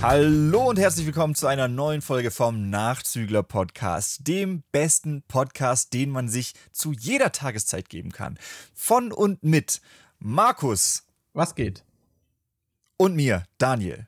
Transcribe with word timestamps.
Hallo 0.00 0.68
und 0.68 0.78
herzlich 0.78 1.06
willkommen 1.06 1.34
zu 1.34 1.48
einer 1.48 1.66
neuen 1.66 2.02
Folge 2.02 2.30
vom 2.30 2.70
Nachzügler 2.70 3.42
Podcast, 3.42 4.28
dem 4.28 4.62
besten 4.70 5.22
Podcast, 5.26 5.92
den 5.92 6.10
man 6.10 6.28
sich 6.28 6.54
zu 6.70 6.92
jeder 6.92 7.32
Tageszeit 7.32 7.88
geben 7.88 8.12
kann. 8.12 8.38
Von 8.74 9.10
und 9.10 9.42
mit 9.42 9.80
Markus. 10.20 11.04
Was 11.32 11.56
geht? 11.56 11.84
Und 12.96 13.16
mir, 13.16 13.42
Daniel. 13.58 14.06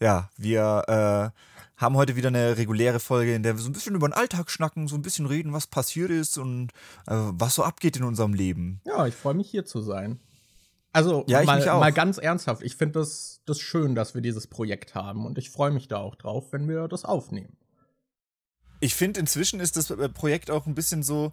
Ja, 0.00 0.30
wir 0.38 1.32
äh, 1.36 1.40
haben 1.76 1.96
heute 1.96 2.16
wieder 2.16 2.28
eine 2.28 2.56
reguläre 2.56 2.98
Folge, 2.98 3.34
in 3.34 3.42
der 3.42 3.56
wir 3.56 3.62
so 3.62 3.68
ein 3.68 3.74
bisschen 3.74 3.94
über 3.94 4.08
den 4.08 4.14
Alltag 4.14 4.50
schnacken, 4.50 4.88
so 4.88 4.96
ein 4.96 5.02
bisschen 5.02 5.26
reden, 5.26 5.52
was 5.52 5.66
passiert 5.66 6.10
ist 6.10 6.38
und 6.38 6.70
äh, 7.06 7.14
was 7.14 7.56
so 7.56 7.62
abgeht 7.62 7.98
in 7.98 8.04
unserem 8.04 8.32
Leben. 8.32 8.80
Ja, 8.86 9.06
ich 9.06 9.14
freue 9.14 9.34
mich 9.34 9.50
hier 9.50 9.66
zu 9.66 9.82
sein. 9.82 10.18
Also 10.96 11.24
Ja, 11.28 11.40
ich 11.42 11.46
mal, 11.46 11.58
mich 11.58 11.68
auch. 11.68 11.78
mal 11.78 11.92
ganz 11.92 12.16
ernsthaft, 12.16 12.62
ich 12.62 12.74
finde 12.74 13.00
das, 13.00 13.42
das 13.44 13.60
schön, 13.60 13.94
dass 13.94 14.14
wir 14.14 14.22
dieses 14.22 14.46
Projekt 14.46 14.94
haben 14.94 15.26
und 15.26 15.36
ich 15.36 15.50
freue 15.50 15.70
mich 15.70 15.88
da 15.88 15.98
auch 15.98 16.14
drauf, 16.14 16.52
wenn 16.52 16.66
wir 16.68 16.88
das 16.88 17.04
aufnehmen. 17.04 17.58
Ich 18.80 18.94
finde, 18.94 19.20
inzwischen 19.20 19.60
ist 19.60 19.76
das 19.76 19.90
äh, 19.90 20.08
Projekt 20.08 20.50
auch 20.50 20.66
ein 20.66 20.74
bisschen 20.74 21.02
so. 21.02 21.32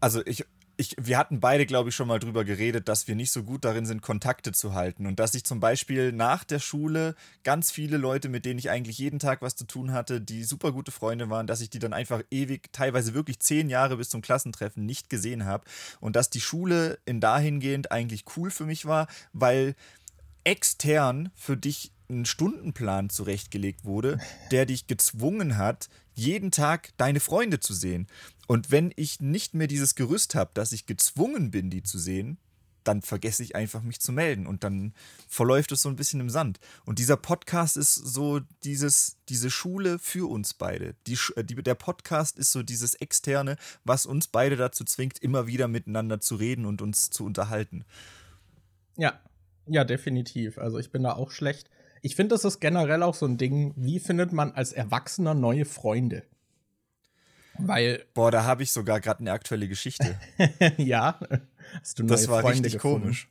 Also, 0.00 0.24
ich, 0.26 0.44
ich, 0.80 0.94
wir 0.96 1.18
hatten 1.18 1.40
beide, 1.40 1.66
glaube 1.66 1.88
ich, 1.88 1.96
schon 1.96 2.06
mal 2.06 2.20
drüber 2.20 2.44
geredet, 2.44 2.88
dass 2.88 3.08
wir 3.08 3.16
nicht 3.16 3.32
so 3.32 3.42
gut 3.42 3.64
darin 3.64 3.84
sind, 3.84 4.00
Kontakte 4.00 4.52
zu 4.52 4.74
halten. 4.74 5.06
Und 5.06 5.18
dass 5.18 5.34
ich 5.34 5.42
zum 5.42 5.58
Beispiel 5.58 6.12
nach 6.12 6.44
der 6.44 6.60
Schule 6.60 7.16
ganz 7.42 7.72
viele 7.72 7.96
Leute, 7.96 8.28
mit 8.28 8.44
denen 8.44 8.60
ich 8.60 8.70
eigentlich 8.70 8.96
jeden 8.96 9.18
Tag 9.18 9.42
was 9.42 9.56
zu 9.56 9.66
tun 9.66 9.92
hatte, 9.92 10.20
die 10.20 10.44
super 10.44 10.70
gute 10.70 10.92
Freunde 10.92 11.28
waren, 11.30 11.48
dass 11.48 11.60
ich 11.60 11.68
die 11.68 11.80
dann 11.80 11.92
einfach 11.92 12.22
ewig, 12.30 12.72
teilweise 12.72 13.12
wirklich 13.12 13.40
zehn 13.40 13.68
Jahre 13.68 13.96
bis 13.96 14.08
zum 14.08 14.22
Klassentreffen 14.22 14.86
nicht 14.86 15.10
gesehen 15.10 15.44
habe. 15.44 15.64
Und 15.98 16.14
dass 16.14 16.30
die 16.30 16.40
Schule 16.40 17.00
in 17.04 17.20
dahingehend 17.20 17.90
eigentlich 17.90 18.24
cool 18.36 18.52
für 18.52 18.64
mich 18.64 18.86
war, 18.86 19.08
weil 19.32 19.74
extern 20.44 21.32
für 21.34 21.56
dich 21.56 21.90
ein 22.10 22.24
Stundenplan 22.24 23.10
zurechtgelegt 23.10 23.84
wurde, 23.84 24.18
der 24.50 24.66
dich 24.66 24.86
gezwungen 24.86 25.56
hat, 25.56 25.88
jeden 26.14 26.50
Tag 26.50 26.90
deine 26.96 27.20
Freunde 27.20 27.60
zu 27.60 27.74
sehen. 27.74 28.06
Und 28.46 28.70
wenn 28.70 28.92
ich 28.96 29.20
nicht 29.20 29.54
mehr 29.54 29.66
dieses 29.66 29.94
Gerüst 29.94 30.34
habe, 30.34 30.50
dass 30.54 30.72
ich 30.72 30.86
gezwungen 30.86 31.50
bin, 31.50 31.70
die 31.70 31.82
zu 31.82 31.98
sehen, 31.98 32.38
dann 32.88 33.02
vergesse 33.02 33.42
ich 33.42 33.54
einfach, 33.54 33.82
mich 33.82 34.00
zu 34.00 34.12
melden. 34.12 34.46
Und 34.46 34.64
dann 34.64 34.94
verläuft 35.28 35.72
es 35.72 35.82
so 35.82 35.90
ein 35.90 35.96
bisschen 35.96 36.20
im 36.20 36.30
Sand. 36.30 36.58
Und 36.86 36.98
dieser 36.98 37.18
Podcast 37.18 37.76
ist 37.76 37.94
so 37.94 38.40
dieses, 38.64 39.18
diese 39.28 39.50
Schule 39.50 39.98
für 39.98 40.28
uns 40.28 40.54
beide. 40.54 40.94
Die, 41.06 41.18
äh, 41.36 41.44
die, 41.44 41.56
der 41.56 41.74
Podcast 41.74 42.38
ist 42.38 42.50
so 42.50 42.62
dieses 42.62 42.94
Externe, 42.94 43.56
was 43.84 44.06
uns 44.06 44.28
beide 44.28 44.56
dazu 44.56 44.84
zwingt, 44.84 45.18
immer 45.18 45.46
wieder 45.46 45.68
miteinander 45.68 46.20
zu 46.20 46.36
reden 46.36 46.64
und 46.64 46.80
uns 46.80 47.10
zu 47.10 47.26
unterhalten. 47.26 47.84
Ja, 48.96 49.20
ja, 49.66 49.84
definitiv. 49.84 50.56
Also 50.58 50.78
ich 50.78 50.90
bin 50.90 51.02
da 51.02 51.12
auch 51.12 51.30
schlecht. 51.30 51.68
Ich 52.02 52.16
finde, 52.16 52.34
das 52.34 52.44
ist 52.44 52.60
generell 52.60 53.02
auch 53.02 53.14
so 53.14 53.26
ein 53.26 53.38
Ding, 53.38 53.72
wie 53.76 53.98
findet 54.00 54.32
man 54.32 54.52
als 54.52 54.72
Erwachsener 54.72 55.34
neue 55.34 55.64
Freunde? 55.64 56.22
Weil, 57.58 58.04
Boah, 58.14 58.30
da 58.30 58.44
habe 58.44 58.62
ich 58.62 58.70
sogar 58.70 59.00
gerade 59.00 59.20
eine 59.20 59.32
aktuelle 59.32 59.66
Geschichte. 59.68 60.16
ja, 60.76 61.18
hast 61.80 61.98
du 61.98 62.04
neue 62.04 62.10
Das 62.12 62.28
war 62.28 62.40
Freunde 62.42 62.58
richtig 62.58 62.74
gefunden. 62.74 63.00
komisch. 63.02 63.28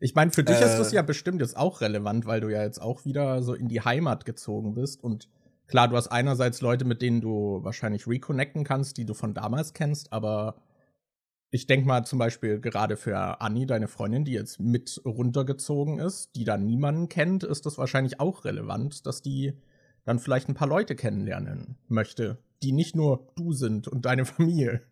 Ich 0.00 0.14
meine, 0.14 0.30
für 0.32 0.44
dich 0.44 0.56
ist 0.60 0.74
Äh. 0.74 0.78
das 0.78 0.92
ja 0.92 1.02
bestimmt 1.02 1.40
jetzt 1.40 1.56
auch 1.56 1.80
relevant, 1.80 2.26
weil 2.26 2.40
du 2.40 2.48
ja 2.48 2.62
jetzt 2.62 2.80
auch 2.80 3.04
wieder 3.04 3.42
so 3.42 3.54
in 3.54 3.68
die 3.68 3.80
Heimat 3.80 4.24
gezogen 4.26 4.74
bist. 4.74 5.02
Und 5.02 5.28
klar, 5.66 5.88
du 5.88 5.96
hast 5.96 6.08
einerseits 6.08 6.60
Leute, 6.60 6.84
mit 6.84 7.00
denen 7.00 7.20
du 7.22 7.60
wahrscheinlich 7.62 8.06
reconnecten 8.06 8.64
kannst, 8.64 8.96
die 8.98 9.04
du 9.06 9.14
von 9.14 9.32
damals 9.34 9.72
kennst, 9.72 10.12
aber 10.12 10.56
ich 11.50 11.66
denke 11.66 11.86
mal 11.86 12.04
zum 12.04 12.18
Beispiel 12.18 12.60
gerade 12.60 12.96
für 12.96 13.40
Anni, 13.40 13.66
deine 13.66 13.88
Freundin, 13.88 14.24
die 14.24 14.32
jetzt 14.32 14.60
mit 14.60 15.00
runtergezogen 15.04 15.98
ist, 15.98 16.36
die 16.36 16.44
da 16.44 16.56
niemanden 16.56 17.08
kennt, 17.08 17.42
ist 17.42 17.66
das 17.66 17.76
wahrscheinlich 17.76 18.20
auch 18.20 18.44
relevant, 18.44 19.06
dass 19.06 19.20
die 19.20 19.54
dann 20.04 20.18
vielleicht 20.18 20.48
ein 20.48 20.54
paar 20.54 20.68
Leute 20.68 20.94
kennenlernen 20.94 21.76
möchte, 21.88 22.38
die 22.62 22.72
nicht 22.72 22.94
nur 22.94 23.32
du 23.34 23.52
sind 23.52 23.88
und 23.88 24.06
deine 24.06 24.24
Familie. 24.26 24.82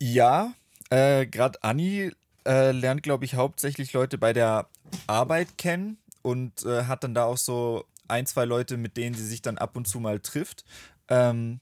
Ja, 0.00 0.52
äh, 0.90 1.26
gerade 1.26 1.62
Anni 1.62 2.12
äh, 2.46 2.72
lernt, 2.72 3.02
glaube 3.02 3.24
ich, 3.24 3.34
hauptsächlich 3.34 3.92
Leute 3.92 4.18
bei 4.18 4.32
der 4.32 4.68
Arbeit 5.06 5.58
kennen 5.58 5.98
und 6.22 6.64
äh, 6.64 6.84
hat 6.84 7.04
dann 7.04 7.14
da 7.14 7.24
auch 7.24 7.38
so 7.38 7.84
ein, 8.08 8.26
zwei 8.26 8.44
Leute, 8.44 8.76
mit 8.76 8.96
denen 8.96 9.14
sie 9.14 9.26
sich 9.26 9.42
dann 9.42 9.58
ab 9.58 9.76
und 9.76 9.86
zu 9.88 10.00
mal 10.00 10.20
trifft. 10.20 10.64
Ähm, 11.08 11.60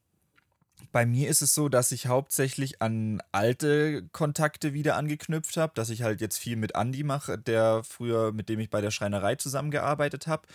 bei 0.94 1.06
mir 1.06 1.28
ist 1.28 1.43
es 1.43 1.56
so, 1.56 1.69
dass 1.69 1.91
ich 1.91 2.06
hauptsächlich 2.06 2.81
an 2.81 3.21
alte 3.32 4.05
Kontakte 4.12 4.75
wieder 4.75 4.94
angeknüpft 4.94 5.56
habe, 5.56 5.72
dass 5.75 5.91
ich 5.91 6.03
halt 6.05 6.21
jetzt 6.21 6.38
viel 6.38 6.55
mit 6.55 6.77
Andi 6.77 7.03
mache, 7.03 7.37
der 7.37 7.82
früher, 7.82 8.31
mit 8.31 8.49
dem 8.49 8.60
ich 8.60 8.71
bei 8.71 8.81
der 8.81 8.93
Schreinerei 8.93 9.34
zusammengearbeitet 9.34 10.28
habe. 10.28 10.47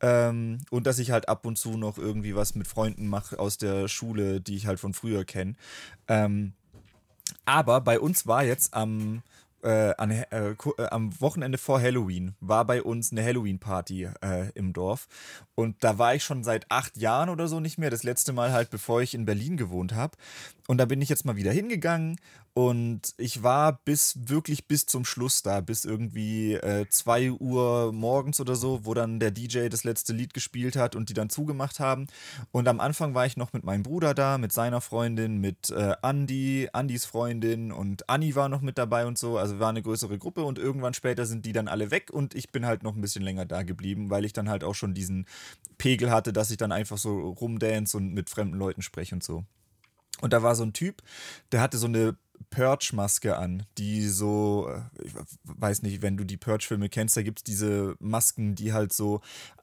Ähm, 0.00 0.58
und 0.70 0.86
dass 0.86 1.00
ich 1.00 1.10
halt 1.10 1.28
ab 1.28 1.44
und 1.44 1.58
zu 1.58 1.76
noch 1.76 1.98
irgendwie 1.98 2.36
was 2.36 2.54
mit 2.54 2.68
Freunden 2.68 3.08
mache 3.08 3.40
aus 3.40 3.58
der 3.58 3.88
Schule, 3.88 4.40
die 4.40 4.54
ich 4.54 4.68
halt 4.68 4.78
von 4.78 4.94
früher 4.94 5.24
kenne. 5.24 5.56
Ähm, 6.06 6.52
aber 7.44 7.80
bei 7.80 7.98
uns 7.98 8.28
war 8.28 8.44
jetzt 8.44 8.74
am, 8.74 9.24
äh, 9.62 9.94
an, 9.96 10.10
äh, 10.10 10.24
äh, 10.30 10.56
am 10.90 11.18
Wochenende 11.20 11.58
vor 11.58 11.80
Halloween, 11.80 12.34
war 12.40 12.64
bei 12.64 12.82
uns 12.82 13.12
eine 13.12 13.24
Halloween-Party 13.24 14.08
äh, 14.22 14.50
im 14.54 14.72
Dorf. 14.72 15.06
Und 15.54 15.82
da 15.84 15.98
war 15.98 16.14
ich 16.14 16.24
schon 16.24 16.44
seit 16.44 16.70
acht 16.70 16.96
Jahren 16.96 17.28
oder 17.28 17.48
so 17.48 17.60
nicht 17.60 17.78
mehr. 17.78 17.90
Das 17.90 18.02
letzte 18.02 18.32
Mal 18.32 18.52
halt, 18.52 18.70
bevor 18.70 19.02
ich 19.02 19.14
in 19.14 19.24
Berlin 19.24 19.56
gewohnt 19.56 19.94
habe. 19.94 20.16
Und 20.70 20.78
da 20.78 20.84
bin 20.84 21.02
ich 21.02 21.08
jetzt 21.08 21.24
mal 21.24 21.34
wieder 21.34 21.50
hingegangen. 21.50 22.20
Und 22.54 23.14
ich 23.16 23.42
war 23.42 23.80
bis 23.84 24.16
wirklich 24.26 24.68
bis 24.68 24.86
zum 24.86 25.04
Schluss 25.04 25.42
da, 25.42 25.60
bis 25.60 25.84
irgendwie 25.84 26.54
äh, 26.54 26.86
2 26.88 27.32
Uhr 27.32 27.92
morgens 27.92 28.40
oder 28.40 28.54
so, 28.54 28.84
wo 28.84 28.94
dann 28.94 29.18
der 29.18 29.32
DJ 29.32 29.66
das 29.66 29.82
letzte 29.82 30.12
Lied 30.12 30.32
gespielt 30.32 30.76
hat 30.76 30.94
und 30.94 31.08
die 31.08 31.12
dann 31.12 31.28
zugemacht 31.28 31.80
haben. 31.80 32.06
Und 32.52 32.68
am 32.68 32.78
Anfang 32.78 33.14
war 33.14 33.26
ich 33.26 33.36
noch 33.36 33.52
mit 33.52 33.64
meinem 33.64 33.82
Bruder 33.82 34.14
da, 34.14 34.38
mit 34.38 34.52
seiner 34.52 34.80
Freundin, 34.80 35.38
mit 35.38 35.70
äh, 35.70 35.96
Andi, 36.02 36.68
Andis 36.72 37.04
Freundin 37.04 37.72
und 37.72 38.08
Anni 38.08 38.36
war 38.36 38.48
noch 38.48 38.60
mit 38.60 38.78
dabei 38.78 39.06
und 39.06 39.18
so. 39.18 39.38
Also 39.38 39.58
war 39.58 39.70
eine 39.70 39.82
größere 39.82 40.18
Gruppe 40.18 40.44
und 40.44 40.56
irgendwann 40.56 40.94
später 40.94 41.26
sind 41.26 41.46
die 41.46 41.52
dann 41.52 41.66
alle 41.66 41.90
weg 41.90 42.12
und 42.12 42.36
ich 42.36 42.52
bin 42.52 42.64
halt 42.64 42.84
noch 42.84 42.94
ein 42.94 43.00
bisschen 43.00 43.24
länger 43.24 43.44
da 43.44 43.64
geblieben, 43.64 44.08
weil 44.10 44.24
ich 44.24 44.34
dann 44.34 44.48
halt 44.48 44.62
auch 44.62 44.76
schon 44.76 44.94
diesen 44.94 45.26
Pegel 45.78 46.12
hatte, 46.12 46.32
dass 46.32 46.52
ich 46.52 46.58
dann 46.58 46.70
einfach 46.70 46.98
so 46.98 47.30
rumdance 47.30 47.96
und 47.96 48.14
mit 48.14 48.30
fremden 48.30 48.56
Leuten 48.56 48.82
spreche 48.82 49.16
und 49.16 49.24
so. 49.24 49.44
Und 50.20 50.32
da 50.32 50.42
war 50.42 50.54
so 50.54 50.62
ein 50.62 50.72
Typ, 50.72 51.02
der 51.52 51.60
hatte 51.60 51.78
so 51.78 51.86
eine 51.86 52.16
Purge-Maske 52.50 53.36
an, 53.36 53.64
die 53.78 54.08
so, 54.08 54.68
äh, 54.68 55.04
ich 55.04 55.12
weiß 55.44 55.82
nicht, 55.82 56.02
wenn 56.02 56.16
du 56.16 56.24
die 56.24 56.36
Purge-Filme 56.36 56.88
kennst, 56.88 57.16
da 57.16 57.22
gibt 57.22 57.40
es 57.40 57.44
diese 57.44 57.96
Masken, 58.00 58.54
die 58.54 58.72
halt 58.72 58.92
so 58.92 59.20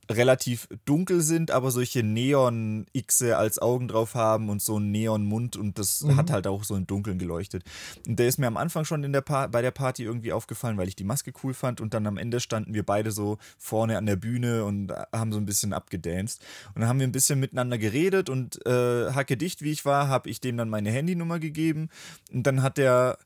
relativ 0.10 0.68
dunkel 0.86 1.22
sind, 1.22 1.52
aber 1.52 1.72
solche 1.72 2.02
Neon-Xe 2.04 3.38
als 3.38 3.60
Augen 3.60 3.88
drauf 3.88 4.16
haben 4.16 4.50
und 4.50 4.62
so 4.62 4.78
einen 4.78 4.92
Neon-Mund 4.92 5.58
und 5.58 5.78
das 5.78 6.02
Mhm. 6.04 6.16
hat 6.18 6.32
halt 6.32 6.48
auch 6.48 6.64
so 6.64 6.76
im 6.76 6.88
Dunkeln 6.88 7.20
geleuchtet. 7.20 7.64
Und 8.08 8.18
der 8.18 8.28
ist 8.28 8.38
mir 8.40 8.48
am 8.48 8.58
Anfang 8.58 8.86
schon 8.86 9.04
in 9.04 9.12
der 9.14 9.22
pa 9.22 9.48
bei 9.48 9.62
der 9.62 9.72
Party 9.72 10.04
irgendwie 10.04 10.32
aufgefallen, 10.34 10.78
weil 10.78 10.88
ich 10.88 10.96
die 10.96 11.04
Maske 11.04 11.34
cool 11.44 11.54
fand 11.54 11.82
und 11.82 11.94
dann 11.94 12.08
am 12.08 12.18
Ende 12.18 12.40
standen 12.40 12.74
wir 12.74 12.84
beide 12.84 13.12
so 13.12 13.38
vorne 13.58 13.98
an 13.98 14.06
der 14.06 14.16
Bühne 14.16 14.64
und 14.64 14.92
haben 15.14 15.32
so 15.32 15.40
ein 15.40 15.46
bisschen 15.46 15.74
abgedanced. 15.74 16.42
Und 16.74 16.82
dann 16.82 16.90
haben 16.90 17.00
wir 17.00 17.08
ein 17.08 17.12
bisschen 17.12 17.40
miteinander 17.40 17.78
geredet 17.78 18.30
und 18.30 18.66
äh, 18.66 19.12
hacke 19.12 19.38
dicht 19.38 19.62
wie 19.62 19.72
ich 19.72 19.86
war, 19.86 20.08
habe 20.08 20.30
ich 20.30 20.40
dem 20.42 20.58
dann 20.58 20.70
meine 20.70 20.92
Handynummer 20.92 21.40
gegeben 21.40 21.90
und 22.32 22.44
dann 22.44 22.64
hat 22.64 22.78
der 22.78 23.18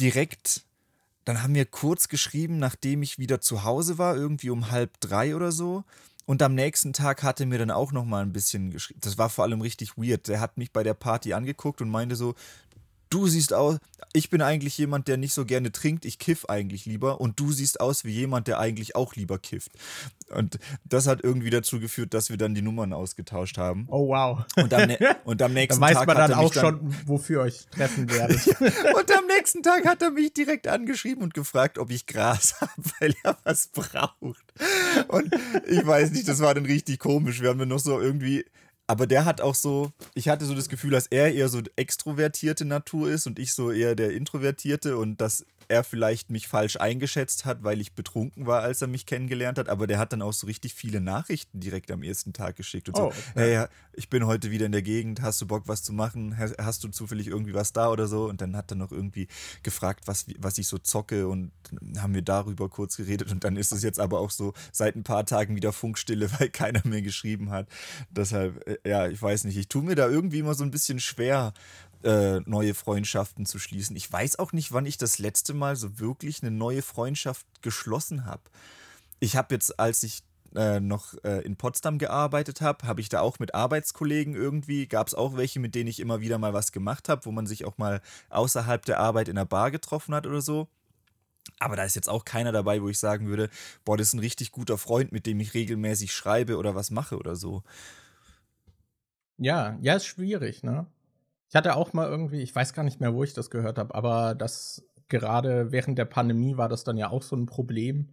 direkt 0.00 0.62
dann 1.24 1.44
haben 1.44 1.54
wir 1.54 1.66
kurz 1.66 2.08
geschrieben, 2.08 2.58
nachdem 2.58 3.00
ich 3.00 3.16
wieder 3.20 3.40
zu 3.40 3.62
Hause 3.62 3.96
war, 3.96 4.16
irgendwie 4.16 4.50
um 4.50 4.72
halb 4.72 4.98
drei 4.98 5.36
oder 5.36 5.52
so. 5.52 5.84
Und 6.24 6.42
am 6.42 6.54
nächsten 6.54 6.92
Tag 6.92 7.22
hatte 7.22 7.46
mir 7.46 7.58
dann 7.58 7.70
auch 7.70 7.92
noch 7.92 8.04
mal 8.04 8.22
ein 8.22 8.32
bisschen 8.32 8.70
geschrieben. 8.70 9.00
Das 9.02 9.18
war 9.18 9.28
vor 9.28 9.44
allem 9.44 9.60
richtig 9.60 9.96
weird. 9.96 10.28
Der 10.28 10.40
hat 10.40 10.56
mich 10.56 10.72
bei 10.72 10.82
der 10.82 10.94
Party 10.94 11.32
angeguckt 11.32 11.80
und 11.80 11.90
meinte 11.90 12.16
so, 12.16 12.34
du 13.12 13.26
siehst 13.26 13.52
aus, 13.52 13.78
ich 14.12 14.30
bin 14.30 14.42
eigentlich 14.42 14.76
jemand, 14.76 15.08
der 15.08 15.16
nicht 15.16 15.32
so 15.32 15.44
gerne 15.44 15.72
trinkt, 15.72 16.04
ich 16.04 16.18
kiff 16.18 16.44
eigentlich 16.46 16.84
lieber 16.84 17.20
und 17.20 17.40
du 17.40 17.50
siehst 17.52 17.80
aus 17.80 18.04
wie 18.04 18.10
jemand, 18.10 18.46
der 18.46 18.58
eigentlich 18.58 18.94
auch 18.94 19.14
lieber 19.14 19.38
kifft. 19.38 19.72
Und 20.30 20.58
das 20.84 21.06
hat 21.06 21.22
irgendwie 21.22 21.50
dazu 21.50 21.80
geführt, 21.80 22.14
dass 22.14 22.30
wir 22.30 22.36
dann 22.36 22.54
die 22.54 22.62
Nummern 22.62 22.92
ausgetauscht 22.92 23.58
haben. 23.58 23.86
Oh 23.88 24.08
wow. 24.08 24.44
Und 24.56 24.72
am, 24.74 24.90
und 25.24 25.42
am 25.42 25.54
Da 25.54 25.60
nächsten 25.60 25.80
weiß 25.80 25.94
Tag 25.94 26.06
man 26.06 26.16
hat 26.16 26.30
dann 26.30 26.38
er 26.38 26.42
mich 26.42 26.58
auch 26.58 26.60
schon, 26.60 26.94
wofür 27.06 27.42
euch 27.42 27.66
treffen 27.70 28.10
werdet. 28.10 28.46
und 28.96 29.10
am 29.16 29.26
nächsten 29.26 29.62
Tag 29.62 29.86
hat 29.86 30.02
er 30.02 30.10
mich 30.10 30.32
direkt 30.32 30.68
angeschrieben 30.68 31.22
und 31.22 31.34
gefragt, 31.34 31.78
ob 31.78 31.90
ich 31.90 32.06
Gras 32.06 32.54
habe, 32.60 32.70
weil 33.00 33.14
er 33.22 33.38
was 33.44 33.68
braucht. 33.68 34.44
Und 35.08 35.34
ich 35.68 35.86
weiß 35.86 36.10
nicht, 36.12 36.28
das 36.28 36.40
war 36.40 36.54
dann 36.54 36.66
richtig 36.66 36.98
komisch. 36.98 37.40
Wir 37.40 37.50
haben 37.50 37.58
dann 37.58 37.68
noch 37.68 37.78
so 37.78 38.00
irgendwie. 38.00 38.44
Aber 38.92 39.06
der 39.06 39.24
hat 39.24 39.40
auch 39.40 39.54
so, 39.54 39.90
ich 40.12 40.28
hatte 40.28 40.44
so 40.44 40.54
das 40.54 40.68
Gefühl, 40.68 40.90
dass 40.90 41.06
er 41.06 41.32
eher 41.32 41.48
so 41.48 41.62
extrovertierte 41.76 42.66
Natur 42.66 43.08
ist 43.08 43.26
und 43.26 43.38
ich 43.38 43.54
so 43.54 43.70
eher 43.70 43.94
der 43.94 44.10
Introvertierte 44.10 44.98
und 44.98 45.18
dass 45.18 45.46
er 45.72 45.84
vielleicht 45.84 46.30
mich 46.30 46.48
falsch 46.48 46.76
eingeschätzt 46.76 47.46
hat, 47.46 47.64
weil 47.64 47.80
ich 47.80 47.94
betrunken 47.94 48.46
war, 48.46 48.60
als 48.62 48.82
er 48.82 48.88
mich 48.88 49.06
kennengelernt 49.06 49.58
hat. 49.58 49.70
Aber 49.70 49.86
der 49.86 49.98
hat 49.98 50.12
dann 50.12 50.20
auch 50.20 50.34
so 50.34 50.46
richtig 50.46 50.74
viele 50.74 51.00
Nachrichten 51.00 51.60
direkt 51.60 51.90
am 51.90 52.02
ersten 52.02 52.34
Tag 52.34 52.56
geschickt 52.56 52.88
und 52.88 52.96
so: 52.96 53.04
oh, 53.04 53.06
okay. 53.06 53.22
Hey, 53.34 53.66
ich 53.94 54.10
bin 54.10 54.26
heute 54.26 54.50
wieder 54.50 54.66
in 54.66 54.72
der 54.72 54.82
Gegend, 54.82 55.22
hast 55.22 55.40
du 55.40 55.46
Bock, 55.46 55.64
was 55.66 55.82
zu 55.82 55.92
machen? 55.92 56.36
Hast 56.38 56.84
du 56.84 56.88
zufällig 56.88 57.26
irgendwie 57.26 57.54
was 57.54 57.72
da 57.72 57.90
oder 57.90 58.06
so? 58.06 58.28
Und 58.28 58.42
dann 58.42 58.54
hat 58.54 58.70
er 58.70 58.76
noch 58.76 58.92
irgendwie 58.92 59.28
gefragt, 59.62 60.06
was, 60.06 60.26
was 60.38 60.58
ich 60.58 60.66
so 60.66 60.78
zocke 60.78 61.26
und 61.26 61.52
haben 61.98 62.14
wir 62.14 62.22
darüber 62.22 62.68
kurz 62.68 62.96
geredet. 62.98 63.32
Und 63.32 63.44
dann 63.44 63.56
ist 63.56 63.72
es 63.72 63.82
jetzt 63.82 63.98
aber 63.98 64.20
auch 64.20 64.30
so 64.30 64.52
seit 64.72 64.94
ein 64.94 65.04
paar 65.04 65.24
Tagen 65.24 65.56
wieder 65.56 65.72
Funkstille, 65.72 66.30
weil 66.38 66.50
keiner 66.50 66.82
mehr 66.84 67.02
geschrieben 67.02 67.50
hat. 67.50 67.66
Deshalb, 68.10 68.66
äh, 68.68 68.88
ja, 68.88 69.08
ich 69.08 69.20
weiß 69.20 69.44
nicht, 69.44 69.56
ich 69.56 69.68
tue 69.68 69.82
mir 69.82 69.94
da 69.94 70.08
irgendwie 70.08 70.40
immer 70.40 70.54
so 70.54 70.64
ein 70.64 70.70
bisschen 70.70 71.00
schwer, 71.00 71.54
äh, 72.04 72.40
neue 72.46 72.74
Freundschaften 72.74 73.46
zu 73.46 73.58
schließen. 73.58 73.96
Ich 73.96 74.10
weiß 74.10 74.38
auch 74.38 74.52
nicht, 74.52 74.72
wann 74.72 74.86
ich 74.86 74.98
das 74.98 75.18
letzte 75.18 75.54
Mal 75.54 75.76
so 75.76 75.98
wirklich 75.98 76.42
eine 76.42 76.50
neue 76.50 76.82
Freundschaft 76.82 77.46
geschlossen 77.62 78.24
habe. 78.24 78.42
Ich 79.20 79.36
habe 79.36 79.54
jetzt, 79.54 79.78
als 79.78 80.02
ich 80.02 80.22
äh, 80.54 80.80
noch 80.80 81.14
äh, 81.24 81.40
in 81.44 81.56
Potsdam 81.56 81.98
gearbeitet 81.98 82.60
habe, 82.60 82.86
habe 82.86 83.00
ich 83.00 83.08
da 83.08 83.20
auch 83.20 83.38
mit 83.38 83.54
Arbeitskollegen 83.54 84.34
irgendwie, 84.34 84.86
gab 84.86 85.06
es 85.06 85.14
auch 85.14 85.36
welche, 85.36 85.60
mit 85.60 85.74
denen 85.74 85.88
ich 85.88 86.00
immer 86.00 86.20
wieder 86.20 86.38
mal 86.38 86.52
was 86.52 86.72
gemacht 86.72 87.08
habe, 87.08 87.24
wo 87.24 87.32
man 87.32 87.46
sich 87.46 87.64
auch 87.64 87.78
mal 87.78 88.00
außerhalb 88.30 88.84
der 88.84 88.98
Arbeit 88.98 89.28
in 89.28 89.38
einer 89.38 89.46
Bar 89.46 89.70
getroffen 89.70 90.14
hat 90.14 90.26
oder 90.26 90.42
so. 90.42 90.68
Aber 91.58 91.76
da 91.76 91.84
ist 91.84 91.96
jetzt 91.96 92.08
auch 92.08 92.24
keiner 92.24 92.52
dabei, 92.52 92.82
wo 92.82 92.88
ich 92.88 92.98
sagen 92.98 93.28
würde, 93.28 93.48
boah, 93.84 93.96
das 93.96 94.08
ist 94.08 94.14
ein 94.14 94.20
richtig 94.20 94.52
guter 94.52 94.78
Freund, 94.78 95.12
mit 95.12 95.26
dem 95.26 95.40
ich 95.40 95.54
regelmäßig 95.54 96.12
schreibe 96.12 96.56
oder 96.56 96.74
was 96.74 96.90
mache 96.90 97.16
oder 97.16 97.34
so. 97.36 97.62
Ja, 99.38 99.76
ja, 99.80 99.96
ist 99.96 100.06
schwierig, 100.06 100.62
ne? 100.62 100.86
Ich 101.52 101.56
hatte 101.56 101.76
auch 101.76 101.92
mal 101.92 102.08
irgendwie, 102.08 102.40
ich 102.40 102.54
weiß 102.54 102.72
gar 102.72 102.82
nicht 102.82 102.98
mehr, 102.98 103.12
wo 103.12 103.24
ich 103.24 103.34
das 103.34 103.50
gehört 103.50 103.76
habe, 103.76 103.94
aber 103.94 104.34
das 104.34 104.88
gerade 105.08 105.70
während 105.70 105.98
der 105.98 106.06
Pandemie 106.06 106.56
war 106.56 106.70
das 106.70 106.82
dann 106.82 106.96
ja 106.96 107.10
auch 107.10 107.20
so 107.20 107.36
ein 107.36 107.44
Problem, 107.44 108.08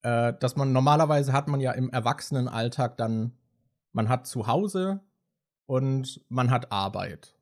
äh, 0.00 0.32
dass 0.40 0.56
man 0.56 0.72
normalerweise 0.72 1.34
hat 1.34 1.46
man 1.46 1.60
ja 1.60 1.72
im 1.72 1.90
Erwachsenenalltag 1.90 2.96
dann, 2.96 3.32
man 3.92 4.08
hat 4.08 4.26
zu 4.26 4.46
Hause 4.46 5.02
und 5.66 6.24
man 6.30 6.50
hat 6.50 6.72
Arbeit. 6.72 7.36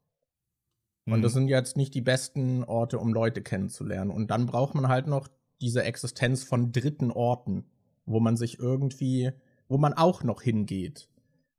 Mhm. 1.06 1.12
Und 1.12 1.22
das 1.22 1.34
mhm. 1.34 1.38
sind 1.38 1.48
jetzt 1.50 1.76
nicht 1.76 1.94
die 1.94 2.00
besten 2.00 2.64
Orte, 2.64 2.98
um 2.98 3.14
Leute 3.14 3.42
kennenzulernen. 3.42 4.10
Und 4.10 4.32
dann 4.32 4.46
braucht 4.46 4.74
man 4.74 4.88
halt 4.88 5.06
noch 5.06 5.28
diese 5.60 5.84
Existenz 5.84 6.42
von 6.42 6.72
dritten 6.72 7.12
Orten, 7.12 7.70
wo 8.06 8.18
man 8.18 8.36
sich 8.36 8.58
irgendwie, 8.58 9.30
wo 9.68 9.78
man 9.78 9.92
auch 9.92 10.24
noch 10.24 10.42
hingeht. 10.42 11.08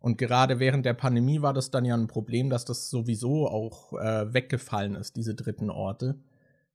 Und 0.04 0.18
gerade 0.18 0.60
während 0.60 0.86
der 0.86 0.96
Pandemie 0.96 1.42
war 1.42 1.54
das 1.54 1.72
dann 1.72 1.86
ja 1.86 1.96
ein 1.96 2.08
Problem, 2.08 2.50
dass 2.50 2.66
das 2.66 2.90
sowieso 2.90 3.48
auch 3.48 3.94
äh, 3.94 4.34
weggefallen 4.34 4.96
ist, 4.96 5.16
diese 5.16 5.34
dritten 5.34 5.70
Orte. 5.70 6.20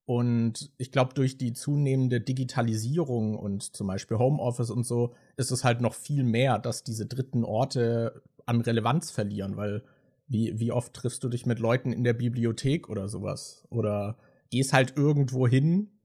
Und 0.06 0.72
ich 0.78 0.92
glaube, 0.92 1.12
durch 1.12 1.36
die 1.36 1.52
zunehmende 1.52 2.22
Digitalisierung 2.22 3.38
und 3.38 3.76
zum 3.76 3.86
Beispiel 3.86 4.16
Homeoffice 4.16 4.70
und 4.70 4.86
so 4.86 5.12
ist 5.36 5.50
es 5.50 5.62
halt 5.62 5.82
noch 5.82 5.92
viel 5.92 6.24
mehr, 6.24 6.58
dass 6.58 6.84
diese 6.84 7.04
dritten 7.04 7.44
Orte 7.44 8.22
an 8.46 8.62
Relevanz 8.62 9.10
verlieren, 9.10 9.58
weil 9.58 9.82
wie, 10.26 10.58
wie 10.58 10.72
oft 10.72 10.94
triffst 10.94 11.22
du 11.22 11.28
dich 11.28 11.44
mit 11.44 11.58
Leuten 11.58 11.92
in 11.92 12.04
der 12.04 12.14
Bibliothek 12.14 12.88
oder 12.88 13.10
sowas? 13.10 13.66
Oder 13.68 14.16
gehst 14.48 14.72
halt 14.72 14.96
irgendwo 14.96 15.46
hin 15.46 15.97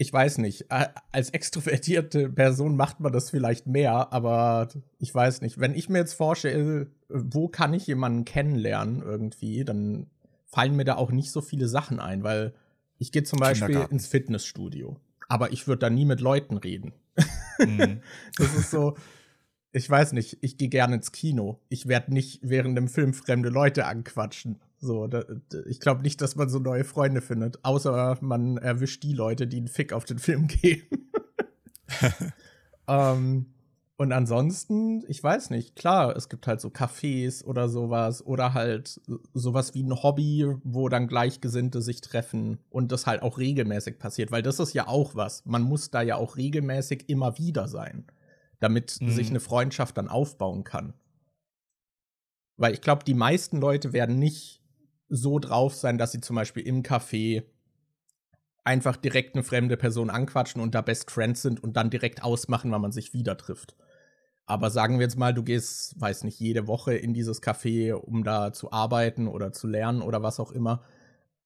ich 0.00 0.10
weiß 0.10 0.38
nicht, 0.38 0.64
als 0.70 1.28
extrovertierte 1.28 2.30
Person 2.30 2.74
macht 2.74 3.00
man 3.00 3.12
das 3.12 3.28
vielleicht 3.28 3.66
mehr, 3.66 4.14
aber 4.14 4.68
ich 4.98 5.14
weiß 5.14 5.42
nicht. 5.42 5.60
Wenn 5.60 5.74
ich 5.74 5.90
mir 5.90 5.98
jetzt 5.98 6.14
vorstelle, 6.14 6.86
wo 7.10 7.48
kann 7.48 7.74
ich 7.74 7.86
jemanden 7.86 8.24
kennenlernen 8.24 9.02
irgendwie, 9.02 9.62
dann 9.62 10.06
fallen 10.46 10.74
mir 10.74 10.86
da 10.86 10.94
auch 10.94 11.10
nicht 11.10 11.30
so 11.30 11.42
viele 11.42 11.68
Sachen 11.68 12.00
ein, 12.00 12.22
weil 12.22 12.54
ich 12.96 13.12
gehe 13.12 13.24
zum 13.24 13.40
Beispiel 13.40 13.86
ins 13.90 14.06
Fitnessstudio, 14.06 14.96
aber 15.28 15.52
ich 15.52 15.68
würde 15.68 15.80
da 15.80 15.90
nie 15.90 16.06
mit 16.06 16.22
Leuten 16.22 16.56
reden. 16.56 16.94
Mhm. 17.58 18.00
das 18.38 18.54
ist 18.54 18.70
so, 18.70 18.96
ich 19.70 19.90
weiß 19.90 20.14
nicht, 20.14 20.38
ich 20.40 20.56
gehe 20.56 20.70
gerne 20.70 20.94
ins 20.94 21.12
Kino. 21.12 21.60
Ich 21.68 21.88
werde 21.88 22.14
nicht 22.14 22.40
während 22.42 22.74
dem 22.74 22.88
Film 22.88 23.12
fremde 23.12 23.50
Leute 23.50 23.84
anquatschen. 23.84 24.60
So, 24.80 25.06
da, 25.06 25.24
ich 25.66 25.78
glaube 25.78 26.02
nicht, 26.02 26.20
dass 26.20 26.36
man 26.36 26.48
so 26.48 26.58
neue 26.58 26.84
Freunde 26.84 27.20
findet, 27.20 27.64
außer 27.64 28.18
man 28.22 28.56
erwischt 28.56 29.02
die 29.02 29.12
Leute, 29.12 29.46
die 29.46 29.58
einen 29.58 29.68
Fick 29.68 29.92
auf 29.92 30.04
den 30.04 30.18
Film 30.18 30.46
geben. 30.48 31.10
ähm, 32.88 33.46
und 33.96 34.12
ansonsten, 34.12 35.04
ich 35.08 35.22
weiß 35.22 35.50
nicht, 35.50 35.76
klar, 35.76 36.16
es 36.16 36.30
gibt 36.30 36.46
halt 36.46 36.62
so 36.62 36.68
Cafés 36.68 37.44
oder 37.44 37.68
sowas 37.68 38.24
oder 38.24 38.54
halt 38.54 38.98
sowas 39.34 39.74
wie 39.74 39.82
ein 39.82 40.02
Hobby, 40.02 40.56
wo 40.64 40.88
dann 40.88 41.06
Gleichgesinnte 41.06 41.82
sich 41.82 42.00
treffen 42.00 42.58
und 42.70 42.92
das 42.92 43.06
halt 43.06 43.20
auch 43.20 43.36
regelmäßig 43.36 43.98
passiert, 43.98 44.32
weil 44.32 44.42
das 44.42 44.58
ist 44.58 44.72
ja 44.72 44.88
auch 44.88 45.14
was. 45.14 45.44
Man 45.44 45.62
muss 45.62 45.90
da 45.90 46.00
ja 46.00 46.16
auch 46.16 46.38
regelmäßig 46.38 47.10
immer 47.10 47.36
wieder 47.38 47.68
sein 47.68 48.06
damit 48.60 48.98
mhm. 49.00 49.10
sich 49.10 49.30
eine 49.30 49.40
Freundschaft 49.40 49.96
dann 49.96 50.08
aufbauen 50.08 50.64
kann. 50.64 50.94
Weil 52.56 52.74
ich 52.74 52.82
glaube, 52.82 53.04
die 53.04 53.14
meisten 53.14 53.58
Leute 53.58 53.92
werden 53.92 54.18
nicht 54.18 54.59
so 55.10 55.38
drauf 55.38 55.74
sein, 55.74 55.98
dass 55.98 56.12
sie 56.12 56.20
zum 56.20 56.36
Beispiel 56.36 56.66
im 56.66 56.82
Café 56.82 57.42
einfach 58.64 58.96
direkt 58.96 59.34
eine 59.34 59.42
fremde 59.42 59.76
Person 59.76 60.10
anquatschen 60.10 60.62
und 60.62 60.74
da 60.74 60.80
Best 60.80 61.10
Friends 61.10 61.42
sind 61.42 61.62
und 61.62 61.76
dann 61.76 61.90
direkt 61.90 62.22
ausmachen, 62.22 62.70
wann 62.70 62.82
man 62.82 62.92
sich 62.92 63.12
wieder 63.12 63.36
trifft. 63.36 63.76
Aber 64.46 64.70
sagen 64.70 64.98
wir 64.98 65.04
jetzt 65.04 65.18
mal, 65.18 65.34
du 65.34 65.42
gehst, 65.42 66.00
weiß 66.00 66.24
nicht, 66.24 66.40
jede 66.40 66.66
Woche 66.66 66.94
in 66.94 67.14
dieses 67.14 67.42
Café, 67.42 67.92
um 67.92 68.24
da 68.24 68.52
zu 68.52 68.72
arbeiten 68.72 69.28
oder 69.28 69.52
zu 69.52 69.66
lernen 69.66 70.02
oder 70.02 70.22
was 70.22 70.40
auch 70.40 70.50
immer. 70.50 70.82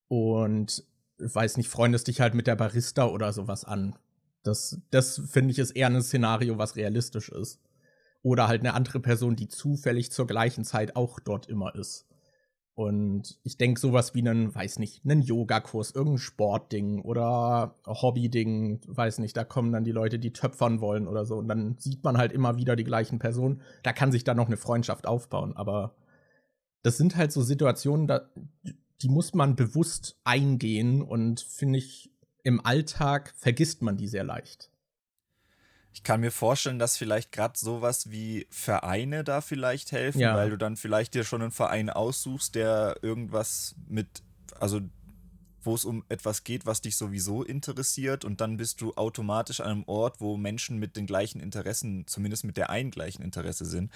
Und 0.08 0.84
weiß 1.18 1.56
nicht, 1.56 1.68
freundest 1.68 2.08
dich 2.08 2.20
halt 2.20 2.34
mit 2.34 2.46
der 2.46 2.56
Barista 2.56 3.06
oder 3.06 3.32
sowas 3.32 3.64
an. 3.64 3.96
Das, 4.42 4.80
das 4.90 5.20
finde 5.30 5.52
ich 5.52 5.58
ist 5.58 5.72
eher 5.72 5.88
ein 5.88 6.02
Szenario, 6.02 6.58
was 6.58 6.76
realistisch 6.76 7.28
ist. 7.28 7.60
Oder 8.22 8.48
halt 8.48 8.60
eine 8.60 8.74
andere 8.74 9.00
Person, 9.00 9.36
die 9.36 9.48
zufällig 9.48 10.10
zur 10.10 10.26
gleichen 10.26 10.64
Zeit 10.64 10.96
auch 10.96 11.20
dort 11.20 11.46
immer 11.46 11.74
ist. 11.74 12.06
Und 12.74 13.38
ich 13.44 13.56
denke, 13.56 13.80
sowas 13.80 14.14
wie 14.14 14.20
einen, 14.20 14.52
weiß 14.52 14.80
nicht, 14.80 15.04
einen 15.04 15.22
Yogakurs, 15.22 15.92
irgendein 15.92 16.18
Sportding 16.18 17.02
oder 17.02 17.76
Hobbyding, 17.86 18.80
weiß 18.88 19.18
nicht, 19.18 19.36
da 19.36 19.44
kommen 19.44 19.70
dann 19.70 19.84
die 19.84 19.92
Leute, 19.92 20.18
die 20.18 20.32
töpfern 20.32 20.80
wollen 20.80 21.06
oder 21.06 21.24
so. 21.24 21.36
Und 21.36 21.46
dann 21.46 21.76
sieht 21.78 22.02
man 22.02 22.18
halt 22.18 22.32
immer 22.32 22.56
wieder 22.56 22.74
die 22.74 22.82
gleichen 22.82 23.20
Personen. 23.20 23.60
Da 23.84 23.92
kann 23.92 24.10
sich 24.10 24.24
dann 24.24 24.36
noch 24.36 24.48
eine 24.48 24.56
Freundschaft 24.56 25.06
aufbauen. 25.06 25.56
Aber 25.56 25.94
das 26.82 26.96
sind 26.96 27.14
halt 27.14 27.30
so 27.30 27.42
Situationen, 27.42 28.08
da, 28.08 28.28
die 29.02 29.08
muss 29.08 29.34
man 29.34 29.54
bewusst 29.54 30.18
eingehen 30.24 31.00
und 31.00 31.40
finde 31.40 31.78
ich 31.78 32.10
im 32.42 32.64
Alltag 32.64 33.32
vergisst 33.36 33.82
man 33.82 33.96
die 33.96 34.08
sehr 34.08 34.24
leicht. 34.24 34.70
Ich 35.94 36.02
kann 36.02 36.20
mir 36.20 36.32
vorstellen, 36.32 36.80
dass 36.80 36.96
vielleicht 36.96 37.30
gerade 37.30 37.56
sowas 37.56 38.10
wie 38.10 38.48
Vereine 38.50 39.22
da 39.22 39.40
vielleicht 39.40 39.92
helfen, 39.92 40.20
ja. 40.20 40.34
weil 40.34 40.50
du 40.50 40.58
dann 40.58 40.76
vielleicht 40.76 41.14
dir 41.14 41.22
schon 41.22 41.40
einen 41.40 41.52
Verein 41.52 41.88
aussuchst, 41.88 42.56
der 42.56 42.96
irgendwas 43.00 43.76
mit, 43.88 44.08
also 44.58 44.80
wo 45.62 45.74
es 45.74 45.84
um 45.84 46.04
etwas 46.08 46.44
geht, 46.44 46.66
was 46.66 46.80
dich 46.80 46.96
sowieso 46.96 47.42
interessiert 47.42 48.24
und 48.24 48.40
dann 48.40 48.56
bist 48.56 48.80
du 48.80 48.94
automatisch 48.94 49.60
an 49.60 49.70
einem 49.70 49.84
Ort, 49.86 50.20
wo 50.20 50.36
Menschen 50.36 50.78
mit 50.78 50.96
den 50.96 51.06
gleichen 51.06 51.40
Interessen, 51.40 52.06
zumindest 52.06 52.44
mit 52.44 52.56
der 52.56 52.70
einen 52.70 52.90
gleichen 52.90 53.22
Interesse 53.22 53.64
sind, 53.64 53.90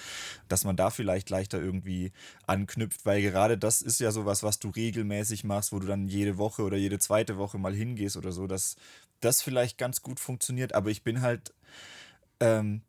dass 0.49 0.64
man 0.64 0.76
da 0.76 0.90
vielleicht 0.90 1.31
leichter 1.31 1.61
irgendwie 1.61 2.12
anknüpft, 2.47 3.05
weil 3.07 3.23
gerade 3.23 3.59
das 3.59 3.83
ist 3.83 4.00
ja 4.00 4.12
sowas, 4.12 4.43
was 4.43 4.59
du 4.61 4.71
regelmäßig 4.71 5.45
machst, 5.45 5.73
wo 5.73 5.78
du 5.78 5.87
dann 5.87 6.09
jede 6.09 6.38
Woche 6.38 6.62
oder 6.62 6.76
jede 6.76 6.99
zweite 7.00 7.37
Woche 7.38 7.59
mal 7.59 7.75
hingehst 7.75 8.17
oder 8.17 8.33
so, 8.33 8.47
dass 8.47 8.76
das 9.20 9.42
vielleicht 9.42 9.78
ganz 9.78 10.02
gut 10.02 10.20
funktioniert, 10.20 10.75
aber 10.75 10.90
ich 10.90 11.02
bin 11.02 11.20
halt 11.20 11.52
ähm, 12.40 12.82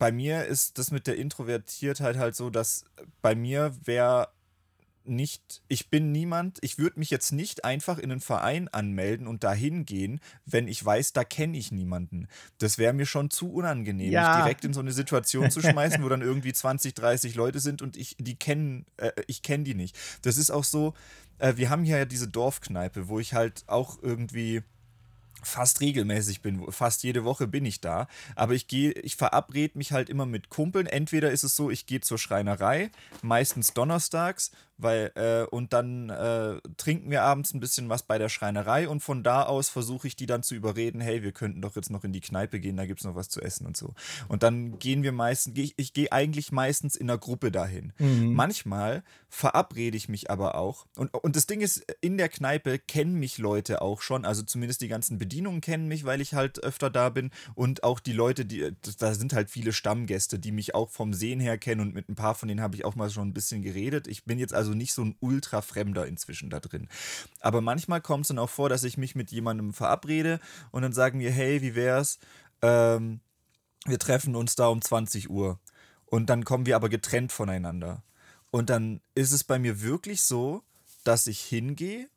bei 0.00 0.10
mir 0.10 0.46
ist 0.46 0.78
das 0.78 0.90
mit 0.90 1.06
der 1.06 1.16
Introvertiertheit 1.16 2.16
halt 2.16 2.34
so, 2.34 2.48
dass 2.48 2.84
bei 3.20 3.34
mir 3.34 3.76
wäre 3.84 4.28
nicht, 5.04 5.62
ich 5.68 5.90
bin 5.90 6.10
niemand, 6.10 6.58
ich 6.62 6.78
würde 6.78 6.98
mich 6.98 7.10
jetzt 7.10 7.32
nicht 7.32 7.64
einfach 7.64 7.98
in 7.98 8.10
einen 8.10 8.20
Verein 8.20 8.68
anmelden 8.68 9.26
und 9.26 9.44
dahin 9.44 9.84
gehen, 9.84 10.20
wenn 10.46 10.68
ich 10.68 10.82
weiß, 10.82 11.12
da 11.12 11.24
kenne 11.24 11.56
ich 11.58 11.70
niemanden. 11.70 12.28
Das 12.58 12.78
wäre 12.78 12.94
mir 12.94 13.06
schon 13.06 13.28
zu 13.30 13.52
unangenehm, 13.52 14.10
ja. 14.10 14.28
mich 14.28 14.42
direkt 14.42 14.64
in 14.64 14.72
so 14.72 14.80
eine 14.80 14.92
Situation 14.92 15.50
zu 15.50 15.60
schmeißen, 15.60 16.02
wo 16.02 16.08
dann 16.08 16.22
irgendwie 16.22 16.52
20, 16.52 16.94
30 16.94 17.34
Leute 17.34 17.60
sind 17.60 17.82
und 17.82 17.96
ich 17.96 18.16
die 18.18 18.36
kennen, 18.36 18.86
äh, 18.96 19.12
ich 19.26 19.42
kenne 19.42 19.64
die 19.64 19.74
nicht. 19.74 19.98
Das 20.22 20.38
ist 20.38 20.50
auch 20.50 20.64
so, 20.64 20.94
äh, 21.38 21.56
wir 21.56 21.68
haben 21.68 21.84
hier 21.84 21.98
ja 21.98 22.04
diese 22.06 22.28
Dorfkneipe, 22.28 23.08
wo 23.08 23.18
ich 23.18 23.34
halt 23.34 23.64
auch 23.66 24.02
irgendwie 24.02 24.62
fast 25.42 25.80
regelmäßig 25.80 26.42
bin, 26.42 26.70
fast 26.70 27.02
jede 27.02 27.24
Woche 27.24 27.46
bin 27.46 27.64
ich 27.64 27.80
da, 27.80 28.08
aber 28.36 28.54
ich 28.54 28.66
gehe, 28.66 28.92
ich 28.92 29.16
verabrede 29.16 29.78
mich 29.78 29.92
halt 29.92 30.08
immer 30.08 30.26
mit 30.26 30.48
Kumpeln. 30.48 30.86
Entweder 30.86 31.30
ist 31.30 31.44
es 31.44 31.56
so, 31.56 31.70
ich 31.70 31.86
gehe 31.86 32.00
zur 32.00 32.18
Schreinerei, 32.18 32.90
meistens 33.22 33.72
donnerstags, 33.74 34.50
weil 34.82 35.12
äh, 35.14 35.44
und 35.54 35.72
dann 35.72 36.10
äh, 36.10 36.60
trinken 36.76 37.10
wir 37.10 37.22
abends 37.22 37.54
ein 37.54 37.60
bisschen 37.60 37.88
was 37.88 38.02
bei 38.02 38.18
der 38.18 38.28
Schreinerei 38.28 38.88
und 38.88 39.00
von 39.00 39.22
da 39.22 39.44
aus 39.44 39.68
versuche 39.68 40.06
ich 40.06 40.16
die 40.16 40.26
dann 40.26 40.42
zu 40.42 40.54
überreden, 40.54 41.00
hey, 41.00 41.22
wir 41.22 41.32
könnten 41.32 41.62
doch 41.62 41.76
jetzt 41.76 41.90
noch 41.90 42.04
in 42.04 42.12
die 42.12 42.20
Kneipe 42.20 42.60
gehen, 42.60 42.76
da 42.76 42.86
gibt 42.86 43.00
es 43.00 43.06
noch 43.06 43.14
was 43.14 43.28
zu 43.28 43.40
essen 43.40 43.66
und 43.66 43.76
so. 43.76 43.94
Und 44.28 44.42
dann 44.42 44.78
gehen 44.78 45.02
wir 45.02 45.12
meistens, 45.12 45.58
ich, 45.58 45.74
ich 45.76 45.92
gehe 45.92 46.12
eigentlich 46.12 46.52
meistens 46.52 46.96
in 46.96 47.08
einer 47.08 47.18
Gruppe 47.18 47.50
dahin. 47.50 47.92
Mhm. 47.98 48.32
Manchmal 48.34 49.02
verabrede 49.28 49.96
ich 49.96 50.08
mich 50.08 50.30
aber 50.30 50.56
auch 50.56 50.86
und, 50.96 51.14
und 51.14 51.36
das 51.36 51.46
Ding 51.46 51.60
ist, 51.60 51.84
in 52.00 52.18
der 52.18 52.28
Kneipe 52.28 52.78
kennen 52.78 53.14
mich 53.14 53.38
Leute 53.38 53.82
auch 53.82 54.02
schon, 54.02 54.24
also 54.24 54.42
zumindest 54.42 54.80
die 54.80 54.88
ganzen 54.88 55.18
Bedienungen 55.18 55.60
kennen 55.60 55.86
mich, 55.86 56.04
weil 56.04 56.20
ich 56.20 56.34
halt 56.34 56.62
öfter 56.64 56.90
da 56.90 57.10
bin 57.10 57.30
und 57.54 57.84
auch 57.84 58.00
die 58.00 58.12
Leute, 58.12 58.44
die, 58.44 58.72
da 58.98 59.14
sind 59.14 59.32
halt 59.32 59.50
viele 59.50 59.72
Stammgäste, 59.72 60.38
die 60.38 60.52
mich 60.52 60.74
auch 60.74 60.90
vom 60.90 61.14
Sehen 61.14 61.40
her 61.40 61.58
kennen 61.58 61.80
und 61.80 61.94
mit 61.94 62.08
ein 62.08 62.14
paar 62.16 62.34
von 62.34 62.48
denen 62.48 62.60
habe 62.60 62.76
ich 62.76 62.84
auch 62.84 62.96
mal 62.96 63.10
schon 63.10 63.28
ein 63.28 63.32
bisschen 63.32 63.62
geredet. 63.62 64.08
Ich 64.08 64.24
bin 64.24 64.38
jetzt 64.38 64.54
also 64.54 64.69
nicht 64.74 64.92
so 64.92 65.02
ein 65.02 65.16
Ultra-Fremder 65.20 66.06
inzwischen 66.06 66.50
da 66.50 66.60
drin. 66.60 66.88
Aber 67.40 67.60
manchmal 67.60 68.00
kommt 68.00 68.22
es 68.22 68.28
dann 68.28 68.38
auch 68.38 68.50
vor, 68.50 68.68
dass 68.68 68.84
ich 68.84 68.96
mich 68.96 69.14
mit 69.14 69.30
jemandem 69.30 69.72
verabrede 69.72 70.40
und 70.70 70.82
dann 70.82 70.92
sagen 70.92 71.20
wir, 71.20 71.30
hey, 71.30 71.62
wie 71.62 71.74
wär's? 71.74 72.18
Ähm, 72.62 73.20
wir 73.86 73.98
treffen 73.98 74.36
uns 74.36 74.54
da 74.54 74.68
um 74.68 74.82
20 74.82 75.30
Uhr. 75.30 75.58
Und 76.06 76.28
dann 76.28 76.44
kommen 76.44 76.66
wir 76.66 76.76
aber 76.76 76.88
getrennt 76.88 77.32
voneinander. 77.32 78.02
Und 78.50 78.68
dann 78.68 79.00
ist 79.14 79.32
es 79.32 79.44
bei 79.44 79.58
mir 79.58 79.80
wirklich 79.80 80.22
so, 80.22 80.62
dass 81.04 81.26
ich 81.26 81.40
hingehe 81.40 82.08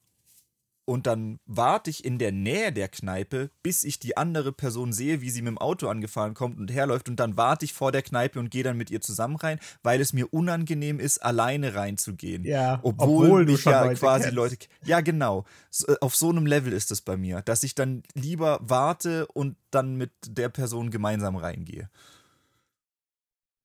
und 0.86 1.08
dann 1.08 1.40
warte 1.46 1.90
ich 1.90 2.04
in 2.04 2.18
der 2.18 2.32
Nähe 2.32 2.74
der 2.74 2.90
Kneipe, 2.90 3.50
bis 3.62 3.84
ich 3.84 4.00
die 4.00 4.18
andere 4.18 4.52
Person 4.52 4.92
sehe, 4.92 5.22
wie 5.22 5.30
sie 5.30 5.42
mit 5.42 5.52
dem 5.52 5.58
Auto 5.58 5.88
angefahren 5.88 6.34
kommt 6.34 6.60
und 6.60 6.72
herläuft. 6.72 7.08
Und 7.08 7.20
dann 7.20 7.38
warte 7.38 7.64
ich 7.66 7.74
vor 7.74 7.92
der 7.92 8.02
Kneipe 8.02 8.40
und 8.40 8.52
gehe 8.52 8.64
dann 8.64 8.78
mit 8.78 8.92
ihr 8.92 9.00
zusammen 9.00 9.38
rein, 9.38 9.60
weil 9.82 10.02
es 10.02 10.12
mir 10.12 10.34
unangenehm 10.34 11.00
ist, 11.00 11.24
alleine 11.24 11.76
reinzugehen. 11.76 12.44
Ja, 12.44 12.80
obwohl, 12.84 13.28
obwohl 13.28 13.46
mich 13.46 13.64
ja 13.64 13.84
Leute 13.84 14.00
quasi 14.00 14.24
kennst. 14.24 14.36
Leute. 14.36 14.58
Ja, 14.86 15.02
genau. 15.02 15.46
Äh, 15.88 15.96
auf 16.02 16.16
so 16.16 16.30
einem 16.30 16.46
Level 16.46 16.74
ist 16.74 16.92
es 16.92 17.02
bei 17.02 17.16
mir, 17.16 17.42
dass 17.42 17.64
ich 17.64 17.76
dann 17.76 18.04
lieber 18.14 18.60
warte 18.62 19.28
und 19.28 19.56
dann 19.72 19.96
mit 19.96 20.12
der 20.28 20.50
Person 20.50 20.92
gemeinsam 20.92 21.38
reingehe. 21.38 21.90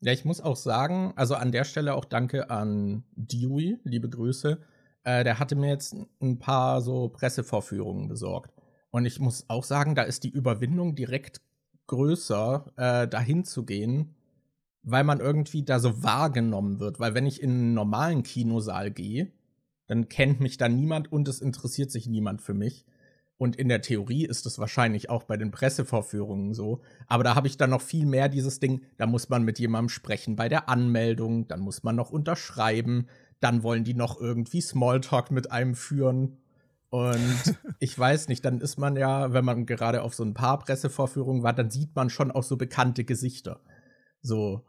Ja, 0.01 0.13
ich 0.13 0.25
muss 0.25 0.41
auch 0.41 0.57
sagen, 0.57 1.13
also 1.17 1.35
an 1.35 1.51
der 1.51 1.65
Stelle 1.65 1.95
auch 1.95 2.05
danke 2.05 2.51
an 2.51 3.03
Dewey, 3.17 3.81
liebe 3.83 4.09
Grüße 4.09 4.61
äh, 5.09 5.25
der 5.25 5.39
hatte 5.39 5.57
mir 5.57 5.71
jetzt 5.71 5.97
ein 6.21 6.39
paar 6.39 6.83
so 6.83 7.09
Pressevorführungen 7.09 8.09
besorgt. 8.09 8.53
Und 8.91 9.07
ich 9.07 9.19
muss 9.21 9.47
auch 9.49 9.65
sagen, 9.65 9.95
da 9.95 10.03
ist 10.03 10.23
die 10.23 10.31
Überwindung 10.31 10.95
direkt 10.95 11.41
größer, 11.87 12.67
äh, 12.77 13.09
dahin 13.09 13.45
zu 13.45 13.65
gehen, 13.65 14.15
weil 14.83 15.05
man 15.05 15.21
irgendwie 15.21 15.63
da 15.63 15.79
so 15.79 16.03
wahrgenommen 16.03 16.79
wird. 16.79 17.01
Weil 17.01 17.15
wenn 17.15 17.27
ich 17.27 17.43
in 17.43 17.51
einen 17.51 17.75
normalen 17.75 18.23
Kinosaal 18.23 18.91
gehe, 18.91 19.33
dann 19.87 20.11
kennt 20.11 20.41
mich 20.41 20.59
da 20.59 20.69
niemand 20.69 21.11
und 21.11 21.27
es 21.29 21.41
interessiert 21.41 21.91
sich 21.91 22.07
niemand 22.07 22.43
für 22.43 22.55
mich. 22.55 22.85
Und 23.39 23.57
in 23.57 23.69
der 23.69 23.81
Theorie 23.81 24.27
ist 24.27 24.45
es 24.45 24.59
wahrscheinlich 24.59 25.09
auch 25.09 25.23
bei 25.23 25.39
den 25.39 25.53
Pressevorführungen 25.53 26.53
so. 26.53 26.83
Aber 27.07 27.25
da 27.25 27.35
habe 27.35 27.47
ich 27.47 27.57
dann 27.57 27.71
noch 27.71 27.81
viel 27.81 28.05
mehr 28.05 28.29
dieses 28.29 28.61
Ding, 28.61 28.83
da 28.99 29.07
muss 29.07 29.31
man 29.31 29.45
mit 29.45 29.59
jemandem 29.59 29.89
sprechen 29.89 30.37
bei 30.37 30.51
der 30.51 30.69
Anmeldung, 30.69 31.47
dann 31.49 31.61
muss 31.61 31.83
man 31.83 31.97
noch 31.97 32.11
unterschreiben, 32.11 33.07
dann 33.41 33.63
wollen 33.63 33.85
die 33.85 33.95
noch 33.95 34.21
irgendwie 34.21 34.61
Smalltalk 34.61 35.31
mit 35.31 35.53
einem 35.53 35.75
führen. 35.75 36.39
Und 36.91 37.57
ich 37.79 37.99
weiß 37.99 38.29
nicht, 38.29 38.45
dann 38.45 38.61
ist 38.61 38.79
man 38.79 38.97
ja, 38.97 39.33
wenn 39.33 39.45
man 39.45 39.67
gerade 39.67 40.03
auf 40.03 40.15
so 40.15 40.25
ein 40.25 40.35
paar 40.35 40.59
Pressevorführungen 40.59 41.43
war, 41.43 41.53
dann 41.53 41.71
sieht 41.71 41.95
man 41.95 42.11
schon 42.11 42.31
auch 42.31 42.43
so 42.43 42.57
bekannte 42.57 43.05
Gesichter. 43.05 43.61
So, 44.23 44.65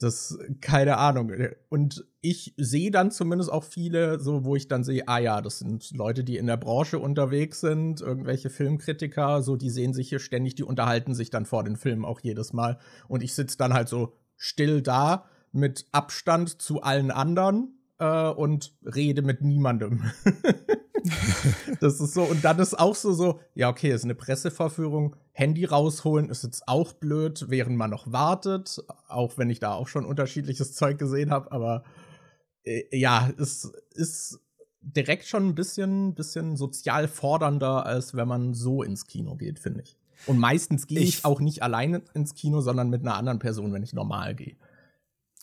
das, 0.00 0.38
keine 0.62 0.96
Ahnung. 0.96 1.30
Und 1.68 2.06
ich 2.22 2.54
sehe 2.56 2.90
dann 2.90 3.10
zumindest 3.10 3.52
auch 3.52 3.64
viele, 3.64 4.18
so, 4.18 4.44
wo 4.44 4.56
ich 4.56 4.66
dann 4.66 4.82
sehe, 4.82 5.06
ah 5.06 5.18
ja, 5.18 5.42
das 5.42 5.58
sind 5.58 5.90
Leute, 5.92 6.24
die 6.24 6.38
in 6.38 6.46
der 6.46 6.56
Branche 6.56 6.98
unterwegs 6.98 7.60
sind, 7.60 8.00
irgendwelche 8.00 8.48
Filmkritiker, 8.48 9.42
so, 9.42 9.56
die 9.56 9.70
sehen 9.70 9.92
sich 9.92 10.08
hier 10.08 10.18
ständig, 10.18 10.54
die 10.54 10.64
unterhalten 10.64 11.14
sich 11.14 11.28
dann 11.28 11.44
vor 11.44 11.64
den 11.64 11.76
Filmen 11.76 12.06
auch 12.06 12.20
jedes 12.20 12.54
Mal. 12.54 12.78
Und 13.08 13.22
ich 13.22 13.34
sitze 13.34 13.58
dann 13.58 13.74
halt 13.74 13.88
so 13.88 14.14
still 14.36 14.80
da 14.80 15.26
mit 15.52 15.86
Abstand 15.92 16.62
zu 16.62 16.80
allen 16.80 17.10
anderen 17.10 17.79
äh, 18.00 18.30
und 18.30 18.72
rede 18.82 19.22
mit 19.22 19.42
niemandem. 19.42 20.10
das 21.80 22.00
ist 22.00 22.14
so, 22.14 22.22
und 22.22 22.44
dann 22.44 22.58
ist 22.58 22.78
auch 22.78 22.94
so, 22.94 23.12
so, 23.12 23.40
ja, 23.54 23.68
okay, 23.68 23.92
ist 23.92 24.04
eine 24.04 24.14
Presseverführung, 24.14 25.16
Handy 25.32 25.66
rausholen 25.66 26.30
ist 26.30 26.42
jetzt 26.42 26.66
auch 26.66 26.92
blöd, 26.94 27.46
während 27.48 27.76
man 27.76 27.90
noch 27.90 28.10
wartet, 28.10 28.82
auch 29.08 29.38
wenn 29.38 29.50
ich 29.50 29.60
da 29.60 29.74
auch 29.74 29.86
schon 29.86 30.04
unterschiedliches 30.04 30.72
Zeug 30.74 30.98
gesehen 30.98 31.30
habe, 31.30 31.52
aber 31.52 31.84
äh, 32.64 32.84
ja, 32.98 33.30
es 33.38 33.70
ist 33.92 34.40
direkt 34.82 35.26
schon 35.26 35.48
ein 35.48 35.54
bisschen, 35.54 36.14
bisschen 36.14 36.56
sozial 36.56 37.06
fordernder, 37.06 37.84
als 37.84 38.14
wenn 38.14 38.26
man 38.26 38.54
so 38.54 38.82
ins 38.82 39.06
Kino 39.06 39.36
geht, 39.36 39.58
finde 39.58 39.82
ich. 39.82 39.98
Und 40.26 40.38
meistens 40.38 40.86
gehe 40.86 41.00
ich, 41.00 41.18
ich 41.18 41.24
auch 41.24 41.40
nicht 41.40 41.62
alleine 41.62 42.02
ins 42.14 42.34
Kino, 42.34 42.60
sondern 42.62 42.88
mit 42.88 43.02
einer 43.02 43.16
anderen 43.16 43.38
Person, 43.38 43.72
wenn 43.72 43.82
ich 43.82 43.92
normal 43.92 44.34
gehe. 44.34 44.56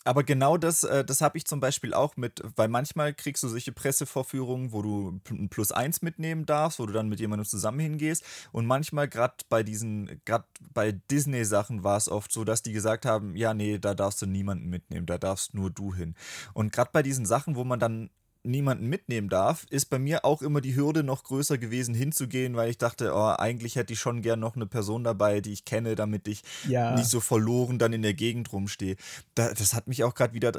Aber 0.08 0.24
genau 0.24 0.56
das, 0.56 0.84
äh, 0.84 1.04
das 1.04 1.20
habe 1.20 1.36
ich 1.36 1.44
zum 1.44 1.60
Beispiel 1.60 1.92
auch 1.92 2.16
mit, 2.16 2.42
weil 2.56 2.68
manchmal 2.68 3.12
kriegst 3.12 3.42
du 3.42 3.48
solche 3.48 3.72
Pressevorführungen, 3.72 4.72
wo 4.72 4.80
du 4.80 5.20
ein 5.28 5.50
Plus 5.50 5.70
eins 5.70 6.00
mitnehmen 6.00 6.46
darfst, 6.46 6.78
wo 6.78 6.86
du 6.86 6.94
dann 6.94 7.10
mit 7.10 7.20
jemandem 7.20 7.44
zusammen 7.44 7.78
hingehst. 7.80 8.24
Und 8.50 8.64
manchmal, 8.64 9.06
gerade 9.06 9.34
bei 9.50 9.62
diesen, 9.62 10.22
gerade 10.24 10.46
bei 10.72 10.92
Disney-Sachen 10.92 11.84
war 11.84 11.98
es 11.98 12.08
oft 12.08 12.32
so, 12.32 12.44
dass 12.44 12.62
die 12.62 12.72
gesagt 12.72 13.04
haben, 13.04 13.36
ja, 13.36 13.52
nee, 13.52 13.76
da 13.76 13.92
darfst 13.92 14.22
du 14.22 14.26
niemanden 14.26 14.70
mitnehmen, 14.70 15.04
da 15.04 15.18
darfst 15.18 15.52
nur 15.52 15.68
du 15.68 15.94
hin. 15.94 16.14
Und 16.54 16.72
gerade 16.72 16.88
bei 16.90 17.02
diesen 17.02 17.26
Sachen, 17.26 17.54
wo 17.54 17.64
man 17.64 17.78
dann 17.78 18.08
niemanden 18.48 18.88
mitnehmen 18.88 19.28
darf, 19.28 19.66
ist 19.70 19.86
bei 19.86 19.98
mir 19.98 20.24
auch 20.24 20.42
immer 20.42 20.60
die 20.60 20.74
Hürde 20.74 21.04
noch 21.04 21.22
größer 21.22 21.58
gewesen, 21.58 21.94
hinzugehen, 21.94 22.56
weil 22.56 22.70
ich 22.70 22.78
dachte, 22.78 23.12
oh, 23.14 23.34
eigentlich 23.38 23.76
hätte 23.76 23.92
ich 23.92 24.00
schon 24.00 24.22
gern 24.22 24.40
noch 24.40 24.56
eine 24.56 24.66
Person 24.66 25.04
dabei, 25.04 25.40
die 25.40 25.52
ich 25.52 25.64
kenne, 25.64 25.94
damit 25.94 26.26
ich 26.26 26.42
ja. 26.66 26.94
nicht 26.94 27.08
so 27.08 27.20
verloren 27.20 27.78
dann 27.78 27.92
in 27.92 28.02
der 28.02 28.14
Gegend 28.14 28.52
rumstehe. 28.52 28.96
Da, 29.34 29.52
das 29.52 29.74
hat 29.74 29.86
mich 29.86 30.04
auch 30.04 30.14
gerade 30.14 30.34
wieder. 30.34 30.52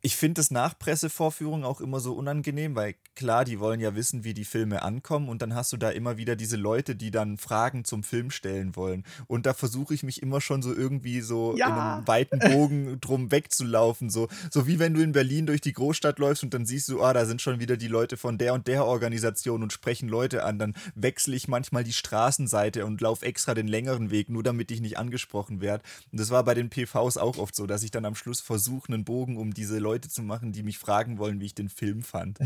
Ich 0.00 0.16
finde 0.16 0.40
das 0.40 0.50
nach 0.50 0.78
Pressevorführung 0.78 1.64
auch 1.64 1.80
immer 1.80 2.00
so 2.00 2.12
unangenehm, 2.14 2.76
weil 2.76 2.94
klar, 3.16 3.44
die 3.44 3.58
wollen 3.58 3.80
ja 3.80 3.94
wissen, 3.94 4.24
wie 4.24 4.34
die 4.34 4.44
Filme 4.44 4.82
ankommen 4.82 5.28
und 5.28 5.42
dann 5.42 5.54
hast 5.54 5.72
du 5.72 5.76
da 5.76 5.90
immer 5.90 6.16
wieder 6.16 6.36
diese 6.36 6.56
Leute, 6.56 6.94
die 6.94 7.10
dann 7.10 7.38
Fragen 7.38 7.84
zum 7.84 8.02
Film 8.02 8.30
stellen 8.30 8.76
wollen. 8.76 9.04
Und 9.26 9.46
da 9.46 9.54
versuche 9.54 9.94
ich 9.94 10.02
mich 10.02 10.22
immer 10.22 10.40
schon 10.40 10.62
so 10.62 10.74
irgendwie 10.74 11.20
so 11.20 11.56
ja. 11.56 11.66
in 11.66 11.72
einem 11.72 12.08
weiten 12.08 12.38
Bogen 12.38 13.00
drum 13.00 13.30
wegzulaufen. 13.30 14.10
So, 14.10 14.28
so 14.50 14.66
wie 14.66 14.78
wenn 14.78 14.94
du 14.94 15.02
in 15.02 15.12
Berlin 15.12 15.46
durch 15.46 15.60
die 15.60 15.72
Großstadt 15.72 16.18
läufst 16.18 16.42
und 16.42 16.54
dann 16.54 16.66
siehst 16.66 16.88
du, 16.88 17.02
ah, 17.02 17.12
da 17.12 17.21
sind 17.26 17.42
schon 17.42 17.60
wieder 17.60 17.76
die 17.76 17.88
Leute 17.88 18.16
von 18.16 18.38
der 18.38 18.54
und 18.54 18.66
der 18.66 18.84
Organisation 18.84 19.62
und 19.62 19.72
sprechen 19.72 20.08
Leute 20.08 20.44
an. 20.44 20.58
Dann 20.58 20.74
wechsle 20.94 21.36
ich 21.36 21.48
manchmal 21.48 21.84
die 21.84 21.92
Straßenseite 21.92 22.86
und 22.86 23.00
laufe 23.00 23.24
extra 23.26 23.54
den 23.54 23.68
längeren 23.68 24.10
Weg, 24.10 24.28
nur 24.28 24.42
damit 24.42 24.70
ich 24.70 24.80
nicht 24.80 24.98
angesprochen 24.98 25.60
werde. 25.60 25.84
Und 26.10 26.20
das 26.20 26.30
war 26.30 26.44
bei 26.44 26.54
den 26.54 26.70
PVs 26.70 27.16
auch 27.16 27.38
oft 27.38 27.54
so, 27.54 27.66
dass 27.66 27.82
ich 27.82 27.90
dann 27.90 28.04
am 28.04 28.14
Schluss 28.14 28.40
versuche, 28.40 28.92
einen 28.92 29.04
Bogen 29.04 29.36
um 29.36 29.54
diese 29.54 29.78
Leute 29.78 30.08
zu 30.08 30.22
machen, 30.22 30.52
die 30.52 30.62
mich 30.62 30.78
fragen 30.78 31.18
wollen, 31.18 31.40
wie 31.40 31.46
ich 31.46 31.54
den 31.54 31.68
Film 31.68 32.02
fand. 32.02 32.38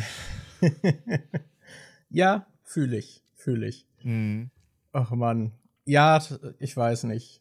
ja, 2.11 2.47
fühle 2.62 2.99
ich, 2.99 3.23
fühle 3.35 3.68
ich. 3.68 3.87
Mhm. 4.02 4.50
Ach 4.92 5.11
man. 5.11 5.52
Ja, 5.85 6.23
ich 6.59 6.76
weiß 6.76 7.04
nicht. 7.04 7.40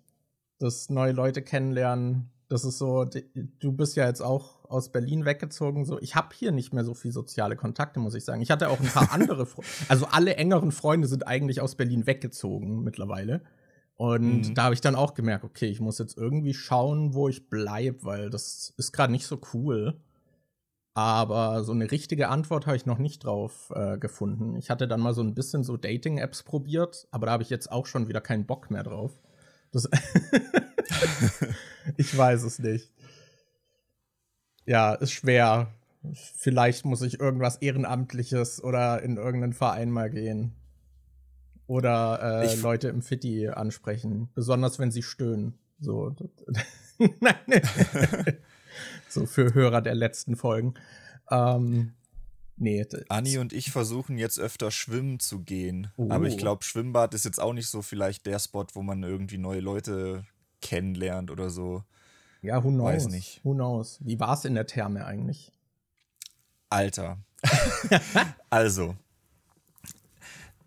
Das 0.60 0.90
neue 0.90 1.12
Leute 1.12 1.42
kennenlernen, 1.42 2.30
das 2.48 2.64
ist 2.64 2.78
so, 2.78 3.06
du 3.06 3.72
bist 3.72 3.96
ja 3.96 4.08
jetzt 4.08 4.22
auch 4.22 4.55
aus 4.70 4.92
Berlin 4.92 5.26
weggezogen. 5.26 5.86
So, 5.86 6.00
ich 6.00 6.16
habe 6.16 6.30
hier 6.34 6.52
nicht 6.52 6.74
mehr 6.74 6.84
so 6.84 6.94
viel 6.94 7.12
soziale 7.12 7.56
Kontakte, 7.56 8.00
muss 8.00 8.16
ich 8.16 8.26
sagen. 8.26 8.42
Ich 8.42 8.52
hatte 8.52 8.70
auch 8.70 8.80
ein 8.80 8.88
paar 8.88 9.12
andere, 9.12 9.46
Fre 9.46 9.62
also 9.88 10.08
alle 10.08 10.36
engeren 10.36 10.72
Freunde 10.72 11.08
sind 11.08 11.28
eigentlich 11.28 11.62
aus 11.62 11.76
Berlin 11.76 12.08
weggezogen 12.08 12.84
mittlerweile. 12.84 13.42
Und 13.98 14.50
mhm. 14.50 14.56
da 14.56 14.64
habe 14.64 14.74
ich 14.74 14.82
dann 14.82 14.96
auch 14.96 15.14
gemerkt, 15.14 15.46
okay, 15.46 15.68
ich 15.68 15.80
muss 15.80 16.00
jetzt 16.00 16.18
irgendwie 16.18 16.54
schauen, 16.54 17.14
wo 17.14 17.30
ich 17.30 17.50
bleibe, 17.50 18.04
weil 18.04 18.30
das 18.30 18.74
ist 18.78 18.92
gerade 18.92 19.12
nicht 19.12 19.26
so 19.26 19.40
cool. 19.54 20.02
Aber 20.94 21.64
so 21.64 21.74
eine 21.74 21.92
richtige 21.92 22.30
Antwort 22.30 22.68
habe 22.68 22.78
ich 22.78 22.86
noch 22.86 23.00
nicht 23.00 23.26
drauf 23.26 23.72
äh, 23.76 23.98
gefunden. 23.98 24.56
Ich 24.56 24.70
hatte 24.70 24.88
dann 24.88 25.02
mal 25.02 25.14
so 25.14 25.22
ein 25.22 25.36
bisschen 25.36 25.64
so 25.64 25.76
Dating-Apps 25.76 26.44
probiert, 26.44 27.08
aber 27.12 27.26
da 27.26 27.34
habe 27.34 27.44
ich 27.44 27.50
jetzt 27.50 27.72
auch 27.72 27.86
schon 27.86 28.08
wieder 28.08 28.22
keinen 28.22 28.46
Bock 28.46 28.72
mehr 28.72 28.84
drauf. 28.84 29.12
Ich 31.98 32.18
weiß 32.18 32.44
es 32.44 32.60
nicht. 32.60 32.92
Ja, 34.66 34.94
ist 34.94 35.12
schwer. 35.12 35.68
Vielleicht 36.14 36.86
muss 36.86 37.02
ich 37.02 37.20
irgendwas 37.20 37.58
Ehrenamtliches 37.58 38.64
oder 38.64 39.02
in 39.02 39.18
irgendeinen 39.18 39.54
Verein 39.54 39.92
mal 39.92 40.10
gehen. 40.10 40.54
Oder 41.68 42.44
äh, 42.44 42.56
Leute 42.56 42.90
im 42.90 43.02
Fitti 43.02 43.48
ansprechen. 43.48 44.30
Besonders 44.36 44.78
wenn 44.78 44.92
sie 44.92 45.02
stöhnen. 45.02 45.58
So. 45.80 46.16
so 49.10 49.26
für 49.26 49.54
Hörer 49.54 49.82
der 49.82 49.96
letzten 49.96 50.36
Folgen. 50.36 50.76
Ähm, 51.32 51.94
nee. 52.58 52.86
Anni 53.10 53.40
und 53.40 53.52
ich 53.52 53.72
versuchen 53.72 54.18
jetzt 54.18 54.40
öfter 54.40 54.70
schwimmen 54.70 55.20
zu 55.20 55.42
gehen. 55.42 55.92
Oh. 55.98 56.08
Aber 56.10 56.28
ich 56.28 56.38
glaube, 56.38 56.64
Schwimmbad 56.64 57.16
ist 57.16 57.26
jetzt 57.26 57.40
auch 57.40 57.54
nicht 57.54 57.70
so 57.70 57.82
vielleicht 57.82 58.28
der 58.28 58.40
Spot, 58.40 58.68
wo 58.74 58.84
man 58.84 59.02
irgendwie 59.02 59.40
neue 59.40 59.60
Leute 59.60 60.26
kennenlernt 60.62 61.32
oder 61.32 61.50
so. 61.50 61.84
Ja, 62.46 62.64
who 62.64 62.70
knows? 62.70 62.94
Weiß 62.94 63.08
nicht. 63.08 63.42
Who 63.44 63.54
knows? 63.54 64.00
Wie 64.02 64.20
war 64.20 64.34
es 64.34 64.46
in 64.46 64.56
der 64.56 64.68
Therme 64.68 65.06
eigentlich? 65.06 65.52
Alter. 66.70 67.18
also, 68.50 68.96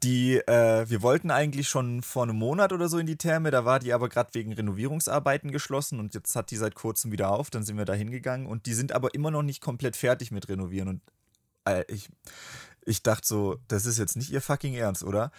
die, 0.03 0.37
äh, 0.37 0.89
wir 0.89 1.03
wollten 1.03 1.31
eigentlich 1.31 1.69
schon 1.69 2.03
vor 2.03 2.23
einem 2.23 2.37
Monat 2.37 2.73
oder 2.73 2.89
so 2.89 2.99
in 2.99 3.07
die 3.07 3.17
Therme, 3.17 3.51
da 3.51 3.65
war 3.65 3.81
die 3.81 3.93
aber 3.93 4.09
gerade 4.09 4.33
wegen 4.33 4.53
Renovierungsarbeiten 4.53 5.51
geschlossen 5.51 5.99
und 5.99 6.15
jetzt 6.15 6.37
hat 6.37 6.51
die 6.51 6.57
seit 6.57 6.75
kurzem 6.75 7.11
wieder 7.11 7.31
auf, 7.31 7.51
dann 7.51 7.65
sind 7.65 7.77
wir 7.77 7.85
da 7.85 7.95
hingegangen 7.95 8.47
und 8.47 8.67
die 8.67 8.75
sind 8.75 8.93
aber 8.93 9.15
immer 9.15 9.31
noch 9.31 9.43
nicht 9.43 9.61
komplett 9.61 9.97
fertig 9.97 10.31
mit 10.31 10.49
Renovieren 10.49 10.89
und 10.89 11.03
äh, 11.65 11.85
ich, 11.89 12.09
ich 12.85 13.03
dachte 13.03 13.27
so, 13.27 13.57
das 13.67 13.87
ist 13.87 13.99
jetzt 13.99 14.17
nicht 14.17 14.31
ihr 14.31 14.41
fucking 14.41 14.75
Ernst, 14.75 15.03
oder? 15.03 15.33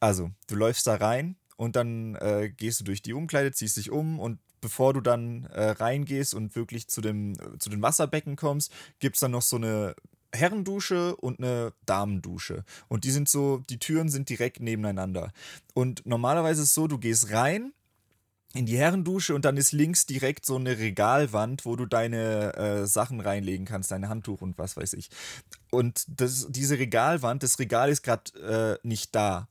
Also, 0.00 0.30
du 0.46 0.54
läufst 0.54 0.86
da 0.86 0.94
rein 0.94 1.36
und 1.56 1.74
dann 1.74 2.14
äh, 2.16 2.52
gehst 2.56 2.80
du 2.80 2.84
durch 2.84 3.02
die 3.02 3.14
Umkleide, 3.14 3.50
ziehst 3.50 3.76
dich 3.76 3.90
um 3.90 4.20
und 4.20 4.38
bevor 4.60 4.94
du 4.94 5.00
dann 5.00 5.44
äh, 5.44 5.70
reingehst 5.70 6.34
und 6.34 6.56
wirklich 6.56 6.88
zu, 6.88 7.00
dem, 7.00 7.34
zu 7.58 7.70
den 7.70 7.82
Wasserbecken 7.82 8.36
kommst, 8.36 8.72
gibt 8.98 9.16
es 9.16 9.20
dann 9.20 9.32
noch 9.32 9.42
so 9.42 9.56
eine 9.56 9.94
Herrendusche 10.34 11.16
und 11.16 11.38
eine 11.38 11.72
Damendusche. 11.86 12.64
Und 12.88 13.04
die 13.04 13.10
sind 13.10 13.28
so, 13.28 13.58
die 13.70 13.78
Türen 13.78 14.08
sind 14.08 14.28
direkt 14.28 14.60
nebeneinander. 14.60 15.32
Und 15.74 16.04
normalerweise 16.06 16.62
ist 16.62 16.68
es 16.68 16.74
so, 16.74 16.86
du 16.86 16.98
gehst 16.98 17.32
rein 17.32 17.72
in 18.54 18.66
die 18.66 18.78
Herrendusche 18.78 19.34
und 19.34 19.44
dann 19.44 19.56
ist 19.56 19.72
links 19.72 20.06
direkt 20.06 20.46
so 20.46 20.56
eine 20.56 20.78
Regalwand, 20.78 21.66
wo 21.66 21.76
du 21.76 21.86
deine 21.86 22.54
äh, 22.54 22.86
Sachen 22.86 23.20
reinlegen 23.20 23.66
kannst, 23.66 23.90
dein 23.90 24.08
Handtuch 24.08 24.40
und 24.40 24.56
was 24.58 24.76
weiß 24.76 24.94
ich. 24.94 25.10
Und 25.70 26.04
das, 26.08 26.46
diese 26.48 26.78
Regalwand, 26.78 27.42
das 27.42 27.58
Regal 27.58 27.90
ist 27.90 28.02
gerade 28.02 28.78
äh, 28.82 28.86
nicht 28.86 29.14
da. 29.14 29.48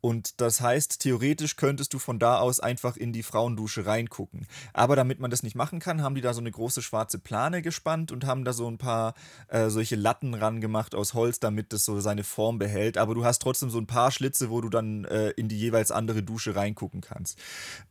Und 0.00 0.40
das 0.40 0.60
heißt, 0.60 1.00
theoretisch 1.00 1.56
könntest 1.56 1.92
du 1.92 1.98
von 1.98 2.18
da 2.18 2.38
aus 2.38 2.60
einfach 2.60 2.96
in 2.96 3.12
die 3.12 3.22
Frauendusche 3.22 3.86
reingucken. 3.86 4.46
Aber 4.72 4.96
damit 4.96 5.20
man 5.20 5.30
das 5.30 5.42
nicht 5.42 5.54
machen 5.54 5.78
kann, 5.78 6.02
haben 6.02 6.14
die 6.14 6.20
da 6.20 6.32
so 6.32 6.40
eine 6.40 6.50
große 6.50 6.82
schwarze 6.82 7.18
Plane 7.18 7.62
gespannt 7.62 8.10
und 8.10 8.24
haben 8.24 8.44
da 8.44 8.52
so 8.52 8.70
ein 8.70 8.78
paar 8.78 9.14
äh, 9.48 9.68
solche 9.68 9.96
Latten 9.96 10.34
ran 10.34 10.60
gemacht 10.60 10.94
aus 10.94 11.14
Holz, 11.14 11.40
damit 11.40 11.72
das 11.72 11.84
so 11.84 12.00
seine 12.00 12.24
Form 12.24 12.58
behält. 12.58 12.96
Aber 12.96 13.14
du 13.14 13.24
hast 13.24 13.40
trotzdem 13.40 13.70
so 13.70 13.78
ein 13.78 13.86
paar 13.86 14.10
Schlitze, 14.10 14.50
wo 14.50 14.60
du 14.60 14.68
dann 14.68 15.04
äh, 15.04 15.30
in 15.30 15.48
die 15.48 15.58
jeweils 15.58 15.90
andere 15.92 16.22
Dusche 16.22 16.56
reingucken 16.56 17.00
kannst. 17.02 17.38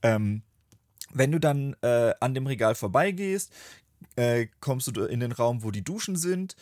Ähm, 0.01 0.41
wenn 1.11 1.31
du 1.31 1.39
dann 1.39 1.75
äh, 1.81 2.13
an 2.19 2.33
dem 2.33 2.47
Regal 2.47 2.75
vorbeigehst, 2.75 3.51
äh, 4.15 4.47
kommst 4.59 4.95
du 4.95 5.03
in 5.05 5.19
den 5.19 5.31
Raum, 5.31 5.63
wo 5.63 5.71
die 5.71 5.83
Duschen 5.83 6.15
sind 6.15 6.55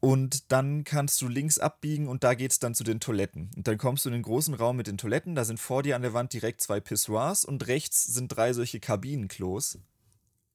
und 0.00 0.50
dann 0.50 0.84
kannst 0.84 1.20
du 1.20 1.28
links 1.28 1.58
abbiegen 1.58 2.08
und 2.08 2.24
da 2.24 2.34
geht 2.34 2.52
es 2.52 2.58
dann 2.58 2.74
zu 2.74 2.84
den 2.84 3.00
Toiletten. 3.00 3.50
Und 3.54 3.68
dann 3.68 3.76
kommst 3.76 4.04
du 4.04 4.08
in 4.08 4.14
den 4.14 4.22
großen 4.22 4.54
Raum 4.54 4.76
mit 4.76 4.86
den 4.86 4.96
Toiletten. 4.98 5.34
Da 5.34 5.44
sind 5.44 5.60
vor 5.60 5.82
dir 5.82 5.94
an 5.94 6.02
der 6.02 6.14
Wand 6.14 6.32
direkt 6.32 6.62
zwei 6.62 6.80
Pissoirs 6.80 7.44
und 7.44 7.66
rechts 7.66 8.04
sind 8.04 8.28
drei 8.28 8.54
solche 8.54 8.80
Kabinenklos. 8.80 9.78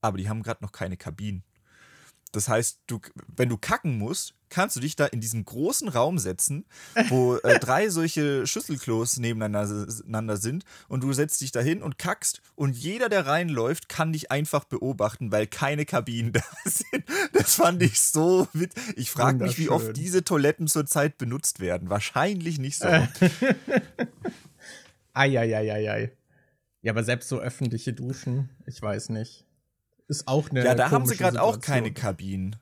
Aber 0.01 0.17
die 0.17 0.29
haben 0.29 0.43
gerade 0.43 0.63
noch 0.63 0.71
keine 0.71 0.97
Kabinen. 0.97 1.43
Das 2.31 2.49
heißt, 2.49 2.81
du, 2.87 2.99
wenn 3.27 3.49
du 3.49 3.57
kacken 3.57 3.97
musst, 3.97 4.34
kannst 4.49 4.75
du 4.75 4.79
dich 4.79 4.95
da 4.95 5.05
in 5.05 5.21
diesen 5.21 5.45
großen 5.45 5.89
Raum 5.89 6.19
setzen, 6.19 6.65
wo 7.09 7.35
äh, 7.37 7.59
drei 7.65 7.89
solche 7.89 8.47
Schüsselklos 8.47 9.17
nebeneinander 9.17 10.37
sind 10.37 10.63
und 10.87 11.03
du 11.03 11.13
setzt 11.13 11.41
dich 11.41 11.51
da 11.51 11.59
hin 11.59 11.81
und 11.81 11.97
kackst 11.97 12.41
und 12.55 12.75
jeder, 12.75 13.09
der 13.09 13.25
reinläuft, 13.25 13.89
kann 13.89 14.13
dich 14.13 14.31
einfach 14.31 14.65
beobachten, 14.65 15.31
weil 15.31 15.47
keine 15.47 15.85
Kabinen 15.85 16.33
da 16.33 16.41
sind. 16.65 17.03
Das 17.33 17.55
fand 17.55 17.81
ich 17.81 18.01
so 18.01 18.47
witzig. 18.53 18.83
Ich 18.95 19.11
frage 19.11 19.43
mich, 19.43 19.57
wie 19.57 19.69
oft 19.69 19.95
diese 19.97 20.23
Toiletten 20.23 20.67
zurzeit 20.67 21.17
benutzt 21.17 21.59
werden. 21.59 21.89
Wahrscheinlich 21.89 22.59
nicht 22.59 22.77
so. 22.77 22.87
Eieieiei. 25.13 26.11
Ja, 26.81 26.91
aber 26.91 27.03
selbst 27.03 27.29
so 27.29 27.39
öffentliche 27.39 27.93
Duschen, 27.93 28.49
ich 28.67 28.81
weiß 28.81 29.09
nicht. 29.09 29.45
Ist 30.07 30.27
auch 30.27 30.49
eine. 30.49 30.63
Ja, 30.63 30.75
da 30.75 30.91
haben 30.91 31.05
sie 31.05 31.17
gerade 31.17 31.41
auch 31.41 31.59
keine 31.59 31.91
Kabinen. 31.91 32.57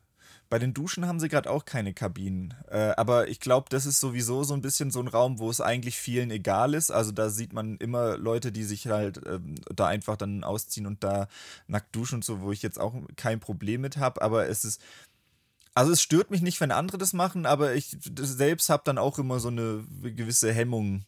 Bei 0.54 0.60
den 0.60 0.76
Duschen 0.76 1.08
haben 1.08 1.20
sie 1.20 1.30
gerade 1.30 1.50
auch 1.50 1.66
keine 1.66 1.96
Kabinen. 1.96 2.54
Äh, 2.70 2.94
aber 2.96 3.28
ich 3.28 3.40
glaube, 3.40 3.70
das 3.72 3.88
ist 3.88 4.00
sowieso 4.00 4.44
so 4.44 4.54
ein 4.54 4.62
bisschen 4.62 4.92
so 4.92 5.00
ein 5.00 5.08
Raum, 5.08 5.40
wo 5.40 5.50
es 5.50 5.60
eigentlich 5.60 5.98
vielen 5.98 6.30
egal 6.30 6.76
ist. 6.76 6.92
Also 6.92 7.12
da 7.12 7.32
sieht 7.32 7.54
man 7.54 7.78
immer 7.78 8.20
Leute, 8.20 8.52
die 8.52 8.64
sich 8.64 8.86
halt 8.86 9.20
ähm, 9.26 9.56
da 9.76 9.88
einfach 9.88 10.16
dann 10.16 10.44
ausziehen 10.44 10.86
und 10.86 11.04
da 11.04 11.28
nackt 11.66 11.96
duschen 11.96 12.18
und 12.18 12.24
so, 12.24 12.42
wo 12.42 12.52
ich 12.52 12.62
jetzt 12.62 12.80
auch 12.80 12.94
kein 13.16 13.40
Problem 13.40 13.82
mit 13.82 13.98
habe. 13.98 14.22
Aber 14.22 14.48
es 14.48 14.64
ist. 14.64 14.80
Also 15.74 15.92
es 15.92 16.04
stört 16.04 16.30
mich 16.30 16.44
nicht, 16.44 16.62
wenn 16.62 16.70
andere 16.70 17.00
das 17.00 17.14
machen, 17.14 17.48
aber 17.48 17.74
ich 17.74 17.98
selbst 18.20 18.70
habe 18.70 18.84
dann 18.86 19.00
auch 19.00 19.18
immer 19.18 19.40
so 19.40 19.48
eine 19.48 19.84
gewisse 20.04 20.54
Hemmung 20.54 21.04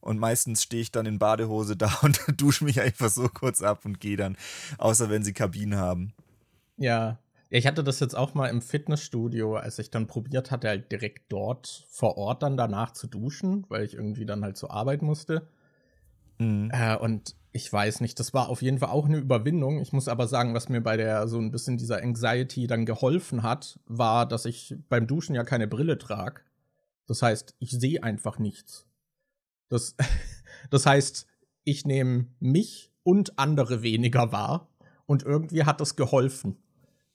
und 0.00 0.18
meistens 0.18 0.64
stehe 0.64 0.82
ich 0.82 0.90
dann 0.90 1.06
in 1.06 1.20
Badehose 1.20 1.76
da 1.76 1.96
und 2.02 2.18
dusche 2.36 2.64
mich 2.64 2.80
einfach 2.80 3.10
so 3.10 3.28
kurz 3.28 3.62
ab 3.62 3.84
und 3.84 4.00
gehe 4.00 4.16
dann, 4.16 4.36
außer 4.78 5.08
wenn 5.08 5.22
sie 5.22 5.34
Kabinen 5.34 5.78
haben. 5.78 6.14
Ja. 6.78 7.18
Ich 7.50 7.66
hatte 7.66 7.82
das 7.82 8.00
jetzt 8.00 8.14
auch 8.14 8.34
mal 8.34 8.48
im 8.48 8.60
Fitnessstudio, 8.60 9.56
als 9.56 9.78
ich 9.78 9.90
dann 9.90 10.06
probiert 10.06 10.50
hatte, 10.50 10.68
halt 10.68 10.92
direkt 10.92 11.32
dort 11.32 11.86
vor 11.88 12.18
Ort 12.18 12.42
dann 12.42 12.56
danach 12.56 12.92
zu 12.92 13.06
duschen, 13.06 13.64
weil 13.68 13.84
ich 13.84 13.94
irgendwie 13.94 14.26
dann 14.26 14.44
halt 14.44 14.56
zur 14.56 14.70
Arbeit 14.70 15.00
musste. 15.00 15.48
Mhm. 16.38 16.70
Äh, 16.72 16.96
und 16.96 17.34
ich 17.52 17.72
weiß 17.72 18.00
nicht, 18.00 18.20
das 18.20 18.34
war 18.34 18.50
auf 18.50 18.60
jeden 18.60 18.78
Fall 18.78 18.90
auch 18.90 19.06
eine 19.06 19.16
Überwindung. 19.16 19.80
Ich 19.80 19.92
muss 19.92 20.08
aber 20.08 20.28
sagen, 20.28 20.54
was 20.54 20.68
mir 20.68 20.82
bei 20.82 20.96
der 20.96 21.26
so 21.26 21.38
ein 21.38 21.50
bisschen 21.50 21.78
dieser 21.78 22.02
Anxiety 22.02 22.66
dann 22.66 22.84
geholfen 22.84 23.42
hat, 23.42 23.80
war, 23.86 24.26
dass 24.26 24.44
ich 24.44 24.76
beim 24.88 25.06
Duschen 25.06 25.34
ja 25.34 25.44
keine 25.44 25.66
Brille 25.66 25.98
trage. 25.98 26.42
Das 27.06 27.22
heißt, 27.22 27.56
ich 27.58 27.70
sehe 27.70 28.02
einfach 28.02 28.38
nichts. 28.38 28.86
Das, 29.68 29.96
das 30.70 30.84
heißt, 30.84 31.26
ich 31.64 31.86
nehme 31.86 32.26
mich 32.40 32.92
und 33.02 33.38
andere 33.38 33.82
weniger 33.82 34.32
wahr 34.32 34.68
und 35.06 35.22
irgendwie 35.22 35.64
hat 35.64 35.80
das 35.80 35.96
geholfen, 35.96 36.58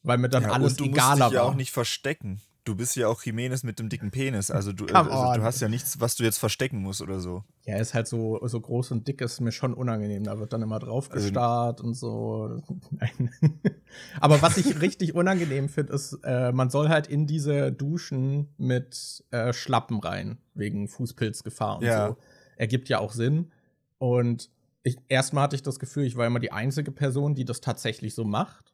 weil 0.03 0.17
mir 0.17 0.29
dann 0.29 0.43
ja, 0.43 0.51
alles 0.51 0.73
und 0.73 0.81
du 0.81 0.85
egaler 0.85 1.15
musst 1.15 1.31
dich 1.31 1.35
ja 1.35 1.43
auch 1.43 1.55
nicht 1.55 1.71
verstecken. 1.71 2.41
Du 2.65 2.75
bist 2.75 2.95
ja 2.95 3.09
auch 3.09 3.21
Jimenez 3.21 3.63
mit 3.63 3.79
dem 3.79 3.89
dicken 3.89 4.09
Penis. 4.09 4.49
Also 4.49 4.71
du, 4.71 4.85
also 4.85 5.09
du 5.09 5.43
hast 5.43 5.59
ja 5.59 5.67
nichts, 5.67 5.99
was 5.99 6.15
du 6.15 6.23
jetzt 6.23 6.37
verstecken 6.37 6.77
musst 6.77 7.01
oder 7.01 7.19
so. 7.19 7.43
Ja, 7.65 7.73
er 7.73 7.81
ist 7.81 7.93
halt 7.93 8.07
so, 8.07 8.39
so 8.47 8.61
groß 8.61 8.91
und 8.91 9.05
dick, 9.05 9.19
ist 9.19 9.41
mir 9.41 9.51
schon 9.51 9.73
unangenehm. 9.73 10.23
Da 10.23 10.39
wird 10.39 10.53
dann 10.53 10.61
immer 10.61 10.79
drauf 10.79 11.11
also 11.11 11.25
gestarrt 11.25 11.81
also, 11.81 11.87
und 11.87 11.93
so. 11.95 12.61
Aber 14.21 14.41
was 14.41 14.55
ich 14.55 14.79
richtig 14.79 15.13
unangenehm 15.13 15.67
finde, 15.67 15.91
ist, 15.91 16.19
äh, 16.23 16.53
man 16.53 16.69
soll 16.69 16.87
halt 16.87 17.07
in 17.07 17.27
diese 17.27 17.73
Duschen 17.73 18.53
mit 18.57 19.25
äh, 19.31 19.51
Schlappen 19.51 19.99
rein, 19.99 20.37
wegen 20.53 20.87
Fußpilzgefahr 20.87 21.79
und 21.79 21.83
ja. 21.83 22.07
so 22.07 22.17
ergibt 22.55 22.87
ja 22.87 22.99
auch 22.99 23.11
Sinn. 23.11 23.51
Und 23.97 24.49
ich, 24.83 24.97
erstmal 25.07 25.43
hatte 25.43 25.55
ich 25.55 25.63
das 25.63 25.79
Gefühl, 25.79 26.05
ich 26.05 26.15
war 26.15 26.27
immer 26.27 26.39
die 26.39 26.51
einzige 26.51 26.91
Person, 26.91 27.35
die 27.35 27.45
das 27.45 27.61
tatsächlich 27.61 28.13
so 28.13 28.23
macht. 28.23 28.72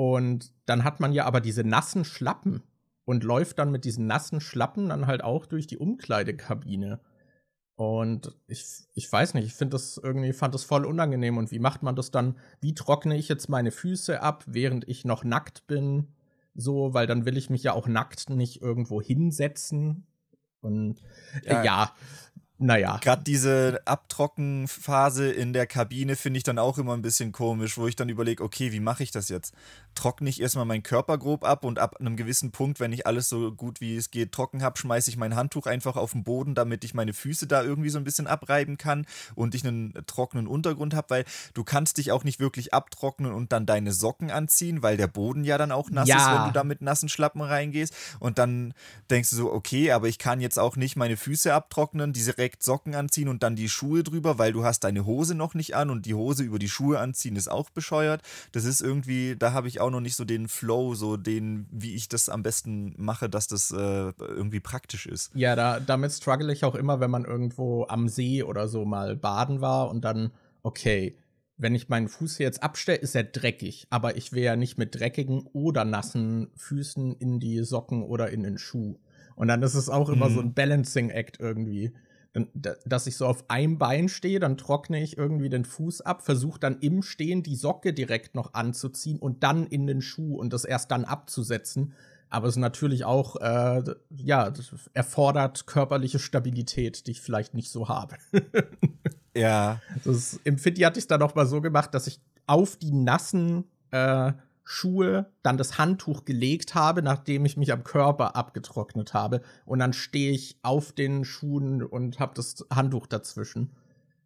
Und 0.00 0.54
dann 0.64 0.82
hat 0.82 0.98
man 0.98 1.12
ja 1.12 1.26
aber 1.26 1.42
diese 1.42 1.62
nassen 1.62 2.06
Schlappen 2.06 2.62
und 3.04 3.22
läuft 3.22 3.58
dann 3.58 3.70
mit 3.70 3.84
diesen 3.84 4.06
nassen 4.06 4.40
Schlappen 4.40 4.88
dann 4.88 5.06
halt 5.06 5.22
auch 5.22 5.44
durch 5.44 5.66
die 5.66 5.76
Umkleidekabine. 5.76 7.00
Und 7.74 8.34
ich, 8.46 8.64
ich 8.94 9.12
weiß 9.12 9.34
nicht, 9.34 9.44
ich 9.44 9.52
finde 9.52 9.74
das 9.74 10.00
irgendwie, 10.02 10.32
fand 10.32 10.54
das 10.54 10.64
voll 10.64 10.86
unangenehm. 10.86 11.36
Und 11.36 11.50
wie 11.50 11.58
macht 11.58 11.82
man 11.82 11.96
das 11.96 12.10
dann? 12.10 12.38
Wie 12.62 12.72
trockne 12.72 13.14
ich 13.14 13.28
jetzt 13.28 13.50
meine 13.50 13.70
Füße 13.70 14.22
ab, 14.22 14.42
während 14.46 14.88
ich 14.88 15.04
noch 15.04 15.22
nackt 15.22 15.66
bin? 15.66 16.08
So, 16.54 16.94
weil 16.94 17.06
dann 17.06 17.26
will 17.26 17.36
ich 17.36 17.50
mich 17.50 17.62
ja 17.62 17.74
auch 17.74 17.86
nackt 17.86 18.30
nicht 18.30 18.62
irgendwo 18.62 19.02
hinsetzen. 19.02 20.06
Und 20.62 21.02
äh, 21.44 21.52
ja, 21.52 21.64
ja 21.64 21.94
naja. 22.62 22.98
Gerade 23.00 23.22
diese 23.24 23.80
Abtrockenphase 23.86 25.30
in 25.30 25.54
der 25.54 25.66
Kabine 25.66 26.14
finde 26.14 26.36
ich 26.36 26.44
dann 26.44 26.58
auch 26.58 26.76
immer 26.76 26.92
ein 26.92 27.00
bisschen 27.00 27.32
komisch, 27.32 27.78
wo 27.78 27.86
ich 27.86 27.96
dann 27.96 28.10
überlege, 28.10 28.44
okay, 28.44 28.70
wie 28.70 28.80
mache 28.80 29.02
ich 29.02 29.10
das 29.10 29.30
jetzt? 29.30 29.54
Trockne 29.94 30.28
ich 30.28 30.42
erstmal 30.42 30.66
meinen 30.66 30.82
Körper 30.82 31.16
grob 31.16 31.42
ab 31.42 31.64
und 31.64 31.78
ab 31.78 31.96
einem 31.98 32.16
gewissen 32.16 32.50
Punkt, 32.50 32.78
wenn 32.78 32.92
ich 32.92 33.06
alles 33.06 33.30
so 33.30 33.50
gut 33.50 33.80
wie 33.80 33.96
es 33.96 34.10
geht 34.10 34.32
trocken 34.32 34.62
habe, 34.62 34.78
schmeiße 34.78 35.08
ich 35.08 35.16
mein 35.16 35.36
Handtuch 35.36 35.64
einfach 35.64 35.96
auf 35.96 36.12
den 36.12 36.22
Boden, 36.22 36.54
damit 36.54 36.84
ich 36.84 36.92
meine 36.92 37.14
Füße 37.14 37.46
da 37.46 37.62
irgendwie 37.62 37.88
so 37.88 37.96
ein 37.96 38.04
bisschen 38.04 38.26
abreiben 38.26 38.76
kann 38.76 39.06
und 39.34 39.54
ich 39.54 39.66
einen 39.66 39.94
trockenen 40.06 40.46
Untergrund 40.46 40.92
habe, 40.92 41.08
weil 41.08 41.24
du 41.54 41.64
kannst 41.64 41.96
dich 41.96 42.12
auch 42.12 42.24
nicht 42.24 42.40
wirklich 42.40 42.74
abtrocknen 42.74 43.32
und 43.32 43.52
dann 43.52 43.64
deine 43.64 43.92
Socken 43.92 44.30
anziehen, 44.30 44.82
weil 44.82 44.98
der 44.98 45.08
Boden 45.08 45.44
ja 45.44 45.56
dann 45.56 45.72
auch 45.72 45.88
nass 45.88 46.08
ja. 46.08 46.16
ist, 46.16 46.38
wenn 46.38 46.48
du 46.48 46.52
da 46.52 46.64
mit 46.64 46.82
nassen 46.82 47.08
Schlappen 47.08 47.40
reingehst 47.40 47.94
und 48.18 48.36
dann 48.36 48.74
denkst 49.08 49.30
du 49.30 49.36
so, 49.36 49.50
okay, 49.50 49.92
aber 49.92 50.08
ich 50.08 50.18
kann 50.18 50.42
jetzt 50.42 50.58
auch 50.58 50.76
nicht 50.76 50.96
meine 50.96 51.16
Füße 51.16 51.54
abtrocknen, 51.54 52.12
diese 52.12 52.34
direkt 52.49 52.49
Socken 52.58 52.94
anziehen 52.94 53.28
und 53.28 53.42
dann 53.42 53.56
die 53.56 53.68
Schuhe 53.68 54.02
drüber, 54.02 54.38
weil 54.38 54.52
du 54.52 54.64
hast 54.64 54.80
deine 54.80 55.06
Hose 55.06 55.34
noch 55.34 55.54
nicht 55.54 55.74
an 55.74 55.90
und 55.90 56.06
die 56.06 56.14
Hose 56.14 56.42
über 56.42 56.58
die 56.58 56.68
Schuhe 56.68 56.98
anziehen 56.98 57.36
ist 57.36 57.50
auch 57.50 57.70
bescheuert. 57.70 58.22
Das 58.52 58.64
ist 58.64 58.80
irgendwie, 58.80 59.36
da 59.36 59.52
habe 59.52 59.68
ich 59.68 59.80
auch 59.80 59.90
noch 59.90 60.00
nicht 60.00 60.16
so 60.16 60.24
den 60.24 60.48
Flow, 60.48 60.94
so 60.94 61.16
den, 61.16 61.66
wie 61.70 61.94
ich 61.94 62.08
das 62.08 62.28
am 62.28 62.42
besten 62.42 62.94
mache, 62.96 63.28
dass 63.28 63.46
das 63.46 63.70
äh, 63.70 64.12
irgendwie 64.18 64.60
praktisch 64.60 65.06
ist. 65.06 65.30
Ja, 65.34 65.56
da, 65.56 65.80
damit 65.80 66.12
struggle 66.12 66.52
ich 66.52 66.64
auch 66.64 66.74
immer, 66.74 67.00
wenn 67.00 67.10
man 67.10 67.24
irgendwo 67.24 67.86
am 67.88 68.08
See 68.08 68.42
oder 68.42 68.68
so 68.68 68.84
mal 68.84 69.16
baden 69.16 69.60
war 69.60 69.90
und 69.90 70.04
dann, 70.04 70.32
okay, 70.62 71.16
wenn 71.60 71.74
ich 71.74 71.90
meinen 71.90 72.08
Fuß 72.08 72.38
hier 72.38 72.46
jetzt 72.46 72.62
abstelle, 72.62 72.98
ist 72.98 73.14
er 73.14 73.24
dreckig. 73.24 73.86
Aber 73.90 74.16
ich 74.16 74.32
will 74.32 74.42
ja 74.42 74.56
nicht 74.56 74.78
mit 74.78 74.94
dreckigen 74.94 75.46
oder 75.52 75.84
nassen 75.84 76.48
Füßen 76.56 77.14
in 77.16 77.38
die 77.38 77.62
Socken 77.64 78.02
oder 78.02 78.30
in 78.30 78.42
den 78.42 78.56
Schuh. 78.56 78.96
Und 79.36 79.48
dann 79.48 79.62
ist 79.62 79.74
es 79.74 79.90
auch 79.90 80.08
immer 80.08 80.30
mhm. 80.30 80.34
so 80.34 80.40
ein 80.40 80.54
Balancing-Act 80.54 81.38
irgendwie 81.38 81.92
dass 82.54 83.06
ich 83.06 83.16
so 83.16 83.26
auf 83.26 83.44
einem 83.48 83.78
Bein 83.78 84.08
stehe, 84.08 84.38
dann 84.38 84.56
trockne 84.56 85.02
ich 85.02 85.18
irgendwie 85.18 85.48
den 85.48 85.64
Fuß 85.64 86.02
ab, 86.02 86.22
versuche 86.22 86.60
dann 86.60 86.78
im 86.78 87.02
Stehen 87.02 87.42
die 87.42 87.56
Socke 87.56 87.92
direkt 87.92 88.34
noch 88.36 88.54
anzuziehen 88.54 89.18
und 89.18 89.42
dann 89.42 89.66
in 89.66 89.86
den 89.86 90.00
Schuh 90.00 90.36
und 90.36 90.52
das 90.52 90.64
erst 90.64 90.90
dann 90.90 91.04
abzusetzen. 91.04 91.94
aber 92.32 92.46
es 92.46 92.54
natürlich 92.54 93.04
auch, 93.04 93.36
äh, 93.36 93.82
ja, 94.16 94.52
erfordert 94.94 95.66
körperliche 95.66 96.20
Stabilität, 96.20 97.08
die 97.08 97.10
ich 97.10 97.20
vielleicht 97.20 97.54
nicht 97.54 97.70
so 97.70 97.88
habe. 97.88 98.16
ja. 99.36 99.80
Das, 100.04 100.38
Im 100.44 100.56
Fitti 100.56 100.82
hatte 100.82 100.98
ich 100.98 101.04
es 101.04 101.08
dann 101.08 101.18
noch 101.18 101.34
mal 101.34 101.46
so 101.46 101.60
gemacht, 101.60 101.92
dass 101.92 102.06
ich 102.06 102.20
auf 102.46 102.76
die 102.76 102.92
nassen 102.92 103.64
äh, 103.90 104.32
Schuhe 104.72 105.26
dann 105.42 105.56
das 105.56 105.78
Handtuch 105.78 106.24
gelegt 106.24 106.76
habe, 106.76 107.02
nachdem 107.02 107.44
ich 107.44 107.56
mich 107.56 107.72
am 107.72 107.82
Körper 107.82 108.36
abgetrocknet 108.36 109.14
habe. 109.14 109.40
Und 109.64 109.80
dann 109.80 109.92
stehe 109.92 110.30
ich 110.30 110.60
auf 110.62 110.92
den 110.92 111.24
Schuhen 111.24 111.82
und 111.82 112.20
habe 112.20 112.34
das 112.36 112.64
Handtuch 112.72 113.08
dazwischen. 113.08 113.72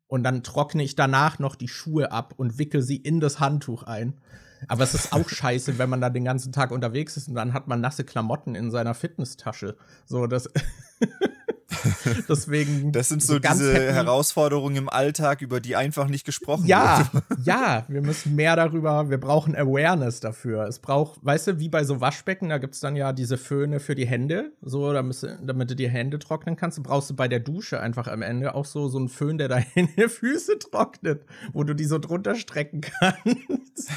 Und 0.07 0.23
dann 0.23 0.43
trockne 0.43 0.83
ich 0.83 0.97
danach 0.97 1.39
noch 1.39 1.57
die 1.57 1.67
Schuhe 1.67 2.13
ab 2.13 2.35
und 2.37 2.59
wickel 2.59 2.83
sie 2.83 2.99
in 2.99 3.21
das 3.21 3.41
Handtuch 3.41 3.85
ein. 3.85 4.21
Aber 4.69 4.85
es 4.85 4.93
ist 4.93 5.15
auch 5.15 5.29
scheiße, 5.31 5.79
wenn 5.79 5.89
man 5.89 6.03
da 6.03 6.11
den 6.11 6.25
ganzen 6.25 6.53
Tag 6.53 6.73
unterwegs 6.73 7.17
ist 7.17 7.29
und 7.29 7.37
dann 7.37 7.55
hat 7.55 7.67
man 7.67 7.81
nasse 7.81 8.05
Klamotten 8.05 8.55
in 8.55 8.71
seiner 8.71 8.93
Fitnesstasche. 8.93 9.79
So, 10.05 10.27
das. 10.27 10.51
Deswegen. 12.29 12.93
Das 12.93 13.09
sind 13.09 13.23
so, 13.23 13.35
so 13.35 13.39
diese 13.39 13.75
happy. 13.75 13.93
Herausforderungen 13.93 14.77
im 14.77 14.89
Alltag, 14.89 15.43
über 15.43 15.61
die 15.61 15.77
einfach 15.77 16.09
nicht 16.09 16.25
gesprochen 16.25 16.67
ja, 16.67 17.09
wird. 17.13 17.25
Ja, 17.45 17.85
wir 17.89 18.03
müssen 18.03 18.35
mehr 18.35 18.57
darüber, 18.57 19.11
wir 19.11 19.19
brauchen 19.19 19.55
Awareness 19.55 20.21
dafür. 20.21 20.67
Es 20.67 20.79
braucht, 20.79 21.25
weißt 21.25 21.49
du, 21.49 21.59
wie 21.59 21.69
bei 21.69 21.85
so 21.85 22.01
Waschbecken, 22.01 22.49
da 22.49 22.59
gibt 22.59 22.75
es 22.75 22.81
dann 22.81 22.97
ja 22.97 23.13
diese 23.13 23.39
Föhne 23.39 23.81
für 23.81 23.95
die 23.95 24.07
Hände, 24.07 24.53
so, 24.63 24.93
damit, 24.93 25.27
damit 25.43 25.71
du 25.71 25.77
die 25.77 25.89
Hände 25.89 26.19
trocknen 26.19 26.57
kannst. 26.57 26.79
Du 26.79 26.83
brauchst 26.83 27.11
du 27.11 27.15
bei 27.15 27.29
der 27.29 27.41
Dusche 27.41 27.81
einfach 27.81 28.09
am 28.09 28.23
Ende 28.23 28.55
auch 28.55 28.65
so, 28.65 28.89
so 28.89 28.99
einen 28.99 29.09
Föhn, 29.09 29.39
der 29.39 29.49
deine 29.49 29.65
Füße 30.09 30.59
trocknet, 30.59 31.25
wo 31.53 31.65
du 31.65 31.75
die 31.75 31.85
so 31.85 31.99
drunter 31.99 32.35
strecken 32.35 32.81
kannst. 32.81 33.91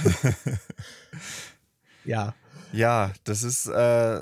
ja. 2.06 2.34
Ja, 2.74 3.14
das 3.24 3.44
ist 3.44 3.68
äh, 3.68 4.22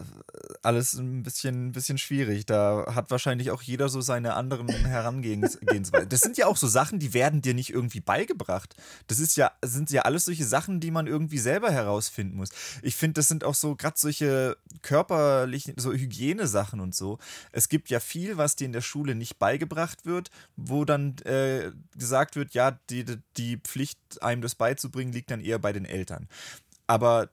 alles 0.62 0.94
ein 0.94 1.24
bisschen, 1.24 1.68
ein 1.68 1.72
bisschen 1.72 1.98
schwierig. 1.98 2.46
Da 2.46 2.94
hat 2.94 3.12
wahrscheinlich 3.12 3.52
auch 3.52 3.62
jeder 3.62 3.90
so 3.90 4.02
seine 4.02 4.36
anderen 4.36 4.68
Herangehensweisen. 4.68 5.66
Das 6.10 6.22
sind 6.22 6.38
ja 6.38 6.48
auch 6.48 6.58
so 6.58 6.68
Sachen, 6.68 7.00
die 7.00 7.14
werden 7.14 7.42
dir 7.42 7.54
nicht 7.54 7.72
irgendwie 7.72 8.00
beigebracht. 8.00 8.76
Das 9.08 9.20
ist 9.20 9.36
ja, 9.38 9.52
sind 9.64 9.92
ja 9.92 10.04
alles 10.04 10.26
solche 10.26 10.46
Sachen, 10.46 10.80
die 10.80 10.92
man 10.92 11.08
irgendwie 11.08 11.38
selber 11.38 11.72
herausfinden 11.72 12.38
muss. 12.38 12.50
Ich 12.82 12.96
finde, 12.96 13.16
das 13.16 13.28
sind 13.28 13.44
auch 13.44 13.56
so 13.56 13.76
gerade 13.76 13.98
solche 13.98 14.58
körperlichen, 14.82 15.76
so 15.78 15.92
Hygienesachen 15.94 16.80
und 16.80 16.96
so. 16.96 17.18
Es 17.52 17.70
gibt 17.70 17.90
ja 17.90 18.00
viel, 18.00 18.38
was 18.38 18.56
dir 18.56 18.66
in 18.66 18.74
der 18.74 18.82
Schule 18.82 19.16
nicht 19.16 19.40
beigebracht 19.40 20.06
wird, 20.06 20.30
wo 20.56 20.86
dann 20.86 21.18
äh, 21.20 21.72
gesagt 21.98 22.36
wird, 22.36 22.54
ja, 22.54 22.78
die, 22.90 23.06
die 23.38 23.58
Pflicht, 23.58 24.00
einem 24.22 24.42
das 24.42 24.56
beizubringen, 24.56 25.14
liegt 25.14 25.32
dann 25.32 25.42
eher 25.42 25.60
bei 25.60 25.74
den 25.74 25.86
Eltern. 25.86 26.28
Aber 26.88 27.30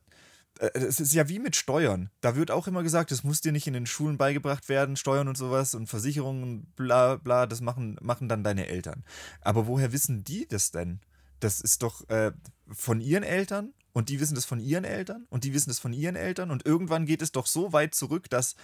es 0.74 1.00
ist 1.00 1.12
ja 1.12 1.28
wie 1.28 1.40
mit 1.40 1.56
Steuern. 1.56 2.10
Da 2.20 2.36
wird 2.36 2.50
auch 2.50 2.68
immer 2.68 2.82
gesagt, 2.82 3.10
es 3.10 3.24
muss 3.24 3.40
dir 3.40 3.50
nicht 3.50 3.66
in 3.66 3.72
den 3.72 3.86
Schulen 3.86 4.16
beigebracht 4.16 4.68
werden, 4.68 4.96
Steuern 4.96 5.26
und 5.26 5.36
sowas 5.36 5.74
und 5.74 5.88
Versicherungen, 5.88 6.66
bla 6.76 7.16
bla, 7.16 7.46
das 7.46 7.60
machen, 7.60 7.96
machen 8.00 8.28
dann 8.28 8.44
deine 8.44 8.68
Eltern. 8.68 9.04
Aber 9.40 9.66
woher 9.66 9.92
wissen 9.92 10.22
die 10.22 10.46
das 10.46 10.70
denn? 10.70 11.00
Das 11.40 11.60
ist 11.60 11.82
doch 11.82 12.08
äh, 12.08 12.30
von 12.70 13.00
ihren 13.00 13.24
Eltern 13.24 13.72
und 13.92 14.08
die 14.08 14.20
wissen 14.20 14.36
das 14.36 14.44
von 14.44 14.60
ihren 14.60 14.84
Eltern 14.84 15.26
und 15.30 15.42
die 15.42 15.52
wissen 15.52 15.70
das 15.70 15.80
von 15.80 15.92
ihren 15.92 16.14
Eltern 16.14 16.52
und 16.52 16.64
irgendwann 16.64 17.06
geht 17.06 17.22
es 17.22 17.32
doch 17.32 17.46
so 17.46 17.72
weit 17.72 17.94
zurück, 17.94 18.30
dass 18.30 18.54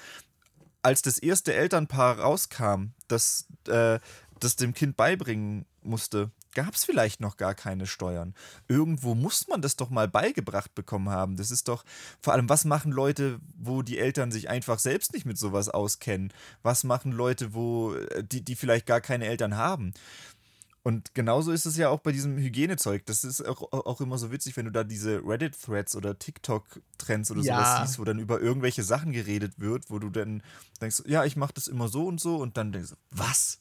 als 0.82 1.02
das 1.02 1.18
erste 1.18 1.52
Elternpaar 1.52 2.20
rauskam, 2.20 2.92
das 3.08 3.46
äh, 3.66 3.98
das 4.38 4.54
dem 4.54 4.72
Kind 4.72 4.96
beibringen 4.96 5.66
musste, 5.82 6.30
gab 6.54 6.74
es 6.74 6.84
vielleicht 6.84 7.20
noch 7.20 7.36
gar 7.36 7.54
keine 7.54 7.86
Steuern. 7.86 8.34
Irgendwo 8.68 9.14
muss 9.14 9.48
man 9.48 9.62
das 9.62 9.76
doch 9.76 9.90
mal 9.90 10.08
beigebracht 10.08 10.74
bekommen 10.74 11.10
haben. 11.10 11.36
Das 11.36 11.50
ist 11.50 11.68
doch, 11.68 11.84
vor 12.20 12.32
allem, 12.32 12.48
was 12.48 12.64
machen 12.64 12.92
Leute, 12.92 13.40
wo 13.56 13.82
die 13.82 13.98
Eltern 13.98 14.32
sich 14.32 14.48
einfach 14.48 14.78
selbst 14.78 15.12
nicht 15.12 15.26
mit 15.26 15.38
sowas 15.38 15.68
auskennen? 15.68 16.32
Was 16.62 16.84
machen 16.84 17.12
Leute, 17.12 17.54
wo, 17.54 17.94
äh, 17.94 18.24
die, 18.24 18.44
die 18.44 18.56
vielleicht 18.56 18.86
gar 18.86 19.00
keine 19.00 19.26
Eltern 19.26 19.56
haben? 19.56 19.94
Und 20.88 21.14
genauso 21.14 21.52
ist 21.52 21.66
es 21.66 21.76
ja 21.76 21.90
auch 21.90 22.00
bei 22.00 22.12
diesem 22.12 22.38
Hygienezeug. 22.38 23.04
Das 23.04 23.22
ist 23.22 23.46
auch, 23.46 23.72
auch 23.72 24.00
immer 24.00 24.16
so 24.16 24.32
witzig, 24.32 24.56
wenn 24.56 24.64
du 24.64 24.72
da 24.72 24.84
diese 24.84 25.20
Reddit-Threads 25.22 25.96
oder 25.96 26.18
TikTok-Trends 26.18 27.30
oder 27.30 27.42
ja. 27.42 27.56
sowas 27.56 27.88
siehst, 27.88 27.98
wo 27.98 28.04
dann 28.04 28.18
über 28.18 28.40
irgendwelche 28.40 28.82
Sachen 28.82 29.12
geredet 29.12 29.58
wird, 29.58 29.90
wo 29.90 29.98
du 29.98 30.08
dann 30.08 30.42
denkst, 30.80 31.02
ja, 31.06 31.24
ich 31.26 31.36
mach 31.36 31.52
das 31.52 31.68
immer 31.68 31.88
so 31.88 32.06
und 32.06 32.20
so 32.20 32.36
und 32.36 32.56
dann 32.56 32.72
denkst 32.72 32.90
du, 32.90 32.96
was? 33.10 33.58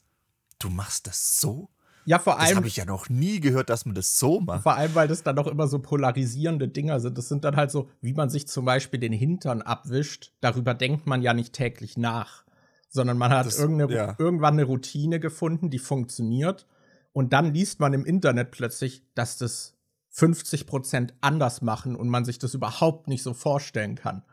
Du 0.58 0.70
machst 0.70 1.08
das 1.08 1.40
so? 1.42 1.70
Ja, 2.08 2.20
vor 2.20 2.40
allem. 2.40 2.48
Das 2.48 2.56
habe 2.56 2.68
ich 2.68 2.78
ja 2.78 2.86
noch 2.86 3.10
nie 3.10 3.42
gehört, 3.42 3.70
dass 3.70 3.86
man 3.86 3.94
das 3.94 4.18
so 4.18 4.40
macht. 4.40 4.64
Vor 4.64 4.76
allem, 4.76 4.96
weil 4.96 5.10
das 5.10 5.24
dann 5.24 5.38
auch 5.40 5.48
immer 5.48 5.68
so 5.68 5.80
polarisierende 5.80 6.70
Dinger 6.70 7.02
sind. 7.02 7.18
Das 7.18 7.28
sind 7.28 7.44
dann 7.44 7.58
halt 7.58 7.70
so, 7.70 7.90
wie 8.00 8.14
man 8.14 8.30
sich 8.30 8.48
zum 8.48 8.64
Beispiel 8.64 8.98
den 8.98 9.12
Hintern 9.12 9.62
abwischt. 9.62 10.32
Darüber 10.40 10.74
denkt 10.74 11.06
man 11.06 11.22
ja 11.22 11.34
nicht 11.34 11.52
täglich 11.52 11.98
nach. 11.98 12.46
Sondern 12.88 13.18
man 13.18 13.32
hat 13.32 13.46
das, 13.46 13.58
ja. 13.58 14.16
irgendwann 14.18 14.54
eine 14.54 14.64
Routine 14.64 15.20
gefunden, 15.20 15.70
die 15.70 15.80
funktioniert. 15.80 16.66
Und 17.12 17.34
dann 17.34 17.54
liest 17.54 17.82
man 17.82 17.92
im 17.92 18.06
Internet 18.06 18.52
plötzlich, 18.52 19.04
dass 19.14 19.38
das 19.38 19.76
50 20.12 20.66
Prozent 20.66 21.14
anders 21.20 21.62
machen 21.62 21.98
und 21.98 22.08
man 22.08 22.24
sich 22.24 22.40
das 22.40 22.54
überhaupt 22.54 23.10
nicht 23.10 23.22
so 23.22 23.34
vorstellen 23.34 23.96
kann. 23.96 24.24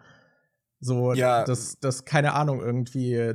So, 0.78 1.12
ja. 1.12 1.42
das, 1.44 1.80
das, 1.80 2.04
keine 2.04 2.34
Ahnung, 2.34 2.60
irgendwie 2.60 3.34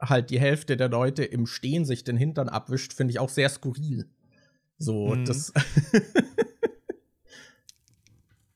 halt 0.00 0.30
die 0.30 0.40
Hälfte 0.40 0.76
der 0.76 0.88
Leute 0.88 1.24
im 1.24 1.46
Stehen 1.46 1.84
sich 1.84 2.04
den 2.04 2.16
Hintern 2.16 2.48
abwischt, 2.48 2.92
finde 2.92 3.12
ich 3.12 3.18
auch 3.18 3.30
sehr 3.30 3.48
skurril. 3.48 4.08
So, 4.78 5.14
mhm. 5.14 5.24
das. 5.24 5.52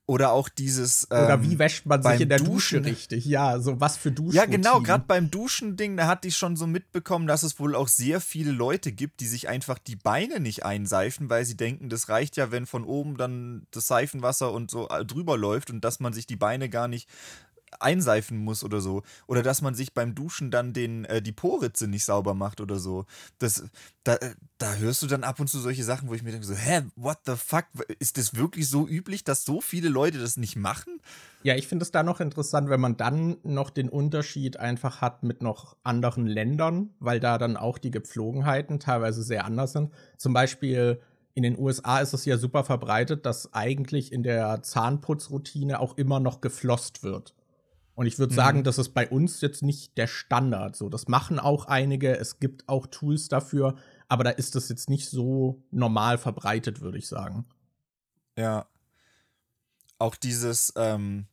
Oder 0.06 0.32
auch 0.32 0.48
dieses. 0.48 1.06
Ähm, 1.10 1.24
Oder 1.24 1.42
wie 1.42 1.58
wäscht 1.58 1.86
man 1.86 2.02
sich 2.02 2.20
in 2.20 2.28
der 2.28 2.38
Duschen. 2.38 2.82
Dusche 2.82 2.84
richtig? 2.84 3.24
Ja, 3.24 3.60
so 3.60 3.80
was 3.80 3.96
für 3.96 4.12
Duschen. 4.12 4.36
Ja, 4.36 4.44
genau, 4.44 4.80
gerade 4.80 5.04
beim 5.06 5.30
Duschending, 5.30 5.96
da 5.96 6.06
hatte 6.06 6.28
ich 6.28 6.36
schon 6.36 6.54
so 6.56 6.66
mitbekommen, 6.66 7.26
dass 7.26 7.42
es 7.44 7.58
wohl 7.58 7.74
auch 7.74 7.88
sehr 7.88 8.20
viele 8.20 8.50
Leute 8.50 8.92
gibt, 8.92 9.20
die 9.20 9.26
sich 9.26 9.48
einfach 9.48 9.78
die 9.78 9.96
Beine 9.96 10.38
nicht 10.40 10.64
einseifen, 10.64 11.30
weil 11.30 11.44
sie 11.44 11.56
denken, 11.56 11.88
das 11.88 12.08
reicht 12.08 12.36
ja, 12.36 12.50
wenn 12.50 12.66
von 12.66 12.84
oben 12.84 13.16
dann 13.16 13.66
das 13.70 13.86
Seifenwasser 13.86 14.52
und 14.52 14.70
so 14.70 14.88
äh, 14.88 15.04
drüber 15.04 15.38
läuft 15.38 15.70
und 15.70 15.82
dass 15.82 15.98
man 15.98 16.12
sich 16.12 16.26
die 16.26 16.36
Beine 16.36 16.68
gar 16.68 16.88
nicht 16.88 17.08
einseifen 17.80 18.38
muss 18.38 18.64
oder 18.64 18.80
so. 18.80 19.02
Oder 19.26 19.42
dass 19.42 19.62
man 19.62 19.74
sich 19.74 19.94
beim 19.94 20.14
Duschen 20.14 20.50
dann 20.50 20.72
den, 20.72 21.04
äh, 21.04 21.22
die 21.22 21.32
Poritze 21.32 21.88
nicht 21.88 22.04
sauber 22.04 22.34
macht 22.34 22.60
oder 22.60 22.78
so. 22.78 23.06
Das, 23.38 23.64
da, 24.04 24.16
äh, 24.16 24.34
da 24.58 24.74
hörst 24.74 25.02
du 25.02 25.06
dann 25.06 25.24
ab 25.24 25.40
und 25.40 25.48
zu 25.48 25.58
solche 25.58 25.84
Sachen, 25.84 26.08
wo 26.08 26.14
ich 26.14 26.22
mir 26.22 26.32
denke 26.32 26.46
so, 26.46 26.54
hä, 26.54 26.82
what 26.96 27.18
the 27.26 27.34
fuck? 27.36 27.66
Ist 27.98 28.18
das 28.18 28.34
wirklich 28.34 28.68
so 28.68 28.86
üblich, 28.86 29.24
dass 29.24 29.44
so 29.44 29.60
viele 29.60 29.88
Leute 29.88 30.18
das 30.18 30.36
nicht 30.36 30.56
machen? 30.56 31.00
Ja, 31.42 31.56
ich 31.56 31.66
finde 31.66 31.82
es 31.82 31.90
da 31.90 32.02
noch 32.02 32.20
interessant, 32.20 32.68
wenn 32.68 32.80
man 32.80 32.96
dann 32.96 33.36
noch 33.42 33.70
den 33.70 33.88
Unterschied 33.88 34.58
einfach 34.58 35.00
hat 35.00 35.22
mit 35.22 35.42
noch 35.42 35.76
anderen 35.82 36.26
Ländern, 36.26 36.90
weil 37.00 37.18
da 37.18 37.38
dann 37.38 37.56
auch 37.56 37.78
die 37.78 37.90
Gepflogenheiten 37.90 38.78
teilweise 38.78 39.22
sehr 39.22 39.44
anders 39.44 39.72
sind. 39.72 39.90
Zum 40.18 40.32
Beispiel 40.32 41.00
in 41.34 41.42
den 41.42 41.58
USA 41.58 42.00
ist 42.00 42.12
es 42.12 42.24
ja 42.24 42.36
super 42.36 42.62
verbreitet, 42.64 43.26
dass 43.26 43.52
eigentlich 43.54 44.12
in 44.12 44.22
der 44.22 44.62
Zahnputzroutine 44.62 45.80
auch 45.80 45.96
immer 45.96 46.20
noch 46.20 46.40
geflosst 46.40 47.02
wird. 47.02 47.34
Und 47.94 48.06
ich 48.06 48.18
würde 48.18 48.32
mhm. 48.32 48.36
sagen, 48.36 48.64
das 48.64 48.78
ist 48.78 48.90
bei 48.90 49.08
uns 49.08 49.40
jetzt 49.40 49.62
nicht 49.62 49.98
der 49.98 50.06
Standard. 50.06 50.76
So, 50.76 50.88
das 50.88 51.08
machen 51.08 51.38
auch 51.38 51.66
einige. 51.66 52.16
Es 52.16 52.40
gibt 52.40 52.68
auch 52.68 52.86
Tools 52.86 53.28
dafür, 53.28 53.76
aber 54.08 54.24
da 54.24 54.30
ist 54.30 54.54
das 54.54 54.68
jetzt 54.68 54.88
nicht 54.88 55.08
so 55.08 55.62
normal 55.70 56.18
verbreitet, 56.18 56.80
würde 56.80 56.98
ich 56.98 57.08
sagen. 57.08 57.46
Ja. 58.36 58.66
Auch 59.98 60.16
dieses, 60.16 60.72
ähm, 60.76 61.26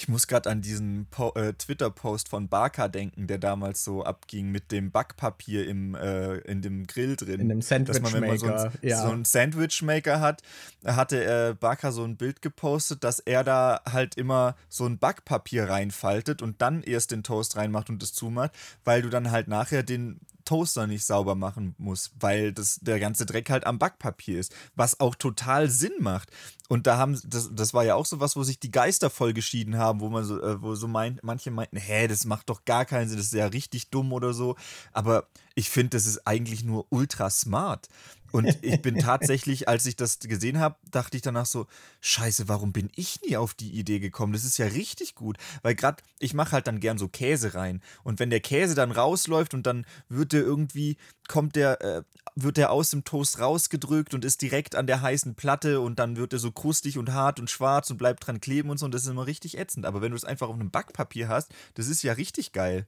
ich 0.00 0.08
muss 0.08 0.26
gerade 0.26 0.48
an 0.48 0.62
diesen 0.62 1.06
äh, 1.34 1.52
Twitter-Post 1.52 2.30
von 2.30 2.48
Barker 2.48 2.88
denken, 2.88 3.26
der 3.26 3.36
damals 3.36 3.84
so 3.84 4.02
abging 4.02 4.50
mit 4.50 4.72
dem 4.72 4.90
Backpapier 4.90 5.68
im, 5.68 5.94
äh, 5.94 6.38
in 6.38 6.62
dem 6.62 6.86
Grill 6.86 7.16
drin. 7.16 7.38
In 7.38 7.50
dem 7.50 7.60
Sandwichmaker. 7.60 8.38
So, 8.38 8.46
ein, 8.46 8.72
ja. 8.80 9.02
so 9.06 9.14
Sandwichmaker 9.22 10.20
hat, 10.20 10.42
hatte 10.86 11.22
äh, 11.50 11.54
Barker 11.54 11.92
so 11.92 12.02
ein 12.04 12.16
Bild 12.16 12.40
gepostet, 12.40 13.04
dass 13.04 13.20
er 13.20 13.44
da 13.44 13.82
halt 13.92 14.14
immer 14.14 14.56
so 14.70 14.86
ein 14.86 14.96
Backpapier 14.96 15.68
reinfaltet 15.68 16.40
und 16.40 16.62
dann 16.62 16.82
erst 16.82 17.10
den 17.10 17.22
Toast 17.22 17.56
reinmacht 17.56 17.90
und 17.90 18.00
das 18.00 18.14
zumacht, 18.14 18.52
weil 18.84 19.02
du 19.02 19.10
dann 19.10 19.30
halt 19.30 19.48
nachher 19.48 19.82
den 19.82 20.18
Toaster 20.50 20.88
nicht 20.88 21.04
sauber 21.04 21.36
machen 21.36 21.76
muss, 21.78 22.10
weil 22.18 22.52
das, 22.52 22.80
der 22.80 22.98
ganze 22.98 23.24
Dreck 23.24 23.50
halt 23.50 23.68
am 23.68 23.78
Backpapier 23.78 24.40
ist, 24.40 24.52
was 24.74 24.98
auch 24.98 25.14
total 25.14 25.70
Sinn 25.70 25.92
macht. 26.00 26.28
Und 26.68 26.88
da 26.88 26.96
haben, 26.96 27.16
das, 27.24 27.50
das 27.54 27.72
war 27.72 27.84
ja 27.84 27.94
auch 27.94 28.04
so 28.04 28.18
was, 28.18 28.34
wo 28.34 28.42
sich 28.42 28.58
die 28.58 28.72
Geister 28.72 29.10
voll 29.10 29.32
geschieden 29.32 29.78
haben, 29.78 30.00
wo 30.00 30.08
man 30.08 30.24
so, 30.24 30.42
äh, 30.42 30.60
wo 30.60 30.74
so 30.74 30.88
meint, 30.88 31.22
manche 31.22 31.52
meinten, 31.52 31.76
hä, 31.76 32.08
das 32.08 32.24
macht 32.24 32.50
doch 32.50 32.64
gar 32.64 32.84
keinen 32.84 33.08
Sinn, 33.08 33.18
das 33.18 33.26
ist 33.26 33.34
ja 33.34 33.46
richtig 33.46 33.90
dumm 33.90 34.12
oder 34.12 34.32
so. 34.34 34.56
Aber 34.92 35.28
ich 35.54 35.70
finde, 35.70 35.90
das 35.90 36.06
ist 36.06 36.26
eigentlich 36.26 36.64
nur 36.64 36.84
ultra 36.90 37.30
smart. 37.30 37.88
Und 38.32 38.46
ich 38.62 38.80
bin 38.82 38.98
tatsächlich, 38.98 39.68
als 39.68 39.86
ich 39.86 39.96
das 39.96 40.18
gesehen 40.20 40.58
habe, 40.58 40.76
dachte 40.90 41.16
ich 41.16 41.22
danach 41.22 41.46
so, 41.46 41.66
scheiße, 42.00 42.48
warum 42.48 42.72
bin 42.72 42.90
ich 42.94 43.20
nie 43.22 43.36
auf 43.36 43.54
die 43.54 43.70
Idee 43.70 44.00
gekommen? 44.00 44.32
Das 44.32 44.44
ist 44.44 44.58
ja 44.58 44.66
richtig 44.66 45.14
gut. 45.14 45.36
Weil 45.62 45.74
gerade, 45.74 46.02
ich 46.18 46.34
mache 46.34 46.52
halt 46.52 46.66
dann 46.66 46.80
gern 46.80 46.98
so 46.98 47.08
Käse 47.08 47.54
rein. 47.54 47.82
Und 48.02 48.18
wenn 48.18 48.30
der 48.30 48.40
Käse 48.40 48.74
dann 48.74 48.90
rausläuft 48.92 49.54
und 49.54 49.66
dann 49.66 49.86
wird 50.08 50.32
der 50.32 50.42
irgendwie, 50.42 50.96
kommt 51.28 51.56
der, 51.56 51.80
äh, 51.80 52.02
wird 52.36 52.56
der 52.56 52.70
aus 52.70 52.90
dem 52.90 53.04
Toast 53.04 53.38
rausgedrückt 53.38 54.14
und 54.14 54.24
ist 54.24 54.42
direkt 54.42 54.74
an 54.74 54.86
der 54.86 55.02
heißen 55.02 55.34
Platte 55.34 55.80
und 55.80 55.98
dann 55.98 56.16
wird 56.16 56.32
er 56.32 56.38
so 56.38 56.52
krustig 56.52 56.98
und 56.98 57.12
hart 57.12 57.40
und 57.40 57.50
schwarz 57.50 57.90
und 57.90 57.96
bleibt 57.96 58.26
dran 58.26 58.40
kleben 58.40 58.70
und 58.70 58.78
so. 58.78 58.86
Und 58.86 58.94
das 58.94 59.02
ist 59.02 59.08
immer 59.08 59.26
richtig 59.26 59.58
ätzend. 59.58 59.86
Aber 59.86 60.00
wenn 60.00 60.12
du 60.12 60.16
es 60.16 60.24
einfach 60.24 60.48
auf 60.48 60.54
einem 60.54 60.70
Backpapier 60.70 61.28
hast, 61.28 61.52
das 61.74 61.88
ist 61.88 62.02
ja 62.02 62.12
richtig 62.12 62.52
geil. 62.52 62.86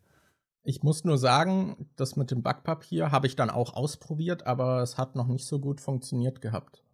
Ich 0.64 0.82
muss 0.82 1.04
nur 1.04 1.18
sagen, 1.18 1.88
das 1.96 2.16
mit 2.16 2.30
dem 2.30 2.42
Backpapier 2.42 3.10
habe 3.10 3.26
ich 3.26 3.34
dann 3.34 3.50
auch 3.50 3.74
ausprobiert, 3.74 4.46
aber 4.46 4.82
es 4.82 4.96
hat 4.96 5.16
noch 5.16 5.26
nicht 5.26 5.46
so 5.46 5.58
gut 5.58 5.80
funktioniert 5.80 6.40
gehabt. 6.40 6.84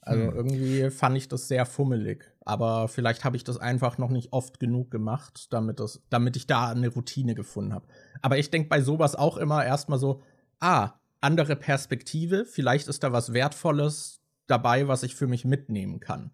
Also 0.00 0.22
hm. 0.24 0.34
irgendwie 0.34 0.90
fand 0.90 1.16
ich 1.16 1.28
das 1.28 1.48
sehr 1.48 1.66
fummelig. 1.66 2.32
Aber 2.40 2.88
vielleicht 2.88 3.24
habe 3.24 3.36
ich 3.36 3.44
das 3.44 3.58
einfach 3.58 3.98
noch 3.98 4.10
nicht 4.10 4.32
oft 4.32 4.58
genug 4.58 4.90
gemacht, 4.90 5.52
damit, 5.52 5.80
das, 5.80 6.02
damit 6.08 6.36
ich 6.36 6.46
da 6.46 6.70
eine 6.70 6.88
Routine 6.88 7.34
gefunden 7.34 7.74
habe. 7.74 7.86
Aber 8.22 8.38
ich 8.38 8.50
denke 8.50 8.68
bei 8.68 8.80
sowas 8.80 9.14
auch 9.14 9.36
immer 9.36 9.64
erstmal 9.64 9.98
so, 9.98 10.22
ah, 10.60 10.92
andere 11.20 11.56
Perspektive, 11.56 12.44
vielleicht 12.44 12.88
ist 12.88 13.02
da 13.02 13.12
was 13.12 13.32
Wertvolles 13.32 14.20
dabei, 14.46 14.88
was 14.88 15.02
ich 15.02 15.14
für 15.14 15.26
mich 15.26 15.44
mitnehmen 15.44 16.00
kann. 16.00 16.30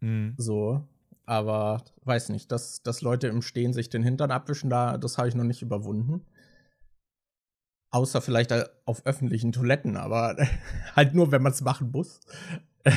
Hm. 0.00 0.34
So. 0.38 0.88
Aber 1.24 1.84
weiß 2.04 2.30
nicht, 2.30 2.50
dass, 2.50 2.82
dass 2.82 3.00
Leute 3.00 3.28
im 3.28 3.42
Stehen 3.42 3.72
sich 3.72 3.88
den 3.88 4.02
Hintern 4.02 4.30
abwischen, 4.30 4.70
da, 4.70 4.98
das 4.98 5.18
habe 5.18 5.28
ich 5.28 5.34
noch 5.34 5.44
nicht 5.44 5.62
überwunden. 5.62 6.26
Außer 7.90 8.22
vielleicht 8.22 8.52
auf 8.86 9.06
öffentlichen 9.06 9.52
Toiletten, 9.52 9.96
aber 9.96 10.36
halt 10.96 11.14
nur, 11.14 11.30
wenn 11.30 11.42
man 11.42 11.52
es 11.52 11.60
machen 11.60 11.90
muss. 11.92 12.20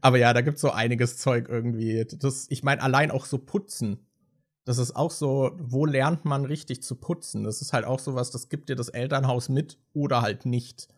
aber 0.00 0.18
ja, 0.18 0.32
da 0.32 0.40
gibt 0.40 0.56
es 0.56 0.62
so 0.62 0.70
einiges 0.70 1.18
Zeug 1.18 1.48
irgendwie. 1.48 2.06
Das, 2.06 2.46
ich 2.48 2.62
meine, 2.62 2.82
allein 2.82 3.10
auch 3.10 3.26
so 3.26 3.38
putzen. 3.38 4.06
Das 4.64 4.78
ist 4.78 4.94
auch 4.94 5.10
so, 5.10 5.50
wo 5.58 5.86
lernt 5.86 6.24
man 6.24 6.44
richtig 6.44 6.82
zu 6.82 6.94
putzen? 6.94 7.42
Das 7.44 7.60
ist 7.60 7.72
halt 7.72 7.84
auch 7.84 7.98
sowas, 7.98 8.30
das 8.30 8.48
gibt 8.48 8.68
dir 8.68 8.76
das 8.76 8.88
Elternhaus 8.88 9.48
mit 9.48 9.78
oder 9.92 10.22
halt 10.22 10.46
nicht. 10.46 10.88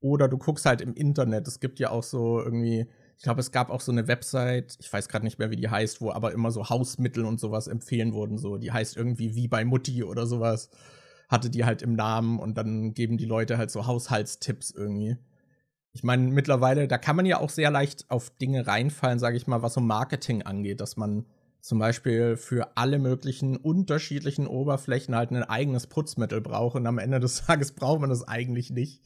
Oder 0.00 0.28
du 0.28 0.38
guckst 0.38 0.66
halt 0.66 0.80
im 0.80 0.94
Internet. 0.94 1.48
Es 1.48 1.58
gibt 1.58 1.80
ja 1.80 1.90
auch 1.90 2.04
so 2.04 2.40
irgendwie 2.40 2.88
ich 3.18 3.24
glaube, 3.24 3.40
es 3.40 3.50
gab 3.50 3.70
auch 3.70 3.80
so 3.80 3.90
eine 3.90 4.06
Website, 4.06 4.78
ich 4.78 4.92
weiß 4.92 5.08
gerade 5.08 5.24
nicht 5.24 5.40
mehr, 5.40 5.50
wie 5.50 5.56
die 5.56 5.68
heißt, 5.68 6.00
wo 6.00 6.12
aber 6.12 6.30
immer 6.30 6.52
so 6.52 6.68
Hausmittel 6.68 7.24
und 7.24 7.40
sowas 7.40 7.66
empfehlen 7.66 8.12
wurden. 8.12 8.38
So, 8.38 8.58
die 8.58 8.70
heißt 8.70 8.96
irgendwie 8.96 9.34
wie 9.34 9.48
bei 9.48 9.64
Mutti 9.64 10.04
oder 10.04 10.24
sowas. 10.24 10.70
Hatte 11.28 11.50
die 11.50 11.64
halt 11.64 11.82
im 11.82 11.94
Namen 11.94 12.38
und 12.38 12.56
dann 12.56 12.94
geben 12.94 13.18
die 13.18 13.24
Leute 13.24 13.58
halt 13.58 13.72
so 13.72 13.88
Haushaltstipps 13.88 14.70
irgendwie. 14.70 15.16
Ich 15.92 16.04
meine, 16.04 16.30
mittlerweile, 16.30 16.86
da 16.86 16.96
kann 16.96 17.16
man 17.16 17.26
ja 17.26 17.40
auch 17.40 17.50
sehr 17.50 17.72
leicht 17.72 18.08
auf 18.08 18.30
Dinge 18.30 18.68
reinfallen, 18.68 19.18
sage 19.18 19.36
ich 19.36 19.48
mal, 19.48 19.62
was 19.62 19.74
so 19.74 19.80
Marketing 19.80 20.42
angeht, 20.42 20.80
dass 20.80 20.96
man 20.96 21.26
zum 21.60 21.80
Beispiel 21.80 22.36
für 22.36 22.76
alle 22.76 23.00
möglichen 23.00 23.56
unterschiedlichen 23.56 24.46
Oberflächen 24.46 25.16
halt 25.16 25.32
ein 25.32 25.42
eigenes 25.42 25.88
Putzmittel 25.88 26.40
braucht 26.40 26.76
und 26.76 26.86
am 26.86 26.98
Ende 26.98 27.18
des 27.18 27.42
Tages 27.46 27.72
braucht 27.72 28.00
man 28.00 28.10
das 28.10 28.28
eigentlich 28.28 28.70
nicht. 28.70 29.02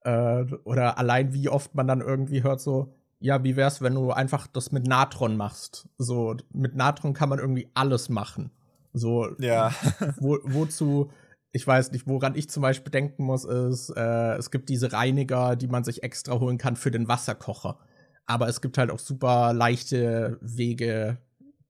Äh, 0.00 0.46
oder 0.64 0.98
allein 0.98 1.32
wie 1.32 1.48
oft 1.48 1.76
man 1.76 1.86
dann 1.86 2.00
irgendwie 2.00 2.42
hört 2.42 2.60
so, 2.60 2.92
ja, 3.24 3.42
wie 3.42 3.56
wär's, 3.56 3.80
wenn 3.80 3.94
du 3.94 4.10
einfach 4.10 4.46
das 4.46 4.70
mit 4.70 4.86
Natron 4.86 5.38
machst? 5.38 5.88
So, 5.96 6.36
mit 6.52 6.76
Natron 6.76 7.14
kann 7.14 7.30
man 7.30 7.38
irgendwie 7.38 7.70
alles 7.72 8.10
machen. 8.10 8.50
So, 8.92 9.34
ja. 9.38 9.72
wo, 10.18 10.38
wozu, 10.44 11.10
ich 11.50 11.66
weiß 11.66 11.92
nicht, 11.92 12.06
woran 12.06 12.34
ich 12.34 12.50
zum 12.50 12.60
Beispiel 12.60 12.90
denken 12.90 13.24
muss, 13.24 13.46
ist, 13.46 13.88
äh, 13.96 14.34
es 14.34 14.50
gibt 14.50 14.68
diese 14.68 14.92
Reiniger, 14.92 15.56
die 15.56 15.68
man 15.68 15.84
sich 15.84 16.02
extra 16.02 16.38
holen 16.38 16.58
kann 16.58 16.76
für 16.76 16.90
den 16.90 17.08
Wasserkocher. 17.08 17.78
Aber 18.26 18.46
es 18.46 18.60
gibt 18.60 18.76
halt 18.76 18.90
auch 18.90 18.98
super 18.98 19.54
leichte 19.54 20.36
Wege, 20.42 21.16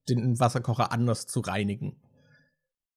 den 0.09 0.37
Wasserkocher 0.37 0.91
anders 0.91 1.25
zu 1.25 1.39
reinigen. 1.39 1.95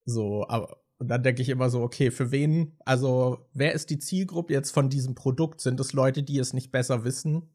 So, 0.04 0.48
aber 0.48 0.78
und 1.00 1.06
dann 1.06 1.22
denke 1.22 1.42
ich 1.42 1.48
immer 1.48 1.70
so, 1.70 1.80
okay, 1.82 2.10
für 2.10 2.32
wen, 2.32 2.76
also 2.84 3.46
wer 3.54 3.72
ist 3.72 3.90
die 3.90 4.00
Zielgruppe 4.00 4.52
jetzt 4.52 4.72
von 4.72 4.90
diesem 4.90 5.14
Produkt? 5.14 5.60
Sind 5.60 5.78
es 5.78 5.92
Leute, 5.92 6.24
die 6.24 6.40
es 6.40 6.54
nicht 6.54 6.72
besser 6.72 7.04
wissen? 7.04 7.48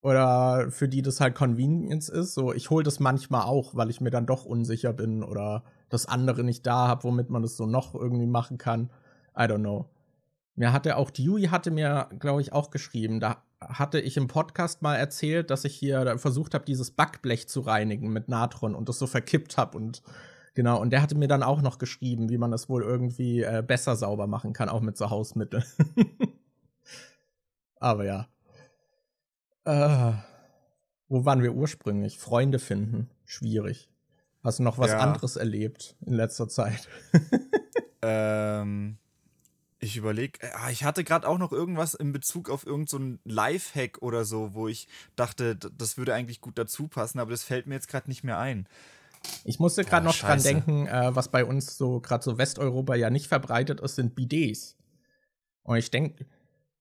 Oder 0.00 0.70
für 0.70 0.88
die 0.88 1.02
das 1.02 1.20
halt 1.20 1.34
Convenience 1.34 2.08
ist. 2.08 2.34
So, 2.34 2.52
ich 2.52 2.70
hole 2.70 2.84
das 2.84 3.00
manchmal 3.00 3.42
auch, 3.42 3.74
weil 3.74 3.90
ich 3.90 4.00
mir 4.00 4.10
dann 4.10 4.26
doch 4.26 4.44
unsicher 4.44 4.92
bin 4.92 5.24
oder 5.24 5.64
das 5.88 6.06
andere 6.06 6.44
nicht 6.44 6.66
da 6.66 6.86
habe, 6.86 7.04
womit 7.04 7.30
man 7.30 7.42
das 7.42 7.56
so 7.56 7.66
noch 7.66 7.94
irgendwie 7.94 8.26
machen 8.26 8.58
kann. 8.58 8.90
I 9.36 9.42
don't 9.42 9.58
know. 9.58 9.90
Mir 10.54 10.72
hatte 10.72 10.96
auch, 10.96 11.10
Yui 11.16 11.44
hatte 11.44 11.70
mir, 11.70 12.08
glaube 12.18 12.40
ich, 12.40 12.52
auch 12.52 12.70
geschrieben, 12.70 13.20
da 13.20 13.42
hatte 13.60 14.00
ich 14.00 14.16
im 14.16 14.28
Podcast 14.28 14.82
mal 14.82 14.96
erzählt, 14.96 15.50
dass 15.50 15.64
ich 15.64 15.74
hier 15.74 16.18
versucht 16.18 16.54
habe, 16.54 16.64
dieses 16.64 16.90
Backblech 16.90 17.48
zu 17.48 17.60
reinigen 17.60 18.12
mit 18.12 18.28
Natron 18.28 18.74
und 18.74 18.88
das 18.88 18.98
so 18.98 19.06
verkippt 19.06 19.56
habe 19.56 19.76
und 19.76 20.02
genau, 20.54 20.80
und 20.80 20.90
der 20.90 21.02
hatte 21.02 21.16
mir 21.16 21.28
dann 21.28 21.42
auch 21.42 21.60
noch 21.62 21.78
geschrieben, 21.78 22.28
wie 22.28 22.38
man 22.38 22.50
das 22.50 22.68
wohl 22.68 22.82
irgendwie 22.82 23.42
äh, 23.42 23.62
besser 23.66 23.96
sauber 23.96 24.26
machen 24.26 24.52
kann, 24.52 24.68
auch 24.68 24.80
mit 24.80 24.96
so 24.96 25.10
Hausmitteln. 25.10 25.64
Aber 27.80 28.04
ja. 28.04 28.26
Äh, 29.68 30.14
wo 31.08 31.26
waren 31.26 31.42
wir 31.42 31.52
ursprünglich? 31.52 32.18
Freunde 32.18 32.58
finden. 32.58 33.10
Schwierig. 33.26 33.90
Hast 34.42 34.60
du 34.60 34.62
noch 34.62 34.78
was 34.78 34.92
ja. 34.92 34.98
anderes 35.00 35.36
erlebt 35.36 35.94
in 36.06 36.14
letzter 36.14 36.48
Zeit? 36.48 36.88
ähm, 38.02 38.96
ich 39.78 39.98
überlege, 39.98 40.38
äh, 40.40 40.72
ich 40.72 40.84
hatte 40.84 41.04
gerade 41.04 41.28
auch 41.28 41.36
noch 41.36 41.52
irgendwas 41.52 41.92
in 41.92 42.12
Bezug 42.12 42.48
auf 42.48 42.66
irgendeinen 42.66 43.20
so 43.24 43.30
Lifehack 43.30 44.00
oder 44.00 44.24
so, 44.24 44.54
wo 44.54 44.68
ich 44.68 44.88
dachte, 45.16 45.56
das 45.56 45.98
würde 45.98 46.14
eigentlich 46.14 46.40
gut 46.40 46.56
dazu 46.56 46.88
passen, 46.88 47.18
aber 47.18 47.32
das 47.32 47.42
fällt 47.42 47.66
mir 47.66 47.74
jetzt 47.74 47.88
gerade 47.88 48.08
nicht 48.08 48.24
mehr 48.24 48.38
ein. 48.38 48.66
Ich 49.44 49.58
musste 49.58 49.84
gerade 49.84 50.06
noch 50.06 50.14
Scheiße. 50.14 50.48
dran 50.48 50.64
denken, 50.64 50.86
äh, 50.86 51.14
was 51.14 51.28
bei 51.28 51.44
uns 51.44 51.76
so 51.76 52.00
gerade 52.00 52.24
so 52.24 52.38
Westeuropa 52.38 52.94
ja 52.94 53.10
nicht 53.10 53.26
verbreitet 53.26 53.80
ist, 53.80 53.96
sind 53.96 54.14
Bidets. 54.14 54.78
Und 55.62 55.76
ich 55.76 55.90
denke, 55.90 56.24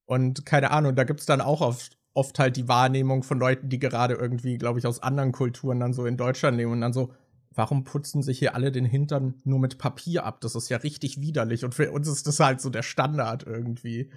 und 0.06 0.46
keine 0.46 0.72
Ahnung, 0.72 0.96
da 0.96 1.04
gibt 1.04 1.20
es 1.20 1.26
dann 1.26 1.42
auch 1.42 1.60
oft 1.60 1.97
oft 2.18 2.40
halt 2.40 2.58
die 2.58 2.68
Wahrnehmung 2.68 3.22
von 3.22 3.38
Leuten, 3.38 3.70
die 3.70 3.78
gerade 3.78 4.16
irgendwie, 4.16 4.58
glaube 4.58 4.80
ich, 4.80 4.88
aus 4.88 5.04
anderen 5.04 5.32
Kulturen 5.32 5.80
dann 5.80 5.94
so 5.94 6.08
in 6.08 6.18
Deutschland 6.18 6.58
leben 6.58 6.72
und 6.72 6.82
dann 6.82 6.92
so, 6.92 7.14
warum 7.54 7.84
putzen 7.84 8.24
sich 8.24 8.40
hier 8.40 8.56
alle 8.56 8.72
den 8.72 8.86
Hintern 8.86 9.36
nur 9.44 9.60
mit 9.60 9.78
Papier 9.78 10.26
ab? 10.26 10.42
Das 10.42 10.56
ist 10.56 10.70
ja 10.70 10.78
richtig 10.78 11.22
widerlich 11.22 11.64
und 11.64 11.76
für 11.76 11.92
uns 11.92 12.08
ist 12.08 12.26
das 12.26 12.40
halt 12.40 12.60
so 12.60 12.72
der 12.72 12.82
Standard 12.82 13.46
irgendwie. 13.46 14.10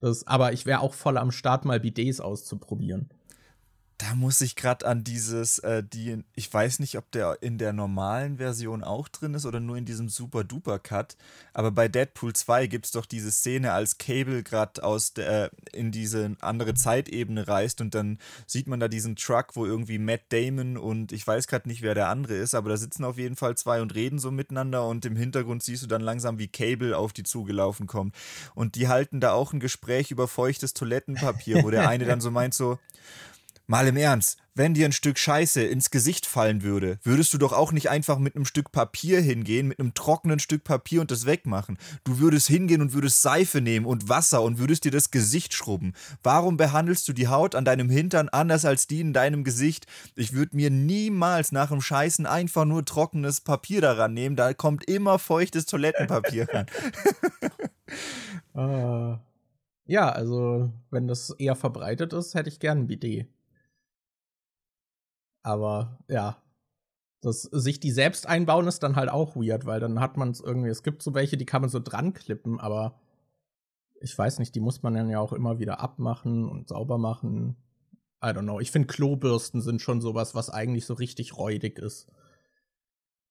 Das, 0.00 0.26
aber 0.28 0.52
ich 0.52 0.64
wäre 0.64 0.80
auch 0.80 0.94
voll 0.94 1.18
am 1.18 1.32
Start, 1.32 1.64
mal 1.64 1.80
Bidets 1.80 2.20
auszuprobieren. 2.20 3.10
Da 4.10 4.16
muss 4.16 4.40
ich 4.40 4.56
gerade 4.56 4.88
an 4.88 5.04
dieses, 5.04 5.60
äh, 5.60 5.84
die, 5.84 6.24
ich 6.34 6.52
weiß 6.52 6.80
nicht, 6.80 6.98
ob 6.98 7.12
der 7.12 7.38
in 7.42 7.58
der 7.58 7.72
normalen 7.72 8.38
Version 8.38 8.82
auch 8.82 9.06
drin 9.06 9.34
ist 9.34 9.46
oder 9.46 9.60
nur 9.60 9.76
in 9.76 9.84
diesem 9.84 10.08
Super 10.08 10.42
Duper 10.42 10.80
Cut, 10.80 11.16
aber 11.52 11.70
bei 11.70 11.86
Deadpool 11.86 12.32
2 12.32 12.66
gibt 12.66 12.86
es 12.86 12.90
doch 12.90 13.06
diese 13.06 13.30
Szene, 13.30 13.72
als 13.72 13.98
Cable 13.98 14.42
gerade 14.42 14.82
aus 14.82 15.14
der, 15.14 15.44
äh, 15.44 15.50
in 15.72 15.92
diese 15.92 16.34
andere 16.40 16.74
Zeitebene 16.74 17.46
reist 17.46 17.80
und 17.80 17.94
dann 17.94 18.18
sieht 18.48 18.66
man 18.66 18.80
da 18.80 18.88
diesen 18.88 19.14
Truck, 19.14 19.54
wo 19.54 19.64
irgendwie 19.64 19.98
Matt 20.00 20.22
Damon 20.30 20.76
und 20.76 21.12
ich 21.12 21.24
weiß 21.24 21.46
gerade 21.46 21.68
nicht, 21.68 21.82
wer 21.82 21.94
der 21.94 22.08
andere 22.08 22.34
ist, 22.34 22.56
aber 22.56 22.70
da 22.70 22.76
sitzen 22.76 23.04
auf 23.04 23.16
jeden 23.16 23.36
Fall 23.36 23.56
zwei 23.56 23.80
und 23.80 23.94
reden 23.94 24.18
so 24.18 24.32
miteinander 24.32 24.88
und 24.88 25.04
im 25.04 25.14
Hintergrund 25.14 25.62
siehst 25.62 25.84
du 25.84 25.86
dann 25.86 26.02
langsam, 26.02 26.40
wie 26.40 26.48
Cable 26.48 26.98
auf 26.98 27.12
die 27.12 27.22
zugelaufen 27.22 27.86
kommt. 27.86 28.16
Und 28.56 28.74
die 28.74 28.88
halten 28.88 29.20
da 29.20 29.34
auch 29.34 29.52
ein 29.52 29.60
Gespräch 29.60 30.10
über 30.10 30.26
feuchtes 30.26 30.74
Toilettenpapier, 30.74 31.62
wo 31.62 31.70
der 31.70 31.88
eine 31.88 32.06
dann 32.06 32.20
so 32.20 32.32
meint 32.32 32.54
so, 32.54 32.80
Mal 33.70 33.86
im 33.86 33.96
Ernst, 33.96 34.36
wenn 34.56 34.74
dir 34.74 34.84
ein 34.84 34.90
Stück 34.90 35.16
Scheiße 35.16 35.62
ins 35.62 35.92
Gesicht 35.92 36.26
fallen 36.26 36.64
würde, 36.64 36.98
würdest 37.04 37.32
du 37.32 37.38
doch 37.38 37.52
auch 37.52 37.70
nicht 37.70 37.88
einfach 37.88 38.18
mit 38.18 38.34
einem 38.34 38.44
Stück 38.44 38.72
Papier 38.72 39.20
hingehen, 39.20 39.68
mit 39.68 39.78
einem 39.78 39.94
trockenen 39.94 40.40
Stück 40.40 40.64
Papier 40.64 41.00
und 41.00 41.12
das 41.12 41.24
wegmachen. 41.24 41.78
Du 42.02 42.18
würdest 42.18 42.48
hingehen 42.48 42.82
und 42.82 42.94
würdest 42.94 43.22
Seife 43.22 43.60
nehmen 43.60 43.86
und 43.86 44.08
Wasser 44.08 44.42
und 44.42 44.58
würdest 44.58 44.86
dir 44.86 44.90
das 44.90 45.12
Gesicht 45.12 45.54
schrubben. 45.54 45.92
Warum 46.24 46.56
behandelst 46.56 47.06
du 47.06 47.12
die 47.12 47.28
Haut 47.28 47.54
an 47.54 47.64
deinem 47.64 47.90
Hintern 47.90 48.28
anders 48.28 48.64
als 48.64 48.88
die 48.88 49.02
in 49.02 49.12
deinem 49.12 49.44
Gesicht? 49.44 49.86
Ich 50.16 50.32
würde 50.32 50.56
mir 50.56 50.70
niemals 50.70 51.52
nach 51.52 51.68
dem 51.68 51.80
Scheißen 51.80 52.26
einfach 52.26 52.64
nur 52.64 52.84
trockenes 52.84 53.40
Papier 53.40 53.80
daran 53.80 54.12
nehmen. 54.12 54.34
Da 54.34 54.52
kommt 54.52 54.90
immer 54.90 55.20
feuchtes 55.20 55.66
Toilettenpapier 55.66 56.48
ran. 56.52 56.66
uh, 58.56 59.16
ja, 59.86 60.08
also 60.08 60.72
wenn 60.90 61.06
das 61.06 61.30
eher 61.38 61.54
verbreitet 61.54 62.12
ist, 62.12 62.34
hätte 62.34 62.48
ich 62.48 62.58
gern 62.58 62.78
ein 62.78 62.86
Bidet. 62.88 63.28
Aber 65.42 65.98
ja, 66.08 66.36
das, 67.20 67.42
sich 67.42 67.80
die 67.80 67.90
selbst 67.90 68.26
einbauen 68.26 68.66
ist 68.66 68.82
dann 68.82 68.96
halt 68.96 69.10
auch 69.10 69.36
weird, 69.36 69.66
weil 69.66 69.80
dann 69.80 70.00
hat 70.00 70.16
man 70.16 70.30
es 70.30 70.40
irgendwie, 70.40 70.70
es 70.70 70.82
gibt 70.82 71.02
so 71.02 71.14
welche, 71.14 71.36
die 71.36 71.46
kann 71.46 71.60
man 71.60 71.70
so 71.70 71.80
dran 71.80 72.14
klippen, 72.14 72.58
aber 72.58 72.98
ich 74.00 74.16
weiß 74.16 74.38
nicht, 74.38 74.54
die 74.54 74.60
muss 74.60 74.82
man 74.82 74.94
dann 74.94 75.10
ja 75.10 75.20
auch 75.20 75.32
immer 75.32 75.58
wieder 75.58 75.80
abmachen 75.80 76.48
und 76.48 76.68
sauber 76.68 76.96
machen. 76.96 77.56
I 78.22 78.28
don't 78.28 78.42
know. 78.42 78.60
Ich 78.60 78.70
finde 78.70 78.88
Klobürsten 78.88 79.60
sind 79.60 79.82
schon 79.82 80.00
sowas, 80.00 80.34
was 80.34 80.50
eigentlich 80.50 80.86
so 80.86 80.94
richtig 80.94 81.36
räudig 81.36 81.78
ist. 81.78 82.10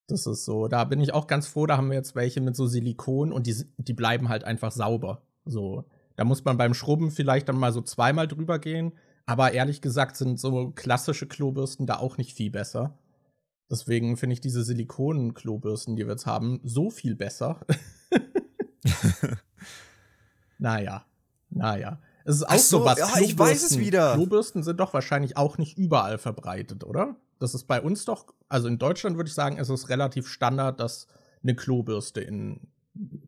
Das 0.08 0.26
ist 0.26 0.46
so, 0.46 0.68
da 0.68 0.84
bin 0.86 1.02
ich 1.02 1.14
auch 1.14 1.28
ganz 1.28 1.48
froh, 1.48 1.68
da 1.68 1.78
haben 1.78 1.90
wir 1.90 1.98
jetzt 1.98 2.16
welche 2.16 2.42
mit 2.42 2.56
so 2.56 2.66
Silikon 2.68 3.32
und 3.32 3.46
die, 3.48 3.56
die 3.78 3.94
bleiben 3.94 4.30
halt 4.30 4.44
einfach 4.44 4.72
sauber. 4.72 5.22
So, 5.46 5.86
Da 6.16 6.26
muss 6.26 6.44
man 6.44 6.58
beim 6.58 6.74
Schrubben 6.74 7.12
vielleicht 7.12 7.50
dann 7.50 7.58
mal 7.58 7.72
so 7.72 7.82
zweimal 7.82 8.28
drüber 8.28 8.60
gehen. 8.60 8.94
Aber 9.30 9.52
ehrlich 9.52 9.82
gesagt 9.82 10.18
sind 10.18 10.40
so 10.40 10.72
klassische 10.72 11.28
Klobürsten 11.28 11.86
da 11.86 11.98
auch 11.98 12.18
nicht 12.18 12.36
viel 12.36 12.50
besser. 12.50 12.98
Deswegen 13.70 14.18
finde 14.18 14.34
ich 14.34 14.42
diese 14.42 14.64
Silikonen-Klobürsten, 14.64 15.96
die 15.96 16.08
wir 16.08 16.14
jetzt 16.14 16.26
haben, 16.26 16.60
so 16.64 16.90
viel 16.90 17.16
besser. 17.16 17.60
naja, 20.58 21.06
naja. 21.52 22.00
Es 22.26 22.38
ist 22.38 22.50
auch 22.50 22.58
so, 22.58 22.86
was. 22.86 22.98
Ja, 22.98 23.20
ich 23.22 23.38
weiß 23.38 23.70
es 23.70 23.78
wieder. 23.78 24.16
Klobürsten 24.16 24.64
sind 24.64 24.80
doch 24.80 24.96
wahrscheinlich 24.96 25.38
auch 25.38 25.60
nicht 25.60 25.78
überall 25.78 26.18
verbreitet, 26.18 26.84
oder? 26.84 27.16
Das 27.38 27.54
ist 27.54 27.66
bei 27.66 27.80
uns 27.80 28.06
doch, 28.06 28.34
also 28.48 28.68
in 28.68 28.80
Deutschland 28.80 29.16
würde 29.16 29.28
ich 29.28 29.36
sagen, 29.36 29.58
ist 29.58 29.70
es 29.70 29.90
relativ 29.90 30.28
Standard, 30.28 30.80
dass 30.80 31.06
eine 31.44 31.56
Klobürste 31.56 32.22
in 32.22 32.62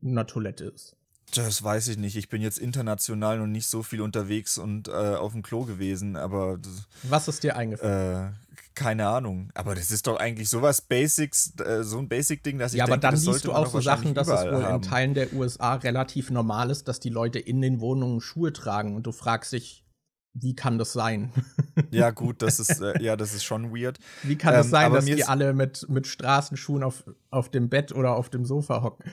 einer 0.04 0.26
Toilette 0.26 0.66
ist. 0.66 0.98
Das 1.34 1.64
weiß 1.64 1.88
ich 1.88 1.98
nicht. 1.98 2.18
Ich 2.18 2.30
bin 2.30 2.42
jetzt 2.42 2.60
international 2.60 3.40
noch 3.40 3.48
nicht 3.48 3.68
so 3.68 3.84
viel 3.84 4.02
unterwegs 4.02 4.58
und 4.58 4.90
äh, 4.90 4.92
auf 4.92 5.32
dem 5.32 5.44
Klo 5.44 5.64
gewesen, 5.64 6.18
aber. 6.18 6.60
Was 7.04 7.28
ist 7.28 7.44
dir 7.44 7.56
eingefallen? 7.56 8.34
Äh, 8.34 8.56
keine 8.76 9.08
Ahnung. 9.08 9.50
Aber 9.54 9.76
das 9.76 9.92
ist 9.92 10.08
doch 10.08 10.18
eigentlich 10.18 10.50
sowas 10.50 10.82
Basics, 10.82 11.54
äh, 11.60 11.84
so 11.84 12.00
ein 12.00 12.10
Basic-Ding, 12.10 12.58
dass 12.58 12.74
ich 12.74 12.80
Ja, 12.80 12.86
aber 12.86 12.94
denke, 12.94 13.08
dann 13.08 13.18
siehst 13.18 13.46
du 13.46 13.54
auch 13.54 13.68
so 13.68 13.82
Sachen, 13.82 14.14
dass 14.14 14.28
es 14.28 14.46
wohl 14.46 14.64
haben. 14.64 14.76
in 14.76 14.82
Teilen 14.82 15.14
der 15.14 15.34
USA 15.34 15.76
relativ 15.76 16.32
normal 16.32 16.70
ist, 16.70 16.88
dass 16.88 17.00
die 17.00 17.10
Leute 17.10 17.40
in 17.40 17.62
den 17.62 17.80
Wohnungen 17.80 18.22
Schuhe 18.22 18.54
tragen 18.54 18.96
und 18.96 19.08
du 19.08 19.12
fragst 19.12 19.54
dich, 19.54 19.86
wie 20.34 20.56
kann 20.56 20.78
das 20.78 20.94
sein? 20.94 21.32
ja, 21.92 22.12
gut, 22.12 22.42
das 22.42 22.60
ist, 22.60 22.82
äh, 22.82 23.02
ja, 23.02 23.18
das 23.18 23.34
ist 23.34 23.44
schon 23.44 23.76
weird. 23.76 24.00
Wie 24.24 24.38
kann 24.38 24.54
es 24.56 24.68
ähm, 24.68 24.72
sein, 24.72 24.94
dass 24.94 25.06
die 25.06 25.26
alle 25.26 25.54
mit, 25.54 25.88
mit 25.90 26.08
Straßenschuhen 26.08 26.84
auf, 26.84 27.04
auf 27.30 27.50
dem 27.50 27.70
Bett 27.70 27.92
oder 27.92 28.16
auf 28.16 28.30
dem 28.30 28.46
Sofa 28.46 28.82
hocken? 28.82 29.12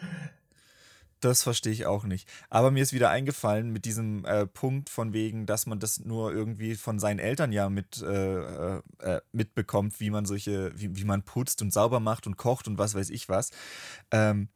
Das 1.21 1.43
verstehe 1.43 1.73
ich 1.73 1.87
auch 1.87 2.05
nicht. 2.05 2.29
Aber 2.49 2.71
mir 2.71 2.83
ist 2.83 2.93
wieder 2.93 3.11
eingefallen 3.11 3.71
mit 3.71 3.85
diesem 3.85 4.25
äh, 4.25 4.47
Punkt 4.47 4.89
von 4.89 5.13
wegen, 5.13 5.47
dass 5.47 5.67
man 5.67 5.81
das 5.81 6.01
nur 6.01 6.33
irgendwie 6.33 6.77
von 6.77 6.99
seinen 6.99 7.19
Eltern 7.19 7.53
ja 7.53 7.69
mit, 7.69 8.01
äh, 8.03 8.77
äh, 8.77 8.83
äh 9.01 9.21
mitbekommt, 9.33 9.99
wie 10.01 10.11
man 10.11 10.27
solche, 10.27 10.73
wie, 10.79 10.97
wie 10.97 11.05
man 11.05 11.23
putzt 11.23 11.61
und 11.63 11.73
sauber 11.73 12.01
macht 12.01 12.27
und 12.27 12.37
kocht 12.37 12.69
und 12.69 12.79
was 12.79 12.95
weiß 12.95 13.11
ich 13.11 13.29
was. 13.29 13.51
Ähm, 14.11 14.49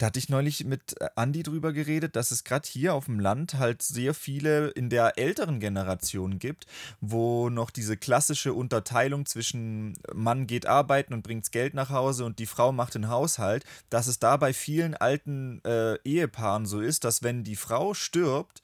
da 0.00 0.06
hatte 0.06 0.18
ich 0.18 0.30
neulich 0.30 0.64
mit 0.64 0.98
äh, 0.98 1.10
Andi 1.14 1.42
drüber 1.42 1.74
geredet, 1.74 2.16
dass 2.16 2.30
es 2.30 2.42
gerade 2.42 2.66
hier 2.66 2.94
auf 2.94 3.04
dem 3.04 3.20
Land 3.20 3.54
halt 3.54 3.82
sehr 3.82 4.14
viele 4.14 4.68
in 4.68 4.88
der 4.88 5.18
älteren 5.18 5.60
Generation 5.60 6.38
gibt, 6.38 6.64
wo 7.02 7.50
noch 7.50 7.70
diese 7.70 7.98
klassische 7.98 8.54
Unterteilung 8.54 9.26
zwischen 9.26 9.98
Mann 10.14 10.46
geht 10.46 10.64
arbeiten 10.64 11.12
und 11.12 11.22
bringt 11.22 11.52
Geld 11.52 11.74
nach 11.74 11.90
Hause 11.90 12.24
und 12.24 12.38
die 12.38 12.46
Frau 12.46 12.72
macht 12.72 12.94
den 12.94 13.08
Haushalt, 13.08 13.64
dass 13.90 14.06
es 14.06 14.18
da 14.18 14.38
bei 14.38 14.54
vielen 14.54 14.94
alten 14.94 15.60
äh, 15.64 15.96
Ehepaaren 16.04 16.64
so 16.64 16.80
ist, 16.80 17.04
dass 17.04 17.22
wenn 17.22 17.44
die 17.44 17.56
Frau 17.56 17.92
stirbt, 17.92 18.62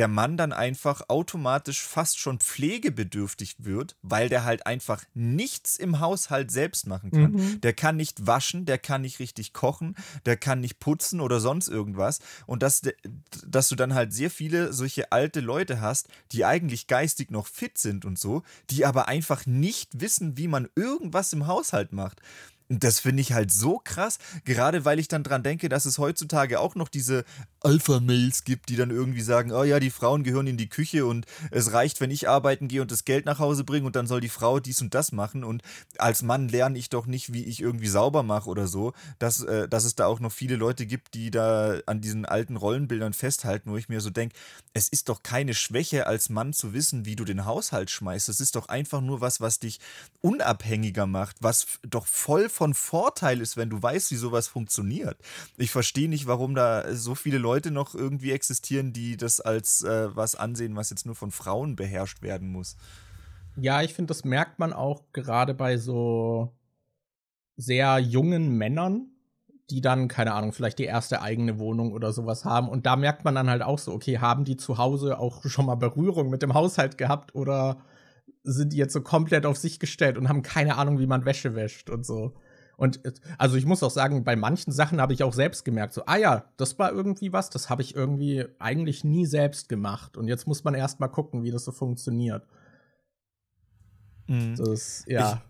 der 0.00 0.08
Mann 0.08 0.38
dann 0.38 0.54
einfach 0.54 1.02
automatisch 1.08 1.82
fast 1.82 2.18
schon 2.18 2.38
pflegebedürftig 2.38 3.56
wird, 3.58 3.96
weil 4.00 4.30
der 4.30 4.44
halt 4.44 4.64
einfach 4.64 5.04
nichts 5.12 5.76
im 5.76 6.00
Haushalt 6.00 6.50
selbst 6.50 6.86
machen 6.86 7.10
kann. 7.10 7.32
Mhm. 7.32 7.60
Der 7.60 7.74
kann 7.74 7.98
nicht 7.98 8.26
waschen, 8.26 8.64
der 8.64 8.78
kann 8.78 9.02
nicht 9.02 9.18
richtig 9.18 9.52
kochen, 9.52 9.94
der 10.24 10.38
kann 10.38 10.60
nicht 10.60 10.78
putzen 10.80 11.20
oder 11.20 11.38
sonst 11.38 11.68
irgendwas. 11.68 12.20
Und 12.46 12.62
dass, 12.62 12.80
dass 13.46 13.68
du 13.68 13.76
dann 13.76 13.92
halt 13.92 14.14
sehr 14.14 14.30
viele 14.30 14.72
solche 14.72 15.12
alte 15.12 15.40
Leute 15.40 15.82
hast, 15.82 16.08
die 16.32 16.46
eigentlich 16.46 16.86
geistig 16.86 17.30
noch 17.30 17.46
fit 17.46 17.76
sind 17.76 18.06
und 18.06 18.18
so, 18.18 18.42
die 18.70 18.86
aber 18.86 19.06
einfach 19.06 19.44
nicht 19.44 20.00
wissen, 20.00 20.38
wie 20.38 20.48
man 20.48 20.70
irgendwas 20.76 21.34
im 21.34 21.46
Haushalt 21.46 21.92
macht. 21.92 22.22
Das 22.72 23.00
finde 23.00 23.20
ich 23.20 23.32
halt 23.32 23.52
so 23.52 23.80
krass, 23.82 24.18
gerade 24.44 24.84
weil 24.84 25.00
ich 25.00 25.08
dann 25.08 25.24
dran 25.24 25.42
denke, 25.42 25.68
dass 25.68 25.86
es 25.86 25.98
heutzutage 25.98 26.60
auch 26.60 26.76
noch 26.76 26.88
diese 26.88 27.24
Alpha-Mails 27.62 28.44
gibt, 28.44 28.68
die 28.68 28.76
dann 28.76 28.90
irgendwie 28.90 29.22
sagen, 29.22 29.50
oh 29.50 29.64
ja, 29.64 29.80
die 29.80 29.90
Frauen 29.90 30.22
gehören 30.22 30.46
in 30.46 30.56
die 30.56 30.68
Küche 30.68 31.04
und 31.04 31.26
es 31.50 31.72
reicht, 31.72 32.00
wenn 32.00 32.12
ich 32.12 32.28
arbeiten 32.28 32.68
gehe 32.68 32.80
und 32.80 32.92
das 32.92 33.04
Geld 33.04 33.26
nach 33.26 33.40
Hause 33.40 33.64
bringe 33.64 33.86
und 33.86 33.96
dann 33.96 34.06
soll 34.06 34.20
die 34.20 34.28
Frau 34.28 34.60
dies 34.60 34.80
und 34.80 34.94
das 34.94 35.10
machen 35.10 35.42
und 35.42 35.62
als 35.98 36.22
Mann 36.22 36.48
lerne 36.48 36.78
ich 36.78 36.90
doch 36.90 37.06
nicht, 37.06 37.32
wie 37.32 37.44
ich 37.44 37.60
irgendwie 37.60 37.88
sauber 37.88 38.22
mache 38.22 38.48
oder 38.48 38.68
so, 38.68 38.92
dass, 39.18 39.42
äh, 39.42 39.68
dass 39.68 39.84
es 39.84 39.96
da 39.96 40.06
auch 40.06 40.20
noch 40.20 40.30
viele 40.30 40.54
Leute 40.54 40.86
gibt, 40.86 41.14
die 41.14 41.32
da 41.32 41.80
an 41.86 42.00
diesen 42.00 42.24
alten 42.24 42.54
Rollenbildern 42.56 43.14
festhalten, 43.14 43.72
wo 43.72 43.78
ich 43.78 43.88
mir 43.88 44.00
so 44.00 44.10
denke, 44.10 44.36
es 44.74 44.88
ist 44.88 45.08
doch 45.08 45.24
keine 45.24 45.54
Schwäche 45.54 46.06
als 46.06 46.28
Mann 46.28 46.52
zu 46.52 46.72
wissen, 46.72 47.04
wie 47.04 47.16
du 47.16 47.24
den 47.24 47.44
Haushalt 47.44 47.90
schmeißt. 47.90 48.28
Es 48.28 48.38
ist 48.38 48.54
doch 48.54 48.68
einfach 48.68 49.00
nur 49.00 49.20
was, 49.20 49.40
was 49.40 49.58
dich 49.58 49.80
unabhängiger 50.20 51.06
macht, 51.06 51.36
was 51.40 51.66
doch 51.82 52.06
voll 52.06 52.48
von 52.60 52.74
Vorteil 52.74 53.40
ist, 53.40 53.56
wenn 53.56 53.70
du 53.70 53.82
weißt, 53.82 54.10
wie 54.10 54.16
sowas 54.16 54.46
funktioniert. 54.46 55.16
Ich 55.56 55.70
verstehe 55.70 56.10
nicht, 56.10 56.26
warum 56.26 56.54
da 56.54 56.94
so 56.94 57.14
viele 57.14 57.38
Leute 57.38 57.70
noch 57.70 57.94
irgendwie 57.94 58.32
existieren, 58.32 58.92
die 58.92 59.16
das 59.16 59.40
als 59.40 59.82
äh, 59.82 60.14
was 60.14 60.34
ansehen, 60.34 60.76
was 60.76 60.90
jetzt 60.90 61.06
nur 61.06 61.14
von 61.14 61.30
Frauen 61.30 61.74
beherrscht 61.74 62.20
werden 62.20 62.52
muss. 62.52 62.76
Ja, 63.56 63.80
ich 63.80 63.94
finde, 63.94 64.08
das 64.08 64.24
merkt 64.24 64.58
man 64.58 64.74
auch 64.74 65.04
gerade 65.14 65.54
bei 65.54 65.78
so 65.78 66.52
sehr 67.56 67.98
jungen 67.98 68.58
Männern, 68.58 69.06
die 69.70 69.80
dann, 69.80 70.06
keine 70.06 70.34
Ahnung, 70.34 70.52
vielleicht 70.52 70.80
die 70.80 70.84
erste 70.84 71.22
eigene 71.22 71.58
Wohnung 71.58 71.92
oder 71.92 72.12
sowas 72.12 72.44
haben. 72.44 72.68
Und 72.68 72.84
da 72.84 72.96
merkt 72.96 73.24
man 73.24 73.36
dann 73.36 73.48
halt 73.48 73.62
auch 73.62 73.78
so, 73.78 73.90
okay, 73.94 74.18
haben 74.18 74.44
die 74.44 74.58
zu 74.58 74.76
Hause 74.76 75.18
auch 75.18 75.46
schon 75.46 75.64
mal 75.64 75.76
Berührung 75.76 76.28
mit 76.28 76.42
dem 76.42 76.52
Haushalt 76.52 76.98
gehabt 76.98 77.34
oder 77.34 77.78
sind 78.42 78.74
die 78.74 78.76
jetzt 78.76 78.92
so 78.92 79.00
komplett 79.00 79.46
auf 79.46 79.56
sich 79.56 79.80
gestellt 79.80 80.18
und 80.18 80.28
haben 80.28 80.42
keine 80.42 80.76
Ahnung, 80.76 80.98
wie 80.98 81.06
man 81.06 81.24
Wäsche 81.24 81.54
wäscht 81.54 81.88
und 81.88 82.04
so. 82.04 82.34
Und 82.80 82.98
also 83.36 83.56
ich 83.56 83.66
muss 83.66 83.82
auch 83.82 83.90
sagen, 83.90 84.24
bei 84.24 84.36
manchen 84.36 84.72
Sachen 84.72 85.02
habe 85.02 85.12
ich 85.12 85.22
auch 85.22 85.34
selbst 85.34 85.66
gemerkt, 85.66 85.92
so, 85.92 86.02
ah 86.06 86.16
ja, 86.16 86.46
das 86.56 86.78
war 86.78 86.90
irgendwie 86.90 87.30
was, 87.30 87.50
das 87.50 87.68
habe 87.68 87.82
ich 87.82 87.94
irgendwie 87.94 88.46
eigentlich 88.58 89.04
nie 89.04 89.26
selbst 89.26 89.68
gemacht. 89.68 90.16
Und 90.16 90.28
jetzt 90.28 90.46
muss 90.46 90.64
man 90.64 90.72
erst 90.72 90.98
mal 90.98 91.08
gucken, 91.08 91.42
wie 91.42 91.50
das 91.50 91.66
so 91.66 91.72
funktioniert. 91.72 92.42
Mhm. 94.28 94.56
Das, 94.56 95.04
ja. 95.06 95.42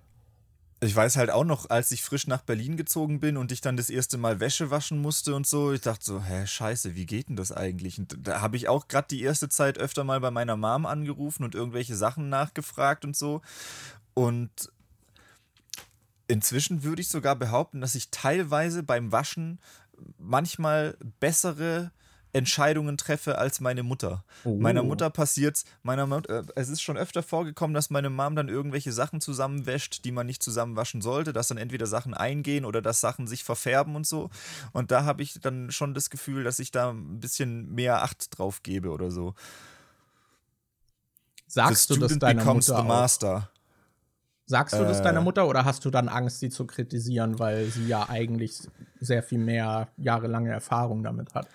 Ich, 0.81 0.89
ich 0.89 0.97
weiß 0.97 1.19
halt 1.19 1.31
auch 1.31 1.45
noch, 1.45 1.71
als 1.71 1.93
ich 1.93 2.03
frisch 2.03 2.27
nach 2.27 2.43
Berlin 2.43 2.77
gezogen 2.77 3.21
bin 3.21 3.37
und 3.37 3.53
ich 3.53 3.61
dann 3.61 3.77
das 3.77 3.91
erste 3.91 4.19
Mal 4.19 4.41
Wäsche 4.41 4.73
waschen 4.73 5.01
musste 5.01 5.37
und 5.37 5.47
so, 5.47 5.73
ich 5.73 5.83
dachte 5.83 6.05
so, 6.05 6.21
hä, 6.21 6.49
scheiße, 6.49 6.97
wie 6.97 7.07
geht 7.07 7.29
denn 7.29 7.37
das 7.37 7.53
eigentlich? 7.53 8.01
Und 8.01 8.17
da 8.27 8.41
habe 8.41 8.57
ich 8.57 8.69
auch 8.69 8.89
gerade 8.89 9.07
die 9.09 9.23
erste 9.23 9.49
Zeit 9.49 9.79
öfter 9.79 10.03
mal 10.03 10.19
bei 10.19 10.33
meiner 10.33 10.57
Mom 10.57 10.85
angerufen 10.85 11.45
und 11.45 11.55
irgendwelche 11.55 11.95
Sachen 11.95 12.29
nachgefragt 12.29 13.05
und 13.05 13.15
so. 13.15 13.41
Und 14.15 14.73
Inzwischen 16.31 16.85
würde 16.85 17.03
ich 17.03 17.09
sogar 17.09 17.35
behaupten, 17.37 17.81
dass 17.81 17.95
ich 17.95 18.11
teilweise 18.11 18.83
beim 18.83 19.11
Waschen 19.11 19.59
manchmal 20.17 20.97
bessere 21.19 21.91
Entscheidungen 22.33 22.97
treffe 22.97 23.39
als 23.39 23.61
meine 23.61 23.83
Mutter. 23.83 24.25
Oh. 24.45 24.57
Meiner 24.57 24.85
Mutter 24.85 25.11
passiert 25.11 25.65
meiner 25.83 26.07
Mutter, 26.07 26.41
äh, 26.41 26.45
es 26.55 26.69
ist 26.69 26.81
schon 26.81 26.97
öfter 26.97 27.25
vorgekommen, 27.25 27.75
dass 27.75 27.91
meine 27.91 28.11
Mom 28.11 28.37
dann 28.37 28.49
irgendwelche 28.49 28.93
Sachen 28.93 29.21
zusammenwäscht, 29.21 30.05
die 30.05 30.13
man 30.13 30.27
nicht 30.27 30.43
zusammenwaschen 30.43 31.03
sollte, 31.03 31.33
dass 31.33 31.49
dann 31.49 31.59
entweder 31.59 31.87
Sachen 31.87 32.15
eingehen 32.15 32.65
oder 32.65 32.83
dass 32.83 33.01
Sachen 33.01 33.27
sich 33.27 33.43
verfärben 33.43 33.97
und 33.97 34.07
so. 34.07 34.31
Und 34.73 34.93
da 34.93 35.05
habe 35.05 35.23
ich 35.23 35.41
dann 35.41 35.73
schon 35.73 35.95
das 35.95 36.11
Gefühl, 36.11 36.45
dass 36.45 36.61
ich 36.61 36.71
da 36.71 36.91
ein 36.91 37.19
bisschen 37.19 37.75
mehr 37.75 38.03
Acht 38.03 38.39
drauf 38.39 38.63
gebe 38.63 38.91
oder 38.91 39.11
so. 39.11 39.35
Sagst 41.49 41.91
du 41.91 41.97
das 41.97 42.17
deiner 42.17 42.45
Mutter 42.45 42.77
the 42.77 42.85
master. 42.85 43.50
Sagst 44.51 44.75
du 44.75 44.83
das 44.83 44.99
äh, 44.99 45.05
deiner 45.05 45.21
Mutter 45.21 45.47
oder 45.47 45.65
hast 45.65 45.85
du 45.85 45.91
dann 45.91 46.09
Angst, 46.09 46.41
sie 46.41 46.49
zu 46.49 46.67
kritisieren, 46.67 47.39
weil 47.39 47.67
sie 47.67 47.87
ja 47.87 48.09
eigentlich 48.09 48.59
sehr 48.99 49.23
viel 49.23 49.39
mehr 49.39 49.91
jahrelange 49.97 50.51
Erfahrung 50.51 51.05
damit 51.05 51.35
hat? 51.35 51.47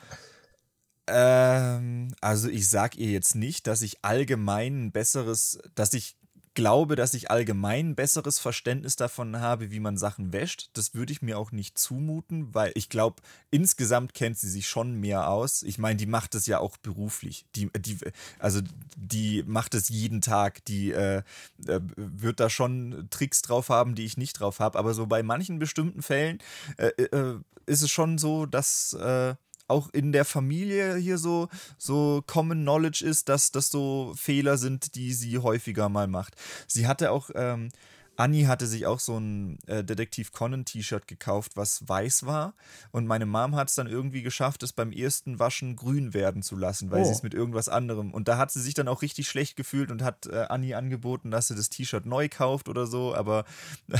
Ähm, 1.08 2.16
also 2.22 2.48
ich 2.48 2.70
sag 2.70 2.96
ihr 2.96 3.12
jetzt 3.12 3.36
nicht, 3.36 3.68
dass 3.68 3.82
ich 3.82 3.98
allgemein 4.06 4.86
ein 4.86 4.92
besseres, 4.94 5.60
dass 5.76 5.94
ich 5.94 6.16
glaube, 6.56 6.96
dass 6.96 7.14
ich 7.14 7.30
allgemein 7.30 7.90
ein 7.90 7.96
besseres 7.96 8.40
Verständnis 8.40 8.96
davon 8.96 9.40
habe, 9.40 9.70
wie 9.72 9.80
man 9.80 9.98
Sachen 9.98 10.34
wäscht. 10.34 10.72
Das 10.74 10.96
würde 10.96 11.12
ich 11.12 11.22
mir 11.22 11.38
auch 11.38 11.52
nicht 11.52 11.78
zumuten, 11.78 12.54
weil 12.56 12.72
ich 12.76 12.90
glaube, 12.90 13.22
insgesamt 13.52 14.14
kennt 14.14 14.40
sie 14.40 14.50
sich 14.50 14.68
schon 14.68 14.96
mehr 14.96 15.30
aus. 15.30 15.62
Ich 15.62 15.78
meine, 15.78 15.98
die 15.98 16.08
macht 16.08 16.34
es 16.34 16.48
ja 16.48 16.60
auch 16.60 16.78
beruflich. 16.78 17.46
Die, 17.56 17.70
die, 17.78 17.98
also 18.40 18.62
die 18.98 19.44
macht 19.46 19.76
es 19.76 19.90
jeden 19.90 20.22
Tag. 20.22 20.66
Die 20.66 20.92
äh, 20.92 21.22
äh, 21.68 21.80
wird 21.96 22.40
da 22.40 22.50
schon 22.50 23.08
Tricks 23.12 23.44
drauf 23.44 23.70
haben, 23.70 23.94
die 23.94 24.06
ich 24.06 24.18
nicht 24.18 24.40
drauf 24.40 24.60
habe. 24.60 24.80
Aber 24.80 24.94
so 24.94 25.06
bei 25.06 25.22
manchen 25.22 25.60
bestimmten 25.60 26.02
Fällen 26.02 26.40
äh, 26.78 26.88
äh 27.04 27.40
ist 27.68 27.82
es 27.82 27.90
schon 27.90 28.20
so, 28.20 28.46
dass 28.46 28.94
äh, 28.94 29.34
auch 29.68 29.90
in 29.90 30.12
der 30.12 30.26
Familie 30.26 30.96
hier 30.96 31.18
so, 31.18 31.50
so 31.78 32.24
Common 32.28 32.62
Knowledge 32.62 33.06
ist, 33.06 33.30
dass 33.30 33.52
das 33.52 33.70
so 33.70 34.14
Fehler 34.18 34.58
sind, 34.58 34.96
die 34.96 35.14
sie 35.14 35.40
häufiger 35.40 35.90
mal 35.90 36.08
macht. 36.08 36.36
Sie 36.68 36.88
hatte 36.88 37.12
auch 37.12 37.30
ähm, 37.36 37.70
Anni 38.18 38.44
hatte 38.44 38.68
sich 38.68 38.86
auch 38.86 39.00
so 39.00 39.18
ein 39.18 39.60
äh, 39.68 39.84
Detektiv 39.84 40.32
Conan 40.32 40.66
T-Shirt 40.66 41.08
gekauft, 41.08 41.54
was 41.56 41.88
weiß 41.88 42.26
war. 42.26 42.54
Und 42.92 43.08
meine 43.08 43.26
Mom 43.26 43.56
hat 43.56 43.70
es 43.70 43.76
dann 43.76 43.88
irgendwie 43.88 44.22
geschafft, 44.22 44.64
es 44.64 44.74
beim 44.74 44.92
ersten 44.92 45.40
Waschen 45.40 45.76
grün 45.76 46.14
werden 46.14 46.42
zu 46.42 46.56
lassen, 46.56 46.92
weil 46.92 47.02
oh. 47.02 47.06
sie 47.06 47.12
es 47.12 47.24
mit 47.24 47.34
irgendwas 47.34 47.70
anderem. 47.70 48.14
Und 48.14 48.28
da 48.28 48.38
hat 48.38 48.52
sie 48.52 48.62
sich 48.62 48.74
dann 48.74 48.88
auch 48.88 49.02
richtig 49.02 49.28
schlecht 49.28 49.56
gefühlt 49.56 49.92
und 49.92 50.02
hat 50.02 50.28
äh, 50.28 50.46
Anni 50.50 50.74
angeboten, 50.74 51.32
dass 51.32 51.48
sie 51.48 51.56
das 51.56 51.70
T-Shirt 51.70 52.06
neu 52.06 52.30
kauft 52.30 52.70
oder 52.70 52.88
so. 52.88 53.16
Aber 53.16 53.46
äh, 53.90 53.98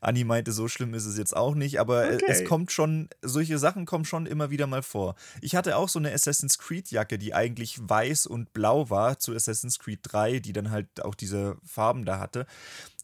Anni 0.00 0.24
meinte, 0.24 0.52
so 0.52 0.68
schlimm 0.68 0.94
ist 0.94 1.06
es 1.06 1.18
jetzt 1.18 1.36
auch 1.36 1.54
nicht. 1.54 1.80
Aber 1.80 2.04
okay. 2.04 2.24
es 2.26 2.44
kommt 2.44 2.72
schon, 2.72 3.08
solche 3.22 3.58
Sachen 3.58 3.86
kommen 3.86 4.04
schon 4.04 4.26
immer 4.26 4.50
wieder 4.50 4.66
mal 4.66 4.82
vor. 4.82 5.14
Ich 5.40 5.54
hatte 5.54 5.76
auch 5.76 5.88
so 5.88 5.98
eine 5.98 6.12
Assassin's 6.12 6.58
Creed 6.58 6.90
Jacke, 6.90 7.18
die 7.18 7.34
eigentlich 7.34 7.78
weiß 7.80 8.26
und 8.26 8.52
blau 8.52 8.90
war 8.90 9.18
zu 9.18 9.34
Assassin's 9.34 9.78
Creed 9.78 10.00
3, 10.02 10.40
die 10.40 10.52
dann 10.52 10.70
halt 10.70 11.04
auch 11.04 11.14
diese 11.14 11.56
Farben 11.64 12.04
da 12.04 12.18
hatte. 12.18 12.46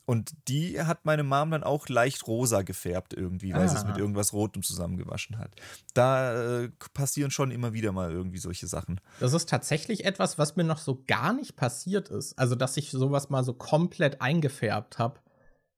Und 0.06 0.32
die 0.48 0.80
hat 0.80 1.06
meine 1.06 1.22
Mom 1.22 1.50
dann 1.50 1.62
auch 1.62 1.88
leicht 1.88 2.26
rosa 2.26 2.62
gefärbt 2.62 3.14
irgendwie, 3.14 3.54
weil 3.54 3.62
ah. 3.62 3.68
sie 3.68 3.76
es 3.76 3.84
mit 3.84 3.94
ah. 3.94 3.98
irgendwas 3.98 4.32
Rotem 4.34 4.62
zusammengewaschen 4.62 5.38
hat. 5.38 5.52
Da 5.94 6.62
äh, 6.62 6.70
passieren 6.92 7.30
schon 7.30 7.50
immer 7.50 7.72
wieder 7.72 7.92
mal 7.92 8.12
irgendwie 8.12 8.38
solche 8.38 8.66
Sachen. 8.66 9.00
Das 9.20 9.32
ist 9.32 9.48
tatsächlich 9.48 10.04
etwas, 10.04 10.36
was 10.38 10.56
mir 10.56 10.64
noch 10.64 10.78
so 10.78 11.02
gar 11.06 11.32
nicht 11.32 11.56
passiert 11.56 12.10
ist. 12.10 12.38
Also, 12.38 12.54
dass 12.54 12.76
ich 12.76 12.90
sowas 12.90 13.30
mal 13.30 13.44
so 13.44 13.54
komplett 13.54 14.20
eingefärbt 14.20 14.98
habe. 14.98 15.20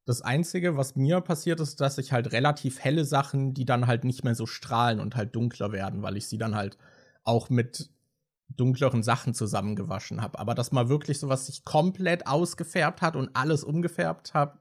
Das 0.06 0.22
Einzige, 0.22 0.76
was 0.76 0.96
mir 0.96 1.20
passiert 1.20 1.60
ist, 1.60 1.80
dass 1.80 1.98
ich 1.98 2.12
halt 2.12 2.32
relativ 2.32 2.80
helle 2.80 3.04
Sachen, 3.04 3.54
die 3.54 3.64
dann 3.64 3.86
halt 3.86 4.04
nicht 4.04 4.24
mehr 4.24 4.34
so 4.34 4.46
strahlen 4.46 5.00
und 5.00 5.16
halt 5.16 5.34
dunkler 5.34 5.72
werden, 5.72 6.02
weil 6.02 6.16
ich 6.16 6.28
sie 6.28 6.38
dann 6.38 6.54
halt 6.54 6.78
auch 7.24 7.50
mit 7.50 7.90
dunkleren 8.48 9.02
Sachen 9.02 9.34
zusammengewaschen 9.34 10.22
habe. 10.22 10.38
Aber 10.38 10.54
dass 10.54 10.72
mal 10.72 10.88
wirklich 10.88 11.18
sowas 11.18 11.46
sich 11.46 11.64
komplett 11.64 12.26
ausgefärbt 12.26 13.02
hat 13.02 13.16
und 13.16 13.30
alles 13.34 13.64
umgefärbt 13.64 14.34
hat, 14.34 14.58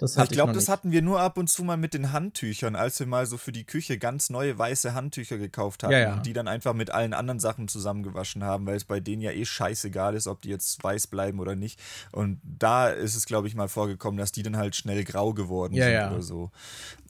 das 0.00 0.16
hatte 0.16 0.32
ich 0.32 0.38
glaube, 0.38 0.54
das 0.54 0.70
hatten 0.70 0.92
wir 0.92 1.02
nur 1.02 1.20
ab 1.20 1.36
und 1.36 1.50
zu 1.50 1.62
mal 1.62 1.76
mit 1.76 1.92
den 1.92 2.10
Handtüchern, 2.10 2.74
als 2.74 2.98
wir 2.98 3.06
mal 3.06 3.26
so 3.26 3.36
für 3.36 3.52
die 3.52 3.64
Küche 3.64 3.98
ganz 3.98 4.30
neue 4.30 4.58
weiße 4.58 4.94
Handtücher 4.94 5.36
gekauft 5.36 5.82
haben 5.82 5.92
ja, 5.92 5.98
ja. 5.98 6.14
und 6.14 6.24
die 6.24 6.32
dann 6.32 6.48
einfach 6.48 6.72
mit 6.72 6.90
allen 6.90 7.12
anderen 7.12 7.38
Sachen 7.38 7.68
zusammengewaschen 7.68 8.42
haben, 8.42 8.64
weil 8.64 8.76
es 8.76 8.86
bei 8.86 8.98
denen 8.98 9.20
ja 9.20 9.30
eh 9.30 9.44
scheißegal 9.44 10.14
ist, 10.14 10.26
ob 10.26 10.40
die 10.40 10.48
jetzt 10.48 10.82
weiß 10.82 11.08
bleiben 11.08 11.38
oder 11.38 11.54
nicht. 11.54 11.78
Und 12.12 12.40
da 12.42 12.88
ist 12.88 13.14
es, 13.14 13.26
glaube 13.26 13.46
ich, 13.46 13.54
mal 13.54 13.68
vorgekommen, 13.68 14.16
dass 14.16 14.32
die 14.32 14.42
dann 14.42 14.56
halt 14.56 14.74
schnell 14.74 15.04
grau 15.04 15.34
geworden 15.34 15.74
ja, 15.74 15.84
sind 15.84 16.12
oder 16.14 16.22
so. 16.22 16.50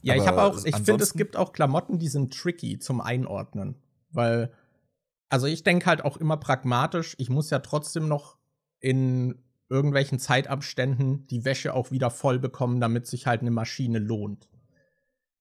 Ja, 0.01 0.15
Aber 0.15 0.21
ich 0.21 0.27
habe 0.27 0.41
auch, 0.43 0.65
ich 0.65 0.75
finde, 0.75 1.01
es 1.01 1.13
gibt 1.13 1.37
auch 1.37 1.53
Klamotten, 1.53 1.97
die 1.97 2.09
sind 2.09 2.37
tricky 2.37 2.77
zum 2.77 2.99
Einordnen, 2.99 3.75
weil 4.11 4.51
also 5.31 5.47
ich 5.47 5.63
denke 5.63 5.85
halt 5.85 6.03
auch 6.03 6.17
immer 6.17 6.35
pragmatisch, 6.35 7.15
ich 7.17 7.29
muss 7.29 7.49
ja 7.49 7.59
trotzdem 7.59 8.09
noch 8.09 8.37
in 8.81 9.41
irgendwelchen 9.69 10.19
Zeitabständen 10.19 11.25
die 11.27 11.45
Wäsche 11.45 11.73
auch 11.73 11.89
wieder 11.89 12.09
voll 12.09 12.37
bekommen, 12.37 12.81
damit 12.81 13.07
sich 13.07 13.27
halt 13.27 13.39
eine 13.39 13.51
Maschine 13.51 13.99
lohnt. 13.99 14.49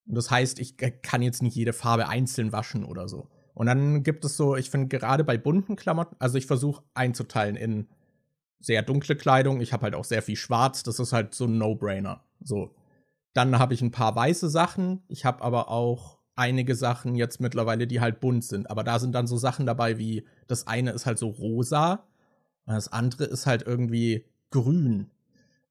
Und 0.07 0.15
das 0.15 0.31
heißt, 0.31 0.61
ich 0.61 0.77
kann 0.77 1.23
jetzt 1.23 1.43
nicht 1.43 1.57
jede 1.57 1.73
Farbe 1.73 2.09
einzeln 2.09 2.53
waschen 2.53 2.85
oder 2.85 3.09
so. 3.09 3.29
Und 3.53 3.67
dann 3.67 4.05
gibt 4.05 4.25
es 4.25 4.37
so, 4.37 4.55
ich 4.55 4.71
finde 4.71 4.87
gerade 4.87 5.25
bei 5.25 5.37
bunten 5.37 5.75
Klamotten, 5.75 6.15
also 6.21 6.39
ich 6.39 6.47
versuche 6.47 6.85
einzuteilen 6.95 7.57
in 7.57 7.89
sehr 8.61 8.83
dunkle 8.83 9.17
Kleidung, 9.17 9.61
ich 9.61 9.73
habe 9.73 9.83
halt 9.83 9.97
auch 9.97 10.05
sehr 10.05 10.23
viel 10.23 10.37
schwarz, 10.37 10.85
das 10.85 11.01
ist 11.01 11.13
halt 11.13 11.35
so 11.35 11.47
ein 11.47 11.59
No-Brainer. 11.59 12.23
So. 12.41 12.77
Dann 13.33 13.59
habe 13.59 13.75
ich 13.75 13.83
ein 13.83 13.91
paar 13.91 14.15
weiße 14.15 14.51
Sachen, 14.51 15.03
ich 15.09 15.25
habe 15.25 15.43
aber 15.43 15.69
auch 15.69 16.20
einige 16.37 16.75
Sachen 16.75 17.15
jetzt 17.15 17.41
mittlerweile, 17.41 17.87
die 17.87 18.01
halt 18.01 18.21
bunt 18.21 18.45
sind. 18.45 18.71
Aber 18.71 18.85
da 18.85 18.99
sind 18.99 19.15
dann 19.15 19.27
so 19.27 19.37
Sachen 19.37 19.67
dabei 19.67 19.99
wie, 19.99 20.27
das 20.47 20.67
eine 20.67 20.93
ist 20.93 21.07
halt 21.07 21.19
so 21.19 21.29
rosa, 21.29 22.05
und 22.67 22.75
das 22.75 22.93
andere 22.93 23.25
ist 23.25 23.47
halt 23.47 23.63
irgendwie 23.67 24.27
grün. 24.51 25.11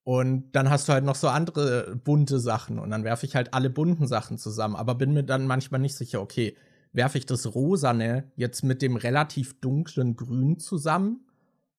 Und 0.04 0.52
dann 0.54 0.70
hast 0.70 0.88
du 0.88 0.94
halt 0.94 1.06
noch 1.06 1.16
so 1.16 1.28
andere 1.28 1.96
bunte 2.04 2.40
Sachen 2.40 2.80
und 2.80 2.90
dann 2.90 3.04
werfe 3.04 3.26
ich 3.26 3.36
halt 3.36 3.54
alle 3.54 3.70
bunten 3.70 4.08
Sachen 4.08 4.38
zusammen, 4.38 4.76
aber 4.76 4.96
bin 4.96 5.14
mir 5.14 5.24
dann 5.24 5.46
manchmal 5.46 5.80
nicht 5.80 5.96
sicher, 5.96 6.22
okay, 6.22 6.58
werfe 6.92 7.20
ich 7.20 7.26
das 7.26 7.54
Rosane 7.54 8.32
jetzt 8.36 8.64
mit 8.64 8.82
dem 8.82 8.96
relativ 8.96 9.60
dunklen 9.62 10.16
Grün 10.16 10.58
zusammen 10.58 11.26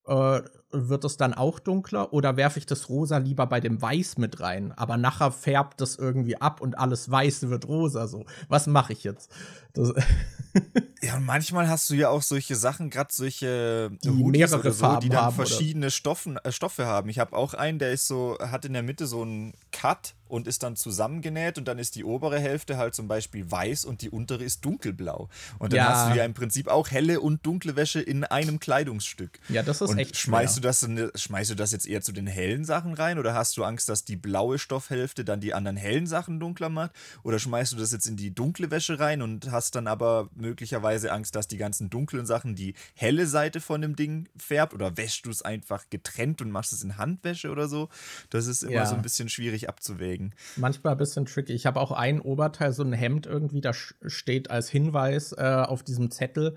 äh, 0.06 0.42
wird 0.72 1.04
es 1.04 1.16
dann 1.16 1.34
auch 1.34 1.58
dunkler 1.58 2.12
oder 2.12 2.36
werfe 2.36 2.58
ich 2.58 2.66
das 2.66 2.88
Rosa 2.88 3.18
lieber 3.18 3.46
bei 3.46 3.60
dem 3.60 3.80
Weiß 3.80 4.18
mit 4.18 4.40
rein? 4.40 4.72
Aber 4.72 4.96
nachher 4.96 5.32
färbt 5.32 5.80
das 5.80 5.96
irgendwie 5.96 6.40
ab 6.40 6.60
und 6.60 6.78
alles 6.78 7.10
Weiß 7.10 7.48
wird 7.48 7.66
rosa. 7.68 8.06
So, 8.06 8.24
was 8.48 8.66
mache 8.66 8.92
ich 8.92 9.04
jetzt? 9.04 9.30
ja, 11.02 11.16
und 11.16 11.24
manchmal 11.24 11.68
hast 11.68 11.88
du 11.90 11.94
ja 11.94 12.08
auch 12.08 12.22
solche 12.22 12.56
Sachen, 12.56 12.90
gerade 12.90 13.12
solche 13.12 13.90
die 14.02 14.10
mehrere 14.10 14.72
so, 14.72 14.84
Farben 14.84 15.00
die 15.02 15.08
dann 15.08 15.26
haben, 15.26 15.36
verschiedene 15.36 15.90
Stoffen, 15.90 16.38
äh, 16.38 16.52
Stoffe 16.52 16.86
haben. 16.86 17.08
Ich 17.08 17.18
habe 17.18 17.36
auch 17.36 17.54
einen, 17.54 17.78
der 17.78 17.92
ist 17.92 18.06
so, 18.06 18.36
hat 18.40 18.64
in 18.64 18.72
der 18.72 18.82
Mitte 18.82 19.06
so 19.06 19.22
einen 19.22 19.54
Cut 19.70 20.14
und 20.30 20.46
ist 20.46 20.62
dann 20.62 20.76
zusammengenäht 20.76 21.58
und 21.58 21.66
dann 21.66 21.78
ist 21.78 21.96
die 21.96 22.04
obere 22.04 22.38
Hälfte 22.38 22.76
halt 22.76 22.94
zum 22.94 23.08
Beispiel 23.08 23.50
weiß 23.50 23.84
und 23.84 24.02
die 24.02 24.10
untere 24.10 24.44
ist 24.44 24.64
dunkelblau. 24.64 25.28
Und 25.58 25.72
dann 25.72 25.78
ja. 25.78 25.88
hast 25.88 26.12
du 26.12 26.18
ja 26.18 26.24
im 26.24 26.34
Prinzip 26.34 26.68
auch 26.68 26.90
helle 26.90 27.20
und 27.20 27.44
dunkle 27.44 27.76
Wäsche 27.76 28.00
in 28.00 28.24
einem 28.24 28.60
Kleidungsstück. 28.60 29.40
Ja, 29.48 29.62
das 29.62 29.80
ist 29.80 29.90
und 29.90 29.98
echt 29.98 30.16
schmeißt 30.16 30.59
du 30.60 30.94
das 30.94 31.22
Schmeißt 31.22 31.50
du 31.50 31.54
das 31.54 31.72
jetzt 31.72 31.86
eher 31.86 32.00
zu 32.00 32.12
den 32.12 32.26
hellen 32.26 32.64
Sachen 32.64 32.94
rein 32.94 33.18
oder 33.18 33.34
hast 33.34 33.56
du 33.56 33.64
Angst, 33.64 33.88
dass 33.88 34.04
die 34.04 34.16
blaue 34.16 34.58
Stoffhälfte 34.58 35.24
dann 35.24 35.40
die 35.40 35.54
anderen 35.54 35.76
hellen 35.76 36.06
Sachen 36.06 36.40
dunkler 36.40 36.68
macht? 36.68 36.92
Oder 37.22 37.38
schmeißt 37.38 37.72
du 37.72 37.76
das 37.76 37.92
jetzt 37.92 38.06
in 38.06 38.16
die 38.16 38.34
dunkle 38.34 38.70
Wäsche 38.70 38.98
rein 38.98 39.22
und 39.22 39.50
hast 39.50 39.74
dann 39.74 39.86
aber 39.86 40.28
möglicherweise 40.34 41.12
Angst, 41.12 41.34
dass 41.34 41.48
die 41.48 41.56
ganzen 41.56 41.90
dunklen 41.90 42.26
Sachen 42.26 42.54
die 42.54 42.74
helle 42.94 43.26
Seite 43.26 43.60
von 43.60 43.80
dem 43.82 43.96
Ding 43.96 44.28
färbt? 44.36 44.74
Oder 44.74 44.96
wäschst 44.96 45.26
du 45.26 45.30
es 45.30 45.42
einfach 45.42 45.88
getrennt 45.90 46.42
und 46.42 46.50
machst 46.50 46.72
es 46.72 46.82
in 46.82 46.96
Handwäsche 46.96 47.50
oder 47.50 47.68
so? 47.68 47.88
Das 48.30 48.46
ist 48.46 48.62
immer 48.62 48.72
ja. 48.72 48.86
so 48.86 48.94
ein 48.94 49.02
bisschen 49.02 49.28
schwierig 49.28 49.68
abzuwägen. 49.68 50.34
Manchmal 50.56 50.92
ein 50.92 50.98
bisschen 50.98 51.26
tricky. 51.26 51.52
Ich 51.52 51.66
habe 51.66 51.80
auch 51.80 51.92
ein 51.92 52.20
Oberteil, 52.20 52.72
so 52.72 52.82
ein 52.82 52.92
Hemd 52.92 53.26
irgendwie, 53.26 53.60
da 53.60 53.72
steht 53.72 54.50
als 54.50 54.68
Hinweis 54.68 55.32
äh, 55.32 55.64
auf 55.66 55.82
diesem 55.82 56.10
Zettel, 56.10 56.56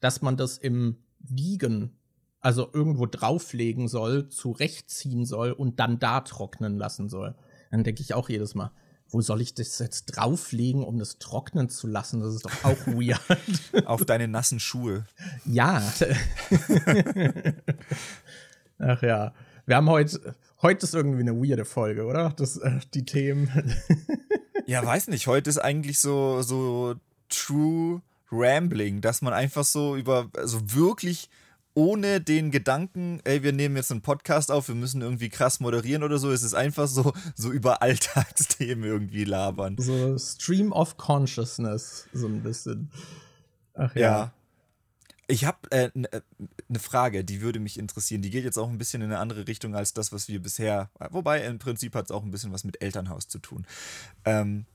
dass 0.00 0.22
man 0.22 0.36
das 0.36 0.58
im 0.58 0.96
Wiegen, 1.20 1.96
also 2.42 2.68
irgendwo 2.72 3.06
drauflegen 3.06 3.88
soll, 3.88 4.28
zurechtziehen 4.28 5.24
soll 5.24 5.52
und 5.52 5.78
dann 5.80 5.98
da 6.00 6.20
trocknen 6.20 6.76
lassen 6.76 7.08
soll. 7.08 7.34
Dann 7.70 7.84
denke 7.84 8.02
ich 8.02 8.14
auch 8.14 8.28
jedes 8.28 8.54
Mal, 8.54 8.72
wo 9.08 9.20
soll 9.20 9.40
ich 9.40 9.54
das 9.54 9.78
jetzt 9.78 10.06
drauflegen, 10.06 10.82
um 10.82 10.98
das 10.98 11.18
trocknen 11.18 11.68
zu 11.68 11.86
lassen? 11.86 12.20
Das 12.20 12.34
ist 12.34 12.44
doch 12.44 12.64
auch 12.64 12.76
weird. 12.86 13.86
Auf 13.86 14.04
deine 14.04 14.26
nassen 14.26 14.58
Schuhe. 14.58 15.06
Ja. 15.44 15.82
Ach 18.78 19.02
ja. 19.02 19.32
Wir 19.64 19.76
haben 19.76 19.88
heute, 19.88 20.34
heute 20.62 20.84
ist 20.84 20.94
irgendwie 20.94 21.20
eine 21.20 21.36
weirde 21.36 21.64
Folge, 21.64 22.04
oder? 22.06 22.30
Das, 22.30 22.56
äh, 22.56 22.80
die 22.94 23.04
Themen. 23.04 23.48
ja, 24.66 24.84
weiß 24.84 25.08
nicht. 25.08 25.28
Heute 25.28 25.48
ist 25.48 25.58
eigentlich 25.58 26.00
so, 26.00 26.42
so 26.42 26.96
true 27.28 28.02
Rambling, 28.32 29.00
dass 29.00 29.22
man 29.22 29.32
einfach 29.32 29.64
so 29.64 29.94
über, 29.94 30.28
also 30.36 30.58
wirklich 30.72 31.28
ohne 31.74 32.20
den 32.20 32.50
Gedanken, 32.50 33.20
ey, 33.24 33.42
wir 33.42 33.52
nehmen 33.52 33.76
jetzt 33.76 33.90
einen 33.90 34.02
Podcast 34.02 34.50
auf, 34.50 34.68
wir 34.68 34.74
müssen 34.74 35.00
irgendwie 35.00 35.28
krass 35.28 35.60
moderieren 35.60 36.02
oder 36.02 36.18
so. 36.18 36.30
Es 36.30 36.42
ist 36.42 36.54
einfach 36.54 36.86
so, 36.86 37.12
so 37.34 37.50
über 37.50 37.82
Alltagsthemen 37.82 38.84
irgendwie 38.84 39.24
labern. 39.24 39.76
So 39.78 40.18
Stream 40.18 40.72
of 40.72 40.96
Consciousness, 40.96 42.08
so 42.12 42.26
ein 42.26 42.42
bisschen. 42.42 42.90
Ach 43.74 43.94
ja. 43.94 44.00
ja. 44.00 44.32
Ich 45.28 45.46
habe 45.46 45.58
eine 45.70 45.84
äh, 45.84 45.90
ne, 45.94 46.22
ne 46.68 46.78
Frage, 46.78 47.24
die 47.24 47.40
würde 47.40 47.58
mich 47.58 47.78
interessieren. 47.78 48.20
Die 48.20 48.30
geht 48.30 48.44
jetzt 48.44 48.58
auch 48.58 48.68
ein 48.68 48.76
bisschen 48.76 49.00
in 49.00 49.10
eine 49.10 49.18
andere 49.18 49.46
Richtung 49.46 49.74
als 49.74 49.94
das, 49.94 50.12
was 50.12 50.28
wir 50.28 50.42
bisher. 50.42 50.90
Wobei 51.10 51.42
im 51.44 51.58
Prinzip 51.58 51.94
hat 51.94 52.06
es 52.06 52.10
auch 52.10 52.22
ein 52.22 52.30
bisschen 52.30 52.52
was 52.52 52.64
mit 52.64 52.82
Elternhaus 52.82 53.28
zu 53.28 53.38
tun. 53.38 53.66
Ähm, 54.26 54.66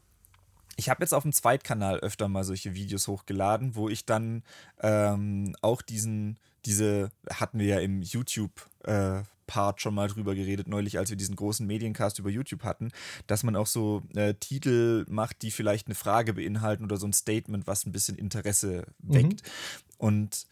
ich 0.77 0.89
habe 0.89 1.03
jetzt 1.03 1.13
auf 1.13 1.23
dem 1.23 1.33
Zweitkanal 1.33 1.99
öfter 1.99 2.27
mal 2.27 2.43
solche 2.43 2.75
Videos 2.75 3.07
hochgeladen, 3.07 3.75
wo 3.75 3.89
ich 3.89 4.05
dann 4.05 4.43
ähm, 4.81 5.55
auch 5.61 5.81
diesen, 5.81 6.37
diese, 6.67 7.11
hatten 7.29 7.59
wir 7.59 7.65
ja 7.65 7.79
im 7.79 8.01
YouTube 8.01 8.69
äh, 8.83 9.23
schon 9.77 9.95
mal 9.95 10.07
drüber 10.07 10.35
geredet, 10.35 10.67
neulich, 10.67 10.99
als 10.99 11.09
wir 11.09 11.17
diesen 11.17 11.35
großen 11.35 11.65
Mediencast 11.65 12.19
über 12.19 12.29
YouTube 12.29 12.63
hatten, 12.63 12.91
dass 13.27 13.43
man 13.43 13.55
auch 13.55 13.65
so 13.65 14.03
äh, 14.13 14.33
Titel 14.35 15.05
macht, 15.07 15.41
die 15.41 15.51
vielleicht 15.51 15.87
eine 15.87 15.95
Frage 15.95 16.33
beinhalten 16.33 16.83
oder 16.83 16.97
so 16.97 17.07
ein 17.07 17.13
Statement, 17.13 17.65
was 17.65 17.85
ein 17.85 17.91
bisschen 17.91 18.17
Interesse 18.17 18.85
weckt. 18.99 19.41
Mhm. 19.41 19.95
Und 19.97 20.47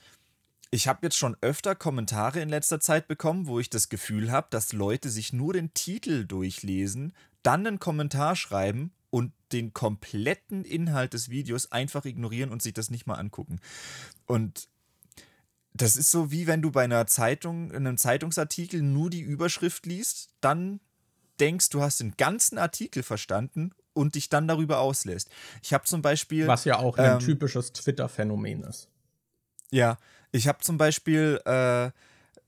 ich 0.72 0.88
habe 0.88 1.02
jetzt 1.04 1.18
schon 1.18 1.38
öfter 1.42 1.76
Kommentare 1.76 2.40
in 2.40 2.50
letzter 2.50 2.80
Zeit 2.80 3.08
bekommen, 3.08 3.48
wo 3.48 3.60
ich 3.60 3.70
das 3.70 3.90
Gefühl 3.90 4.32
habe, 4.32 4.48
dass 4.50 4.74
Leute 4.74 5.10
sich 5.10 5.34
nur 5.34 5.54
den 5.54 5.74
Titel 5.74 6.26
durchlesen, 6.26 7.14
dann 7.44 7.68
einen 7.68 7.80
Kommentar 7.80 8.36
schreiben 8.36 8.92
und 9.10 9.34
den 9.52 9.74
kompletten 9.74 10.66
Inhalt 10.66 11.14
des 11.14 11.30
Videos 11.30 11.72
einfach 11.72 12.06
ignorieren 12.06 12.50
und 12.50 12.62
sich 12.62 12.74
das 12.74 12.90
nicht 12.90 13.06
mal 13.06 13.16
angucken. 13.16 13.60
Und 14.26 14.68
das 15.76 15.98
ist 15.98 16.10
so 16.10 16.32
wie 16.32 16.48
wenn 16.48 16.62
du 16.62 16.72
bei 16.72 16.86
einer 16.86 17.06
Zeitung, 17.06 17.70
in 17.72 17.86
einem 17.86 17.98
Zeitungsartikel 17.98 18.82
nur 18.82 19.10
die 19.10 19.20
Überschrift 19.20 19.86
liest, 19.86 20.30
dann 20.40 20.80
denkst, 21.40 21.70
du 21.70 21.82
hast 21.82 22.00
den 22.00 22.16
ganzen 22.16 22.58
Artikel 22.58 23.04
verstanden 23.04 23.72
und 23.94 24.16
dich 24.16 24.30
dann 24.30 24.48
darüber 24.48 24.80
auslässt. 24.80 25.30
Ich 25.62 25.74
habe 25.74 25.84
zum 25.84 26.02
Beispiel. 26.02 26.48
Was 26.48 26.64
ja 26.64 26.80
auch 26.80 26.98
ein 26.98 27.14
ähm, 27.14 27.20
typisches 27.20 27.74
Twitter-Phänomen 27.74 28.64
ist. 28.64 28.88
Ja, 29.70 29.98
ich 30.32 30.48
habe 30.48 30.60
zum 30.60 30.78
Beispiel 30.78 31.42
äh, 31.44 31.92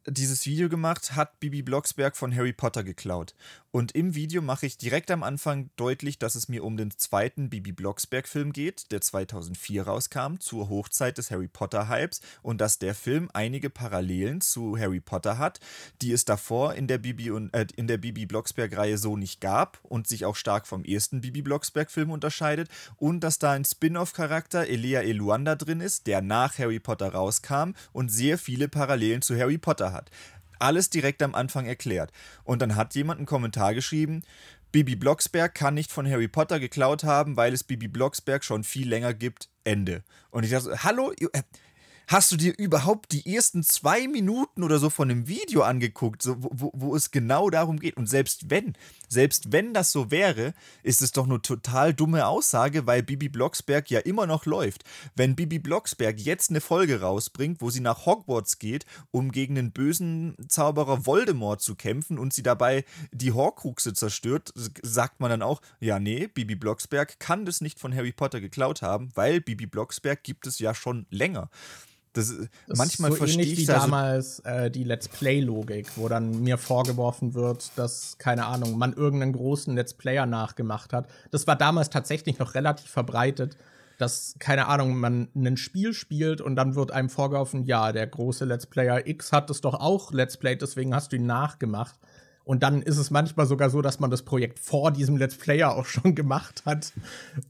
dieses 0.10 0.46
Video 0.46 0.70
gemacht, 0.70 1.16
hat 1.16 1.40
Bibi 1.42 1.64
Blocksberg 1.64 2.16
von 2.16 2.34
Harry 2.34 2.54
Potter 2.54 2.84
geklaut. 2.86 3.36
Und 3.72 3.92
im 3.92 4.16
Video 4.16 4.42
mache 4.42 4.66
ich 4.66 4.78
direkt 4.78 5.12
am 5.12 5.24
Anfang 5.24 5.70
deutlich, 5.76 6.18
dass 6.18 6.36
es 6.36 6.48
mir 6.48 6.64
um 6.64 6.78
den 6.78 6.92
zweiten 6.92 7.50
Bibi 7.50 7.74
Blocksberg-Film 7.74 8.54
geht, 8.54 8.92
der 8.92 9.02
2004 9.02 9.84
rauskam, 9.84 10.40
zur 10.40 10.70
Hochzeit 10.70 11.18
des 11.18 11.32
Harry 11.32 11.50
Potter-Hypes 11.50 12.22
und 12.42 12.62
dass 12.62 12.80
der 12.80 12.96
Film 12.96 13.30
einige 13.34 13.70
Parallelen 13.70 14.40
zu 14.40 14.78
Harry 14.80 15.02
Potter 15.02 15.38
hat, 15.38 15.60
die 16.02 16.14
es 16.14 16.24
davor 16.24 16.76
in 16.76 16.88
der 16.88 16.98
Bibi, 16.98 17.30
äh, 17.52 17.98
Bibi 17.98 18.26
Blocksberg-Reihe 18.26 18.98
so 18.98 19.18
nicht 19.18 19.42
gab 19.42 19.80
und 19.84 20.08
sich 20.08 20.24
auch 20.24 20.38
stark 20.38 20.66
vom 20.66 20.86
ersten 20.86 21.20
Bibi 21.20 21.42
Blocksberg-Film 21.42 22.10
unterscheidet 22.10 22.70
und 22.96 23.20
dass 23.20 23.38
da 23.38 23.52
ein 23.52 23.66
Spin-off-Charakter 23.66 24.68
Elia 24.68 25.02
Eluanda 25.02 25.56
drin 25.56 25.82
ist, 25.82 26.08
der 26.08 26.22
nach 26.22 26.58
Harry 26.58 26.80
Potter 26.80 27.14
rauskam 27.14 27.72
und 27.92 28.10
sehr 28.10 28.38
viele 28.38 28.70
Parallelen 28.70 29.22
zu 29.22 29.38
Harry 29.38 29.58
Potter 29.58 29.92
hat 29.92 30.10
alles 30.60 30.90
direkt 30.90 31.22
am 31.24 31.36
Anfang 31.36 31.66
erklärt. 31.66 32.12
Und 32.44 32.62
dann 32.62 32.76
hat 32.76 32.96
jemand 32.96 33.20
einen 33.20 33.26
Kommentar 33.28 33.74
geschrieben, 33.74 34.24
Bibi 34.72 34.96
Blocksberg 34.96 35.56
kann 35.56 35.74
nicht 35.74 35.92
von 35.92 36.10
Harry 36.10 36.28
Potter 36.28 36.60
geklaut 36.60 37.04
haben, 37.04 37.38
weil 37.38 37.54
es 37.54 37.64
Bibi 37.64 37.88
Blocksberg 37.88 38.44
schon 38.44 38.64
viel 38.64 38.90
länger 38.90 39.14
gibt. 39.14 39.50
Ende. 39.64 40.04
Und 40.30 40.46
ich 40.46 40.52
dachte, 40.52 40.84
hallo, 40.84 41.12
äh, 41.12 41.42
Hast 42.10 42.32
du 42.32 42.38
dir 42.38 42.58
überhaupt 42.58 43.12
die 43.12 43.36
ersten 43.36 43.64
zwei 43.64 44.08
Minuten 44.08 44.64
oder 44.64 44.80
so 44.80 44.90
von 44.90 45.10
dem 45.10 45.28
Video 45.28 45.64
angeguckt, 45.64 46.22
so, 46.22 46.38
wo, 46.40 46.72
wo 46.74 46.96
es 46.96 47.12
genau 47.12 47.50
darum 47.50 47.82
geht? 47.82 47.98
Und 47.98 48.08
selbst 48.08 48.50
wenn, 48.50 48.78
selbst 49.10 49.52
wenn 49.52 49.74
das 49.74 49.92
so 49.92 50.10
wäre, 50.10 50.54
ist 50.84 51.02
es 51.02 51.12
doch 51.12 51.26
eine 51.26 51.42
total 51.42 51.94
dumme 51.94 52.26
Aussage, 52.26 52.88
weil 52.88 53.04
Bibi 53.04 53.28
Blocksberg 53.28 53.92
ja 53.92 54.00
immer 54.00 54.26
noch 54.26 54.46
läuft. 54.46 54.86
Wenn 55.18 55.36
Bibi 55.36 55.60
Blocksberg 55.60 56.18
jetzt 56.18 56.50
eine 56.50 56.62
Folge 56.62 57.02
rausbringt, 57.02 57.60
wo 57.60 57.72
sie 57.72 57.82
nach 57.82 58.06
Hogwarts 58.06 58.58
geht, 58.58 58.86
um 59.12 59.34
gegen 59.34 59.56
den 59.56 59.74
bösen 59.74 60.38
Zauberer 60.48 61.06
Voldemort 61.06 61.62
zu 61.62 61.76
kämpfen 61.76 62.18
und 62.18 62.32
sie 62.32 62.44
dabei 62.44 62.86
die 63.12 63.34
Horcruxe 63.34 63.94
zerstört, 63.94 64.54
sagt 64.56 65.20
man 65.20 65.30
dann 65.30 65.42
auch, 65.42 65.62
ja 65.82 66.00
nee, 66.00 66.28
Bibi 66.28 66.56
Blocksberg 66.56 67.20
kann 67.20 67.44
das 67.44 67.60
nicht 67.60 67.82
von 67.82 67.94
Harry 67.94 68.14
Potter 68.14 68.40
geklaut 68.40 68.82
haben, 68.82 69.10
weil 69.14 69.42
Bibi 69.42 69.66
Blocksberg 69.66 70.24
gibt 70.24 70.48
es 70.48 70.60
ja 70.60 70.74
schon 70.74 71.06
länger. 71.10 71.50
Das, 72.18 72.34
das 72.68 72.78
manchmal 72.78 73.12
ist 73.12 73.18
so 73.18 73.26
verstehe 73.26 73.46
ich 73.46 73.60
wie 73.60 73.66
damals 73.66 74.40
äh, 74.40 74.72
die 74.72 74.84
Let's 74.84 75.08
Play-Logik, 75.08 75.98
wo 75.98 76.08
dann 76.08 76.42
mir 76.42 76.58
vorgeworfen 76.58 77.36
wird, 77.36 77.72
dass, 77.76 78.18
keine 78.18 78.46
Ahnung, 78.48 78.78
man 78.78 78.94
irgendeinen 78.94 79.34
großen 79.34 79.76
Let's 79.76 79.94
Player 79.94 80.26
nachgemacht 80.26 80.94
hat. 80.94 81.08
Das 81.32 81.46
war 81.46 81.56
damals 81.56 81.90
tatsächlich 81.92 82.40
noch 82.40 82.56
relativ 82.56 82.90
verbreitet, 82.90 83.56
dass, 84.00 84.36
keine 84.40 84.68
Ahnung, 84.68 84.98
man 84.98 85.28
ein 85.36 85.58
Spiel 85.58 85.94
spielt 85.94 86.42
und 86.42 86.56
dann 86.56 86.76
wird 86.76 86.92
einem 86.92 87.10
vorgeworfen, 87.10 87.66
ja, 87.66 87.92
der 87.92 88.08
große 88.08 88.46
Let's 88.46 88.66
Player 88.66 89.06
X 89.06 89.32
hat 89.32 89.50
es 89.50 89.62
doch 89.62 89.76
auch 89.76 90.12
Let's 90.12 90.38
Play, 90.38 90.56
deswegen 90.56 90.96
hast 90.96 91.12
du 91.12 91.18
ihn 91.18 91.26
nachgemacht. 91.26 92.00
Und 92.48 92.64
dann 92.64 92.82
ist 92.82 92.98
es 92.98 93.12
manchmal 93.12 93.46
sogar 93.46 93.70
so, 93.70 93.82
dass 93.82 94.00
man 94.00 94.10
das 94.10 94.24
Projekt 94.24 94.58
vor 94.60 94.92
diesem 94.92 95.18
Let's 95.18 95.36
Player 95.36 95.76
auch 95.76 95.86
schon 95.86 96.16
gemacht 96.16 96.64
hat. 96.66 96.94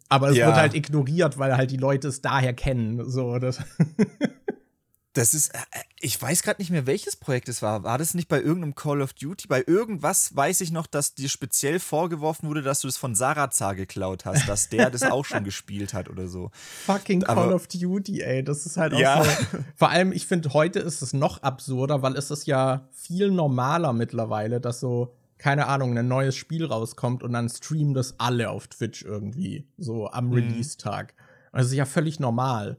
Aber 0.10 0.30
es 0.30 0.38
ja. 0.38 0.48
wird 0.48 0.58
halt 0.58 0.74
ignoriert, 0.74 1.38
weil 1.38 1.56
halt 1.56 1.70
die 1.70 1.78
Leute 1.78 2.08
es 2.08 2.22
daher 2.22 2.54
kennen. 2.54 3.08
So, 3.08 3.38
das 3.38 3.60
Das 5.18 5.34
ist, 5.34 5.50
äh, 5.56 5.58
äh, 5.58 5.82
ich 6.00 6.22
weiß 6.22 6.44
gerade 6.44 6.62
nicht 6.62 6.70
mehr, 6.70 6.86
welches 6.86 7.16
Projekt 7.16 7.50
es 7.50 7.64
war. 7.64 7.84
War 7.84 7.98
das 7.98 8.14
nicht 8.14 8.28
bei 8.28 8.40
irgendeinem 8.40 8.76
Call 8.76 9.02
of 9.02 9.14
Duty? 9.14 9.48
Bei 9.48 9.64
irgendwas 9.66 10.36
weiß 10.36 10.62
ich 10.62 10.72
noch, 10.72 10.86
dass 10.86 11.16
dir 11.16 11.28
speziell 11.28 11.80
vorgeworfen 11.80 12.48
wurde, 12.48 12.62
dass 12.62 12.82
du 12.82 12.88
es 12.88 12.98
von 12.98 13.16
Sarazar 13.16 13.74
geklaut 13.74 14.26
hast, 14.26 14.48
dass 14.48 14.70
der 14.70 14.92
das 14.92 15.02
auch 15.02 15.26
schon 15.26 15.44
gespielt 15.44 15.96
hat 15.96 16.08
oder 16.08 16.28
so. 16.28 16.52
Fucking 16.86 17.22
Call 17.22 17.36
Aber, 17.36 17.56
of 17.56 17.66
Duty, 17.68 18.22
ey. 18.22 18.44
Das 18.44 18.68
ist 18.68 18.78
halt 18.78 18.94
auch 18.94 19.00
ja. 19.00 19.24
so. 19.24 19.30
Vor 19.76 19.90
allem, 19.90 20.12
ich 20.12 20.28
finde, 20.28 20.54
heute 20.54 20.80
ist 20.80 21.02
es 21.02 21.14
noch 21.14 21.42
absurder, 21.42 22.04
weil 22.04 22.16
es 22.16 22.30
ist 22.30 22.46
ja 22.46 22.88
viel 22.92 23.32
normaler 23.32 23.94
mittlerweile, 23.94 24.62
dass 24.62 24.80
so, 24.80 25.16
keine 25.40 25.66
Ahnung, 25.66 25.98
ein 25.98 26.08
neues 26.08 26.36
Spiel 26.36 26.66
rauskommt 26.66 27.24
und 27.24 27.34
dann 27.34 27.50
streamen 27.50 27.96
das 27.96 28.20
alle 28.20 28.52
auf 28.52 28.68
Twitch 28.68 29.02
irgendwie, 29.02 29.68
so 29.80 30.12
am 30.12 30.28
mhm. 30.28 30.34
Release-Tag. 30.34 31.16
Und 31.54 31.60
das 31.60 31.68
ist 31.68 31.74
ja 31.74 31.86
völlig 31.86 32.20
normal. 32.20 32.78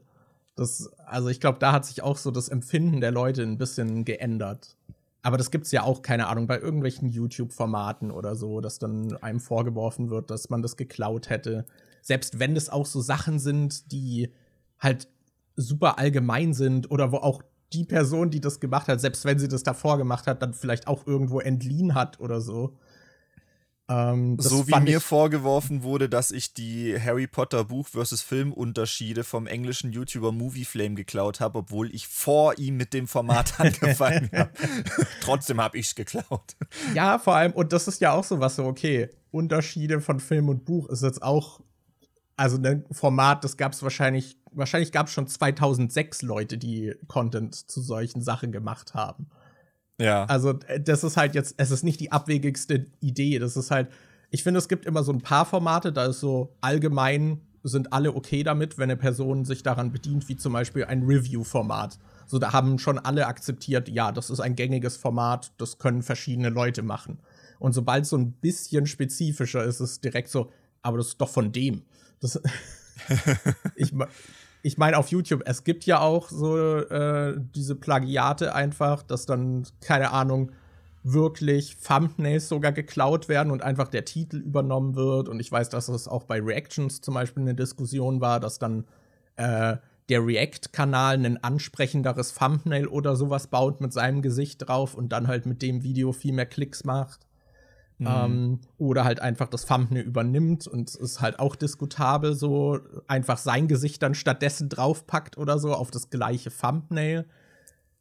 Das, 0.59 0.91
also 1.05 1.29
ich 1.29 1.39
glaube, 1.39 1.59
da 1.59 1.71
hat 1.71 1.85
sich 1.85 2.03
auch 2.03 2.17
so 2.17 2.31
das 2.31 2.49
Empfinden 2.49 3.01
der 3.01 3.11
Leute 3.11 3.43
ein 3.43 3.57
bisschen 3.57 4.03
geändert. 4.03 4.75
Aber 5.21 5.37
das 5.37 5.51
gibt 5.51 5.65
es 5.65 5.71
ja 5.71 5.83
auch, 5.83 6.01
keine 6.01 6.27
Ahnung, 6.27 6.47
bei 6.47 6.59
irgendwelchen 6.59 7.09
YouTube-Formaten 7.09 8.11
oder 8.11 8.35
so, 8.35 8.61
dass 8.61 8.79
dann 8.79 9.17
einem 9.17 9.39
vorgeworfen 9.39 10.09
wird, 10.09 10.31
dass 10.31 10.49
man 10.49 10.61
das 10.61 10.77
geklaut 10.77 11.29
hätte. 11.29 11.65
Selbst 12.01 12.39
wenn 12.39 12.55
es 12.55 12.69
auch 12.69 12.85
so 12.85 13.01
Sachen 13.01 13.39
sind, 13.39 13.91
die 13.91 14.31
halt 14.79 15.07
super 15.55 15.97
allgemein 15.97 16.53
sind 16.53 16.89
oder 16.89 17.11
wo 17.11 17.17
auch 17.17 17.41
die 17.73 17.83
Person, 17.83 18.29
die 18.29 18.39
das 18.41 18.59
gemacht 18.59 18.87
hat, 18.87 19.01
selbst 19.01 19.25
wenn 19.25 19.39
sie 19.39 19.47
das 19.47 19.63
davor 19.63 19.97
gemacht 19.97 20.25
hat, 20.25 20.41
dann 20.41 20.53
vielleicht 20.53 20.87
auch 20.87 21.05
irgendwo 21.05 21.39
entliehen 21.39 21.95
hat 21.95 22.19
oder 22.19 22.41
so. 22.41 22.77
Ähm, 23.89 24.37
so 24.39 24.67
wie 24.67 24.79
mir 24.81 25.01
vorgeworfen 25.01 25.81
wurde, 25.81 26.09
dass 26.09 26.29
ich 26.29 26.53
die 26.53 26.95
Harry 26.99 27.25
Potter 27.25 27.65
Buch 27.65 27.87
versus 27.87 28.21
Film 28.21 28.53
Unterschiede 28.53 29.23
vom 29.23 29.47
englischen 29.47 29.91
YouTuber 29.91 30.31
Movie 30.31 30.63
Flame 30.65 30.93
geklaut 30.93 31.39
habe, 31.39 31.57
obwohl 31.59 31.93
ich 31.93 32.07
vor 32.07 32.59
ihm 32.59 32.77
mit 32.77 32.93
dem 32.93 33.07
Format 33.07 33.59
angefangen 33.59 34.29
habe. 34.31 34.51
Trotzdem 35.21 35.59
habe 35.59 35.79
ich 35.79 35.87
es 35.87 35.95
geklaut. 35.95 36.55
Ja, 36.93 37.17
vor 37.17 37.35
allem, 37.35 37.51
und 37.53 37.73
das 37.73 37.87
ist 37.87 37.99
ja 37.99 38.13
auch 38.13 38.23
so 38.23 38.39
was 38.39 38.57
so, 38.57 38.65
okay, 38.65 39.09
Unterschiede 39.31 40.01
von 40.01 40.19
Film 40.19 40.49
und 40.49 40.65
Buch 40.65 40.87
ist 40.89 41.01
jetzt 41.01 41.23
auch, 41.23 41.59
also 42.35 42.57
ein 42.57 42.85
Format, 42.91 43.43
das 43.43 43.57
gab 43.57 43.73
es 43.73 43.81
wahrscheinlich, 43.81 44.37
wahrscheinlich 44.51 44.91
gab 44.91 45.07
es 45.07 45.13
schon 45.13 45.25
2006 45.25 46.21
Leute, 46.21 46.59
die 46.59 46.93
Content 47.07 47.55
zu 47.55 47.81
solchen 47.81 48.21
Sachen 48.21 48.51
gemacht 48.51 48.93
haben. 48.93 49.31
Ja. 49.99 50.25
Also, 50.25 50.59
äh, 50.67 50.79
das 50.79 51.03
ist 51.03 51.17
halt 51.17 51.35
jetzt, 51.35 51.55
es 51.57 51.71
ist 51.71 51.83
nicht 51.83 51.99
die 51.99 52.11
abwegigste 52.11 52.87
Idee. 53.01 53.39
Das 53.39 53.57
ist 53.57 53.69
halt, 53.71 53.89
ich 54.31 54.43
finde, 54.43 54.59
es 54.59 54.67
gibt 54.67 54.85
immer 54.85 55.03
so 55.03 55.11
ein 55.11 55.21
paar 55.21 55.45
Formate, 55.45 55.91
da 55.91 56.05
ist 56.05 56.19
so 56.19 56.55
allgemein 56.61 57.41
sind 57.63 57.91
alle 57.91 58.15
okay 58.15 58.43
damit, 58.43 58.77
wenn 58.77 58.89
eine 58.89 58.97
Person 58.97 59.45
sich 59.45 59.63
daran 59.63 59.91
bedient, 59.91 60.29
wie 60.29 60.37
zum 60.37 60.53
Beispiel 60.53 60.85
ein 60.85 61.03
Review-Format. 61.03 61.99
So, 62.25 62.39
da 62.39 62.53
haben 62.53 62.79
schon 62.79 62.99
alle 62.99 63.27
akzeptiert, 63.27 63.89
ja, 63.89 64.11
das 64.11 64.29
ist 64.29 64.39
ein 64.39 64.55
gängiges 64.55 64.97
Format, 64.97 65.51
das 65.57 65.77
können 65.77 66.01
verschiedene 66.01 66.49
Leute 66.49 66.83
machen. 66.83 67.19
Und 67.59 67.73
sobald 67.73 68.05
so 68.05 68.17
ein 68.17 68.31
bisschen 68.31 68.85
spezifischer 68.85 69.63
ist, 69.63 69.81
ist 69.81 69.91
es 69.91 70.01
direkt 70.01 70.29
so, 70.29 70.51
aber 70.81 70.97
das 70.97 71.07
ist 71.07 71.21
doch 71.21 71.29
von 71.29 71.51
dem. 71.51 71.83
Das 72.21 72.41
ich, 73.75 73.93
ich 74.61 74.77
meine, 74.77 74.97
auf 74.97 75.09
YouTube, 75.09 75.43
es 75.45 75.63
gibt 75.63 75.85
ja 75.85 76.01
auch 76.01 76.29
so 76.29 76.57
äh, 76.57 77.35
diese 77.55 77.75
Plagiate 77.75 78.53
einfach, 78.53 79.03
dass 79.03 79.25
dann, 79.25 79.65
keine 79.81 80.11
Ahnung, 80.11 80.51
wirklich 81.03 81.77
Thumbnails 81.77 82.49
sogar 82.49 82.71
geklaut 82.73 83.29
werden 83.29 83.51
und 83.51 83.63
einfach 83.63 83.87
der 83.87 84.05
Titel 84.05 84.37
übernommen 84.37 84.95
wird. 84.95 85.29
Und 85.29 85.39
ich 85.39 85.51
weiß, 85.51 85.69
dass 85.69 85.87
es 85.87 86.07
auch 86.07 86.23
bei 86.23 86.41
Reactions 86.41 87.01
zum 87.01 87.13
Beispiel 87.13 87.43
eine 87.43 87.55
Diskussion 87.55 88.19
war, 88.19 88.39
dass 88.39 88.59
dann 88.59 88.85
äh, 89.37 89.77
der 90.09 90.25
React-Kanal 90.25 91.25
ein 91.25 91.41
ansprechenderes 91.41 92.33
Thumbnail 92.33 92.87
oder 92.87 93.15
sowas 93.15 93.47
baut 93.47 93.79
mit 93.79 93.93
seinem 93.93 94.21
Gesicht 94.21 94.67
drauf 94.67 94.95
und 94.95 95.09
dann 95.09 95.27
halt 95.27 95.45
mit 95.45 95.61
dem 95.61 95.83
Video 95.83 96.11
viel 96.11 96.33
mehr 96.33 96.47
Klicks 96.47 96.83
macht. 96.83 97.28
Mhm. 97.99 98.07
Ähm, 98.07 98.59
oder 98.77 99.03
halt 99.03 99.19
einfach 99.19 99.49
das 99.49 99.65
Thumbnail 99.65 100.03
übernimmt 100.03 100.67
und 100.67 100.95
ist 100.95 101.19
halt 101.19 101.37
auch 101.39 101.55
diskutabel, 101.57 102.33
so 102.33 102.79
einfach 103.07 103.37
sein 103.37 103.67
Gesicht 103.67 104.01
dann 104.01 104.15
stattdessen 104.15 104.69
draufpackt 104.69 105.37
oder 105.37 105.59
so 105.59 105.73
auf 105.73 105.91
das 105.91 106.09
gleiche 106.09 106.49
Thumbnail. 106.49 107.25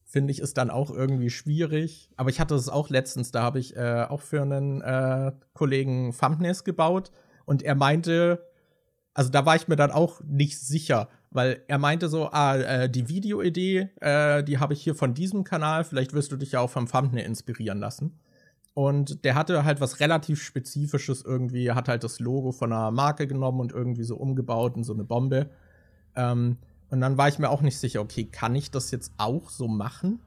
Finde 0.05 0.31
ich, 0.31 0.39
ist 0.39 0.57
dann 0.57 0.71
auch 0.71 0.91
irgendwie 0.91 1.31
schwierig. 1.31 2.11
Aber 2.17 2.31
ich 2.31 2.41
hatte 2.41 2.55
es 2.55 2.69
auch 2.69 2.91
letztens, 2.91 3.33
da 3.33 3.43
habe 3.43 3.59
ich 3.59 3.77
äh, 3.77 4.07
auch 4.09 4.23
für 4.23 4.41
einen 4.41 4.81
äh, 4.81 5.33
Kollegen 5.53 6.15
Thumbnails 6.19 6.63
gebaut 6.63 7.11
und 7.45 7.63
er 7.65 7.75
meinte, 7.75 8.47
also 9.15 9.31
da 9.31 9.45
war 9.45 9.57
ich 9.57 9.67
mir 9.67 9.77
dann 9.77 9.91
auch 9.91 10.21
nicht 10.25 10.61
sicher, 10.61 11.09
weil 11.31 11.61
er 11.67 11.79
meinte 11.79 12.09
so, 12.09 12.31
ah, 12.31 12.57
äh, 12.57 12.89
die 12.89 13.09
Videoidee, 13.09 13.91
äh, 14.01 14.45
die 14.45 14.59
habe 14.59 14.75
ich 14.75 14.83
hier 14.83 14.95
von 14.95 15.13
diesem 15.13 15.43
Kanal, 15.43 15.83
vielleicht 15.83 16.13
wirst 16.13 16.31
du 16.31 16.37
dich 16.37 16.53
ja 16.53 16.61
auch 16.61 16.71
vom 16.71 16.87
Thumbnail 16.87 17.27
inspirieren 17.27 17.81
lassen. 17.81 18.21
Und 18.79 19.25
der 19.25 19.35
hatte 19.35 19.65
halt 19.65 19.81
was 19.81 19.99
relativ 19.99 20.41
Spezifisches 20.41 21.25
irgendwie. 21.25 21.67
Er 21.67 21.75
hat 21.75 21.89
halt 21.89 22.05
das 22.05 22.21
Logo 22.21 22.53
von 22.53 22.73
einer 22.73 22.93
Marke 22.93 23.27
genommen 23.27 23.59
und 23.59 23.73
irgendwie 23.73 24.05
so 24.05 24.15
umgebaut 24.15 24.77
in 24.77 24.85
so 24.85 24.93
eine 24.93 25.03
Bombe. 25.03 25.51
Ähm, 26.15 26.59
und 26.89 27.01
dann 27.01 27.19
war 27.19 27.27
ich 27.27 27.41
mir 27.41 27.51
auch 27.51 27.61
nicht 27.61 27.77
sicher, 27.77 28.01
okay, 28.01 28.27
kann 28.27 28.55
ich 28.55 28.71
das 28.71 28.93
jetzt 28.93 29.15
auch 29.19 29.51
so 29.51 29.67
machen? 29.67 30.21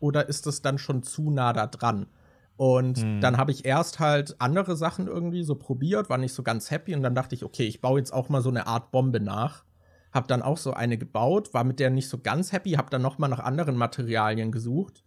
Oder 0.00 0.28
ist 0.28 0.44
das 0.44 0.60
dann 0.60 0.76
schon 0.76 1.02
zu 1.02 1.30
nah 1.30 1.54
da 1.54 1.66
dran? 1.66 2.04
Und 2.58 2.98
hm. 2.98 3.22
dann 3.22 3.38
habe 3.38 3.52
ich 3.52 3.64
erst 3.64 4.00
halt 4.00 4.38
andere 4.38 4.76
Sachen 4.76 5.06
irgendwie 5.06 5.42
so 5.42 5.54
probiert, 5.54 6.10
war 6.10 6.18
nicht 6.18 6.34
so 6.34 6.42
ganz 6.42 6.70
happy. 6.70 6.94
Und 6.94 7.02
dann 7.02 7.14
dachte 7.14 7.34
ich, 7.34 7.42
okay, 7.42 7.66
ich 7.66 7.80
baue 7.80 8.00
jetzt 8.00 8.12
auch 8.12 8.28
mal 8.28 8.42
so 8.42 8.50
eine 8.50 8.66
Art 8.66 8.90
Bombe 8.90 9.20
nach. 9.20 9.64
Hab 10.12 10.28
dann 10.28 10.42
auch 10.42 10.58
so 10.58 10.74
eine 10.74 10.98
gebaut, 10.98 11.54
war 11.54 11.64
mit 11.64 11.80
der 11.80 11.88
nicht 11.88 12.10
so 12.10 12.18
ganz 12.18 12.52
happy, 12.52 12.72
hab 12.72 12.90
dann 12.90 13.00
noch 13.00 13.16
mal 13.16 13.28
nach 13.28 13.40
anderen 13.40 13.76
Materialien 13.78 14.52
gesucht 14.52 15.02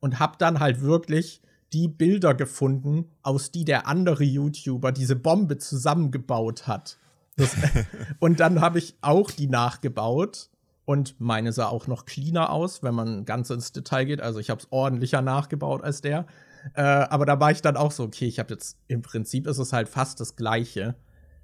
und 0.00 0.18
hab 0.18 0.38
dann 0.38 0.60
halt 0.60 0.80
wirklich 0.80 1.42
die 1.72 1.88
Bilder 1.88 2.34
gefunden, 2.34 3.10
aus 3.22 3.50
die 3.50 3.64
der 3.64 3.86
andere 3.86 4.24
YouTuber 4.24 4.92
diese 4.92 5.16
Bombe 5.16 5.58
zusammengebaut 5.58 6.66
hat. 6.66 6.98
Das, 7.36 7.54
und 8.20 8.40
dann 8.40 8.60
habe 8.60 8.78
ich 8.78 8.96
auch 9.00 9.30
die 9.30 9.48
nachgebaut. 9.48 10.50
Und 10.84 11.20
meine 11.20 11.52
sah 11.52 11.66
auch 11.66 11.86
noch 11.86 12.06
cleaner 12.06 12.50
aus, 12.50 12.82
wenn 12.82 12.94
man 12.94 13.26
ganz 13.26 13.50
ins 13.50 13.72
Detail 13.72 14.06
geht. 14.06 14.22
Also 14.22 14.38
ich 14.38 14.48
habe 14.48 14.60
es 14.60 14.68
ordentlicher 14.70 15.20
nachgebaut 15.20 15.84
als 15.84 16.00
der. 16.00 16.26
Äh, 16.74 16.80
aber 16.80 17.26
da 17.26 17.38
war 17.40 17.50
ich 17.50 17.60
dann 17.60 17.76
auch 17.76 17.92
so, 17.92 18.04
okay, 18.04 18.24
ich 18.24 18.38
habe 18.38 18.54
jetzt 18.54 18.78
im 18.88 19.02
Prinzip 19.02 19.46
ist 19.46 19.58
es 19.58 19.74
halt 19.74 19.88
fast 19.88 20.18
das 20.18 20.34
Gleiche. 20.34 20.94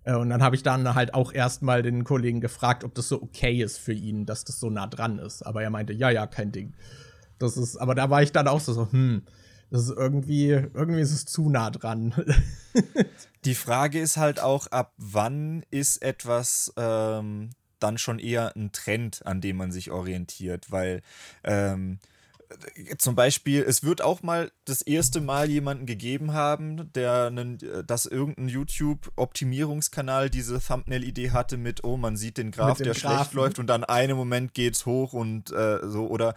Äh, 0.05 0.15
und 0.15 0.31
dann 0.31 0.43
habe 0.43 0.57
ich 0.57 0.63
dann 0.63 0.95
halt 0.95 1.13
auch 1.13 1.31
erstmal 1.31 1.83
den 1.83 2.05
Kollegen 2.05 2.41
gefragt, 2.41 2.85
ob 2.85 2.95
das 2.95 3.09
so 3.09 3.23
okay 3.23 3.63
ist 3.63 3.79
für 3.79 3.93
ihn, 3.93 4.25
dass 4.25 4.45
das 4.45 4.61
so 4.61 4.71
nah 4.71 4.87
dran 4.87 5.19
ist. 5.19 5.43
Aber 5.43 5.63
er 5.63 5.71
meinte, 5.71 5.93
ja, 5.93 6.09
ja, 6.09 6.27
kein 6.27 6.51
Ding. 6.51 6.75
Das 7.39 7.59
ist, 7.59 7.77
aber 7.77 7.95
da 7.95 8.09
war 8.09 8.23
ich 8.23 8.33
dann 8.33 8.49
auch 8.49 8.61
so, 8.61 8.73
so 8.73 8.91
hm, 8.91 9.23
das 9.71 9.89
ist 9.89 9.97
irgendwie, 9.97 10.49
irgendwie 10.51 11.01
ist 11.01 11.13
es 11.13 11.27
zu 11.27 11.49
nah 11.51 11.71
dran. 11.71 12.15
Die 13.45 13.55
Frage 13.55 14.01
ist 14.01 14.17
halt 14.17 14.41
auch, 14.41 14.67
ab 14.69 14.95
wann 14.97 15.65
ist 15.71 16.03
etwas 16.03 16.73
ähm, 16.77 17.51
dann 17.79 17.99
schon 17.99 18.19
eher 18.19 18.57
ein 18.57 18.73
Trend, 18.73 19.27
an 19.27 19.41
dem 19.41 19.57
man 19.57 19.73
sich 19.73 19.91
orientiert, 19.91 20.71
weil 20.71 21.03
ähm, 21.43 21.99
zum 22.99 23.15
Beispiel, 23.15 23.63
es 23.63 23.85
wird 23.85 24.03
auch 24.03 24.23
mal 24.23 24.51
das 24.65 24.83
erste 24.83 25.21
Mal 25.21 25.51
jemanden 25.51 25.87
gegeben 25.87 26.33
haben, 26.33 26.93
der 26.93 27.27
einen, 27.27 27.59
dass 27.87 28.07
irgendein 28.07 28.49
YouTube-Optimierungskanal 28.49 30.31
diese 30.31 30.61
Thumbnail-Idee 30.61 31.31
hatte 31.31 31.57
mit, 31.57 31.85
oh, 31.85 31.97
man 31.97 32.17
sieht 32.17 32.39
den 32.39 32.51
Graph, 32.51 32.79
der 32.79 32.95
Graphen. 32.95 33.01
schlecht 33.01 33.33
läuft 33.35 33.59
und 33.59 33.67
dann 33.67 33.85
einen 33.85 34.17
Moment 34.17 34.55
geht's 34.55 34.87
hoch 34.87 35.13
und 35.13 35.51
äh, 35.53 35.81
so 35.83 36.07
oder 36.07 36.35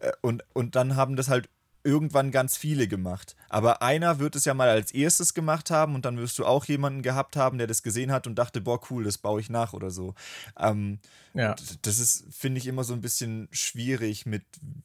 äh, 0.00 0.12
und, 0.20 0.44
und 0.52 0.76
dann 0.76 0.96
haben 0.96 1.16
das 1.16 1.28
halt 1.28 1.48
irgendwann 1.86 2.30
ganz 2.30 2.56
viele 2.56 2.88
gemacht. 2.88 3.36
Aber 3.48 3.80
einer 3.80 4.18
wird 4.18 4.36
es 4.36 4.44
ja 4.44 4.52
mal 4.52 4.68
als 4.68 4.92
erstes 4.92 5.32
gemacht 5.32 5.70
haben 5.70 5.94
und 5.94 6.04
dann 6.04 6.18
wirst 6.18 6.38
du 6.38 6.44
auch 6.44 6.64
jemanden 6.64 7.02
gehabt 7.02 7.36
haben, 7.36 7.58
der 7.58 7.66
das 7.66 7.82
gesehen 7.82 8.12
hat 8.12 8.26
und 8.26 8.34
dachte, 8.34 8.60
boah, 8.60 8.80
cool, 8.90 9.04
das 9.04 9.18
baue 9.18 9.40
ich 9.40 9.48
nach 9.48 9.72
oder 9.72 9.90
so. 9.90 10.14
Ähm, 10.58 10.98
ja. 11.32 11.54
Das 11.82 11.98
ist, 11.98 12.26
finde 12.30 12.58
ich, 12.58 12.66
immer 12.66 12.84
so 12.84 12.92
ein 12.92 13.00
bisschen 13.00 13.48
schwierig 13.52 14.26
mit, 14.26 14.42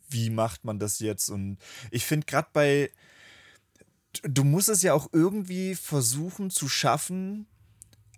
wie 0.10 0.30
macht 0.30 0.64
man 0.64 0.80
das 0.80 1.00
jetzt? 1.00 1.30
Und 1.30 1.58
ich 1.90 2.06
finde 2.06 2.28
gerade 2.28 2.50
bei, 2.54 2.92
du 4.24 4.44
musst 4.44 4.70
es 4.70 4.84
ja 4.84 4.94
auch 4.94 5.10
irgendwie 5.12 5.76
versuchen 5.76 6.52
zu 6.52 6.70
schaffen, 6.70 7.48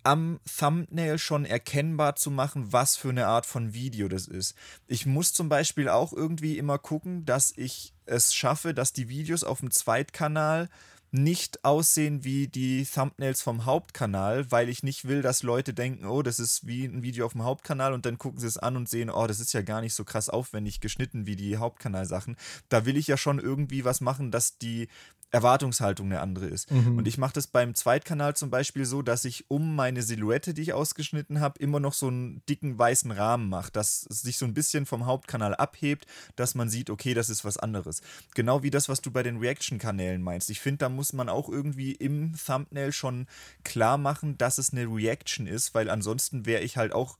am 0.03 0.39
Thumbnail 0.57 1.17
schon 1.17 1.45
erkennbar 1.45 2.15
zu 2.15 2.29
machen, 2.31 2.71
was 2.71 2.95
für 2.95 3.09
eine 3.09 3.27
Art 3.27 3.45
von 3.45 3.73
Video 3.73 4.07
das 4.07 4.27
ist. 4.27 4.55
Ich 4.87 5.05
muss 5.05 5.33
zum 5.33 5.49
Beispiel 5.49 5.89
auch 5.89 6.13
irgendwie 6.13 6.57
immer 6.57 6.77
gucken, 6.77 7.25
dass 7.25 7.53
ich 7.55 7.93
es 8.05 8.33
schaffe, 8.33 8.73
dass 8.73 8.93
die 8.93 9.09
Videos 9.09 9.43
auf 9.43 9.61
dem 9.61 9.71
Zweitkanal 9.71 10.69
nicht 11.13 11.63
aussehen 11.63 12.23
wie 12.23 12.47
die 12.47 12.85
Thumbnails 12.85 13.43
vom 13.43 13.65
Hauptkanal, 13.65 14.51
weil 14.51 14.67
ich 14.67 14.81
nicht 14.81 15.07
will, 15.07 15.21
dass 15.21 15.43
Leute 15.43 15.71
denken, 15.75 16.07
oh, 16.07 16.23
das 16.23 16.39
ist 16.39 16.65
wie 16.65 16.85
ein 16.85 17.03
Video 17.03 17.27
auf 17.27 17.33
dem 17.33 17.43
Hauptkanal 17.43 17.93
und 17.93 18.07
dann 18.07 18.17
gucken 18.17 18.39
sie 18.39 18.47
es 18.47 18.57
an 18.57 18.75
und 18.75 18.89
sehen, 18.89 19.11
oh, 19.11 19.27
das 19.27 19.39
ist 19.39 19.53
ja 19.53 19.61
gar 19.61 19.81
nicht 19.81 19.93
so 19.93 20.05
krass 20.05 20.27
aufwendig 20.29 20.81
geschnitten 20.81 21.27
wie 21.27 21.35
die 21.35 21.57
Hauptkanalsachen. 21.57 22.35
Da 22.67 22.87
will 22.87 22.97
ich 22.97 23.05
ja 23.05 23.15
schon 23.15 23.37
irgendwie 23.37 23.85
was 23.85 24.01
machen, 24.01 24.31
dass 24.31 24.57
die 24.57 24.87
Erwartungshaltung 25.33 26.05
eine 26.05 26.21
andere 26.21 26.45
ist. 26.45 26.71
Mhm. 26.71 26.99
Und 26.99 27.07
ich 27.07 27.17
mache 27.17 27.33
das 27.33 27.47
beim 27.47 27.73
Zweitkanal 27.73 28.35
zum 28.35 28.51
Beispiel 28.51 28.85
so, 28.85 29.01
dass 29.01 29.25
ich 29.25 29.49
um 29.49 29.75
meine 29.75 30.03
Silhouette, 30.03 30.53
die 30.53 30.61
ich 30.61 30.73
ausgeschnitten 30.73 31.39
habe, 31.39 31.59
immer 31.59 31.79
noch 31.79 31.93
so 31.93 32.07
einen 32.07 32.43
dicken 32.47 32.77
weißen 32.77 33.11
Rahmen 33.11 33.49
mache, 33.49 33.71
dass 33.71 34.05
es 34.09 34.21
sich 34.21 34.37
so 34.37 34.45
ein 34.45 34.53
bisschen 34.53 34.85
vom 34.85 35.07
Hauptkanal 35.07 35.55
abhebt, 35.55 36.05
dass 36.35 36.53
man 36.53 36.69
sieht, 36.69 36.91
okay, 36.91 37.15
das 37.15 37.29
ist 37.29 37.43
was 37.43 37.57
anderes. 37.57 38.01
Genau 38.35 38.61
wie 38.61 38.69
das, 38.69 38.89
was 38.89 39.01
du 39.01 39.09
bei 39.09 39.23
den 39.23 39.37
Reaction-Kanälen 39.37 40.21
meinst. 40.21 40.51
Ich 40.51 40.61
finde, 40.61 40.77
da 40.79 40.89
muss 40.89 41.13
man 41.13 41.29
auch 41.29 41.49
irgendwie 41.49 41.93
im 41.93 42.33
Thumbnail 42.35 42.91
schon 42.91 43.25
klar 43.63 43.97
machen, 43.97 44.37
dass 44.37 44.59
es 44.59 44.71
eine 44.71 44.85
Reaction 44.85 45.47
ist, 45.47 45.73
weil 45.73 45.89
ansonsten 45.89 46.45
wäre 46.45 46.61
ich 46.61 46.77
halt 46.77 46.93
auch 46.93 47.17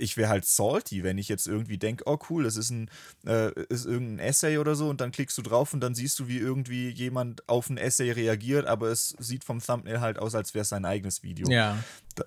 ich 0.00 0.16
wäre 0.16 0.30
halt 0.30 0.44
salty, 0.44 1.02
wenn 1.02 1.18
ich 1.18 1.28
jetzt 1.28 1.46
irgendwie 1.46 1.78
denke, 1.78 2.04
oh 2.06 2.18
cool, 2.28 2.44
das 2.44 2.56
ist 2.56 2.70
ein 2.70 2.90
äh, 3.26 3.52
ist 3.68 3.86
irgendein 3.86 4.18
Essay 4.18 4.58
oder 4.58 4.74
so 4.74 4.88
und 4.88 5.00
dann 5.00 5.12
klickst 5.12 5.36
du 5.38 5.42
drauf 5.42 5.72
und 5.74 5.80
dann 5.80 5.94
siehst 5.94 6.18
du, 6.18 6.28
wie 6.28 6.38
irgendwie 6.38 6.88
jemand 6.88 7.48
auf 7.48 7.68
ein 7.68 7.76
Essay 7.76 8.10
reagiert, 8.10 8.66
aber 8.66 8.88
es 8.88 9.14
sieht 9.18 9.44
vom 9.44 9.60
Thumbnail 9.60 10.00
halt 10.00 10.18
aus, 10.18 10.34
als 10.34 10.54
wäre 10.54 10.62
es 10.62 10.68
sein 10.70 10.84
eigenes 10.84 11.22
Video. 11.22 11.48
Ja. 11.50 11.82
Da, 12.14 12.24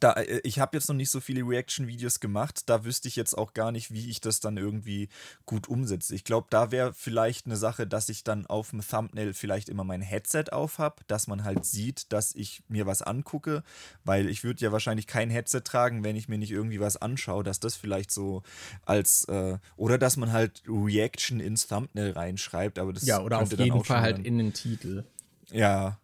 da, 0.00 0.12
äh, 0.12 0.40
ich 0.44 0.58
habe 0.58 0.76
jetzt 0.76 0.88
noch 0.88 0.96
nicht 0.96 1.10
so 1.10 1.20
viele 1.20 1.42
Reaction-Videos 1.42 2.20
gemacht, 2.20 2.62
da 2.66 2.84
wüsste 2.84 3.08
ich 3.08 3.16
jetzt 3.16 3.36
auch 3.36 3.54
gar 3.54 3.72
nicht, 3.72 3.92
wie 3.92 4.10
ich 4.10 4.20
das 4.20 4.40
dann 4.40 4.56
irgendwie 4.56 5.08
gut 5.44 5.68
umsetze. 5.68 6.14
Ich 6.14 6.24
glaube, 6.24 6.48
da 6.50 6.70
wäre 6.70 6.92
vielleicht 6.92 7.46
eine 7.46 7.56
Sache, 7.56 7.86
dass 7.86 8.08
ich 8.08 8.24
dann 8.24 8.46
auf 8.46 8.70
dem 8.70 8.80
Thumbnail 8.80 9.34
vielleicht 9.34 9.68
immer 9.68 9.84
mein 9.84 10.00
Headset 10.00 10.46
auf 10.52 10.78
habe, 10.78 10.96
dass 11.06 11.26
man 11.26 11.44
halt 11.44 11.64
sieht, 11.64 12.12
dass 12.12 12.34
ich 12.34 12.62
mir 12.68 12.86
was 12.86 13.02
angucke, 13.02 13.62
weil 14.04 14.28
ich 14.28 14.44
würde 14.44 14.64
ja 14.64 14.72
wahrscheinlich 14.72 15.06
kein 15.06 15.30
Headset 15.30 15.60
tragen, 15.60 16.04
wenn 16.04 16.16
ich 16.16 16.28
mir 16.28 16.38
nicht 16.38 16.50
irgendwie 16.50 16.80
was 16.80 16.96
anschaue, 16.96 17.44
dass 17.44 17.60
das 17.60 17.76
vielleicht 17.76 18.10
so 18.10 18.42
als, 18.84 19.24
äh, 19.24 19.58
oder 19.76 19.98
dass 19.98 20.16
man 20.16 20.32
halt 20.32 20.62
Reaction 20.66 21.40
ins 21.40 21.66
Thumbnail 21.66 22.12
reinschreibt, 22.12 22.78
aber 22.78 22.92
das 22.92 23.06
Ja, 23.06 23.20
oder 23.20 23.38
auf 23.38 23.52
jeden 23.52 23.84
Fall 23.84 24.00
halt 24.00 24.24
in 24.24 24.38
den 24.38 24.52
Titel. 24.52 25.04
Ja, 25.50 25.98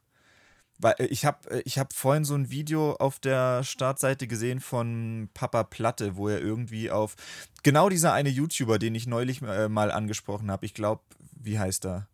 weil 0.82 0.94
äh, 0.98 1.06
ich 1.06 1.24
habe 1.24 1.50
äh, 1.50 1.62
ich 1.64 1.78
hab 1.78 1.94
vorhin 1.94 2.24
so 2.24 2.34
ein 2.34 2.50
Video 2.50 2.94
auf 2.94 3.18
der 3.18 3.64
Startseite 3.64 4.26
gesehen 4.26 4.60
von 4.60 5.30
Papa 5.32 5.64
Platte, 5.64 6.16
wo 6.16 6.28
er 6.28 6.40
irgendwie 6.40 6.90
auf 6.90 7.16
genau 7.62 7.88
dieser 7.88 8.12
eine 8.12 8.28
YouTuber, 8.28 8.78
den 8.78 8.94
ich 8.94 9.06
neulich 9.06 9.40
äh, 9.42 9.68
mal 9.68 9.90
angesprochen 9.90 10.50
habe, 10.50 10.66
ich 10.66 10.74
glaube, 10.74 11.02
wie 11.40 11.58
heißt 11.58 11.86
er? 11.86 12.08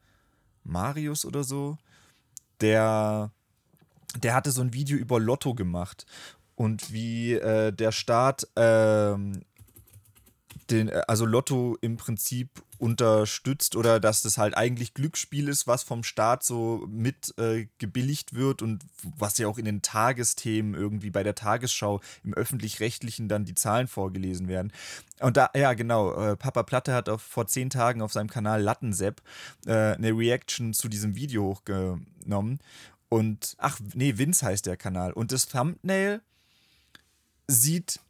Marius 0.64 1.24
oder 1.24 1.44
so, 1.44 1.78
der 2.60 3.32
der 4.16 4.34
hatte 4.34 4.52
so 4.52 4.62
ein 4.62 4.72
Video 4.72 4.96
über 4.96 5.18
Lotto 5.20 5.54
gemacht 5.54 6.06
und 6.54 6.92
wie 6.92 7.34
äh, 7.34 7.72
der 7.72 7.92
Staat 7.92 8.48
ähm, 8.56 9.42
den, 10.70 10.88
äh, 10.88 11.02
also 11.06 11.24
Lotto 11.24 11.76
im 11.80 11.96
Prinzip 11.96 12.50
unterstützt 12.78 13.76
oder 13.76 14.00
dass 14.00 14.22
das 14.22 14.38
halt 14.38 14.56
eigentlich 14.56 14.94
Glücksspiel 14.94 15.48
ist, 15.48 15.66
was 15.66 15.82
vom 15.82 16.04
Staat 16.04 16.44
so 16.44 16.86
mit 16.88 17.34
äh, 17.38 17.66
gebilligt 17.78 18.34
wird 18.34 18.62
und 18.62 18.84
was 19.02 19.38
ja 19.38 19.48
auch 19.48 19.58
in 19.58 19.64
den 19.64 19.82
Tagesthemen 19.82 20.74
irgendwie 20.74 21.10
bei 21.10 21.22
der 21.22 21.34
Tagesschau 21.34 22.00
im 22.22 22.34
öffentlich-rechtlichen 22.34 23.28
dann 23.28 23.44
die 23.44 23.54
Zahlen 23.54 23.88
vorgelesen 23.88 24.48
werden. 24.48 24.72
Und 25.20 25.36
da, 25.36 25.50
ja 25.54 25.74
genau, 25.74 26.12
äh, 26.14 26.36
Papa 26.36 26.62
Platte 26.62 26.94
hat 26.94 27.08
auf, 27.08 27.22
vor 27.22 27.46
zehn 27.46 27.70
Tagen 27.70 28.00
auf 28.00 28.12
seinem 28.12 28.30
Kanal 28.30 28.62
Lattensepp 28.62 29.20
äh, 29.66 29.72
eine 29.72 30.12
Reaction 30.12 30.72
zu 30.72 30.88
diesem 30.88 31.16
Video 31.16 31.44
hochgenommen 31.44 32.60
und, 33.08 33.56
ach 33.58 33.80
nee, 33.94 34.18
Vince 34.18 34.44
heißt 34.44 34.66
der 34.66 34.76
Kanal 34.76 35.12
und 35.12 35.32
das 35.32 35.48
Thumbnail 35.48 36.20
sieht 37.46 38.00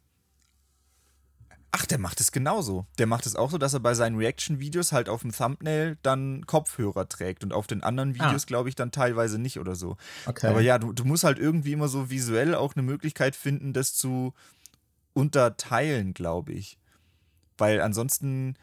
Ach, 1.71 1.85
der 1.85 1.99
macht 1.99 2.19
es 2.19 2.31
genauso. 2.31 2.87
Der 2.97 3.05
macht 3.05 3.25
es 3.27 3.35
auch 3.35 3.51
so, 3.51 3.59
dass 3.59 3.73
er 3.73 3.79
bei 3.79 3.93
seinen 3.93 4.17
Reaction-Videos 4.17 4.91
halt 4.91 5.07
auf 5.07 5.21
dem 5.21 5.31
Thumbnail 5.31 5.97
dann 6.01 6.45
Kopfhörer 6.47 7.07
trägt 7.07 7.43
und 7.43 7.53
auf 7.53 7.67
den 7.67 7.83
anderen 7.83 8.15
Videos, 8.15 8.43
ah. 8.43 8.47
glaube 8.47 8.69
ich, 8.69 8.75
dann 8.75 8.91
teilweise 8.91 9.37
nicht 9.37 9.59
oder 9.59 9.75
so. 9.75 9.95
Okay. 10.25 10.47
Aber 10.47 10.61
ja, 10.61 10.79
du, 10.79 10.93
du 10.93 11.05
musst 11.05 11.23
halt 11.23 11.37
irgendwie 11.37 11.73
immer 11.73 11.87
so 11.87 12.09
visuell 12.09 12.55
auch 12.55 12.75
eine 12.75 12.81
Möglichkeit 12.81 13.35
finden, 13.35 13.73
das 13.73 13.93
zu 13.93 14.33
unterteilen, 15.13 16.15
glaube 16.15 16.53
ich. 16.53 16.79
Weil 17.57 17.81
ansonsten, 17.81 18.55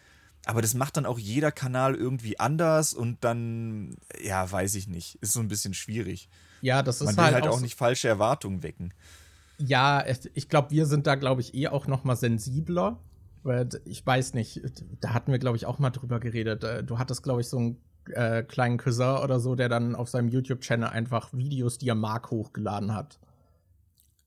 aber 0.44 0.60
das 0.60 0.74
macht 0.74 0.96
dann 0.96 1.06
auch 1.06 1.18
jeder 1.18 1.52
Kanal 1.52 1.94
irgendwie 1.94 2.40
anders 2.40 2.92
und 2.92 3.22
dann, 3.22 3.96
ja, 4.20 4.50
weiß 4.50 4.74
ich 4.74 4.88
nicht. 4.88 5.16
Ist 5.20 5.32
so 5.32 5.40
ein 5.40 5.48
bisschen 5.48 5.74
schwierig. 5.74 6.28
Ja, 6.60 6.82
das 6.82 7.00
ist 7.00 7.06
Man 7.06 7.16
will 7.16 7.24
halt, 7.24 7.34
halt 7.34 7.46
auch, 7.46 7.56
auch 7.56 7.60
nicht 7.60 7.76
falsche 7.76 8.08
Erwartungen 8.08 8.64
wecken. 8.64 8.92
Ja, 9.58 10.04
ich 10.34 10.48
glaube, 10.48 10.70
wir 10.70 10.86
sind 10.86 11.06
da, 11.06 11.14
glaube 11.14 11.40
ich, 11.40 11.54
eh 11.54 11.68
auch 11.68 11.86
noch 11.86 12.04
mal 12.04 12.16
sensibler. 12.16 13.00
Ich 13.84 14.04
weiß 14.04 14.34
nicht, 14.34 14.60
da 15.00 15.14
hatten 15.14 15.30
wir, 15.30 15.38
glaube 15.38 15.56
ich, 15.56 15.66
auch 15.66 15.78
mal 15.78 15.90
drüber 15.90 16.18
geredet. 16.18 16.64
Äh, 16.64 16.82
du 16.82 16.98
hattest, 16.98 17.22
glaube 17.22 17.40
ich, 17.40 17.48
so 17.48 17.58
einen 17.58 17.76
äh, 18.10 18.42
kleinen 18.42 18.76
Cousin 18.76 19.18
oder 19.18 19.40
so, 19.40 19.54
der 19.54 19.68
dann 19.68 19.94
auf 19.94 20.08
seinem 20.08 20.28
YouTube-Channel 20.28 20.88
einfach 20.88 21.32
Videos, 21.32 21.78
die 21.78 21.88
er 21.88 21.94
mag, 21.94 22.30
hochgeladen 22.30 22.94
hat. 22.94 23.20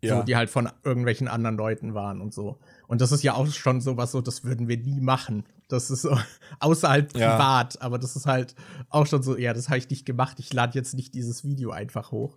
Ja. 0.02 0.18
So, 0.18 0.24
die 0.24 0.38
halt 0.38 0.50
von 0.50 0.70
irgendwelchen 0.86 1.28
anderen 1.28 1.58
Leuten 1.58 1.94
waren 1.94 2.22
und 2.22 2.34
so. 2.34 2.58
Und 2.88 3.02
das 3.02 3.12
ist 3.12 3.22
ja 3.22 3.34
auch 3.34 3.48
schon 3.48 3.82
sowas 3.82 4.14
so, 4.14 4.22
das 4.22 4.46
würden 4.46 4.70
wir 4.70 4.78
nie 4.78 5.02
machen. 5.02 5.44
Das 5.68 5.92
ist 5.92 6.04
so 6.04 6.18
außerhalb 6.60 7.12
privat, 7.12 7.76
ja. 7.76 7.82
aber 7.82 8.00
das 8.00 8.16
ist 8.16 8.26
halt 8.26 8.56
auch 8.90 9.06
schon 9.06 9.22
so, 9.22 9.38
ja, 9.38 9.54
das 9.54 9.68
habe 9.68 9.78
ich 9.78 9.90
nicht 9.90 10.06
gemacht. 10.06 10.40
Ich 10.40 10.54
lade 10.54 10.76
jetzt 10.76 10.94
nicht 10.94 11.14
dieses 11.14 11.44
Video 11.44 11.72
einfach 11.72 12.12
hoch. 12.12 12.36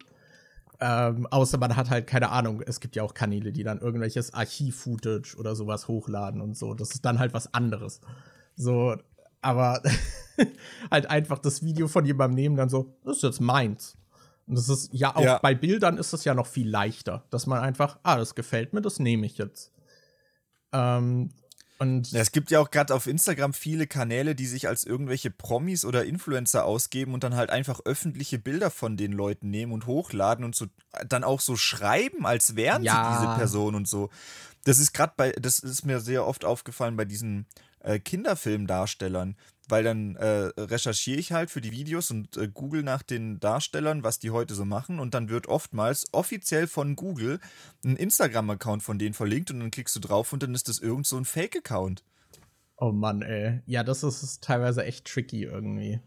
Ähm, 0.85 1.29
außer 1.31 1.59
man 1.59 1.77
hat 1.77 1.91
halt 1.91 2.09
keine 2.09 2.31
Ahnung. 2.31 2.61
Es 2.67 2.81
gibt 2.81 2.97
ja 2.97 3.05
auch 3.05 3.15
Kanäle, 3.15 3.53
die 3.53 3.63
dann 3.63 3.79
irgendwelches 3.79 4.35
Archiv-Footage 4.35 5.37
oder 5.37 5.55
sowas 5.55 5.87
hochladen 5.87 6.41
und 6.41 6.57
so. 6.57 6.75
Das 6.75 6.91
ist 6.91 7.05
dann 7.05 7.21
halt 7.21 7.35
was 7.35 7.55
anderes. 7.55 8.01
So, 8.57 8.97
aber 9.43 9.81
halt 10.91 11.07
einfach 11.09 11.39
das 11.39 11.63
Video 11.63 11.87
von 11.87 12.05
jemandem 12.05 12.35
nehmen, 12.35 12.57
dann 12.57 12.69
so, 12.69 12.97
das 13.05 13.19
ist 13.19 13.23
jetzt 13.23 13.41
meins. 13.41 13.97
Und 14.49 14.59
das 14.59 14.69
ist 14.69 14.93
ja 14.93 15.15
auch 15.15 15.23
ja. 15.23 15.39
bei 15.39 15.55
Bildern 15.55 15.99
ist 15.99 16.13
es 16.15 16.25
ja 16.25 16.35
noch 16.35 16.49
viel 16.49 16.69
leichter, 16.69 17.23
dass 17.31 17.47
man 17.47 17.61
einfach, 17.61 18.01
ah, 18.03 18.17
das 18.17 18.35
gefällt 18.35 18.73
mir, 18.73 18.83
das 18.83 18.99
nehme 18.99 19.25
ich 19.25 19.39
jetzt. 19.39 19.71
Ähm, 20.73 21.29
und 21.79 22.13
es 22.13 22.31
gibt 22.31 22.51
ja 22.51 22.61
auch 22.61 22.71
gerade 22.71 22.95
auf 22.95 23.07
Instagram 23.07 23.53
viele 23.53 23.87
Kanäle, 23.87 24.35
die 24.35 24.47
sich 24.47 24.69
als 24.69 24.85
irgendwelche 24.85 25.31
Promis 25.31 25.85
oder 25.85 26.05
Influencer 26.05 26.65
ausgeben 26.65 27.13
und 27.13 27.25
dann 27.25 27.35
halt 27.35 27.51
einfach 27.51 27.81
öffentliche 27.85 28.39
Bilder 28.39 28.71
von 28.71 28.97
den 28.97 29.13
Leuten 29.13 29.51
nehmen 29.51 29.73
und 29.73 29.87
hochladen 29.87 30.45
und 30.45 30.55
so 30.55 30.67
dann 31.09 31.25
auch 31.25 31.41
so 31.41 31.57
schreiben, 31.57 32.25
als 32.25 32.55
wären 32.55 32.85
ja. 32.85 33.19
sie 33.19 33.27
diese 33.27 33.37
Person 33.37 33.75
und 33.75 33.89
so. 33.89 34.11
Das 34.65 34.79
ist 34.79 34.93
gerade 34.93 35.15
bei, 35.17 35.33
das 35.33 35.59
ist 35.59 35.85
mir 35.85 35.99
sehr 35.99 36.25
oft 36.25 36.45
aufgefallen 36.45 36.97
bei 36.97 37.05
diesen 37.05 37.47
äh, 37.81 37.99
Kinderfilmdarstellern. 37.99 39.37
Weil 39.69 39.85
dann 39.85 40.17
äh, 40.17 40.51
recherchiere 40.59 41.21
ich 41.21 41.33
halt 41.33 41.51
für 41.51 41.61
die 41.61 41.71
Videos 41.71 42.11
und 42.11 42.37
äh, 42.37 42.49
google 42.49 42.83
nach 42.83 43.03
den 43.03 43.39
Darstellern, 43.39 44.03
was 44.03 44.19
die 44.19 44.31
heute 44.31 44.55
so 44.55 44.65
machen. 44.65 44.99
Und 44.99 45.15
dann 45.15 45.29
wird 45.29 45.47
oftmals 45.47 46.07
offiziell 46.13 46.67
von 46.67 46.97
Google 46.97 47.39
ein 47.85 47.97
Instagram-Account 47.97 48.83
von 48.83 48.99
denen 48.99 49.15
verlinkt 49.15 49.51
und 49.51 49.61
dann 49.61 49.71
klickst 49.71 49.95
du 49.95 50.01
drauf 50.01 50.33
und 50.33 50.43
dann 50.43 50.55
ist 50.55 50.69
das 50.69 50.81
irgend 50.81 51.07
so 51.07 51.17
ein 51.17 51.25
Fake-Account. 51.25 52.03
Oh 52.77 52.91
Mann, 52.91 53.23
ey. 53.23 53.61
Ja, 53.67 53.85
das 53.85 54.03
ist 54.03 54.43
teilweise 54.43 54.85
echt 54.85 55.07
tricky 55.07 55.45
irgendwie. 55.45 56.01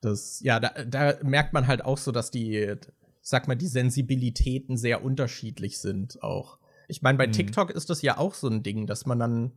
Das, 0.00 0.40
ja, 0.40 0.58
da, 0.58 0.70
da 0.84 1.14
merkt 1.22 1.52
man 1.52 1.66
halt 1.66 1.84
auch 1.84 1.98
so, 1.98 2.10
dass 2.10 2.30
die, 2.32 2.74
sag 3.22 3.46
mal, 3.46 3.54
die 3.54 3.68
Sensibilitäten 3.68 4.76
sehr 4.76 5.04
unterschiedlich 5.04 5.78
sind 5.78 6.22
auch. 6.22 6.58
Ich 6.88 7.02
meine, 7.02 7.16
bei 7.16 7.26
mhm. 7.26 7.32
TikTok 7.32 7.70
ist 7.70 7.88
das 7.88 8.02
ja 8.02 8.18
auch 8.18 8.34
so 8.34 8.48
ein 8.48 8.62
Ding, 8.62 8.86
dass 8.86 9.06
man 9.06 9.18
dann, 9.18 9.52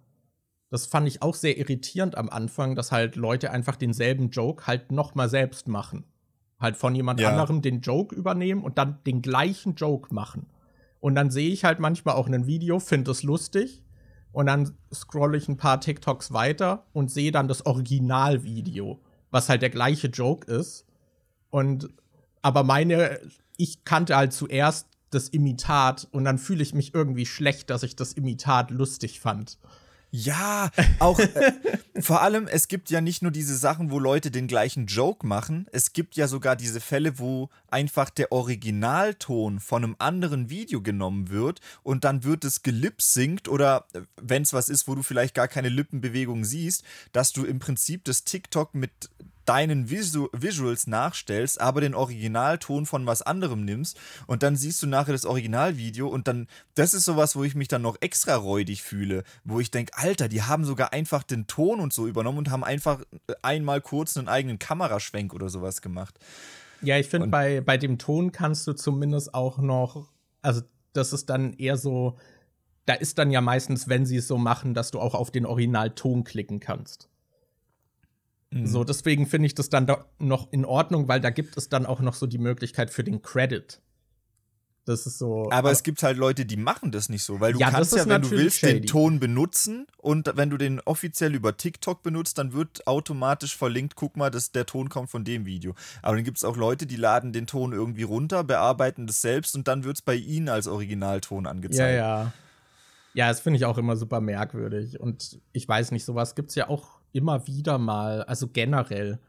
das 0.70 0.86
fand 0.86 1.08
ich 1.08 1.22
auch 1.22 1.36
sehr 1.36 1.58
irritierend 1.58 2.18
am 2.18 2.30
Anfang, 2.30 2.76
dass 2.76 2.92
halt 2.92 3.16
Leute 3.16 3.52
einfach 3.52 3.76
denselben 3.76 4.30
Joke 4.30 4.68
halt 4.68 4.92
noch 4.92 5.16
mal 5.16 5.30
selbst 5.30 5.68
machen. 5.68 6.04
Halt 6.60 6.76
von 6.76 6.96
jemand 6.96 7.20
ja. 7.20 7.30
anderem 7.30 7.62
den 7.62 7.82
Joke 7.82 8.16
übernehmen 8.16 8.64
und 8.64 8.78
dann 8.78 9.00
den 9.06 9.22
gleichen 9.22 9.76
Joke 9.76 10.14
machen. 10.14 10.48
Und 11.00 11.16
dann 11.16 11.30
sehe 11.30 11.52
ich 11.52 11.64
halt 11.64 11.80
manchmal 11.80 12.16
auch 12.16 12.28
ein 12.28 12.48
Video, 12.48 12.80
finde 12.80 13.12
es 13.12 13.24
lustig 13.24 13.84
und 14.32 14.48
dann 14.48 14.76
scrolle 14.94 15.38
ich 15.38 15.48
ein 15.48 15.58
paar 15.58 15.80
TikToks 15.80 16.34
weiter 16.34 16.86
und 16.94 17.12
sehe 17.12 17.32
dann 17.32 17.48
das 17.48 17.66
Originalvideo, 17.66 19.00
was 19.32 19.50
halt 19.50 19.62
der 19.62 19.70
gleiche 19.70 20.08
Joke 20.08 20.52
ist. 20.52 20.86
Und 21.50 21.90
aber 22.42 22.64
meine, 22.64 23.20
ich 23.58 23.84
kannte 23.84 24.16
halt 24.16 24.34
zuerst 24.34 24.88
das 25.12 25.30
Imitat 25.30 26.08
und 26.12 26.26
dann 26.26 26.38
fühle 26.38 26.64
ich 26.64 26.74
mich 26.74 26.94
irgendwie 26.94 27.26
schlecht, 27.26 27.70
dass 27.70 27.84
ich 27.84 27.96
das 27.96 28.14
Imitat 28.14 28.72
lustig 28.72 29.20
fand. 29.20 29.58
Ja, 30.10 30.72
auch 31.00 31.20
äh, 31.20 31.54
vor 32.00 32.22
allem, 32.22 32.48
es 32.48 32.70
gibt 32.70 32.90
ja 32.90 33.02
nicht 33.02 33.22
nur 33.22 33.32
diese 33.32 33.58
Sachen, 33.58 33.92
wo 33.92 34.00
Leute 34.00 34.32
den 34.32 34.48
gleichen 34.48 34.86
Joke 34.86 35.28
machen, 35.28 35.68
es 35.72 35.92
gibt 35.92 36.16
ja 36.16 36.28
sogar 36.28 36.56
diese 36.56 36.80
Fälle, 36.80 37.20
wo 37.20 37.50
einfach 37.68 38.10
der 38.10 38.32
Originalton 38.32 39.60
von 39.60 39.84
einem 39.84 39.96
anderen 40.00 40.50
Video 40.50 40.82
genommen 40.82 41.30
wird 41.30 41.60
und 41.84 42.06
dann 42.06 42.24
wird 42.24 42.46
es 42.46 42.64
gelipsingt 42.64 43.50
oder 43.50 43.86
äh, 43.94 44.02
wenn 44.22 44.44
es 44.44 44.54
was 44.54 44.70
ist, 44.70 44.88
wo 44.88 44.96
du 44.96 45.04
vielleicht 45.04 45.36
gar 45.36 45.50
keine 45.50 45.70
Lippenbewegung 45.70 46.46
siehst, 46.46 46.84
dass 47.12 47.34
du 47.34 47.44
im 47.44 47.60
Prinzip 47.60 48.06
das 48.06 48.24
TikTok 48.24 48.76
mit 48.76 49.10
deinen 49.48 49.90
Visu 49.90 50.28
Visuals 50.34 50.88
nachstellst, 50.88 51.60
aber 51.60 51.82
den 51.82 51.96
Originalton 51.96 52.86
von 52.86 53.06
was 53.06 53.22
anderem 53.22 53.66
nimmst 53.66 53.98
und 54.28 54.44
dann 54.44 54.56
siehst 54.56 54.84
du 54.84 54.88
nachher 54.88 55.14
das 55.14 55.26
Originalvideo 55.26 56.08
und 56.08 56.28
dann, 56.28 56.48
das 56.76 56.94
ist 56.94 57.06
sowas, 57.06 57.36
wo 57.36 57.44
ich 57.44 57.56
mich 57.56 57.68
dann 57.68 57.82
noch 57.82 57.98
extra 58.02 58.36
räudig 58.36 58.84
fühle, 58.84 59.24
wo 59.44 59.60
ich 59.60 59.72
denke, 59.72 59.94
Alter, 59.96 60.28
die 60.28 60.44
haben 60.44 60.66
sogar 60.66 60.94
einfach 60.94 61.24
den 61.24 61.48
Ton 61.48 61.80
und 61.80 61.94
so 61.94 62.08
übernommen 62.08 62.38
und 62.38 62.52
haben 62.52 62.64
einfach 62.64 63.04
einmal 63.42 63.82
kurz 63.82 64.18
einen 64.18 64.28
eigenen 64.28 64.60
Kameraschwenk 64.60 65.34
oder 65.34 65.50
sowas 65.50 65.82
gemacht. 65.82 66.20
Ja, 66.82 66.98
ich 66.98 67.08
finde, 67.08 67.28
bei, 67.28 67.62
bei 67.62 67.78
dem 67.78 67.98
Ton 67.98 68.32
kannst 68.32 68.68
du 68.68 68.74
zumindest 68.74 69.34
auch 69.34 69.58
noch, 69.58 70.12
also 70.42 70.62
das 70.94 71.14
ist 71.14 71.30
dann 71.30 71.54
eher 71.54 71.78
so, 71.78 72.18
da 72.86 72.94
ist 72.94 73.18
dann 73.18 73.32
ja 73.32 73.42
meistens, 73.42 73.88
wenn 73.88 74.06
sie 74.06 74.18
es 74.18 74.28
so 74.28 74.38
machen, 74.38 74.74
dass 74.74 74.92
du 74.92 75.00
auch 75.00 75.16
auf 75.16 75.32
den 75.32 75.46
Originalton 75.46 76.24
klicken 76.24 76.60
kannst. 76.60 77.10
Mhm. 78.50 78.66
So, 78.66 78.84
deswegen 78.84 79.28
finde 79.28 79.48
ich 79.48 79.56
das 79.56 79.70
dann 79.70 79.92
noch 80.20 80.52
in 80.52 80.66
Ordnung, 80.66 81.08
weil 81.08 81.20
da 81.20 81.30
gibt 81.30 81.58
es 81.58 81.70
dann 81.70 81.86
auch 81.86 82.00
noch 82.00 82.14
so 82.14 82.28
die 82.28 82.38
Möglichkeit 82.38 82.90
für 82.90 83.04
den 83.04 83.22
Credit. 83.22 83.82
Das 84.88 85.06
ist 85.06 85.18
so. 85.18 85.48
Aber, 85.48 85.54
aber 85.54 85.72
es 85.72 85.84
gibt 85.84 86.02
halt 86.02 86.18
Leute, 86.18 86.46
die 86.46 86.56
machen 86.56 86.94
das 86.94 87.10
nicht 87.10 87.24
so, 87.24 87.42
weil 87.42 87.52
du 87.52 87.60
ja, 87.60 87.70
kannst 87.70 87.94
ja, 87.94 88.08
wenn 88.08 88.22
du 88.22 88.32
willst, 88.32 88.60
shady. 88.60 88.80
den 88.80 88.86
Ton 88.86 89.20
benutzen 89.20 89.86
und 89.98 90.32
wenn 90.36 90.50
du 90.50 90.56
den 90.56 90.80
offiziell 90.80 91.36
über 91.36 91.58
TikTok 91.58 92.04
benutzt, 92.04 92.38
dann 92.38 92.54
wird 92.54 92.88
automatisch 92.88 93.58
verlinkt, 93.58 93.96
guck 93.96 94.16
mal, 94.16 94.32
dass 94.32 94.54
der 94.54 94.66
Ton 94.66 94.88
kommt 94.88 95.10
von 95.10 95.26
dem 95.26 95.46
Video. 95.46 95.76
Aber 96.02 96.16
dann 96.16 96.24
gibt 96.24 96.38
es 96.38 96.46
auch 96.46 96.56
Leute, 96.56 96.86
die 96.86 96.96
laden 96.96 97.34
den 97.34 97.48
Ton 97.48 97.74
irgendwie 97.74 98.04
runter, 98.04 98.46
bearbeiten 98.46 99.08
das 99.08 99.22
selbst 99.22 99.58
und 99.58 99.68
dann 99.68 99.84
wird 99.84 99.98
es 99.98 100.02
bei 100.02 100.16
ihnen 100.16 100.48
als 100.48 100.68
Originalton 100.68 101.48
angezeigt. 101.48 101.98
Ja, 101.98 102.22
ja. 102.24 102.34
Ja, 103.14 103.28
das 103.30 103.42
finde 103.42 103.58
ich 103.58 103.66
auch 103.66 103.80
immer 103.80 103.98
super 103.98 104.22
merkwürdig. 104.22 105.00
Und 105.00 105.42
ich 105.52 105.68
weiß 105.68 105.92
nicht, 105.92 106.06
sowas 106.06 106.36
gibt 106.36 106.50
es 106.50 106.56
ja 106.56 106.70
auch 106.70 106.97
immer 107.12 107.48
wieder 107.48 107.78
mal, 107.78 108.24
also 108.24 108.48
generell. 108.48 109.20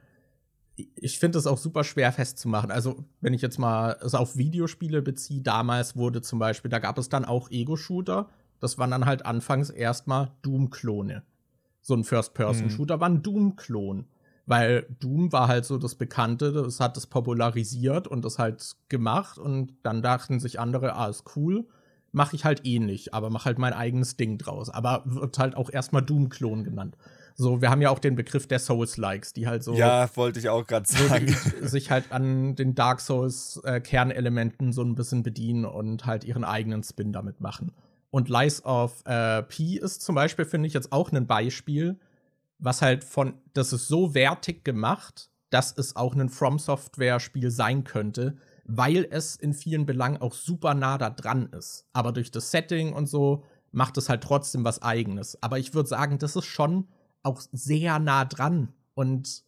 Ich 0.94 1.18
finde 1.18 1.38
es 1.38 1.46
auch 1.46 1.58
super 1.58 1.82
schwer 1.82 2.12
festzumachen. 2.12 2.70
Also, 2.70 3.04
wenn 3.20 3.34
ich 3.34 3.42
jetzt 3.42 3.58
mal 3.58 3.96
es 4.00 4.14
auf 4.14 4.36
Videospiele 4.36 5.02
beziehe, 5.02 5.42
damals 5.42 5.96
wurde 5.96 6.22
zum 6.22 6.38
Beispiel, 6.38 6.70
da 6.70 6.78
gab 6.78 6.98
es 6.98 7.08
dann 7.08 7.24
auch 7.24 7.50
Ego-Shooter. 7.50 8.28
Das 8.60 8.78
waren 8.78 8.90
dann 8.90 9.06
halt 9.06 9.26
anfangs 9.26 9.70
erstmal 9.70 10.30
Doom-Klone. 10.42 11.22
So 11.80 11.94
ein 11.94 12.04
First-Person-Shooter 12.04 12.96
mhm. 12.96 13.00
war 13.00 13.08
ein 13.08 13.22
Doom-Klon. 13.22 14.06
Weil 14.46 14.86
Doom 14.98 15.30
war 15.30 15.46
halt 15.46 15.66
so 15.66 15.76
das 15.76 15.94
Bekannte, 15.94 16.52
das 16.52 16.80
hat 16.80 16.96
es 16.96 17.06
popularisiert 17.06 18.08
und 18.08 18.24
das 18.24 18.38
halt 18.38 18.76
gemacht 18.88 19.36
und 19.36 19.74
dann 19.82 20.00
dachten 20.00 20.40
sich 20.40 20.58
andere, 20.58 20.94
ah, 20.94 21.08
ist 21.08 21.36
cool, 21.36 21.66
mache 22.12 22.34
ich 22.34 22.46
halt 22.46 22.64
ähnlich, 22.64 23.12
aber 23.12 23.28
mach 23.28 23.44
halt 23.44 23.58
mein 23.58 23.74
eigenes 23.74 24.16
Ding 24.16 24.38
draus. 24.38 24.70
Aber 24.70 25.02
wird 25.04 25.38
halt 25.38 25.54
auch 25.54 25.70
erstmal 25.70 26.02
Doom-Klon 26.02 26.64
genannt. 26.64 26.96
So, 27.40 27.62
wir 27.62 27.70
haben 27.70 27.80
ja 27.80 27.90
auch 27.90 28.00
den 28.00 28.16
Begriff 28.16 28.48
der 28.48 28.58
Souls-Likes, 28.58 29.32
die 29.32 29.46
halt 29.46 29.62
so. 29.62 29.74
Ja, 29.74 30.10
wollte 30.16 30.40
ich 30.40 30.48
auch 30.48 30.66
gerade 30.66 30.88
sagen. 30.88 31.28
Sich 31.62 31.88
halt 31.92 32.10
an 32.10 32.56
den 32.56 32.74
Dark 32.74 33.00
Souls-Kernelementen 33.00 34.70
äh, 34.70 34.72
so 34.72 34.82
ein 34.82 34.96
bisschen 34.96 35.22
bedienen 35.22 35.64
und 35.64 36.04
halt 36.04 36.24
ihren 36.24 36.42
eigenen 36.42 36.82
Spin 36.82 37.12
damit 37.12 37.40
machen. 37.40 37.70
Und 38.10 38.28
Lies 38.28 38.64
of 38.64 39.04
äh, 39.06 39.44
P 39.44 39.76
ist 39.76 40.02
zum 40.02 40.16
Beispiel, 40.16 40.46
finde 40.46 40.66
ich, 40.66 40.74
jetzt 40.74 40.90
auch 40.90 41.12
ein 41.12 41.28
Beispiel, 41.28 42.00
was 42.58 42.82
halt 42.82 43.04
von, 43.04 43.34
das 43.54 43.72
ist 43.72 43.86
so 43.86 44.14
wertig 44.14 44.64
gemacht, 44.64 45.30
dass 45.50 45.72
es 45.78 45.94
auch 45.94 46.16
ein 46.16 46.30
From 46.30 46.58
Software-Spiel 46.58 47.52
sein 47.52 47.84
könnte, 47.84 48.36
weil 48.64 49.06
es 49.08 49.36
in 49.36 49.52
vielen 49.54 49.86
Belangen 49.86 50.20
auch 50.20 50.34
super 50.34 50.74
nah 50.74 50.98
da 50.98 51.08
dran 51.10 51.50
ist. 51.56 51.86
Aber 51.92 52.10
durch 52.10 52.32
das 52.32 52.50
Setting 52.50 52.92
und 52.92 53.08
so 53.08 53.44
macht 53.70 53.96
es 53.96 54.08
halt 54.08 54.24
trotzdem 54.24 54.64
was 54.64 54.82
Eigenes. 54.82 55.40
Aber 55.40 55.60
ich 55.60 55.72
würde 55.72 55.88
sagen, 55.88 56.18
das 56.18 56.34
ist 56.34 56.46
schon 56.46 56.88
auch 57.22 57.40
sehr 57.52 57.98
nah 57.98 58.24
dran. 58.24 58.72
Und 58.94 59.44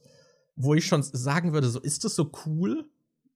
wo 0.57 0.75
ich 0.75 0.87
schon 0.87 1.03
sagen 1.03 1.53
würde, 1.53 1.68
so 1.68 1.81
ist 1.81 2.05
das 2.05 2.14
so 2.14 2.31
cool, 2.47 2.85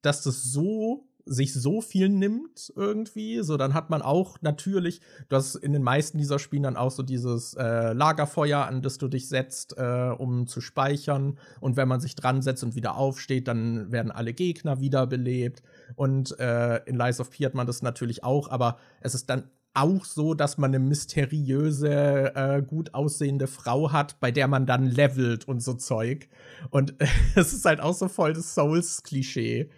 dass 0.03 0.23
das 0.23 0.43
so 0.43 1.09
sich 1.27 1.55
so 1.55 1.81
viel 1.81 2.09
nimmt 2.09 2.73
irgendwie. 2.77 3.43
So, 3.43 3.57
dann 3.57 3.75
hat 3.75 3.91
man 3.91 4.03
auch 4.03 4.41
natürlich, 4.43 5.01
du 5.29 5.37
hast 5.37 5.55
in 5.57 5.73
den 5.73 5.83
meisten 5.83 6.19
dieser 6.19 6.39
Spielen 6.39 6.65
dann 6.65 6.77
auch 6.77 6.91
so 6.91 7.03
dieses 7.03 7.55
äh, 7.55 7.93
Lagerfeuer, 7.93 8.67
an 8.67 8.83
das 8.83 8.99
du 8.99 9.09
dich 9.09 9.29
setzt, 9.29 9.77
äh, 9.79 10.15
um 10.17 10.47
zu 10.47 10.61
speichern. 10.61 11.39
Und 11.61 11.77
wenn 11.77 11.89
man 11.89 12.01
sich 12.01 12.15
dran 12.15 12.43
setzt 12.43 12.63
und 12.63 12.75
wieder 12.75 12.97
aufsteht, 12.97 13.49
dann 13.49 13.91
werden 13.91 14.13
alle 14.13 14.35
Gegner 14.35 14.81
wiederbelebt. 14.81 15.63
Und 15.97 16.39
äh, 16.39 16.85
in 16.85 16.97
Lies 16.97 17.21
of 17.21 17.31
P 17.31 17.47
hat 17.47 17.55
man 17.55 17.67
das 17.67 17.83
natürlich 17.83 18.23
auch, 18.25 18.49
aber 18.49 18.79
es 19.01 19.15
ist 19.15 19.31
dann 19.31 19.51
auch 19.75 20.05
so, 20.05 20.35
dass 20.35 20.57
man 20.57 20.71
eine 20.71 20.79
mysteriöse, 20.79 22.35
äh, 22.35 22.63
gut 22.63 22.95
aussehende 22.95 23.49
Frau 23.49 23.93
hat, 23.93 24.21
bei 24.21 24.31
der 24.31 24.49
man 24.49 24.67
dann 24.67 24.87
levelt 24.87 25.47
und 25.47 25.63
so 25.63 25.75
Zeug. 25.75 26.29
Und 26.71 26.95
es 27.35 27.53
ist 27.53 27.65
halt 27.65 27.81
auch 27.81 27.95
so 27.95 28.09
voll 28.09 28.33
das 28.33 28.55
Souls-Klischee. 28.55 29.71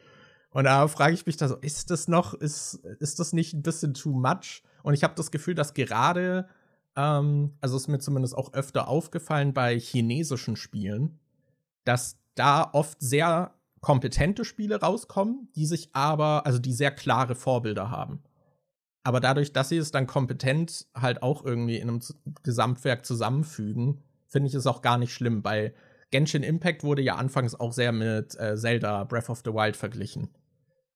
Und 0.51 0.65
da 0.65 0.87
frage 0.89 1.15
ich 1.15 1.27
mich 1.27 1.37
da 1.37 1.49
so, 1.49 1.57
ist 1.57 1.91
das 1.91 2.09
noch, 2.09 2.35
ist, 2.35 2.75
ist 3.01 3.19
das 3.19 3.33
nicht 3.33 3.55
ein 3.55 3.63
bisschen 3.63 3.95
too 3.95 4.13
much? 4.13 4.63
Und 4.83 4.95
ich 4.95 5.03
habe 5.03 5.15
das 5.17 5.31
Gefühl, 5.31 5.55
dass 5.55 5.75
gerade, 5.75 6.49
ähm, 6.95 7.55
also 7.61 7.77
ist 7.77 7.89
mir 7.89 7.99
zumindest 7.99 8.37
auch 8.37 8.53
öfter 8.53 8.89
aufgefallen 8.89 9.53
bei 9.53 9.79
chinesischen 9.79 10.57
Spielen, 10.57 11.19
dass 11.85 12.19
da 12.35 12.71
oft 12.73 13.01
sehr 13.01 13.55
kompetente 13.81 14.45
Spiele 14.45 14.81
rauskommen, 14.81 15.49
die 15.55 15.67
sich 15.67 15.91
aber, 15.93 16.45
also 16.45 16.59
die 16.59 16.73
sehr 16.73 16.91
klare 16.91 17.35
Vorbilder 17.35 17.91
haben. 17.91 18.23
Aber 19.07 19.21
dadurch, 19.21 19.53
dass 19.53 19.69
sie 19.69 19.77
es 19.77 19.93
dann 19.93 20.09
kompetent 20.09 20.89
halt 20.93 21.23
auch 21.23 21.45
irgendwie 21.45 21.77
in 21.77 21.89
einem 21.89 22.01
Gesamtwerk 22.43 23.07
zusammenfügen, 23.07 24.03
finde 24.27 24.49
ich 24.49 24.55
es 24.55 24.67
auch 24.67 24.83
gar 24.83 24.99
nicht 24.99 25.13
schlimm. 25.13 25.43
Bei 25.43 25.73
Genshin 26.11 26.43
Impact 26.43 26.83
wurde 26.83 27.03
ja 27.03 27.15
anfangs 27.15 27.55
auch 27.55 27.73
sehr 27.73 27.93
mit 27.93 28.37
äh, 28.37 28.57
Zelda 28.57 29.05
Breath 29.05 29.31
of 29.31 29.43
the 29.45 29.53
Wild 29.53 29.77
verglichen. 29.77 30.31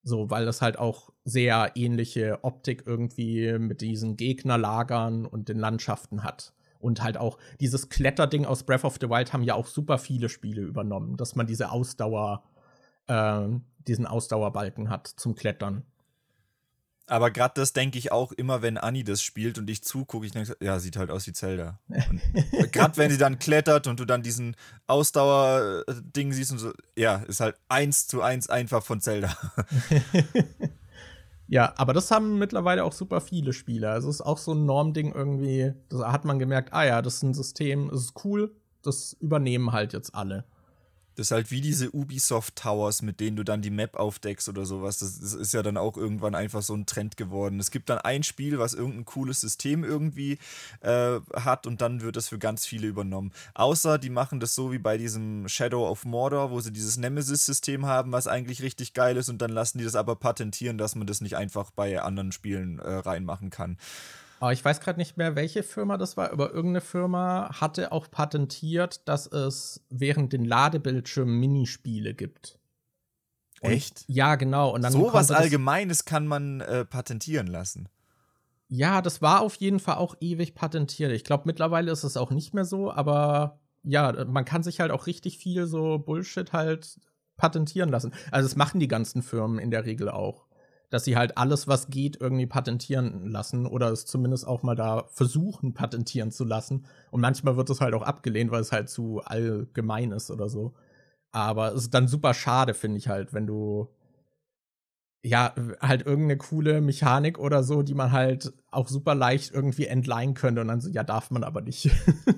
So, 0.02 0.28
weil 0.28 0.44
das 0.44 0.60
halt 0.60 0.76
auch 0.76 1.10
sehr 1.24 1.70
ähnliche 1.76 2.42
Optik 2.42 2.82
irgendwie 2.84 3.56
mit 3.60 3.80
diesen 3.80 4.16
Gegnerlagern 4.16 5.24
und 5.24 5.48
den 5.48 5.60
Landschaften 5.60 6.24
hat. 6.24 6.52
Und 6.80 7.04
halt 7.04 7.16
auch 7.16 7.38
dieses 7.60 7.90
Kletterding 7.90 8.44
aus 8.44 8.64
Breath 8.64 8.82
of 8.82 8.98
the 9.00 9.08
Wild 9.08 9.32
haben 9.32 9.44
ja 9.44 9.54
auch 9.54 9.68
super 9.68 9.98
viele 9.98 10.28
Spiele 10.28 10.62
übernommen, 10.62 11.16
dass 11.16 11.36
man 11.36 11.46
diese 11.46 11.70
Ausdauer, 11.70 12.42
äh, 13.06 13.46
diesen 13.86 14.08
Ausdauerbalken 14.08 14.90
hat 14.90 15.06
zum 15.06 15.36
Klettern. 15.36 15.84
Aber 17.10 17.32
gerade 17.32 17.54
das 17.56 17.72
denke 17.72 17.98
ich 17.98 18.12
auch 18.12 18.30
immer, 18.30 18.62
wenn 18.62 18.78
Anni 18.78 19.02
das 19.02 19.20
spielt 19.20 19.58
und 19.58 19.68
ich 19.68 19.82
zugucke, 19.82 20.24
ich 20.24 20.30
denke, 20.30 20.56
ja, 20.60 20.78
sieht 20.78 20.96
halt 20.96 21.10
aus 21.10 21.26
wie 21.26 21.32
Zelda. 21.32 21.80
gerade 22.70 22.96
wenn 22.96 23.10
sie 23.10 23.18
dann 23.18 23.40
klettert 23.40 23.88
und 23.88 23.98
du 23.98 24.04
dann 24.04 24.22
diesen 24.22 24.54
Ausdauer-Ding 24.86 26.32
siehst 26.32 26.52
und 26.52 26.58
so, 26.58 26.72
ja, 26.96 27.16
ist 27.16 27.40
halt 27.40 27.56
eins 27.68 28.06
zu 28.06 28.22
eins 28.22 28.48
einfach 28.48 28.84
von 28.84 29.00
Zelda. 29.00 29.36
Ja, 31.52 31.72
aber 31.78 31.92
das 31.92 32.12
haben 32.12 32.38
mittlerweile 32.38 32.84
auch 32.84 32.92
super 32.92 33.20
viele 33.20 33.52
Spiele. 33.52 33.90
Also 33.90 34.08
es 34.08 34.20
ist 34.20 34.20
auch 34.20 34.38
so 34.38 34.52
ein 34.52 34.66
Normding 34.66 35.12
irgendwie. 35.12 35.72
Da 35.88 36.12
hat 36.12 36.24
man 36.24 36.38
gemerkt, 36.38 36.72
ah 36.72 36.84
ja, 36.84 37.02
das 37.02 37.16
ist 37.16 37.22
ein 37.24 37.34
System, 37.34 37.90
das 37.90 38.02
ist 38.02 38.24
cool, 38.24 38.54
das 38.82 39.14
übernehmen 39.14 39.72
halt 39.72 39.92
jetzt 39.92 40.14
alle. 40.14 40.44
Das 41.20 41.26
ist 41.26 41.32
halt 41.32 41.50
wie 41.50 41.60
diese 41.60 41.94
Ubisoft 41.94 42.56
Towers, 42.56 43.02
mit 43.02 43.20
denen 43.20 43.36
du 43.36 43.44
dann 43.44 43.60
die 43.60 43.68
Map 43.68 43.96
aufdeckst 43.96 44.48
oder 44.48 44.64
sowas. 44.64 45.00
Das, 45.00 45.20
das, 45.20 45.34
ist 45.34 45.52
ja 45.52 45.62
dann 45.62 45.76
auch 45.76 45.98
irgendwann 45.98 46.34
einfach 46.34 46.62
so 46.62 46.72
ein 46.72 46.86
Trend 46.86 47.18
geworden. 47.18 47.60
Es 47.60 47.70
gibt 47.70 47.90
dann 47.90 47.98
ein 47.98 48.22
Spiel, 48.22 48.58
was 48.58 48.72
irgendein 48.72 49.04
cooles 49.04 49.42
System 49.42 49.84
irgendwie 49.84 50.38
äh, 50.80 51.20
hat 51.34 51.66
und 51.66 51.82
dann 51.82 52.00
wird 52.00 52.16
das 52.16 52.30
für 52.30 52.38
ganz 52.38 52.64
viele 52.64 52.86
übernommen. 52.86 53.32
Außer 53.52 53.98
die 53.98 54.08
machen 54.08 54.40
das 54.40 54.54
so 54.54 54.72
wie 54.72 54.78
bei 54.78 54.96
diesem 54.96 55.46
Shadow 55.46 55.86
of 55.90 56.06
Mordor, 56.06 56.52
wo 56.52 56.60
sie 56.60 56.72
dieses 56.72 56.96
Nemesis-System 56.96 57.84
haben, 57.84 58.12
was 58.12 58.26
eigentlich 58.26 58.62
richtig 58.62 58.94
geil 58.94 59.18
ist 59.18 59.28
und 59.28 59.42
dann 59.42 59.50
lassen 59.50 59.76
die 59.76 59.84
das 59.84 59.96
aber 59.96 60.16
patentieren, 60.16 60.78
dass 60.78 60.94
man 60.94 61.06
das 61.06 61.20
nicht 61.20 61.36
einfach 61.36 61.70
bei 61.70 62.00
anderen 62.00 62.32
Spielen 62.32 62.78
äh, 62.78 62.94
reinmachen 62.94 63.50
kann. 63.50 63.76
Aber 64.40 64.54
ich 64.54 64.64
weiß 64.64 64.80
gerade 64.80 64.98
nicht 64.98 65.18
mehr, 65.18 65.36
welche 65.36 65.62
Firma 65.62 65.98
das 65.98 66.16
war, 66.16 66.32
aber 66.32 66.48
irgendeine 66.48 66.80
Firma 66.80 67.50
hatte 67.60 67.92
auch 67.92 68.10
patentiert, 68.10 69.06
dass 69.06 69.26
es 69.26 69.84
während 69.90 70.32
den 70.32 70.46
Ladebildschirmen 70.46 71.38
Minispiele 71.38 72.14
gibt. 72.14 72.58
Und 73.60 73.72
Echt? 73.72 74.04
Ja, 74.08 74.36
genau. 74.36 74.74
Und 74.74 74.80
dann 74.80 74.92
so 74.92 75.12
was 75.12 75.30
Allgemeines 75.30 76.06
kann 76.06 76.26
man 76.26 76.62
äh, 76.62 76.86
patentieren 76.86 77.48
lassen. 77.48 77.90
Ja, 78.68 79.02
das 79.02 79.20
war 79.20 79.42
auf 79.42 79.56
jeden 79.56 79.78
Fall 79.78 79.96
auch 79.96 80.16
ewig 80.20 80.54
patentiert. 80.54 81.12
Ich 81.12 81.24
glaube, 81.24 81.42
mittlerweile 81.44 81.92
ist 81.92 82.04
es 82.04 82.16
auch 82.16 82.30
nicht 82.30 82.54
mehr 82.54 82.64
so, 82.64 82.90
aber 82.90 83.60
ja, 83.82 84.24
man 84.24 84.46
kann 84.46 84.62
sich 84.62 84.80
halt 84.80 84.90
auch 84.90 85.06
richtig 85.06 85.36
viel 85.36 85.66
so 85.66 85.98
Bullshit 85.98 86.54
halt 86.54 86.98
patentieren 87.36 87.90
lassen. 87.90 88.14
Also 88.30 88.48
das 88.48 88.56
machen 88.56 88.80
die 88.80 88.88
ganzen 88.88 89.22
Firmen 89.22 89.58
in 89.58 89.70
der 89.70 89.84
Regel 89.84 90.08
auch 90.08 90.46
dass 90.90 91.04
sie 91.04 91.16
halt 91.16 91.38
alles, 91.38 91.68
was 91.68 91.88
geht, 91.88 92.20
irgendwie 92.20 92.46
patentieren 92.46 93.26
lassen 93.28 93.66
oder 93.66 93.90
es 93.90 94.06
zumindest 94.06 94.46
auch 94.46 94.62
mal 94.62 94.74
da 94.74 95.04
versuchen, 95.08 95.72
patentieren 95.74 96.32
zu 96.32 96.44
lassen. 96.44 96.86
Und 97.10 97.20
manchmal 97.20 97.56
wird 97.56 97.70
es 97.70 97.80
halt 97.80 97.94
auch 97.94 98.02
abgelehnt, 98.02 98.50
weil 98.50 98.60
es 98.60 98.72
halt 98.72 98.88
zu 98.90 99.20
allgemein 99.24 100.12
ist 100.12 100.30
oder 100.30 100.48
so. 100.48 100.74
Aber 101.32 101.74
es 101.74 101.84
ist 101.84 101.94
dann 101.94 102.08
super 102.08 102.34
schade, 102.34 102.74
finde 102.74 102.98
ich 102.98 103.08
halt, 103.08 103.32
wenn 103.32 103.46
du 103.46 103.88
ja, 105.22 105.54
halt 105.80 106.02
irgendeine 106.06 106.38
coole 106.38 106.80
Mechanik 106.80 107.38
oder 107.38 107.62
so, 107.62 107.82
die 107.82 107.94
man 107.94 108.12
halt 108.12 108.52
auch 108.70 108.88
super 108.88 109.14
leicht 109.14 109.52
irgendwie 109.52 109.86
entleihen 109.86 110.34
könnte 110.34 110.60
und 110.60 110.68
dann 110.68 110.80
so, 110.80 110.88
ja, 110.88 111.02
darf 111.02 111.30
man 111.30 111.44
aber 111.44 111.60
nicht. 111.60 111.90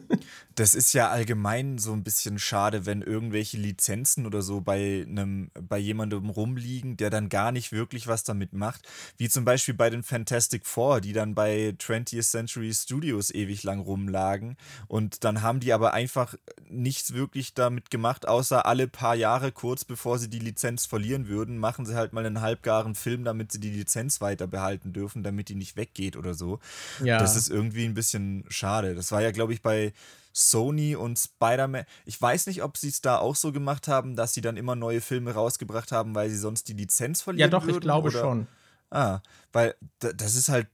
das 0.54 0.74
ist 0.74 0.92
ja 0.92 1.10
allgemein 1.10 1.78
so 1.78 1.92
ein 1.92 2.02
bisschen 2.02 2.38
schade, 2.38 2.86
wenn 2.86 3.02
irgendwelche 3.02 3.58
Lizenzen 3.58 4.26
oder 4.26 4.42
so 4.42 4.60
bei 4.60 5.06
einem, 5.08 5.50
bei 5.60 5.78
jemandem 5.78 6.30
rumliegen, 6.30 6.96
der 6.96 7.10
dann 7.10 7.28
gar 7.28 7.52
nicht 7.52 7.72
wirklich 7.72 8.06
was 8.06 8.24
damit 8.24 8.52
macht. 8.52 8.88
Wie 9.16 9.28
zum 9.28 9.44
Beispiel 9.44 9.74
bei 9.74 9.90
den 9.90 10.02
Fantastic 10.02 10.66
Four, 10.66 11.00
die 11.00 11.12
dann 11.12 11.34
bei 11.34 11.74
20th 11.78 12.22
Century 12.22 12.72
Studios 12.72 13.30
ewig 13.30 13.62
lang 13.62 13.80
rumlagen. 13.80 14.56
Und 14.88 15.24
dann 15.24 15.42
haben 15.42 15.60
die 15.60 15.72
aber 15.72 15.92
einfach 15.92 16.34
nichts 16.68 17.12
wirklich 17.12 17.54
damit 17.54 17.90
gemacht, 17.90 18.26
außer 18.26 18.66
alle 18.66 18.88
paar 18.88 19.14
Jahre, 19.14 19.52
kurz 19.52 19.84
bevor 19.84 20.18
sie 20.18 20.28
die 20.28 20.38
Lizenz 20.38 20.86
verlieren 20.86 21.28
würden, 21.28 21.58
machen 21.58 21.86
sie 21.86 21.94
halt 21.94 22.12
mal 22.12 22.24
einen 22.24 22.40
halbgaren 22.40 22.94
Film, 22.94 23.24
damit 23.24 23.52
sie 23.52 23.60
die 23.60 23.70
Lizenz 23.70 24.20
weiter 24.20 24.46
behalten 24.46 24.92
dürfen, 24.92 25.22
damit 25.22 25.48
die 25.48 25.54
nicht 25.54 25.76
weggeht 25.76 26.16
oder 26.22 26.34
so. 26.34 26.58
Ja. 27.02 27.18
Das 27.18 27.36
ist 27.36 27.50
irgendwie 27.50 27.84
ein 27.84 27.94
bisschen 27.94 28.44
schade. 28.48 28.94
Das 28.94 29.12
war 29.12 29.20
ja, 29.20 29.30
glaube 29.30 29.52
ich, 29.52 29.62
bei 29.62 29.92
Sony 30.32 30.96
und 30.96 31.18
Spider-Man. 31.18 31.84
Ich 32.06 32.20
weiß 32.20 32.46
nicht, 32.46 32.62
ob 32.62 32.76
sie 32.76 32.88
es 32.88 33.00
da 33.00 33.18
auch 33.18 33.36
so 33.36 33.52
gemacht 33.52 33.88
haben, 33.88 34.16
dass 34.16 34.34
sie 34.34 34.40
dann 34.40 34.56
immer 34.56 34.76
neue 34.76 35.00
Filme 35.00 35.32
rausgebracht 35.32 35.92
haben, 35.92 36.14
weil 36.14 36.30
sie 36.30 36.38
sonst 36.38 36.68
die 36.68 36.72
Lizenz 36.74 37.22
verlieren. 37.22 37.50
Ja, 37.50 37.58
doch, 37.58 37.66
würden, 37.66 37.76
ich 37.76 37.80
glaube 37.80 38.08
oder? 38.08 38.20
schon. 38.20 38.46
Ah, 38.90 39.20
weil 39.52 39.74
das 39.98 40.34
ist 40.34 40.48
halt 40.48 40.68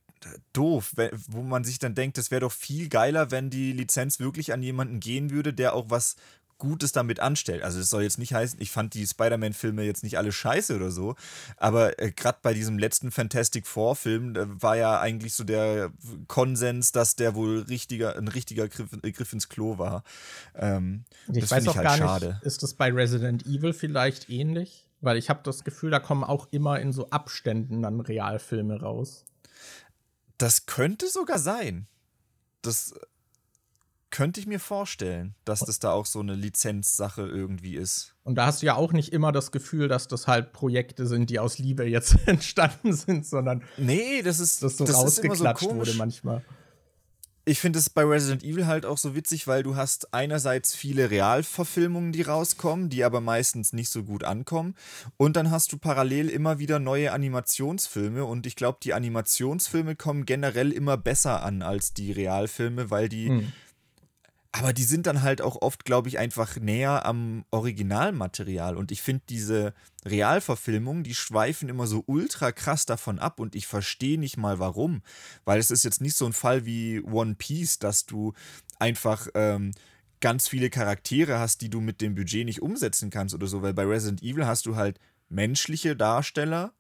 doof, 0.53 0.93
wo 1.29 1.43
man 1.43 1.65
sich 1.65 1.79
dann 1.79 1.95
denkt, 1.95 2.19
es 2.19 2.31
wäre 2.31 2.41
doch 2.41 2.53
viel 2.53 2.89
geiler, 2.89 3.31
wenn 3.31 3.51
die 3.51 3.73
Lizenz 3.73 4.19
wirklich 4.19 4.53
an 4.53 4.63
jemanden 4.63 4.99
gehen 4.99 5.31
würde, 5.31 5.53
der 5.53 5.75
auch 5.75 5.87
was 5.89 6.17
Gutes 6.59 6.93
damit 6.93 7.21
anstellt. 7.21 7.63
Also 7.63 7.81
es 7.81 7.89
soll 7.91 8.03
jetzt 8.03 8.19
nicht 8.19 8.35
heißen, 8.35 8.61
ich 8.61 8.71
fand 8.71 8.95
die 8.95 9.07
Spider-Man-Filme 9.07 9.83
jetzt 9.85 10.03
nicht 10.03 10.19
alle 10.19 10.33
scheiße 10.33 10.75
oder 10.75 10.91
so, 10.91 11.15
aber 11.57 11.99
äh, 12.01 12.11
gerade 12.11 12.39
bei 12.43 12.53
diesem 12.53 12.79
letzten 12.79 13.11
Fantastic 13.11 13.67
Four-Film 13.67 14.35
war 14.61 14.77
ja 14.77 15.01
eigentlich 15.01 15.35
so 15.35 15.45
der 15.45 15.93
Konsens, 16.27 16.93
dass 16.93 17.17
der 17.17 17.35
wohl 17.35 17.61
richtiger, 17.61 18.17
ein 18.17 18.29
richtiger 18.29 18.69
Griff, 18.69 18.91
äh, 19.03 19.13
Griff 19.13 19.33
ins 19.33 19.49
Klo 19.49 19.79
war. 19.79 20.03
Ähm, 20.55 21.05
ich 21.33 21.41
das 21.41 21.51
weiß 21.51 21.69
auch 21.69 21.73
ich 21.73 21.77
halt 21.77 21.87
gar 21.87 21.97
schade. 21.97 22.27
nicht, 22.27 22.43
ist 22.43 22.63
das 22.63 22.75
bei 22.75 22.93
Resident 22.93 23.47
Evil 23.47 23.73
vielleicht 23.73 24.29
ähnlich? 24.29 24.85
Weil 25.01 25.17
ich 25.17 25.31
habe 25.31 25.41
das 25.45 25.63
Gefühl, 25.63 25.91
da 25.93 26.01
kommen 26.01 26.25
auch 26.25 26.49
immer 26.51 26.81
in 26.81 26.93
so 26.93 27.11
Abständen 27.11 27.83
dann 27.83 28.01
Realfilme 28.01 28.81
raus. 28.81 29.25
Das 30.39 30.67
könnte 30.67 31.09
sogar 31.09 31.39
sein. 31.39 31.87
Das 32.63 32.95
könnte 34.11 34.41
ich 34.41 34.47
mir 34.47 34.61
vorstellen, 34.61 35.35
dass 35.45 35.61
das 35.61 35.79
da 35.79 35.93
auch 35.93 36.07
so 36.07 36.21
eine 36.21 36.35
Lizenzsache 36.35 37.23
irgendwie 37.23 37.77
ist. 37.77 38.15
Und 38.25 38.37
da 38.37 38.47
hast 38.47 38.63
du 38.63 38.67
ja 38.67 38.75
auch 38.75 38.93
nicht 38.93 39.13
immer 39.13 39.33
das 39.33 39.53
Gefühl, 39.53 39.89
dass 39.89 40.09
das 40.09 40.27
halt 40.27 40.53
Projekte 40.53 41.07
sind, 41.07 41.31
die 41.31 41.39
aus 41.39 41.59
Liebe 41.59 41.85
jetzt 41.85 42.17
entstanden 42.27 42.95
sind, 42.95 43.27
sondern 43.27 43.63
nee, 43.77 44.23
das 44.23 44.41
ist 44.41 44.63
das 44.63 44.77
so 44.77 44.85
das 44.85 44.97
rausgeklatscht 44.97 45.69
so 45.69 45.75
wurde 45.75 45.95
manchmal. 45.95 46.43
Ich 47.45 47.61
finde 47.61 47.79
es 47.79 47.89
bei 47.89 48.05
Resident 48.05 48.45
Evil 48.45 48.67
halt 48.67 48.85
auch 48.85 48.99
so 48.99 49.15
witzig, 49.15 49.47
weil 49.47 49.63
du 49.63 49.75
hast 49.75 50.13
einerseits 50.13 50.75
viele 50.75 51.11
Realverfilmungen, 51.11 52.13
die 52.13 52.21
rauskommen, 52.21 52.91
die 52.91 53.05
aber 53.05 53.23
meistens 53.23 53.73
nicht 53.73 53.89
so 53.89 54.05
gut 54.05 54.23
ankommen. 54.23 54.75
Und 55.17 55.35
dann 55.35 55.51
hast 55.51 55.73
du 55.73 55.79
parallel 55.79 56.29
immer 56.29 56.59
wieder 56.59 56.79
neue 56.79 57.11
Animationsfilme. 57.11 58.27
Und 58.27 58.47
ich 58.47 58.55
glaube, 58.55 58.81
die 58.83 58.93
Animationsfilme 58.93 59.97
kommen 59.97 60.27
generell 60.27 60.73
immer 60.73 60.99
besser 60.99 61.43
an 61.43 61.63
als 61.63 61.95
die 61.95 62.13
Realfilme, 62.13 62.91
weil 62.91 63.09
die 63.09 63.29
hm 63.29 63.53
aber 64.51 64.73
die 64.73 64.85
sind 64.85 65.07
dann 65.07 65.23
halt 65.23 65.43
auch 65.43 65.61
oft, 65.61 65.85
glaube 65.85 66.09
ich, 66.09 66.19
einfach 66.19 66.57
näher 66.57 67.05
am 67.05 67.45
Originalmaterial. 67.51 68.77
Und 68.77 68.91
ich 68.91 69.03
finde 69.03 69.23
diese 69.29 69.75
Realverfilmungen, 70.07 71.05
die 71.05 71.15
schweifen 71.15 71.69
immer 71.69 71.87
so 71.87 72.03
ultra 72.07 72.51
krass 72.51 72.87
davon 72.87 73.19
ab 73.19 73.41
und 73.41 73.55
ich 73.55 73.67
verstehe 73.67 74.19
nicht 74.19 74.39
mal 74.39 74.59
warum. 74.59 75.03
Weil 75.45 75.61
es 75.61 75.71
ist 75.71 75.85
jetzt 75.85 76.01
nicht 76.01 76.17
so 76.17 76.25
ein 76.25 76.33
Fall 76.33 76.65
wie 76.65 77.01
One 77.03 77.35
Piece, 77.35 77.79
dass 77.79 78.07
du 78.07 78.33
einfach 78.79 79.29
ähm, 79.35 79.73
ganz 80.21 80.49
viele 80.49 80.71
Charaktere 80.71 81.39
hast, 81.39 81.61
die 81.61 81.69
du 81.69 81.81
mit 81.81 82.01
dem 82.01 82.15
Budget 82.15 82.47
nicht 82.47 82.63
umsetzen 82.63 83.11
kannst 83.11 83.35
oder 83.35 83.47
so. 83.47 83.61
Weil 83.61 83.75
bei 83.75 83.85
Resident 83.85 84.23
Evil 84.23 84.47
hast 84.47 84.65
du 84.65 84.77
halt 84.77 84.99
menschliche 85.29 85.95
Darsteller 85.95 86.73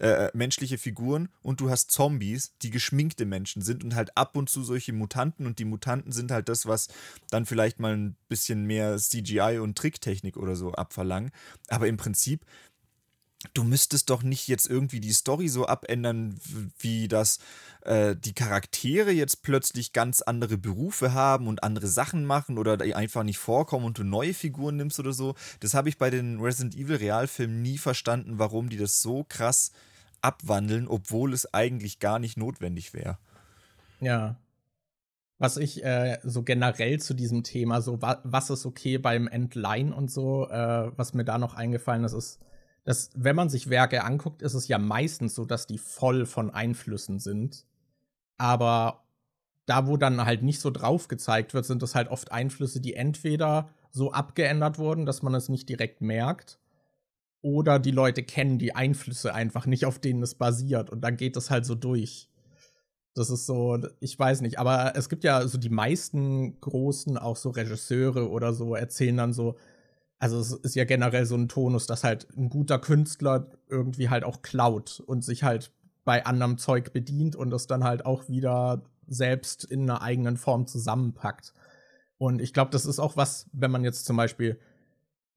äh, 0.00 0.26
äh, 0.26 0.30
menschliche 0.32 0.78
Figuren 0.78 1.28
und 1.42 1.60
du 1.60 1.68
hast 1.68 1.90
Zombies, 1.90 2.54
die 2.62 2.70
geschminkte 2.70 3.26
Menschen 3.26 3.60
sind 3.60 3.84
und 3.84 3.94
halt 3.94 4.16
ab 4.16 4.36
und 4.36 4.48
zu 4.48 4.62
solche 4.62 4.94
Mutanten 4.94 5.46
und 5.46 5.58
die 5.58 5.66
Mutanten 5.66 6.10
sind 6.10 6.30
halt 6.30 6.48
das, 6.48 6.64
was 6.64 6.88
dann 7.30 7.44
vielleicht 7.44 7.80
mal 7.80 7.94
ein 7.94 8.16
bisschen 8.28 8.64
mehr 8.64 8.96
CGI 8.96 9.58
und 9.60 9.76
Tricktechnik 9.76 10.36
oder 10.38 10.56
so 10.56 10.72
abverlangen. 10.72 11.32
Aber 11.68 11.86
im 11.86 11.98
Prinzip 11.98 12.46
du 13.54 13.64
müsstest 13.64 14.10
doch 14.10 14.22
nicht 14.22 14.48
jetzt 14.48 14.68
irgendwie 14.68 15.00
die 15.00 15.12
Story 15.12 15.48
so 15.48 15.66
abändern, 15.66 16.38
wie 16.78 17.08
das 17.08 17.38
äh, 17.82 18.14
die 18.14 18.34
Charaktere 18.34 19.10
jetzt 19.10 19.42
plötzlich 19.42 19.92
ganz 19.92 20.20
andere 20.20 20.58
Berufe 20.58 21.14
haben 21.14 21.46
und 21.46 21.62
andere 21.62 21.86
Sachen 21.86 22.24
machen 22.24 22.58
oder 22.58 22.80
einfach 22.94 23.22
nicht 23.22 23.38
vorkommen 23.38 23.86
und 23.86 23.98
du 23.98 24.04
neue 24.04 24.34
Figuren 24.34 24.76
nimmst 24.76 24.98
oder 25.00 25.12
so. 25.12 25.34
Das 25.60 25.74
habe 25.74 25.88
ich 25.88 25.96
bei 25.96 26.10
den 26.10 26.40
Resident 26.40 26.74
Evil 26.74 26.96
Realfilmen 26.96 27.62
nie 27.62 27.78
verstanden, 27.78 28.38
warum 28.38 28.68
die 28.68 28.76
das 28.76 29.00
so 29.00 29.24
krass 29.24 29.72
abwandeln, 30.22 30.88
obwohl 30.88 31.32
es 31.32 31.52
eigentlich 31.52 31.98
gar 31.98 32.18
nicht 32.18 32.36
notwendig 32.36 32.94
wäre. 32.94 33.18
Ja. 34.00 34.36
Was 35.38 35.56
ich 35.56 35.82
äh, 35.84 36.18
so 36.22 36.42
generell 36.42 37.00
zu 37.00 37.14
diesem 37.14 37.42
Thema, 37.42 37.80
so 37.80 38.02
wa 38.02 38.20
was 38.24 38.50
ist 38.50 38.66
okay 38.66 38.98
beim 38.98 39.26
Entleihen 39.26 39.92
und 39.92 40.10
so, 40.10 40.48
äh, 40.48 40.92
was 40.96 41.14
mir 41.14 41.24
da 41.24 41.38
noch 41.38 41.54
eingefallen 41.54 42.04
ist, 42.04 42.12
ist, 42.12 42.40
dass 42.84 43.10
wenn 43.14 43.36
man 43.36 43.48
sich 43.48 43.70
Werke 43.70 44.04
anguckt, 44.04 44.42
ist 44.42 44.54
es 44.54 44.68
ja 44.68 44.78
meistens 44.78 45.34
so, 45.34 45.44
dass 45.44 45.66
die 45.66 45.78
voll 45.78 46.26
von 46.26 46.50
Einflüssen 46.50 47.18
sind. 47.18 47.64
Aber 48.36 49.04
da, 49.66 49.86
wo 49.86 49.96
dann 49.96 50.24
halt 50.24 50.42
nicht 50.42 50.60
so 50.60 50.70
drauf 50.70 51.08
gezeigt 51.08 51.54
wird, 51.54 51.64
sind 51.64 51.82
das 51.82 51.94
halt 51.94 52.08
oft 52.08 52.32
Einflüsse, 52.32 52.80
die 52.80 52.94
entweder 52.94 53.70
so 53.90 54.12
abgeändert 54.12 54.78
wurden, 54.78 55.06
dass 55.06 55.22
man 55.22 55.34
es 55.34 55.48
nicht 55.48 55.68
direkt 55.68 56.00
merkt, 56.00 56.58
oder 57.42 57.78
die 57.78 57.90
Leute 57.90 58.22
kennen 58.22 58.58
die 58.58 58.74
Einflüsse 58.74 59.34
einfach 59.34 59.66
nicht, 59.66 59.86
auf 59.86 59.98
denen 59.98 60.22
es 60.22 60.34
basiert. 60.34 60.90
Und 60.90 61.02
dann 61.02 61.16
geht 61.16 61.36
es 61.36 61.50
halt 61.50 61.64
so 61.64 61.74
durch. 61.74 62.28
Das 63.14 63.30
ist 63.30 63.46
so, 63.46 63.78
ich 63.98 64.18
weiß 64.18 64.40
nicht, 64.40 64.58
aber 64.58 64.92
es 64.96 65.08
gibt 65.08 65.24
ja 65.24 65.46
so 65.46 65.58
die 65.58 65.70
meisten 65.70 66.60
großen, 66.60 67.18
auch 67.18 67.36
so 67.36 67.50
Regisseure 67.50 68.30
oder 68.30 68.52
so, 68.52 68.74
erzählen 68.74 69.16
dann 69.16 69.32
so, 69.32 69.56
also 70.18 70.38
es 70.38 70.52
ist 70.52 70.76
ja 70.76 70.84
generell 70.84 71.26
so 71.26 71.34
ein 71.34 71.48
Tonus, 71.48 71.86
dass 71.86 72.04
halt 72.04 72.28
ein 72.36 72.50
guter 72.50 72.78
Künstler 72.78 73.48
irgendwie 73.68 74.10
halt 74.10 74.22
auch 74.22 74.42
klaut 74.42 75.02
und 75.06 75.24
sich 75.24 75.42
halt 75.42 75.72
bei 76.04 76.24
anderem 76.26 76.58
Zeug 76.58 76.92
bedient 76.92 77.36
und 77.36 77.52
es 77.52 77.66
dann 77.66 77.84
halt 77.84 78.06
auch 78.06 78.28
wieder 78.28 78.82
selbst 79.06 79.64
in 79.64 79.82
einer 79.82 80.02
eigenen 80.02 80.36
Form 80.36 80.66
zusammenpackt. 80.66 81.52
Und 82.18 82.40
ich 82.40 82.52
glaube, 82.52 82.70
das 82.70 82.84
ist 82.84 83.00
auch 83.00 83.16
was, 83.16 83.48
wenn 83.52 83.70
man 83.70 83.82
jetzt 83.82 84.04
zum 84.04 84.16
Beispiel 84.16 84.60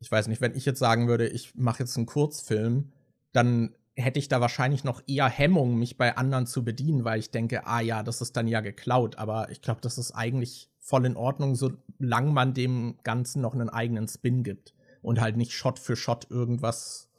ich 0.04 0.12
weiß 0.12 0.28
nicht, 0.28 0.42
wenn 0.42 0.54
ich 0.54 0.66
jetzt 0.66 0.80
sagen 0.80 1.08
würde, 1.08 1.30
ich 1.30 1.56
mache 1.56 1.80
jetzt 1.80 1.96
einen 1.96 2.06
Kurzfilm, 2.06 2.92
dann 3.32 3.74
hätte 3.96 4.20
ich 4.20 4.28
da 4.28 4.42
wahrscheinlich 4.42 4.84
noch 4.84 5.02
eher 5.08 5.30
Hemmung, 5.30 5.80
mich 5.80 5.98
bei 5.98 6.18
anderen 6.18 6.46
zu 6.46 6.66
bedienen, 6.66 7.06
weil 7.06 7.20
ich 7.20 7.32
denke, 7.32 7.66
ah 7.68 7.80
ja, 7.80 8.04
das 8.04 8.20
ist 8.20 8.36
dann 8.36 8.50
ja 8.50 8.60
geklaut. 8.60 9.18
Aber 9.18 9.50
ich 9.50 9.62
glaube, 9.62 9.80
das 9.80 9.98
ist 9.98 10.12
eigentlich 10.12 10.70
voll 10.78 11.06
in 11.06 11.16
Ordnung, 11.16 11.56
solange 11.56 12.32
man 12.32 12.54
dem 12.54 12.98
Ganzen 13.04 13.42
noch 13.42 13.54
einen 13.54 13.70
eigenen 13.70 14.10
Spin 14.10 14.44
gibt 14.44 14.74
und 15.02 15.22
halt 15.22 15.38
nicht 15.38 15.54
Shot 15.54 15.80
für 15.80 15.96
Shot 15.96 16.30
irgendwas 16.30 17.10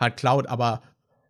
halt 0.00 0.16
klaut. 0.16 0.48
Aber 0.48 0.82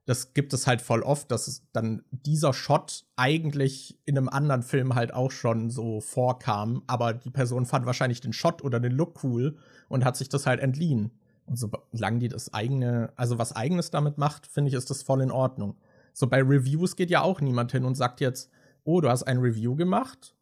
das 0.06 0.34
gibt 0.34 0.52
es 0.52 0.66
halt 0.66 0.82
voll 0.82 1.02
oft, 1.02 1.30
dass 1.30 1.62
dann 1.72 2.04
dieser 2.10 2.52
Shot 2.52 3.04
eigentlich 3.16 3.98
in 4.04 4.18
einem 4.18 4.28
anderen 4.28 4.62
Film 4.62 4.94
halt 4.94 5.14
auch 5.14 5.30
schon 5.30 5.70
so 5.70 6.00
vorkam, 6.00 6.82
aber 6.86 7.14
die 7.14 7.30
Person 7.30 7.64
fand 7.64 7.86
wahrscheinlich 7.86 8.20
den 8.20 8.34
Shot 8.34 8.62
oder 8.62 8.80
den 8.80 8.92
Look 8.92 9.24
cool 9.24 9.56
und 9.88 10.04
hat 10.04 10.16
sich 10.16 10.28
das 10.28 10.46
halt 10.46 10.60
entliehen. 10.60 11.10
Und 11.46 11.56
solange 11.56 12.18
die 12.18 12.28
das 12.28 12.52
eigene, 12.52 13.12
also 13.16 13.38
was 13.38 13.54
eigenes 13.54 13.90
damit 13.90 14.18
macht, 14.18 14.46
finde 14.46 14.68
ich, 14.68 14.74
ist 14.74 14.90
das 14.90 15.02
voll 15.02 15.22
in 15.22 15.30
Ordnung. 15.30 15.76
So 16.12 16.26
bei 16.26 16.42
Reviews 16.42 16.96
geht 16.96 17.10
ja 17.10 17.22
auch 17.22 17.40
niemand 17.40 17.72
hin 17.72 17.84
und 17.84 17.94
sagt 17.94 18.20
jetzt, 18.20 18.50
oh, 18.84 19.00
du 19.00 19.08
hast 19.08 19.24
ein 19.24 19.38
Review 19.38 19.74
gemacht, 19.74 20.36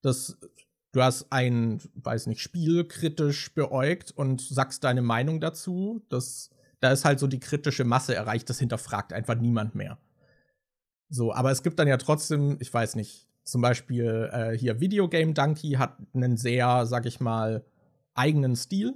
das, 0.00 0.38
du 0.92 1.02
hast 1.02 1.26
ein, 1.30 1.80
weiß 1.94 2.28
nicht, 2.28 2.40
Spiel 2.40 2.84
kritisch 2.84 3.52
beäugt 3.54 4.12
und 4.12 4.40
sagst 4.40 4.84
deine 4.84 5.02
Meinung 5.02 5.40
dazu. 5.40 6.04
Das, 6.08 6.50
da 6.82 6.90
ist 6.90 7.04
halt 7.04 7.20
so 7.20 7.26
die 7.26 7.40
kritische 7.40 7.84
Masse 7.84 8.14
erreicht, 8.14 8.50
das 8.50 8.58
hinterfragt 8.58 9.12
einfach 9.12 9.36
niemand 9.36 9.74
mehr. 9.74 9.98
So, 11.08 11.32
aber 11.32 11.50
es 11.50 11.62
gibt 11.62 11.78
dann 11.78 11.88
ja 11.88 11.96
trotzdem, 11.96 12.56
ich 12.60 12.72
weiß 12.72 12.96
nicht, 12.96 13.28
zum 13.44 13.62
Beispiel 13.62 14.30
äh, 14.32 14.56
hier 14.56 14.80
Videogame 14.80 15.32
Donkey 15.32 15.72
hat 15.72 15.96
einen 16.14 16.36
sehr, 16.36 16.86
sag 16.86 17.06
ich 17.06 17.20
mal, 17.20 17.64
eigenen 18.14 18.56
Stil 18.56 18.94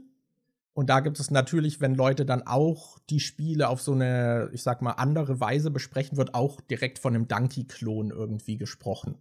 und 0.76 0.90
da 0.90 1.00
gibt 1.00 1.18
es 1.20 1.30
natürlich, 1.30 1.80
wenn 1.80 1.94
Leute 1.94 2.26
dann 2.26 2.46
auch 2.46 2.98
die 3.08 3.20
Spiele 3.20 3.68
auf 3.68 3.80
so 3.80 3.92
eine, 3.92 4.50
ich 4.52 4.62
sag 4.62 4.82
mal, 4.82 4.92
andere 4.92 5.40
Weise 5.40 5.70
besprechen, 5.70 6.18
wird 6.18 6.34
auch 6.34 6.60
direkt 6.60 6.98
von 6.98 7.14
einem 7.14 7.28
Donkey-Klon 7.28 8.10
irgendwie 8.10 8.58
gesprochen. 8.58 9.16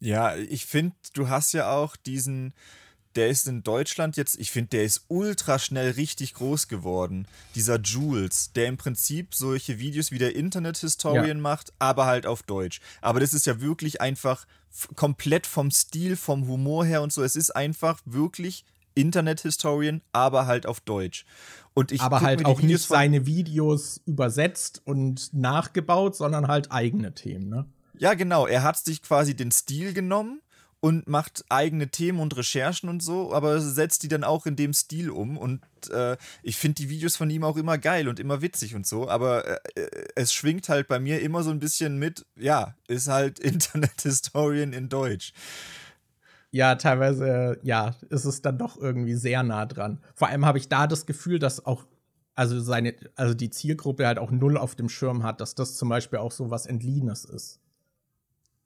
Ja, 0.00 0.34
ich 0.34 0.66
finde, 0.66 0.96
du 1.12 1.28
hast 1.28 1.52
ja 1.52 1.70
auch 1.70 1.94
diesen, 1.94 2.54
der 3.16 3.28
ist 3.28 3.46
in 3.46 3.62
Deutschland 3.62 4.16
jetzt, 4.16 4.38
ich 4.38 4.50
finde, 4.50 4.70
der 4.70 4.84
ist 4.84 5.04
ultra 5.08 5.58
schnell 5.58 5.92
richtig 5.92 6.34
groß 6.34 6.68
geworden. 6.68 7.26
Dieser 7.54 7.80
Jules, 7.80 8.52
der 8.54 8.66
im 8.66 8.76
Prinzip 8.76 9.34
solche 9.34 9.78
Videos 9.78 10.10
wie 10.10 10.18
der 10.18 10.34
Internet 10.36 10.78
Historian 10.78 11.38
ja. 11.38 11.42
macht, 11.42 11.72
aber 11.78 12.06
halt 12.06 12.26
auf 12.26 12.42
Deutsch. 12.42 12.80
Aber 13.00 13.20
das 13.20 13.34
ist 13.34 13.46
ja 13.46 13.60
wirklich 13.60 14.00
einfach 14.00 14.46
komplett 14.96 15.46
vom 15.46 15.70
Stil, 15.70 16.16
vom 16.16 16.48
Humor 16.48 16.84
her 16.84 17.02
und 17.02 17.12
so. 17.12 17.22
Es 17.22 17.36
ist 17.36 17.50
einfach 17.54 18.00
wirklich 18.04 18.64
Internet-Historian, 18.94 20.02
aber 20.12 20.46
halt 20.46 20.66
auf 20.66 20.80
Deutsch. 20.80 21.24
Und 21.74 21.92
ich 21.92 22.00
aber 22.00 22.20
halt 22.20 22.44
auch 22.44 22.60
nicht 22.60 22.82
seine 22.82 23.26
Videos 23.26 24.00
übersetzt 24.04 24.82
und 24.84 25.32
nachgebaut, 25.32 26.16
sondern 26.16 26.48
halt 26.48 26.70
eigene 26.70 27.14
Themen, 27.14 27.48
ne? 27.48 27.66
Ja, 27.98 28.14
genau. 28.14 28.46
Er 28.46 28.62
hat 28.62 28.76
sich 28.78 29.02
quasi 29.02 29.34
den 29.34 29.52
Stil 29.52 29.94
genommen 29.94 30.40
und 30.82 31.08
macht 31.08 31.44
eigene 31.48 31.88
Themen 31.88 32.18
und 32.18 32.36
Recherchen 32.36 32.88
und 32.88 33.04
so, 33.04 33.32
aber 33.32 33.60
setzt 33.60 34.02
die 34.02 34.08
dann 34.08 34.24
auch 34.24 34.46
in 34.46 34.56
dem 34.56 34.74
Stil 34.74 35.10
um. 35.10 35.38
Und 35.38 35.62
äh, 35.90 36.16
ich 36.42 36.56
finde 36.56 36.82
die 36.82 36.88
Videos 36.88 37.14
von 37.14 37.30
ihm 37.30 37.44
auch 37.44 37.56
immer 37.56 37.78
geil 37.78 38.08
und 38.08 38.18
immer 38.18 38.42
witzig 38.42 38.74
und 38.74 38.84
so, 38.84 39.08
aber 39.08 39.46
äh, 39.46 39.80
äh 39.80 40.06
es 40.16 40.32
schwingt 40.32 40.68
halt 40.68 40.88
bei 40.88 40.98
mir 40.98 41.20
immer 41.20 41.44
so 41.44 41.50
ein 41.50 41.60
bisschen 41.60 41.98
mit, 42.00 42.26
ja, 42.36 42.74
ist 42.88 43.06
halt 43.06 43.38
Internet-Historian 43.38 44.72
in 44.72 44.88
Deutsch 44.88 45.32
ja, 46.54 46.74
teilweise, 46.74 47.58
ja, 47.62 47.94
ist 48.10 48.26
es 48.26 48.42
dann 48.42 48.58
doch 48.58 48.76
irgendwie 48.76 49.14
sehr 49.14 49.42
nah 49.42 49.64
dran. 49.64 50.00
Vor 50.14 50.28
allem 50.28 50.44
habe 50.44 50.58
ich 50.58 50.68
da 50.68 50.86
das 50.86 51.06
Gefühl, 51.06 51.38
dass 51.38 51.64
auch, 51.64 51.86
also 52.34 52.60
seine, 52.60 52.94
also 53.16 53.32
die 53.32 53.48
Zielgruppe 53.48 54.06
halt 54.06 54.18
auch 54.18 54.30
null 54.30 54.58
auf 54.58 54.74
dem 54.74 54.90
Schirm 54.90 55.22
hat, 55.22 55.40
dass 55.40 55.54
das 55.54 55.76
zum 55.76 55.88
Beispiel 55.88 56.18
auch 56.18 56.30
so 56.30 56.50
was 56.50 56.66
Entliehenes 56.66 57.24
ist. 57.24 57.61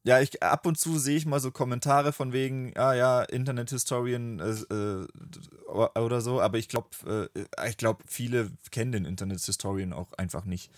Ja, 0.06 0.20
ich 0.20 0.40
ab 0.40 0.66
und 0.66 0.78
zu 0.78 1.00
sehe 1.00 1.16
ich 1.16 1.26
mal 1.26 1.40
so 1.40 1.50
Kommentare 1.50 2.12
von 2.12 2.32
wegen, 2.32 2.72
ah 2.76 2.94
ja, 2.94 3.22
Internet 3.22 3.70
Historian 3.70 4.38
äh, 4.38 5.98
oder 5.98 6.20
so, 6.20 6.40
aber 6.40 6.58
ich 6.58 6.68
glaube, 6.68 7.28
äh, 7.34 7.68
ich 7.68 7.76
glaube, 7.76 8.04
viele 8.06 8.52
kennen 8.70 8.92
den 8.92 9.04
Internet 9.04 9.40
Historian 9.40 9.92
auch 9.92 10.12
einfach 10.12 10.44
nicht. 10.44 10.70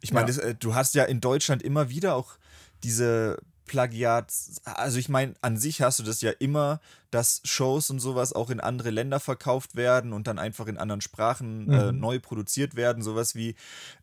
Ich 0.00 0.14
meine, 0.14 0.32
ja. 0.32 0.42
Äh, 0.44 0.54
du 0.54 0.74
hast 0.74 0.94
ja 0.94 1.04
in 1.04 1.20
Deutschland 1.20 1.62
immer 1.62 1.90
wieder 1.90 2.14
auch 2.14 2.38
diese 2.82 3.36
Plagiat, 3.66 4.32
also 4.64 4.96
ich 4.96 5.10
meine, 5.10 5.34
an 5.42 5.58
sich 5.58 5.82
hast 5.82 5.98
du 5.98 6.02
das 6.02 6.22
ja 6.22 6.30
immer, 6.30 6.80
dass 7.10 7.42
Shows 7.44 7.90
und 7.90 8.00
sowas 8.00 8.32
auch 8.32 8.48
in 8.48 8.60
andere 8.60 8.88
Länder 8.88 9.20
verkauft 9.20 9.76
werden 9.76 10.14
und 10.14 10.26
dann 10.26 10.38
einfach 10.38 10.68
in 10.68 10.78
anderen 10.78 11.02
Sprachen 11.02 11.70
äh, 11.70 11.82
mhm. 11.82 11.88
äh, 11.88 11.92
neu 11.92 12.18
produziert 12.18 12.76
werden. 12.76 13.02
Sowas 13.02 13.34
wie 13.34 13.56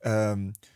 ähm, 0.04 0.50
äh, 0.50 0.73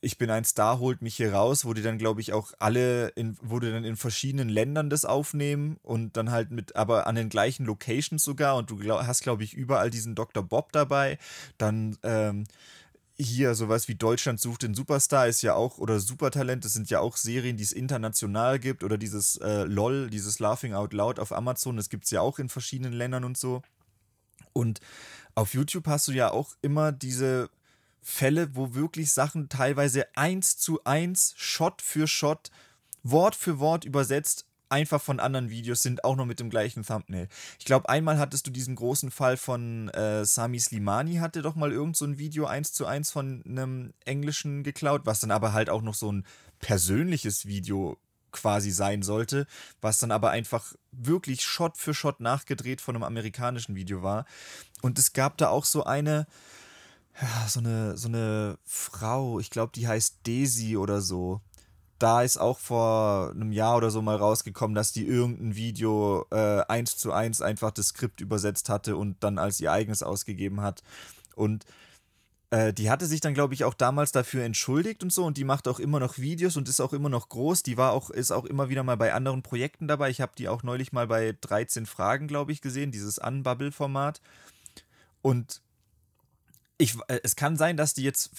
Ich 0.00 0.18
bin 0.18 0.30
ein 0.30 0.44
Star, 0.44 0.78
holt 0.78 1.00
mich 1.00 1.16
hier 1.16 1.32
raus, 1.32 1.64
wo 1.64 1.72
die 1.72 1.82
dann, 1.82 1.96
glaube 1.96 2.20
ich, 2.20 2.32
auch 2.32 2.52
alle, 2.58 3.08
in, 3.08 3.36
wo 3.40 3.60
die 3.60 3.70
dann 3.70 3.84
in 3.84 3.96
verschiedenen 3.96 4.48
Ländern 4.48 4.90
das 4.90 5.04
aufnehmen 5.04 5.78
und 5.82 6.16
dann 6.16 6.30
halt 6.30 6.50
mit, 6.50 6.76
aber 6.76 7.06
an 7.06 7.14
den 7.14 7.30
gleichen 7.30 7.64
Locations 7.64 8.22
sogar 8.22 8.56
und 8.56 8.70
du 8.70 8.76
glaub, 8.76 9.06
hast, 9.06 9.22
glaube 9.22 9.42
ich, 9.42 9.54
überall 9.54 9.90
diesen 9.90 10.14
Dr. 10.14 10.42
Bob 10.42 10.72
dabei. 10.72 11.18
Dann 11.56 11.96
ähm, 12.02 12.44
hier 13.16 13.54
sowas 13.54 13.88
wie 13.88 13.94
Deutschland 13.94 14.40
sucht 14.40 14.62
den 14.62 14.74
Superstar 14.74 15.28
ist 15.28 15.42
ja 15.42 15.54
auch, 15.54 15.78
oder 15.78 16.00
Supertalent, 16.00 16.64
das 16.64 16.72
sind 16.72 16.90
ja 16.90 17.00
auch 17.00 17.16
Serien, 17.16 17.56
die 17.56 17.62
es 17.62 17.72
international 17.72 18.58
gibt, 18.58 18.82
oder 18.82 18.98
dieses 18.98 19.36
äh, 19.36 19.64
LOL, 19.64 20.10
dieses 20.10 20.40
Laughing 20.40 20.74
Out 20.74 20.92
Loud 20.92 21.20
auf 21.20 21.32
Amazon, 21.32 21.76
das 21.76 21.88
gibt 21.88 22.04
es 22.04 22.10
ja 22.10 22.20
auch 22.20 22.38
in 22.38 22.48
verschiedenen 22.48 22.92
Ländern 22.92 23.24
und 23.24 23.38
so. 23.38 23.62
Und 24.52 24.80
auf 25.34 25.54
YouTube 25.54 25.86
hast 25.86 26.08
du 26.08 26.12
ja 26.12 26.30
auch 26.30 26.54
immer 26.60 26.92
diese 26.92 27.50
Fälle, 28.04 28.54
wo 28.54 28.74
wirklich 28.74 29.12
Sachen 29.12 29.48
teilweise 29.48 30.06
eins 30.14 30.56
zu 30.58 30.84
eins, 30.84 31.34
Shot 31.36 31.82
für 31.82 32.06
Shot, 32.06 32.50
Wort 33.02 33.34
für 33.34 33.58
Wort 33.58 33.84
übersetzt 33.84 34.46
einfach 34.68 35.00
von 35.00 35.20
anderen 35.20 35.50
Videos 35.50 35.82
sind, 35.82 36.04
auch 36.04 36.16
noch 36.16 36.26
mit 36.26 36.40
dem 36.40 36.50
gleichen 36.50 36.84
Thumbnail. 36.84 37.28
Ich 37.58 37.64
glaube, 37.64 37.88
einmal 37.88 38.18
hattest 38.18 38.46
du 38.46 38.50
diesen 38.50 38.74
großen 38.74 39.10
Fall 39.10 39.36
von 39.36 39.88
äh, 39.90 40.24
Sami 40.24 40.58
Slimani, 40.58 41.16
hatte 41.16 41.42
doch 41.42 41.54
mal 41.54 41.70
irgend 41.70 41.96
so 41.96 42.04
ein 42.04 42.18
Video 42.18 42.46
eins 42.46 42.72
zu 42.72 42.84
eins 42.84 43.10
von 43.10 43.42
einem 43.46 43.94
englischen 44.04 44.64
geklaut, 44.64 45.02
was 45.04 45.20
dann 45.20 45.30
aber 45.30 45.52
halt 45.52 45.70
auch 45.70 45.82
noch 45.82 45.94
so 45.94 46.10
ein 46.10 46.26
persönliches 46.58 47.46
Video 47.46 47.98
quasi 48.32 48.72
sein 48.72 49.02
sollte, 49.02 49.46
was 49.80 49.98
dann 49.98 50.10
aber 50.10 50.30
einfach 50.30 50.74
wirklich 50.90 51.42
Shot 51.42 51.78
für 51.78 51.94
Shot 51.94 52.20
nachgedreht 52.20 52.80
von 52.80 52.96
einem 52.96 53.04
amerikanischen 53.04 53.76
Video 53.76 54.02
war. 54.02 54.26
Und 54.82 54.98
es 54.98 55.12
gab 55.12 55.38
da 55.38 55.48
auch 55.48 55.64
so 55.64 55.84
eine, 55.84 56.26
ja, 57.20 57.48
so 57.48 57.60
eine, 57.60 57.96
so 57.96 58.08
eine 58.08 58.58
Frau, 58.64 59.38
ich 59.40 59.50
glaube, 59.50 59.72
die 59.74 59.86
heißt 59.88 60.18
Daisy 60.26 60.76
oder 60.76 61.00
so 61.00 61.40
da 61.98 62.22
ist 62.22 62.36
auch 62.36 62.58
vor 62.58 63.30
einem 63.30 63.52
Jahr 63.52 63.76
oder 63.76 63.90
so 63.90 64.02
mal 64.02 64.16
rausgekommen, 64.16 64.74
dass 64.74 64.92
die 64.92 65.06
irgendein 65.06 65.56
Video 65.56 66.26
äh, 66.30 66.60
eins 66.68 66.96
zu 66.96 67.12
eins 67.12 67.40
einfach 67.40 67.70
das 67.70 67.88
Skript 67.88 68.20
übersetzt 68.20 68.68
hatte 68.68 68.96
und 68.96 69.22
dann 69.22 69.38
als 69.38 69.60
ihr 69.60 69.72
eigenes 69.72 70.02
ausgegeben 70.02 70.60
hat. 70.60 70.82
Und 71.36 71.64
äh, 72.50 72.72
die 72.72 72.90
hatte 72.90 73.06
sich 73.06 73.20
dann, 73.20 73.32
glaube 73.32 73.54
ich, 73.54 73.64
auch 73.64 73.74
damals 73.74 74.12
dafür 74.12 74.44
entschuldigt 74.44 75.02
und 75.02 75.12
so 75.12 75.24
und 75.24 75.36
die 75.36 75.44
macht 75.44 75.68
auch 75.68 75.78
immer 75.78 76.00
noch 76.00 76.18
Videos 76.18 76.56
und 76.56 76.68
ist 76.68 76.80
auch 76.80 76.92
immer 76.92 77.08
noch 77.08 77.30
groß. 77.30 77.62
Die 77.62 77.76
war 77.76 77.92
auch, 77.92 78.10
ist 78.10 78.32
auch 78.32 78.44
immer 78.44 78.68
wieder 78.68 78.82
mal 78.82 78.96
bei 78.96 79.14
anderen 79.14 79.42
Projekten 79.42 79.88
dabei. 79.88 80.10
Ich 80.10 80.20
habe 80.20 80.32
die 80.36 80.48
auch 80.48 80.62
neulich 80.62 80.92
mal 80.92 81.06
bei 81.06 81.36
13 81.40 81.86
Fragen, 81.86 82.26
glaube 82.26 82.52
ich, 82.52 82.60
gesehen, 82.60 82.90
dieses 82.90 83.18
Unbubble-Format. 83.18 84.20
Und 85.22 85.62
ich, 86.76 86.96
äh, 87.08 87.20
es 87.22 87.36
kann 87.36 87.56
sein, 87.56 87.76
dass 87.76 87.94
die 87.94 88.02
jetzt 88.02 88.30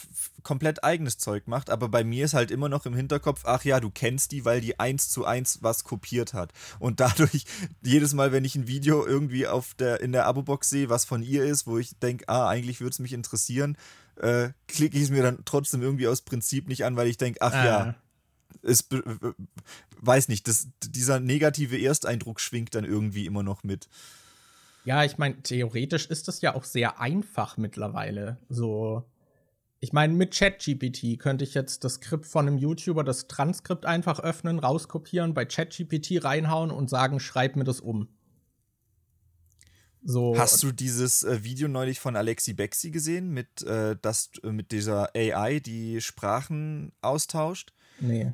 komplett 0.43 0.83
eigenes 0.83 1.17
Zeug 1.17 1.47
macht, 1.47 1.69
aber 1.69 1.87
bei 1.89 2.03
mir 2.03 2.25
ist 2.25 2.33
halt 2.33 2.51
immer 2.51 2.69
noch 2.69 2.85
im 2.85 2.95
Hinterkopf, 2.95 3.43
ach 3.45 3.63
ja, 3.63 3.79
du 3.79 3.89
kennst 3.89 4.31
die, 4.31 4.45
weil 4.45 4.61
die 4.61 4.79
eins 4.79 5.09
zu 5.09 5.25
eins 5.25 5.59
was 5.61 5.83
kopiert 5.83 6.33
hat. 6.33 6.51
Und 6.79 6.99
dadurch, 6.99 7.45
jedes 7.81 8.13
Mal, 8.13 8.31
wenn 8.31 8.45
ich 8.45 8.55
ein 8.55 8.67
Video 8.67 9.05
irgendwie 9.05 9.47
auf 9.47 9.73
der, 9.75 10.01
in 10.01 10.11
der 10.11 10.25
Abo-Box 10.25 10.69
sehe, 10.69 10.89
was 10.89 11.05
von 11.05 11.23
ihr 11.23 11.43
ist, 11.45 11.67
wo 11.67 11.77
ich 11.77 11.97
denke, 11.99 12.27
ah, 12.27 12.49
eigentlich 12.49 12.81
würde 12.81 12.91
es 12.91 12.99
mich 12.99 13.13
interessieren, 13.13 13.77
äh, 14.17 14.49
klicke 14.67 14.97
ich 14.97 15.03
es 15.03 15.09
mir 15.09 15.23
dann 15.23 15.43
trotzdem 15.45 15.81
irgendwie 15.81 16.07
aus 16.07 16.21
Prinzip 16.21 16.67
nicht 16.67 16.85
an, 16.85 16.95
weil 16.95 17.07
ich 17.07 17.17
denke, 17.17 17.41
ach 17.41 17.53
ah. 17.53 17.65
ja, 17.65 17.95
es 18.61 18.87
weiß 20.01 20.27
nicht, 20.27 20.47
das, 20.47 20.67
dieser 20.83 21.19
negative 21.19 21.81
Ersteindruck 21.81 22.39
schwingt 22.39 22.75
dann 22.75 22.83
irgendwie 22.83 23.25
immer 23.25 23.43
noch 23.43 23.63
mit. 23.63 23.87
Ja, 24.85 25.03
ich 25.03 25.17
meine, 25.17 25.41
theoretisch 25.41 26.07
ist 26.07 26.27
das 26.27 26.41
ja 26.41 26.55
auch 26.55 26.63
sehr 26.63 26.99
einfach 26.99 27.57
mittlerweile. 27.57 28.37
So, 28.49 29.03
ich 29.79 29.93
meine, 29.93 30.13
mit 30.13 30.33
ChatGPT 30.33 31.19
könnte 31.19 31.43
ich 31.43 31.53
jetzt 31.53 31.83
das 31.83 31.95
Skript 31.95 32.25
von 32.25 32.47
einem 32.47 32.57
YouTuber, 32.57 33.03
das 33.03 33.27
Transkript 33.27 33.85
einfach 33.85 34.19
öffnen, 34.19 34.59
rauskopieren, 34.59 35.33
bei 35.33 35.45
ChatGPT 35.45 36.23
reinhauen 36.23 36.71
und 36.71 36.89
sagen, 36.89 37.19
schreib 37.19 37.55
mir 37.55 37.65
das 37.65 37.81
um. 37.81 38.07
So. 40.03 40.37
Hast 40.37 40.61
du 40.61 40.71
dieses 40.71 41.23
äh, 41.23 41.43
Video 41.43 41.67
neulich 41.67 41.99
von 41.99 42.15
Alexi 42.15 42.53
Bexi 42.53 42.91
gesehen, 42.91 43.31
mit, 43.31 43.63
äh, 43.63 43.95
das, 43.99 44.29
äh, 44.43 44.51
mit 44.51 44.71
dieser 44.71 45.15
AI, 45.15 45.59
die 45.59 45.99
Sprachen 45.99 46.91
austauscht? 47.01 47.73
Nee. 47.99 48.33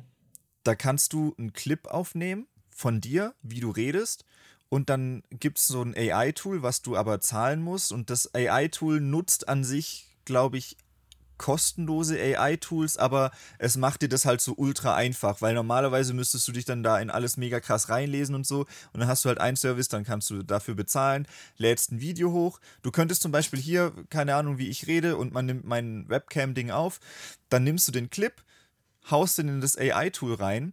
Da 0.64 0.74
kannst 0.74 1.12
du 1.14 1.34
einen 1.38 1.54
Clip 1.54 1.86
aufnehmen 1.86 2.46
von 2.70 3.00
dir, 3.00 3.34
wie 3.42 3.60
du 3.60 3.70
redest, 3.70 4.24
und 4.72 4.88
dann 4.88 5.22
gibt 5.28 5.58
es 5.58 5.66
so 5.66 5.82
ein 5.82 5.94
AI-Tool, 5.94 6.62
was 6.62 6.80
du 6.80 6.96
aber 6.96 7.20
zahlen 7.20 7.60
musst. 7.60 7.92
Und 7.92 8.08
das 8.08 8.34
AI-Tool 8.34 9.02
nutzt 9.02 9.46
an 9.46 9.64
sich, 9.64 10.06
glaube 10.24 10.56
ich, 10.56 10.78
kostenlose 11.36 12.18
AI-Tools, 12.18 12.96
aber 12.96 13.32
es 13.58 13.76
macht 13.76 14.00
dir 14.00 14.08
das 14.08 14.24
halt 14.24 14.40
so 14.40 14.54
ultra 14.56 14.94
einfach, 14.94 15.42
weil 15.42 15.52
normalerweise 15.52 16.14
müsstest 16.14 16.48
du 16.48 16.52
dich 16.52 16.64
dann 16.64 16.82
da 16.82 16.98
in 16.98 17.10
alles 17.10 17.36
mega 17.36 17.60
krass 17.60 17.90
reinlesen 17.90 18.34
und 18.34 18.46
so. 18.46 18.60
Und 18.94 19.00
dann 19.00 19.08
hast 19.08 19.26
du 19.26 19.28
halt 19.28 19.42
einen 19.42 19.58
Service, 19.58 19.88
dann 19.88 20.04
kannst 20.04 20.30
du 20.30 20.42
dafür 20.42 20.74
bezahlen, 20.74 21.28
lädst 21.58 21.92
ein 21.92 22.00
Video 22.00 22.32
hoch. 22.32 22.58
Du 22.80 22.90
könntest 22.90 23.20
zum 23.20 23.30
Beispiel 23.30 23.60
hier, 23.60 23.92
keine 24.08 24.36
Ahnung, 24.36 24.56
wie 24.56 24.70
ich 24.70 24.86
rede, 24.86 25.18
und 25.18 25.34
man 25.34 25.44
nimmt 25.44 25.66
mein 25.66 26.08
Webcam-Ding 26.08 26.70
auf, 26.70 26.98
dann 27.50 27.64
nimmst 27.64 27.88
du 27.88 27.92
den 27.92 28.08
Clip, 28.08 28.42
haust 29.10 29.36
den 29.36 29.48
in 29.48 29.60
das 29.60 29.76
AI-Tool 29.76 30.32
rein 30.32 30.72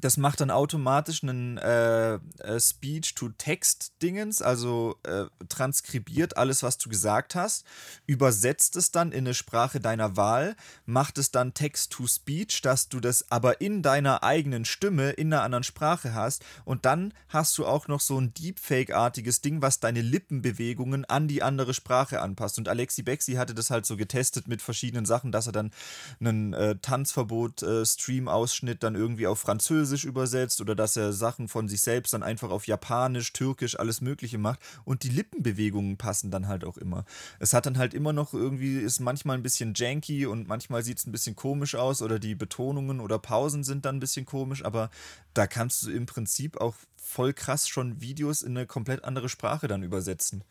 das 0.00 0.16
macht 0.16 0.40
dann 0.40 0.50
automatisch 0.50 1.22
einen 1.22 1.58
äh, 1.58 2.14
äh, 2.14 2.58
Speech-to-Text-Dingens, 2.58 4.40
also 4.40 4.96
äh, 5.02 5.26
transkribiert 5.48 6.36
alles, 6.36 6.62
was 6.62 6.78
du 6.78 6.88
gesagt 6.88 7.34
hast, 7.34 7.66
übersetzt 8.06 8.76
es 8.76 8.90
dann 8.90 9.12
in 9.12 9.26
eine 9.26 9.34
Sprache 9.34 9.80
deiner 9.80 10.16
Wahl, 10.16 10.56
macht 10.86 11.18
es 11.18 11.30
dann 11.30 11.52
Text-to-Speech, 11.52 12.62
dass 12.62 12.88
du 12.88 13.00
das 13.00 13.30
aber 13.30 13.60
in 13.60 13.82
deiner 13.82 14.22
eigenen 14.22 14.64
Stimme 14.64 15.10
in 15.10 15.32
einer 15.32 15.42
anderen 15.42 15.64
Sprache 15.64 16.14
hast 16.14 16.42
und 16.64 16.86
dann 16.86 17.12
hast 17.28 17.58
du 17.58 17.66
auch 17.66 17.86
noch 17.86 18.00
so 18.00 18.18
ein 18.18 18.32
Deepfake-artiges 18.32 19.42
Ding, 19.42 19.60
was 19.60 19.78
deine 19.78 20.00
Lippenbewegungen 20.00 21.04
an 21.04 21.28
die 21.28 21.42
andere 21.42 21.74
Sprache 21.74 22.22
anpasst. 22.22 22.56
Und 22.58 22.68
Alexi 22.68 23.02
Bexi 23.02 23.34
hatte 23.34 23.54
das 23.54 23.70
halt 23.70 23.84
so 23.84 23.96
getestet 23.96 24.48
mit 24.48 24.62
verschiedenen 24.62 25.04
Sachen, 25.04 25.32
dass 25.32 25.46
er 25.46 25.52
dann 25.52 25.70
einen 26.18 26.54
äh, 26.54 26.76
Tanzverbot-Stream-Ausschnitt 26.80 28.76
äh, 28.76 28.80
dann 28.80 28.94
irgendwie 28.94 29.26
auf 29.26 29.38
Französisch 29.40 29.81
Französisch 29.82 30.04
übersetzt 30.04 30.60
oder 30.60 30.76
dass 30.76 30.96
er 30.96 31.12
Sachen 31.12 31.48
von 31.48 31.68
sich 31.68 31.80
selbst 31.80 32.12
dann 32.14 32.22
einfach 32.22 32.50
auf 32.50 32.68
Japanisch, 32.68 33.32
Türkisch, 33.32 33.76
alles 33.78 34.00
Mögliche 34.00 34.38
macht. 34.38 34.60
Und 34.84 35.02
die 35.02 35.08
Lippenbewegungen 35.08 35.96
passen 35.96 36.30
dann 36.30 36.46
halt 36.46 36.64
auch 36.64 36.76
immer. 36.76 37.04
Es 37.40 37.52
hat 37.52 37.66
dann 37.66 37.78
halt 37.78 37.92
immer 37.92 38.12
noch 38.12 38.32
irgendwie, 38.32 38.78
ist 38.78 39.00
manchmal 39.00 39.36
ein 39.36 39.42
bisschen 39.42 39.72
janky 39.74 40.26
und 40.26 40.46
manchmal 40.46 40.84
sieht 40.84 40.98
es 40.98 41.06
ein 41.06 41.12
bisschen 41.12 41.34
komisch 41.34 41.74
aus 41.74 42.00
oder 42.00 42.20
die 42.20 42.36
Betonungen 42.36 43.00
oder 43.00 43.18
Pausen 43.18 43.64
sind 43.64 43.84
dann 43.84 43.96
ein 43.96 44.00
bisschen 44.00 44.24
komisch, 44.24 44.64
aber 44.64 44.88
da 45.34 45.48
kannst 45.48 45.82
du 45.82 45.90
im 45.90 46.06
Prinzip 46.06 46.60
auch 46.60 46.76
voll 46.96 47.32
krass 47.32 47.68
schon 47.68 48.00
Videos 48.00 48.42
in 48.42 48.56
eine 48.56 48.66
komplett 48.66 49.04
andere 49.04 49.28
Sprache 49.28 49.66
dann 49.66 49.82
übersetzen. 49.82 50.44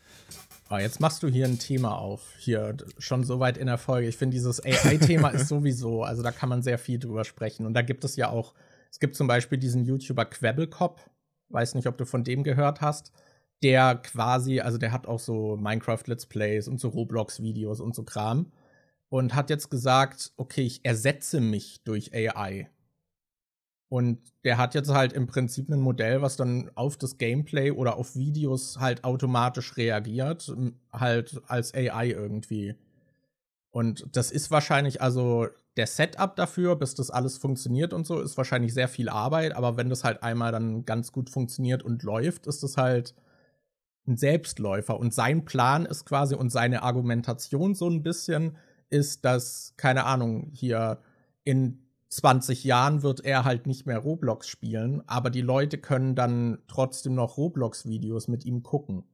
Oh, 0.70 0.78
jetzt 0.78 1.00
machst 1.00 1.24
du 1.24 1.28
hier 1.28 1.46
ein 1.46 1.60
Thema 1.60 1.98
auf. 1.98 2.22
Hier 2.38 2.76
schon 2.98 3.24
so 3.24 3.40
weit 3.40 3.58
in 3.58 3.68
der 3.68 3.78
Folge. 3.78 4.08
Ich 4.08 4.18
finde, 4.18 4.36
dieses 4.36 4.64
AI-Thema 4.64 5.30
ist 5.34 5.48
sowieso, 5.48 6.04
also 6.04 6.22
da 6.22 6.32
kann 6.32 6.50
man 6.50 6.62
sehr 6.62 6.78
viel 6.78 7.00
drüber 7.00 7.26
sprechen. 7.26 7.66
Und 7.66 7.74
da 7.74 7.82
gibt 7.82 8.04
es 8.04 8.16
ja 8.16 8.30
auch 8.30 8.54
es 8.92 9.00
gibt 9.00 9.16
zum 9.16 9.28
Beispiel 9.28 9.58
diesen 9.58 9.86
YouTuber 9.86 10.26
Quabblecop, 10.26 11.10
weiß 11.50 11.76
nicht, 11.76 11.88
ob 11.88 11.98
du 11.98 12.06
von 12.06 12.24
dem 12.24 12.44
gehört 12.44 12.82
hast, 12.82 13.12
der 13.64 13.96
quasi, 13.96 14.60
also 14.60 14.78
der 14.78 14.92
hat 14.92 15.08
auch 15.08 15.20
so 15.20 15.56
Minecraft 15.58 16.04
Let's 16.08 16.26
Plays 16.26 16.68
und 16.68 16.80
so 16.80 16.90
Roblox 16.90 17.42
Videos 17.42 17.80
und 17.80 17.96
so 17.96 18.04
Kram 18.04 18.52
und 19.10 19.36
hat 19.36 19.50
jetzt 19.50 19.70
gesagt, 19.70 20.34
okay, 20.38 20.64
ich 20.64 20.86
ersetze 20.86 21.42
mich 21.42 21.84
durch 21.84 22.14
AI. 22.14 22.70
Und 23.90 24.20
der 24.46 24.58
hat 24.58 24.74
jetzt 24.74 24.90
halt 24.90 25.12
im 25.12 25.28
Prinzip 25.28 25.70
ein 25.70 25.82
Modell, 25.82 26.22
was 26.22 26.38
dann 26.38 26.72
auf 26.76 26.96
das 26.96 27.18
Gameplay 27.18 27.72
oder 27.72 27.98
auf 27.98 28.16
Videos 28.16 28.80
halt 28.80 29.04
automatisch 29.04 29.76
reagiert, 29.76 30.50
halt 30.94 31.42
als 31.48 31.74
AI 31.74 32.12
irgendwie. 32.12 32.76
Und 33.72 34.06
das 34.12 34.32
ist 34.32 34.52
wahrscheinlich, 34.52 35.02
also 35.02 35.48
der 35.78 35.88
Setup 35.88 36.36
dafür, 36.36 36.76
bis 36.76 36.94
das 36.94 37.10
alles 37.10 37.38
funktioniert 37.38 37.94
und 37.94 38.06
so, 38.06 38.20
ist 38.20 38.38
wahrscheinlich 38.38 38.74
sehr 38.74 38.90
viel 38.90 39.08
Arbeit, 39.08 39.56
aber 39.56 39.78
wenn 39.78 39.90
das 39.90 40.04
halt 40.04 40.24
einmal 40.24 40.52
dann 40.52 40.86
ganz 40.86 41.14
gut 41.14 41.30
funktioniert 41.30 41.82
und 41.82 42.04
läuft, 42.04 42.48
ist 42.48 42.64
das 42.64 42.76
halt 42.76 43.16
ein 44.08 44.18
Selbstläufer. 44.18 45.00
Und 45.00 45.14
sein 45.14 45.46
Plan 45.46 45.86
ist 45.86 46.06
quasi 46.06 46.36
und 46.36 46.50
seine 46.52 46.84
Argumentation 46.84 47.74
so 47.74 47.90
ein 47.90 48.04
bisschen 48.04 48.58
ist, 48.90 49.24
dass, 49.24 49.74
keine 49.78 50.04
Ahnung, 50.06 50.50
hier 50.52 51.00
in 51.46 51.88
20 52.10 52.66
Jahren 52.66 53.04
wird 53.04 53.24
er 53.24 53.46
halt 53.46 53.68
nicht 53.68 53.86
mehr 53.86 54.00
Roblox 54.00 54.50
spielen, 54.50 55.02
aber 55.08 55.30
die 55.30 55.40
Leute 55.40 55.78
können 55.78 56.14
dann 56.14 56.58
trotzdem 56.68 57.16
noch 57.16 57.38
Roblox-Videos 57.38 58.28
mit 58.28 58.44
ihm 58.44 58.64
gucken 58.64 59.06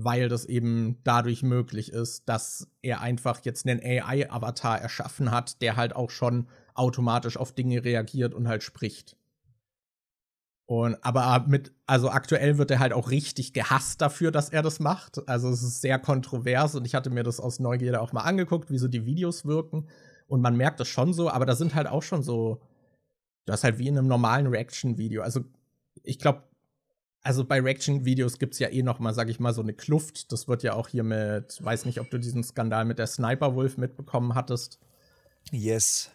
weil 0.00 0.28
das 0.28 0.44
eben 0.44 0.98
dadurch 1.02 1.42
möglich 1.42 1.92
ist, 1.92 2.28
dass 2.28 2.68
er 2.82 3.00
einfach 3.00 3.40
jetzt 3.44 3.66
einen 3.66 3.80
AI-Avatar 3.82 4.80
erschaffen 4.80 5.32
hat, 5.32 5.60
der 5.60 5.76
halt 5.76 5.94
auch 5.94 6.10
schon 6.10 6.46
automatisch 6.74 7.36
auf 7.36 7.52
Dinge 7.52 7.84
reagiert 7.84 8.32
und 8.32 8.46
halt 8.46 8.62
spricht. 8.62 9.16
Und 10.66 11.02
aber 11.02 11.46
mit, 11.48 11.72
also 11.86 12.10
aktuell 12.10 12.58
wird 12.58 12.70
er 12.70 12.78
halt 12.78 12.92
auch 12.92 13.10
richtig 13.10 13.52
gehasst 13.54 14.00
dafür, 14.00 14.30
dass 14.30 14.50
er 14.50 14.62
das 14.62 14.78
macht. 14.78 15.26
Also 15.28 15.48
es 15.48 15.64
ist 15.64 15.80
sehr 15.80 15.98
kontrovers 15.98 16.76
und 16.76 16.84
ich 16.84 16.94
hatte 16.94 17.10
mir 17.10 17.24
das 17.24 17.40
aus 17.40 17.58
Neugierde 17.58 18.00
auch 18.00 18.12
mal 18.12 18.20
angeguckt, 18.20 18.70
wie 18.70 18.78
so 18.78 18.86
die 18.86 19.04
Videos 19.04 19.46
wirken. 19.46 19.88
Und 20.28 20.42
man 20.42 20.56
merkt 20.56 20.78
das 20.78 20.86
schon 20.86 21.12
so, 21.12 21.28
aber 21.28 21.44
da 21.44 21.56
sind 21.56 21.74
halt 21.74 21.88
auch 21.88 22.02
schon 22.02 22.22
so, 22.22 22.60
das 23.46 23.60
ist 23.60 23.64
halt 23.64 23.78
wie 23.78 23.88
in 23.88 23.98
einem 23.98 24.06
normalen 24.06 24.46
Reaction-Video. 24.46 25.22
Also 25.22 25.40
ich 26.04 26.20
glaube, 26.20 26.44
also 27.22 27.44
bei 27.44 27.60
Reaction-Videos 27.60 28.38
gibt 28.38 28.54
es 28.54 28.58
ja 28.60 28.68
eh 28.68 28.82
noch 28.82 29.00
mal, 29.00 29.14
sag 29.14 29.28
ich 29.28 29.40
mal, 29.40 29.52
so 29.52 29.62
eine 29.62 29.72
Kluft. 29.72 30.32
Das 30.32 30.48
wird 30.48 30.62
ja 30.62 30.74
auch 30.74 30.88
hier 30.88 31.02
mit, 31.02 31.62
weiß 31.62 31.84
nicht, 31.84 32.00
ob 32.00 32.10
du 32.10 32.18
diesen 32.18 32.42
Skandal 32.42 32.84
mit 32.84 32.98
der 32.98 33.06
Sniper-Wolf 33.06 33.76
mitbekommen 33.76 34.34
hattest. 34.34 34.78
Yes. 35.50 36.10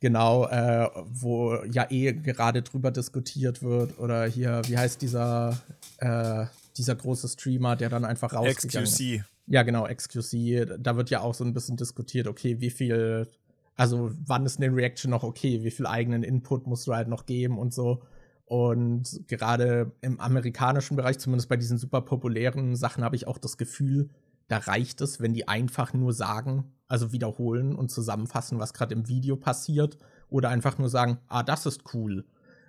Genau, 0.00 0.46
äh, 0.46 0.88
wo 1.06 1.56
ja 1.64 1.90
eh 1.90 2.12
gerade 2.12 2.62
drüber 2.62 2.90
diskutiert 2.90 3.62
wird. 3.62 3.98
Oder 3.98 4.26
hier, 4.26 4.62
wie 4.66 4.78
heißt 4.78 5.02
dieser, 5.02 5.58
äh, 5.98 6.46
dieser 6.76 6.94
große 6.94 7.28
Streamer, 7.28 7.74
der 7.74 7.88
dann 7.88 8.04
einfach 8.04 8.32
rausgegangen 8.32 8.84
ist. 8.84 8.94
XQC. 8.94 9.24
Ja, 9.46 9.62
genau, 9.62 9.86
XQC. 9.86 10.78
Da 10.78 10.96
wird 10.96 11.10
ja 11.10 11.20
auch 11.20 11.34
so 11.34 11.44
ein 11.44 11.54
bisschen 11.54 11.76
diskutiert, 11.76 12.26
okay, 12.26 12.60
wie 12.60 12.70
viel, 12.70 13.26
also 13.74 14.12
wann 14.26 14.46
ist 14.46 14.60
eine 14.60 14.74
Reaction 14.74 15.10
noch 15.10 15.24
okay, 15.24 15.64
wie 15.64 15.70
viel 15.70 15.86
eigenen 15.86 16.22
Input 16.22 16.66
musst 16.66 16.86
du 16.86 16.94
halt 16.94 17.08
noch 17.08 17.26
geben 17.26 17.58
und 17.58 17.72
so. 17.72 18.02
Und 18.48 19.28
gerade 19.28 19.92
im 20.00 20.18
amerikanischen 20.20 20.96
Bereich, 20.96 21.18
zumindest 21.18 21.50
bei 21.50 21.58
diesen 21.58 21.76
super 21.76 22.00
populären 22.00 22.76
Sachen, 22.76 23.04
habe 23.04 23.14
ich 23.14 23.26
auch 23.26 23.36
das 23.36 23.58
Gefühl, 23.58 24.08
da 24.48 24.56
reicht 24.56 25.02
es, 25.02 25.20
wenn 25.20 25.34
die 25.34 25.46
einfach 25.46 25.92
nur 25.92 26.14
sagen, 26.14 26.72
also 26.86 27.12
wiederholen 27.12 27.76
und 27.76 27.90
zusammenfassen, 27.90 28.58
was 28.58 28.72
gerade 28.72 28.94
im 28.94 29.06
Video 29.06 29.36
passiert, 29.36 29.98
oder 30.30 30.48
einfach 30.48 30.78
nur 30.78 30.88
sagen, 30.88 31.18
ah, 31.28 31.42
das 31.42 31.66
ist 31.66 31.94
cool. 31.94 32.24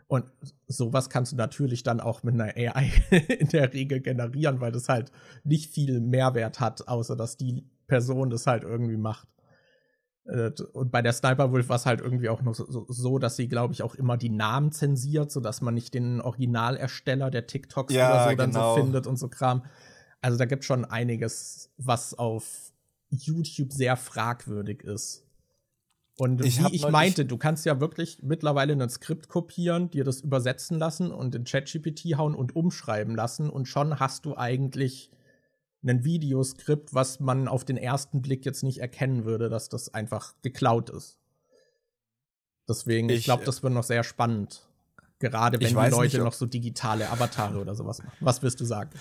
Und 0.08 0.26
sowas 0.68 1.10
kannst 1.10 1.32
du 1.32 1.38
natürlich 1.38 1.84
dann 1.84 2.02
auch 2.02 2.24
mit 2.24 2.34
einer 2.34 2.56
AI 2.58 2.92
in 3.40 3.48
der 3.48 3.72
Regel 3.72 4.02
generieren, 4.02 4.60
weil 4.60 4.74
das 4.74 4.90
halt 4.90 5.14
nicht 5.46 5.72
viel 5.72 6.02
Mehrwert 6.02 6.60
hat, 6.60 6.90
außer 6.90 7.16
dass 7.16 7.38
die 7.38 7.64
Person 7.88 8.30
das 8.30 8.48
halt 8.48 8.64
irgendwie 8.64 8.98
macht. 8.98 9.30
Äh, 10.30 10.52
und 10.74 10.92
bei 10.92 11.02
der 11.02 11.14
Sniper 11.14 11.52
Wolf 11.52 11.70
war 11.70 11.76
es 11.76 11.86
halt 11.86 12.02
irgendwie 12.02 12.30
auch 12.30 12.42
noch 12.42 12.54
so, 12.54 12.86
so 12.88 13.20
dass 13.20 13.36
sie, 13.36 13.48
glaube 13.48 13.74
ich, 13.74 13.82
auch 13.84 13.96
immer 13.96 14.18
die 14.18 14.30
Namen 14.30 14.72
zensiert, 14.72 15.32
sodass 15.32 15.62
man 15.62 15.74
nicht 15.74 15.94
den 15.94 16.22
Originalersteller 16.22 17.32
der 17.32 17.48
TikToks 17.48 17.94
ja, 17.94 18.10
oder 18.10 18.30
so 18.30 18.36
dann 18.36 18.52
genau. 18.52 18.76
so 18.76 18.82
findet 18.82 19.08
und 19.08 19.18
so 19.18 19.28
Kram. 19.28 19.64
Also 20.22 20.38
da 20.38 20.46
gibt 20.46 20.64
es 20.64 20.68
schon 20.68 20.86
einiges, 20.86 21.72
was 21.78 22.14
auf 22.14 22.72
YouTube 23.10 23.74
sehr 23.74 23.98
fragwürdig 23.98 24.84
ist. 24.84 25.26
Und 26.18 26.44
ich 26.44 26.62
wie 26.62 26.76
ich 26.76 26.88
meinte, 26.88 27.24
du 27.26 27.38
kannst 27.38 27.66
ja 27.66 27.80
wirklich 27.80 28.22
mittlerweile 28.22 28.74
ein 28.74 28.90
Skript 28.90 29.30
kopieren, 29.30 29.90
dir 29.90 30.04
das 30.04 30.20
übersetzen 30.20 30.78
lassen 30.78 31.12
und 31.12 31.34
in 31.34 31.46
ChatGPT 31.46 32.18
hauen 32.18 32.36
und 32.36 32.58
umschreiben 32.58 33.16
lassen 33.16 33.50
und 33.50 33.70
schon 33.70 34.02
hast 34.02 34.26
du 34.26 34.36
eigentlich 34.36 35.12
ein 35.84 36.04
Videoskript, 36.04 36.94
was 36.94 37.20
man 37.20 37.48
auf 37.48 37.64
den 37.66 37.78
ersten 37.78 38.22
Blick 38.22 38.46
jetzt 38.46 38.64
nicht 38.64 38.80
erkennen 38.80 39.26
würde, 39.26 39.50
dass 39.50 39.70
das 39.70 39.94
einfach 39.94 40.36
geklaut 40.42 40.90
ist. 40.90 41.20
Deswegen, 42.68 43.10
ich, 43.10 43.20
ich 43.20 43.24
glaube, 43.24 43.46
das 43.46 43.64
wird 43.64 43.74
noch 43.74 43.84
sehr 43.84 44.04
spannend. 44.04 44.69
Gerade 45.20 45.60
wenn 45.60 45.68
die 45.68 45.74
Leute 45.74 46.00
nicht, 46.00 46.18
noch 46.18 46.34
so 46.34 46.46
digitale 46.46 47.10
Avatare 47.10 47.60
oder 47.60 47.76
sowas 47.76 48.02
machen. 48.02 48.18
Was 48.22 48.42
wirst 48.42 48.60
du 48.62 48.66
sagen? 48.66 48.90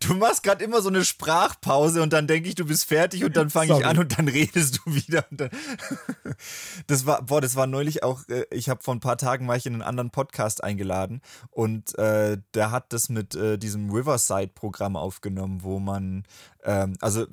Du 0.00 0.14
machst 0.14 0.42
gerade 0.42 0.62
immer 0.64 0.82
so 0.82 0.88
eine 0.88 1.04
Sprachpause 1.04 2.02
und 2.02 2.12
dann 2.12 2.26
denke 2.26 2.48
ich, 2.48 2.54
du 2.54 2.66
bist 2.66 2.84
fertig 2.84 3.24
und 3.24 3.36
dann 3.36 3.50
fange 3.50 3.78
ich 3.78 3.86
an 3.86 3.98
und 3.98 4.18
dann 4.18 4.28
redest 4.28 4.80
du 4.84 4.94
wieder. 4.94 5.24
das 6.86 7.06
war, 7.06 7.22
boah, 7.22 7.40
das 7.40 7.56
war 7.56 7.66
neulich 7.66 8.02
auch, 8.02 8.28
äh, 8.28 8.44
ich 8.50 8.68
habe 8.68 8.82
vor 8.82 8.94
ein 8.94 9.00
paar 9.00 9.16
Tagen 9.16 9.48
war 9.48 9.56
ich 9.56 9.66
in 9.66 9.74
einen 9.74 9.82
anderen 9.82 10.10
Podcast 10.10 10.62
eingeladen 10.62 11.22
und 11.50 11.96
äh, 11.98 12.38
der 12.54 12.70
hat 12.70 12.92
das 12.92 13.08
mit 13.08 13.34
äh, 13.34 13.58
diesem 13.58 13.90
Riverside-Programm 13.90 14.96
aufgenommen, 14.96 15.62
wo 15.62 15.78
man, 15.78 16.24
ähm, 16.64 16.94
also 17.00 17.26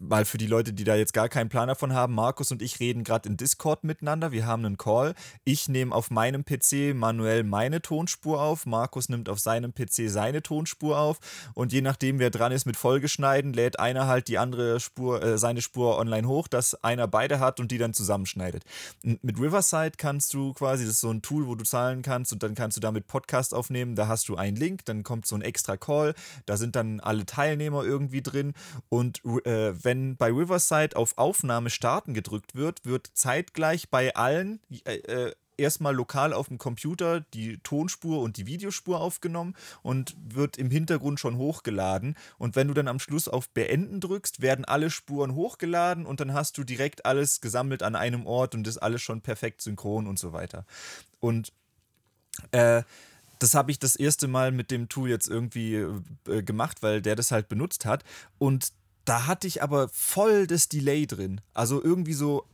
mal 0.00 0.24
für 0.24 0.38
die 0.38 0.46
Leute, 0.46 0.72
die 0.72 0.84
da 0.84 0.94
jetzt 0.94 1.12
gar 1.12 1.28
keinen 1.28 1.48
Plan 1.48 1.68
davon 1.68 1.92
haben, 1.92 2.14
Markus 2.14 2.52
und 2.52 2.62
ich 2.62 2.80
reden 2.80 3.04
gerade 3.04 3.28
in 3.28 3.36
Discord 3.36 3.84
miteinander. 3.84 4.32
Wir 4.32 4.46
haben 4.46 4.64
einen 4.64 4.78
Call. 4.78 5.14
Ich 5.44 5.68
nehme 5.68 5.94
auf 5.94 6.10
meinem 6.10 6.44
PC 6.44 6.94
manuell 6.94 7.42
meine 7.42 7.82
Tonspur 7.82 8.40
auf. 8.40 8.66
Markus 8.66 9.08
nimmt 9.08 9.28
auf 9.28 9.40
seinem 9.40 9.74
PC 9.74 10.08
seine 10.08 10.42
Tonspur 10.42 10.98
auf. 10.98 11.18
Und 11.54 11.72
je 11.72 11.80
nachdem, 11.80 12.18
wer 12.18 12.30
dran 12.30 12.52
ist 12.52 12.66
mit 12.66 12.76
Folgeschneiden, 12.76 13.52
lädt 13.52 13.78
einer 13.80 14.06
halt 14.06 14.28
die 14.28 14.38
andere 14.38 14.80
Spur, 14.80 15.22
äh, 15.22 15.38
seine 15.38 15.62
Spur 15.62 15.98
online 15.98 16.28
hoch, 16.28 16.48
dass 16.48 16.82
einer 16.84 17.08
beide 17.08 17.40
hat 17.40 17.60
und 17.60 17.70
die 17.70 17.78
dann 17.78 17.94
zusammenschneidet. 17.94 18.64
Mit 19.02 19.38
Riverside 19.38 19.92
kannst 19.96 20.32
du 20.34 20.52
quasi, 20.52 20.84
das 20.84 20.94
ist 20.94 21.00
so 21.00 21.10
ein 21.10 21.22
Tool, 21.22 21.46
wo 21.46 21.54
du 21.54 21.64
zahlen 21.64 22.02
kannst 22.02 22.32
und 22.32 22.42
dann 22.42 22.54
kannst 22.54 22.76
du 22.76 22.80
damit 22.80 23.06
Podcast 23.06 23.54
aufnehmen. 23.54 23.96
Da 23.96 24.08
hast 24.08 24.28
du 24.28 24.36
einen 24.36 24.56
Link, 24.56 24.84
dann 24.84 25.02
kommt 25.02 25.26
so 25.26 25.34
ein 25.34 25.42
extra 25.42 25.76
Call. 25.76 26.14
Da 26.46 26.56
sind 26.56 26.76
dann 26.76 27.00
alle 27.00 27.26
Teilnehmer 27.26 27.84
irgendwie 27.84 28.22
drin. 28.22 28.54
Und 28.88 29.22
äh, 29.44 29.72
wenn 29.88 30.18
bei 30.18 30.28
Riverside 30.28 30.96
auf 30.96 31.16
Aufnahme 31.16 31.70
starten 31.70 32.12
gedrückt 32.12 32.54
wird, 32.54 32.84
wird 32.84 33.10
zeitgleich 33.14 33.88
bei 33.88 34.14
allen 34.14 34.60
äh, 34.84 34.96
äh, 34.96 35.34
erstmal 35.56 35.94
lokal 35.94 36.34
auf 36.34 36.48
dem 36.48 36.58
Computer 36.58 37.20
die 37.32 37.56
Tonspur 37.62 38.20
und 38.20 38.36
die 38.36 38.44
Videospur 38.44 39.00
aufgenommen 39.00 39.56
und 39.80 40.14
wird 40.22 40.58
im 40.58 40.70
Hintergrund 40.70 41.20
schon 41.20 41.38
hochgeladen. 41.38 42.18
Und 42.36 42.54
wenn 42.54 42.68
du 42.68 42.74
dann 42.74 42.86
am 42.86 42.98
Schluss 42.98 43.28
auf 43.28 43.48
Beenden 43.48 44.00
drückst, 44.00 44.42
werden 44.42 44.66
alle 44.66 44.90
Spuren 44.90 45.34
hochgeladen 45.34 46.04
und 46.04 46.20
dann 46.20 46.34
hast 46.34 46.58
du 46.58 46.64
direkt 46.64 47.06
alles 47.06 47.40
gesammelt 47.40 47.82
an 47.82 47.96
einem 47.96 48.26
Ort 48.26 48.54
und 48.54 48.66
ist 48.66 48.76
alles 48.76 49.00
schon 49.00 49.22
perfekt 49.22 49.62
synchron 49.62 50.06
und 50.06 50.18
so 50.18 50.34
weiter. 50.34 50.66
Und 51.18 51.50
äh, 52.52 52.82
das 53.38 53.54
habe 53.54 53.70
ich 53.70 53.78
das 53.78 53.96
erste 53.96 54.28
Mal 54.28 54.52
mit 54.52 54.70
dem 54.70 54.90
Tool 54.90 55.08
jetzt 55.08 55.28
irgendwie 55.28 55.76
äh, 55.76 56.42
gemacht, 56.42 56.82
weil 56.82 57.00
der 57.00 57.16
das 57.16 57.30
halt 57.30 57.48
benutzt 57.48 57.86
hat. 57.86 58.04
Und 58.36 58.72
da 59.08 59.26
hatte 59.26 59.46
ich 59.46 59.62
aber 59.62 59.88
voll 59.88 60.46
das 60.46 60.68
Delay 60.68 61.06
drin. 61.06 61.40
Also 61.54 61.82
irgendwie 61.82 62.12
so 62.12 62.44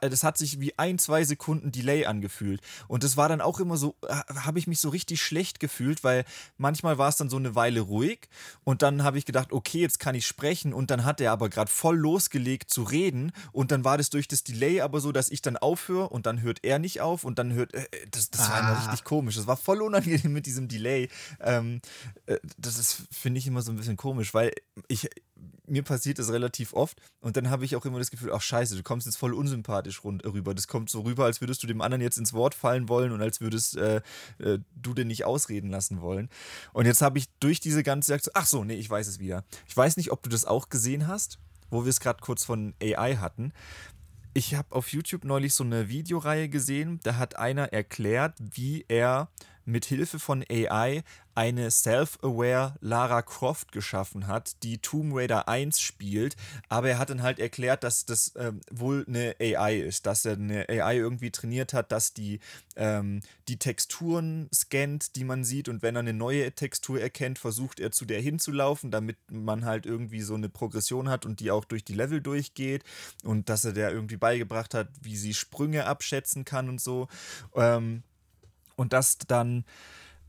das 0.00 0.24
hat 0.24 0.38
sich 0.38 0.60
wie 0.60 0.78
ein, 0.78 0.98
zwei 0.98 1.24
Sekunden 1.24 1.72
Delay 1.72 2.06
angefühlt. 2.06 2.60
Und 2.88 3.04
das 3.04 3.16
war 3.16 3.28
dann 3.28 3.40
auch 3.40 3.60
immer 3.60 3.76
so, 3.76 3.96
habe 4.08 4.58
ich 4.58 4.66
mich 4.66 4.80
so 4.80 4.88
richtig 4.88 5.22
schlecht 5.22 5.60
gefühlt, 5.60 6.04
weil 6.04 6.24
manchmal 6.56 6.98
war 6.98 7.08
es 7.08 7.16
dann 7.16 7.30
so 7.30 7.36
eine 7.36 7.54
Weile 7.54 7.80
ruhig 7.80 8.28
und 8.64 8.82
dann 8.82 9.02
habe 9.02 9.18
ich 9.18 9.26
gedacht, 9.26 9.52
okay, 9.52 9.80
jetzt 9.80 10.00
kann 10.00 10.14
ich 10.14 10.26
sprechen 10.26 10.72
und 10.72 10.90
dann 10.90 11.04
hat 11.04 11.20
er 11.20 11.32
aber 11.32 11.48
gerade 11.48 11.70
voll 11.70 11.96
losgelegt 11.96 12.70
zu 12.70 12.82
reden 12.82 13.32
und 13.52 13.70
dann 13.70 13.84
war 13.84 13.98
das 13.98 14.10
durch 14.10 14.28
das 14.28 14.44
Delay 14.44 14.80
aber 14.80 15.00
so, 15.00 15.12
dass 15.12 15.30
ich 15.30 15.42
dann 15.42 15.56
aufhöre 15.56 16.08
und 16.08 16.26
dann 16.26 16.42
hört 16.42 16.60
er 16.62 16.78
nicht 16.78 17.00
auf 17.00 17.24
und 17.24 17.38
dann 17.38 17.52
hört, 17.52 17.74
äh, 17.74 17.86
das, 18.10 18.30
das 18.30 18.48
ah. 18.48 18.52
war 18.52 18.60
immer 18.60 18.78
richtig 18.78 19.04
komisch. 19.04 19.36
Das 19.36 19.46
war 19.46 19.56
voll 19.56 19.82
unangenehm 19.82 20.32
mit 20.32 20.46
diesem 20.46 20.68
Delay. 20.68 21.08
Ähm, 21.40 21.80
äh, 22.26 22.38
das 22.56 23.02
finde 23.10 23.38
ich 23.38 23.46
immer 23.46 23.62
so 23.62 23.72
ein 23.72 23.76
bisschen 23.76 23.96
komisch, 23.96 24.32
weil 24.34 24.52
ich, 24.88 25.08
mir 25.66 25.82
passiert 25.82 26.18
das 26.18 26.30
relativ 26.30 26.72
oft 26.74 27.00
und 27.20 27.36
dann 27.36 27.50
habe 27.50 27.64
ich 27.64 27.76
auch 27.76 27.84
immer 27.84 27.98
das 27.98 28.10
Gefühl, 28.10 28.32
ach 28.32 28.42
scheiße, 28.42 28.76
du 28.76 28.82
kommst 28.82 29.06
jetzt 29.06 29.16
voll 29.16 29.34
unsympathisch 29.34 30.04
rund, 30.04 30.24
rüber. 30.24 30.54
Das 30.54 30.68
kommt 30.68 30.90
so 30.90 31.00
rüber, 31.00 31.24
als 31.24 31.40
würdest 31.40 31.62
du 31.62 31.66
dem 31.66 31.80
anderen 31.80 32.02
jetzt 32.02 32.18
ins 32.18 32.32
Wort 32.32 32.54
fallen 32.54 32.88
wollen 32.88 33.12
und 33.12 33.22
als 33.22 33.40
würdest 33.40 33.76
äh, 33.76 34.00
äh, 34.38 34.58
du 34.76 34.94
den 34.94 35.08
nicht 35.08 35.24
ausreden 35.24 35.70
lassen 35.70 36.00
wollen. 36.00 36.28
Und 36.72 36.86
jetzt 36.86 37.02
habe 37.02 37.18
ich 37.18 37.28
durch 37.40 37.60
diese 37.60 37.82
ganze 37.82 38.14
Aktion, 38.14 38.32
ach 38.34 38.46
so, 38.46 38.64
nee, 38.64 38.74
ich 38.74 38.90
weiß 38.90 39.06
es 39.06 39.18
wieder. 39.18 39.44
Ich 39.66 39.76
weiß 39.76 39.96
nicht, 39.96 40.12
ob 40.12 40.22
du 40.22 40.30
das 40.30 40.44
auch 40.44 40.68
gesehen 40.68 41.06
hast, 41.06 41.38
wo 41.70 41.84
wir 41.84 41.90
es 41.90 42.00
gerade 42.00 42.20
kurz 42.20 42.44
von 42.44 42.74
AI 42.82 43.16
hatten. 43.16 43.52
Ich 44.34 44.54
habe 44.54 44.74
auf 44.74 44.88
YouTube 44.92 45.24
neulich 45.24 45.54
so 45.54 45.62
eine 45.62 45.88
Videoreihe 45.88 46.48
gesehen, 46.48 46.98
da 47.04 47.16
hat 47.16 47.36
einer 47.36 47.72
erklärt, 47.72 48.34
wie 48.40 48.84
er 48.88 49.28
mit 49.64 49.84
Hilfe 49.84 50.18
von 50.18 50.44
AI 50.50 51.04
eine 51.34 51.70
self-aware 51.70 52.74
Lara 52.80 53.22
Croft 53.22 53.72
geschaffen 53.72 54.26
hat, 54.26 54.62
die 54.62 54.78
Tomb 54.78 55.14
Raider 55.14 55.48
1 55.48 55.80
spielt, 55.80 56.36
aber 56.68 56.90
er 56.90 56.98
hat 56.98 57.10
dann 57.10 57.22
halt 57.22 57.38
erklärt, 57.38 57.84
dass 57.84 58.06
das 58.06 58.32
ähm, 58.36 58.60
wohl 58.70 59.04
eine 59.08 59.34
AI 59.40 59.78
ist, 59.78 60.06
dass 60.06 60.24
er 60.24 60.34
eine 60.34 60.68
AI 60.68 60.96
irgendwie 60.96 61.30
trainiert 61.30 61.72
hat, 61.72 61.92
dass 61.92 62.14
die 62.14 62.40
ähm, 62.76 63.20
die 63.48 63.58
Texturen 63.58 64.48
scannt, 64.54 65.16
die 65.16 65.24
man 65.24 65.44
sieht. 65.44 65.68
Und 65.68 65.82
wenn 65.82 65.96
er 65.96 66.00
eine 66.00 66.12
neue 66.12 66.52
Textur 66.52 67.00
erkennt, 67.00 67.38
versucht 67.38 67.80
er 67.80 67.90
zu 67.90 68.04
der 68.04 68.20
hinzulaufen, 68.20 68.90
damit 68.90 69.16
man 69.30 69.64
halt 69.64 69.86
irgendwie 69.86 70.22
so 70.22 70.34
eine 70.34 70.48
Progression 70.48 71.08
hat 71.08 71.26
und 71.26 71.40
die 71.40 71.50
auch 71.50 71.64
durch 71.64 71.84
die 71.84 71.94
Level 71.94 72.20
durchgeht. 72.20 72.84
Und 73.22 73.48
dass 73.48 73.64
er 73.64 73.72
der 73.72 73.92
irgendwie 73.92 74.16
beigebracht 74.16 74.74
hat, 74.74 74.88
wie 75.02 75.16
sie 75.16 75.34
Sprünge 75.34 75.86
abschätzen 75.86 76.44
kann 76.44 76.68
und 76.68 76.80
so. 76.80 77.08
Ähm, 77.54 78.02
und 78.76 78.92
das 78.92 79.18
dann, 79.18 79.64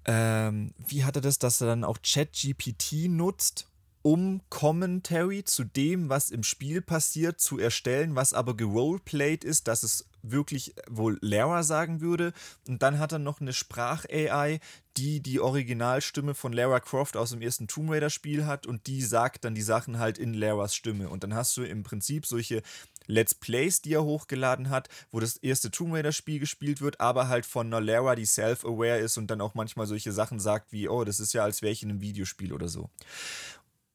ähm, 0.05 0.73
wie 0.87 1.03
hat 1.03 1.15
er 1.15 1.21
das, 1.21 1.39
dass 1.39 1.61
er 1.61 1.67
dann 1.67 1.83
auch 1.83 1.97
ChatGPT 2.01 3.09
nutzt, 3.09 3.67
um 4.05 4.41
Commentary 4.51 5.43
zu 5.43 5.63
dem, 5.63 6.09
was 6.09 6.29
im 6.29 6.43
Spiel 6.43 6.83
passiert, 6.83 7.39
zu 7.39 7.57
erstellen, 7.57 8.15
was 8.15 8.33
aber 8.33 8.55
geroleplayed 8.55 9.43
ist, 9.43 9.67
dass 9.67 9.81
es 9.81 10.07
wirklich 10.21 10.75
wohl 10.87 11.17
Lara 11.21 11.63
sagen 11.63 12.01
würde. 12.01 12.33
Und 12.67 12.83
dann 12.83 12.99
hat 12.99 13.13
er 13.13 13.19
noch 13.19 13.41
eine 13.41 13.51
Sprach-AI, 13.51 14.59
die 14.95 15.21
die 15.21 15.39
Originalstimme 15.39 16.35
von 16.35 16.53
Lara 16.53 16.79
Croft 16.79 17.17
aus 17.17 17.31
dem 17.31 17.41
ersten 17.41 17.67
Tomb 17.67 17.89
Raider-Spiel 17.89 18.45
hat 18.45 18.67
und 18.67 18.85
die 18.85 19.01
sagt 19.01 19.43
dann 19.43 19.55
die 19.55 19.61
Sachen 19.61 19.97
halt 19.97 20.19
in 20.19 20.35
Laras 20.35 20.75
Stimme. 20.75 21.09
Und 21.09 21.23
dann 21.23 21.33
hast 21.33 21.57
du 21.57 21.63
im 21.63 21.81
Prinzip 21.81 22.27
solche 22.27 22.61
Let's 23.07 23.35
Plays, 23.35 23.81
die 23.81 23.93
er 23.93 24.03
hochgeladen 24.03 24.69
hat, 24.69 24.89
wo 25.11 25.19
das 25.19 25.37
erste 25.37 25.71
Tomb 25.71 25.93
Raider-Spiel 25.93 26.39
gespielt 26.39 26.81
wird, 26.81 26.99
aber 26.99 27.27
halt 27.27 27.45
von 27.45 27.69
Lara, 27.69 28.15
die 28.15 28.25
self-aware 28.25 28.99
ist 28.99 29.17
und 29.17 29.27
dann 29.27 29.41
auch 29.41 29.53
manchmal 29.53 29.87
solche 29.87 30.11
Sachen 30.11 30.39
sagt 30.39 30.71
wie, 30.71 30.89
oh, 30.89 31.03
das 31.03 31.19
ist 31.19 31.33
ja, 31.33 31.43
als 31.43 31.61
wäre 31.61 31.71
ich 31.71 31.83
in 31.83 31.89
einem 31.89 32.01
Videospiel 32.01 32.53
oder 32.53 32.67
so. 32.67 32.89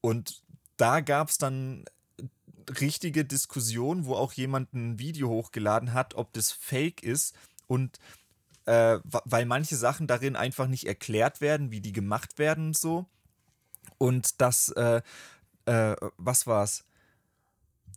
Und 0.01 0.43
da 0.77 1.01
gab 1.01 1.29
es 1.29 1.39
dann 1.39 1.85
richtige 2.81 3.25
Diskussionen, 3.25 4.05
wo 4.05 4.15
auch 4.15 4.33
jemand 4.33 4.73
ein 4.75 4.99
Video 4.99 5.29
hochgeladen 5.29 5.93
hat, 5.93 6.15
ob 6.15 6.33
das 6.33 6.53
fake 6.53 7.03
ist 7.03 7.35
und 7.67 7.99
äh, 8.67 8.99
weil 9.03 9.47
manche 9.47 9.77
Sachen 9.77 10.07
darin 10.07 10.37
einfach 10.37 10.67
nicht 10.67 10.87
erklärt 10.87 11.41
werden, 11.41 11.71
wie 11.71 11.81
die 11.81 11.93
gemacht 11.93 12.39
werden 12.39 12.69
und 12.69 12.77
so. 12.77 13.07
Und 13.99 14.41
das, 14.41 14.69
äh, 14.71 15.03
äh, 15.67 15.97
was 16.17 16.47
war's? 16.47 16.85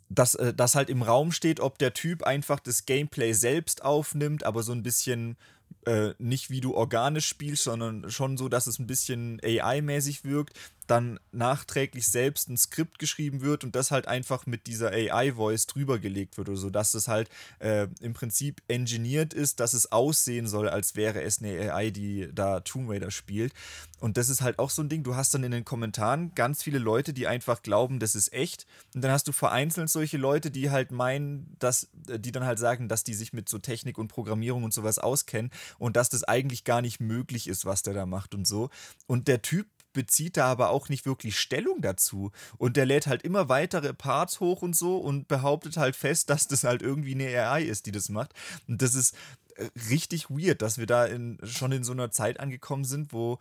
Dass 0.10 0.36
äh, 0.36 0.54
halt 0.58 0.90
im 0.90 1.02
Raum 1.02 1.32
steht, 1.32 1.60
ob 1.60 1.78
der 1.78 1.94
Typ 1.94 2.24
einfach 2.24 2.60
das 2.60 2.86
Gameplay 2.86 3.34
selbst 3.34 3.84
aufnimmt, 3.84 4.44
aber 4.44 4.64
so 4.64 4.72
ein 4.72 4.84
bisschen 4.84 5.38
äh, 5.86 6.14
nicht 6.18 6.50
wie 6.50 6.62
du 6.62 6.76
organisch 6.76 7.28
spielst, 7.28 7.64
sondern 7.64 8.10
schon 8.10 8.38
so, 8.38 8.48
dass 8.50 8.68
es 8.68 8.80
ein 8.80 8.88
bisschen 8.88 9.42
AI-mäßig 9.44 10.24
wirkt 10.24 10.58
dann 10.86 11.20
nachträglich 11.32 12.08
selbst 12.08 12.50
ein 12.50 12.58
Skript 12.58 13.00
geschrieben 13.00 13.42
wird 13.42 13.64
und 13.64 13.76
das 13.76 13.92
halt 13.92 14.08
einfach 14.08 14.46
mit 14.46 14.68
dieser 14.68 14.92
AI-Voice 14.92 15.68
drüber 15.68 16.00
gelegt 16.00 16.38
wird 16.38 16.50
oder 16.50 16.58
so, 16.58 16.70
dass 16.70 16.94
es 16.94 17.08
halt 17.08 17.30
äh, 17.60 17.88
im 18.02 18.14
Prinzip 18.14 18.62
engineert 18.68 19.34
ist, 19.34 19.60
dass 19.60 19.74
es 19.74 19.92
aussehen 19.92 20.48
soll, 20.48 20.70
als 20.70 20.96
wäre 20.96 21.22
es 21.22 21.40
eine 21.42 21.74
AI, 21.74 21.92
die 21.92 22.30
da 22.34 22.60
Tomb 22.62 22.90
Raider 22.90 23.12
spielt. 23.12 23.54
Und 24.00 24.18
das 24.18 24.28
ist 24.28 24.42
halt 24.42 24.60
auch 24.60 24.70
so 24.70 24.82
ein 24.82 24.90
Ding, 24.90 25.04
du 25.04 25.16
hast 25.16 25.34
dann 25.34 25.46
in 25.46 25.52
den 25.52 25.64
Kommentaren 25.64 26.36
ganz 26.36 26.62
viele 26.62 26.80
Leute, 26.80 27.14
die 27.14 27.26
einfach 27.26 27.62
glauben, 27.62 28.00
das 28.00 28.16
ist 28.16 28.34
echt. 28.34 28.66
Und 28.94 29.02
dann 29.02 29.12
hast 29.12 29.28
du 29.28 29.32
vereinzelt 29.32 29.90
solche 29.90 30.18
Leute, 30.18 30.52
die 30.52 30.72
halt 30.72 30.92
meinen, 30.92 31.56
dass, 31.60 31.88
äh, 32.10 32.20
die 32.20 32.34
dann 32.34 32.46
halt 32.46 32.60
sagen, 32.60 32.90
dass 32.90 33.04
die 33.04 33.14
sich 33.14 33.32
mit 33.32 33.48
so 33.48 33.60
Technik 33.60 33.98
und 33.98 34.10
Programmierung 34.10 34.64
und 34.64 34.74
sowas 34.74 35.00
auskennen 35.00 35.52
und 35.78 35.96
dass 35.96 36.10
das 36.10 36.24
eigentlich 36.26 36.66
gar 36.66 36.82
nicht 36.82 37.00
möglich 37.00 37.48
ist, 37.48 37.66
was 37.66 37.84
der 37.84 37.94
da 37.94 38.06
macht 38.06 38.36
und 38.36 38.46
so. 38.46 38.70
Und 39.08 39.28
der 39.28 39.42
Typ 39.42 39.68
bezieht 39.94 40.38
da 40.38 40.46
aber 40.48 40.70
auch 40.70 40.90
nicht 40.90 41.06
wirklich 41.06 41.40
Stellung 41.40 41.82
dazu. 41.82 42.32
Und 42.58 42.78
der 42.78 42.86
lädt 42.86 43.08
halt 43.08 43.22
immer 43.24 43.50
weitere 43.50 43.94
Parts 43.94 44.40
hoch 44.40 44.62
und 44.62 44.76
so 44.76 44.98
und 44.98 45.28
behauptet 45.28 45.78
halt 45.78 45.96
fest, 45.96 46.30
dass 46.30 46.48
das 46.48 46.64
halt 46.64 46.82
irgendwie 46.82 47.14
eine 47.14 47.28
AI 47.28 47.64
ist, 47.64 47.86
die 47.86 47.92
das 47.92 48.10
macht. 48.10 48.34
Und 48.68 48.82
das 48.82 48.96
ist 48.96 49.16
äh, 49.56 49.70
richtig 49.90 50.30
weird, 50.30 50.62
dass 50.62 50.78
wir 50.78 50.86
da 50.86 51.06
in, 51.06 51.40
schon 51.44 51.72
in 51.72 51.84
so 51.84 51.94
einer 51.94 52.12
Zeit 52.12 52.40
angekommen 52.40 52.86
sind, 52.86 53.14
wo 53.14 53.40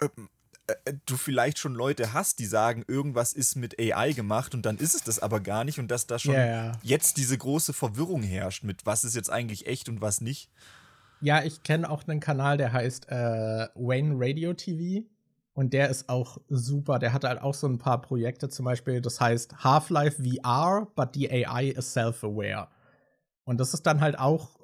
ähm, 0.00 0.28
äh, 0.66 0.74
äh, 0.84 0.94
du 1.06 1.16
vielleicht 1.16 1.58
schon 1.58 1.74
Leute 1.74 2.12
hast, 2.12 2.38
die 2.38 2.46
sagen, 2.46 2.84
irgendwas 2.86 3.32
ist 3.32 3.56
mit 3.56 3.78
AI 3.78 4.12
gemacht 4.12 4.54
und 4.54 4.64
dann 4.64 4.78
ist 4.78 4.94
es 4.94 5.02
das 5.02 5.18
aber 5.18 5.40
gar 5.40 5.64
nicht 5.64 5.78
und 5.78 5.88
dass 5.88 6.06
da 6.06 6.18
schon 6.18 6.34
yeah. 6.34 6.78
jetzt 6.82 7.16
diese 7.16 7.36
große 7.36 7.72
Verwirrung 7.72 8.22
herrscht 8.22 8.62
mit 8.62 8.86
was 8.86 9.04
ist 9.04 9.14
jetzt 9.14 9.30
eigentlich 9.30 9.66
echt 9.66 9.88
und 9.88 10.00
was 10.00 10.20
nicht. 10.20 10.50
Ja, 11.20 11.42
ich 11.44 11.62
kenne 11.62 11.88
auch 11.88 12.06
einen 12.06 12.20
Kanal, 12.20 12.56
der 12.56 12.72
heißt 12.72 13.08
äh, 13.08 13.68
Wayne 13.74 14.14
Radio 14.16 14.54
TV. 14.54 15.06
Und 15.54 15.74
der 15.74 15.90
ist 15.90 16.08
auch 16.08 16.38
super. 16.48 16.98
Der 16.98 17.12
hat 17.12 17.24
halt 17.24 17.42
auch 17.42 17.54
so 17.54 17.66
ein 17.66 17.78
paar 17.78 18.00
Projekte, 18.00 18.48
zum 18.48 18.64
Beispiel, 18.64 19.00
das 19.00 19.20
heißt 19.20 19.62
Half-Life 19.62 20.22
VR, 20.22 20.88
but 20.94 21.10
the 21.14 21.30
AI 21.30 21.68
is 21.68 21.92
self-aware. 21.92 22.68
Und 23.44 23.58
das 23.58 23.74
ist 23.74 23.86
dann 23.86 24.00
halt 24.00 24.18
auch. 24.18 24.60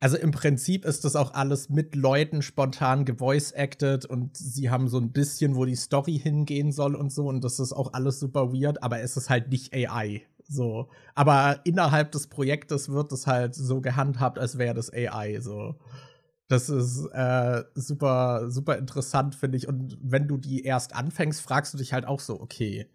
Also 0.00 0.16
im 0.16 0.32
Prinzip 0.32 0.84
ist 0.84 1.04
das 1.04 1.14
auch 1.14 1.32
alles 1.34 1.68
mit 1.68 1.94
Leuten 1.94 2.42
spontan 2.42 3.04
gevoice-acted 3.04 4.04
und 4.04 4.36
sie 4.36 4.68
haben 4.68 4.88
so 4.88 4.98
ein 4.98 5.12
bisschen, 5.12 5.54
wo 5.54 5.64
die 5.64 5.76
Story 5.76 6.18
hingehen 6.18 6.72
soll 6.72 6.96
und 6.96 7.12
so. 7.12 7.28
Und 7.28 7.44
das 7.44 7.60
ist 7.60 7.72
auch 7.72 7.92
alles 7.92 8.18
super 8.18 8.52
weird, 8.52 8.82
aber 8.82 9.00
es 9.00 9.16
ist 9.16 9.30
halt 9.30 9.50
nicht 9.50 9.72
AI. 9.72 10.22
So. 10.48 10.88
Aber 11.14 11.60
innerhalb 11.64 12.10
des 12.12 12.26
Projektes 12.26 12.88
wird 12.88 13.12
es 13.12 13.26
halt 13.28 13.54
so 13.54 13.80
gehandhabt, 13.80 14.38
als 14.38 14.58
wäre 14.58 14.74
das 14.74 14.92
AI. 14.92 15.38
So. 15.40 15.76
Das 16.52 16.68
ist 16.68 17.06
äh, 17.14 17.64
super, 17.74 18.50
super 18.50 18.76
interessant, 18.76 19.34
finde 19.34 19.56
ich. 19.56 19.68
Und 19.68 19.96
wenn 20.02 20.28
du 20.28 20.36
die 20.36 20.64
erst 20.64 20.94
anfängst, 20.94 21.40
fragst 21.40 21.72
du 21.72 21.78
dich 21.78 21.94
halt 21.94 22.04
auch 22.04 22.20
so, 22.20 22.38
okay, 22.38 22.90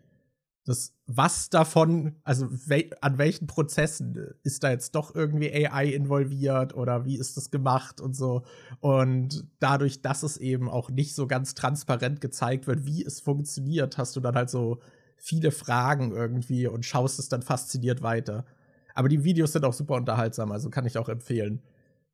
das, 0.63 0.93
was 1.07 1.49
davon, 1.49 2.17
also 2.23 2.47
wel, 2.67 2.91
an 3.01 3.17
welchen 3.17 3.47
Prozessen 3.47 4.35
ist 4.43 4.63
da 4.63 4.69
jetzt 4.69 4.93
doch 4.93 5.15
irgendwie 5.15 5.51
AI 5.65 5.87
involviert 5.87 6.75
oder 6.75 7.03
wie 7.05 7.17
ist 7.17 7.35
das 7.35 7.49
gemacht 7.49 7.99
und 7.99 8.15
so. 8.15 8.43
Und 8.79 9.47
dadurch, 9.57 10.03
dass 10.03 10.21
es 10.21 10.37
eben 10.37 10.69
auch 10.69 10.91
nicht 10.91 11.15
so 11.15 11.25
ganz 11.25 11.55
transparent 11.55 12.21
gezeigt 12.21 12.67
wird, 12.67 12.85
wie 12.85 13.03
es 13.03 13.21
funktioniert, 13.21 13.97
hast 13.97 14.15
du 14.15 14.19
dann 14.19 14.35
halt 14.35 14.51
so 14.51 14.81
viele 15.15 15.49
Fragen 15.49 16.11
irgendwie 16.11 16.67
und 16.67 16.85
schaust 16.85 17.17
es 17.17 17.27
dann 17.27 17.41
fasziniert 17.41 18.03
weiter. 18.03 18.45
Aber 18.93 19.09
die 19.09 19.23
Videos 19.23 19.53
sind 19.53 19.65
auch 19.65 19.73
super 19.73 19.95
unterhaltsam, 19.95 20.51
also 20.51 20.69
kann 20.69 20.85
ich 20.85 20.99
auch 20.99 21.09
empfehlen. 21.09 21.63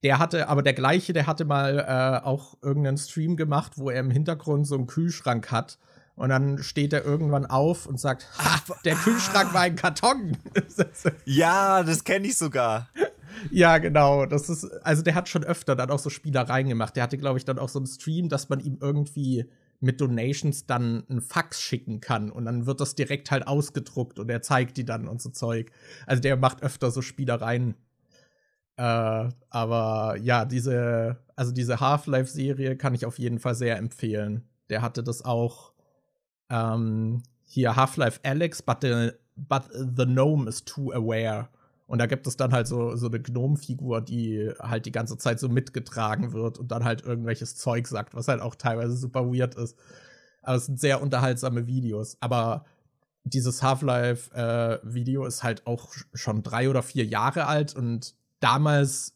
Der 0.03 0.19
hatte, 0.19 0.49
aber 0.49 0.61
der 0.61 0.73
gleiche, 0.73 1.13
der 1.13 1.27
hatte 1.27 1.45
mal 1.45 1.79
äh, 1.79 2.25
auch 2.25 2.57
irgendeinen 2.61 2.97
Stream 2.97 3.37
gemacht, 3.37 3.73
wo 3.77 3.89
er 3.89 4.01
im 4.01 4.11
Hintergrund 4.11 4.67
so 4.67 4.75
einen 4.75 4.87
Kühlschrank 4.87 5.49
hat 5.51 5.79
Und 6.15 6.29
dann 6.29 6.61
steht 6.61 6.93
er 6.93 7.03
irgendwann 7.03 7.45
auf 7.45 7.85
und 7.85 7.99
sagt, 7.99 8.27
ha, 8.37 8.61
der 8.85 8.95
Kühlschrank 8.95 9.53
war 9.53 9.61
ein 9.61 9.75
Karton. 9.75 10.37
ja, 11.25 11.83
das 11.83 12.03
kenne 12.03 12.27
ich 12.27 12.37
sogar. 12.37 12.89
Ja, 13.49 13.77
genau. 13.79 14.25
Das 14.25 14.49
ist, 14.49 14.65
also 14.83 15.01
der 15.01 15.15
hat 15.15 15.27
schon 15.27 15.43
öfter 15.43 15.75
dann 15.75 15.89
auch 15.89 15.99
so 15.99 16.09
Spielereien 16.09 16.69
gemacht. 16.69 16.95
Der 16.95 17.03
hatte, 17.03 17.17
glaube 17.17 17.39
ich, 17.39 17.45
dann 17.45 17.57
auch 17.57 17.69
so 17.69 17.79
einen 17.79 17.87
Stream, 17.87 18.29
dass 18.29 18.49
man 18.49 18.59
ihm 18.59 18.77
irgendwie 18.79 19.45
mit 19.79 19.99
Donations 19.99 20.65
dann 20.65 21.03
ein 21.09 21.19
Fax 21.19 21.61
schicken 21.61 21.99
kann 21.99 22.31
und 22.31 22.45
dann 22.45 22.65
wird 22.65 22.79
das 22.79 22.95
direkt 22.95 23.31
halt 23.31 23.47
ausgedruckt 23.47 24.17
und 24.17 24.29
er 24.29 24.41
zeigt 24.41 24.77
die 24.77 24.85
dann 24.85 25.09
und 25.09 25.21
so 25.21 25.29
Zeug. 25.29 25.71
Also 26.07 26.21
der 26.21 26.37
macht 26.37 26.63
öfter 26.63 26.89
so 26.89 27.01
Spielereien. 27.01 27.75
Äh, 28.77 29.29
aber 29.49 30.17
ja, 30.19 30.45
diese, 30.45 31.17
also 31.35 31.51
diese 31.51 31.79
Half-Life-Serie 31.79 32.75
kann 32.75 32.95
ich 32.95 33.05
auf 33.05 33.19
jeden 33.19 33.39
Fall 33.39 33.55
sehr 33.55 33.77
empfehlen. 33.77 34.47
Der 34.69 34.81
hatte 34.81 35.03
das 35.03 35.23
auch 35.23 35.73
ähm, 36.49 37.23
hier 37.43 37.75
Half-Life 37.75 38.19
Alex, 38.23 38.61
but 38.61 38.77
the, 38.81 39.11
but 39.35 39.63
the 39.73 40.05
gnome 40.05 40.49
is 40.49 40.63
too 40.65 40.91
aware. 40.91 41.49
Und 41.85 41.99
da 41.99 42.07
gibt 42.07 42.25
es 42.25 42.37
dann 42.37 42.53
halt 42.53 42.67
so, 42.67 42.95
so 42.95 43.07
eine 43.07 43.19
Gnomfigur, 43.19 44.01
die 44.01 44.51
halt 44.59 44.85
die 44.85 44.91
ganze 44.91 45.17
Zeit 45.17 45.39
so 45.39 45.49
mitgetragen 45.49 46.33
wird 46.33 46.57
und 46.57 46.71
dann 46.71 46.83
halt 46.83 47.03
irgendwelches 47.03 47.55
Zeug 47.55 47.87
sagt, 47.87 48.15
was 48.15 48.27
halt 48.27 48.41
auch 48.41 48.55
teilweise 48.55 48.95
super 48.95 49.27
weird 49.31 49.55
ist. 49.55 49.77
Aber 50.41 50.57
es 50.57 50.65
sind 50.65 50.79
sehr 50.79 51.01
unterhaltsame 51.01 51.67
Videos. 51.67 52.17
Aber 52.19 52.65
dieses 53.25 53.61
Half-Life-Video 53.61 55.23
äh, 55.23 55.27
ist 55.27 55.43
halt 55.43 55.67
auch 55.67 55.93
schon 56.13 56.41
drei 56.41 56.69
oder 56.69 56.83
vier 56.83 57.05
Jahre 57.05 57.47
alt 57.47 57.75
und 57.75 58.15
damals 58.43 59.15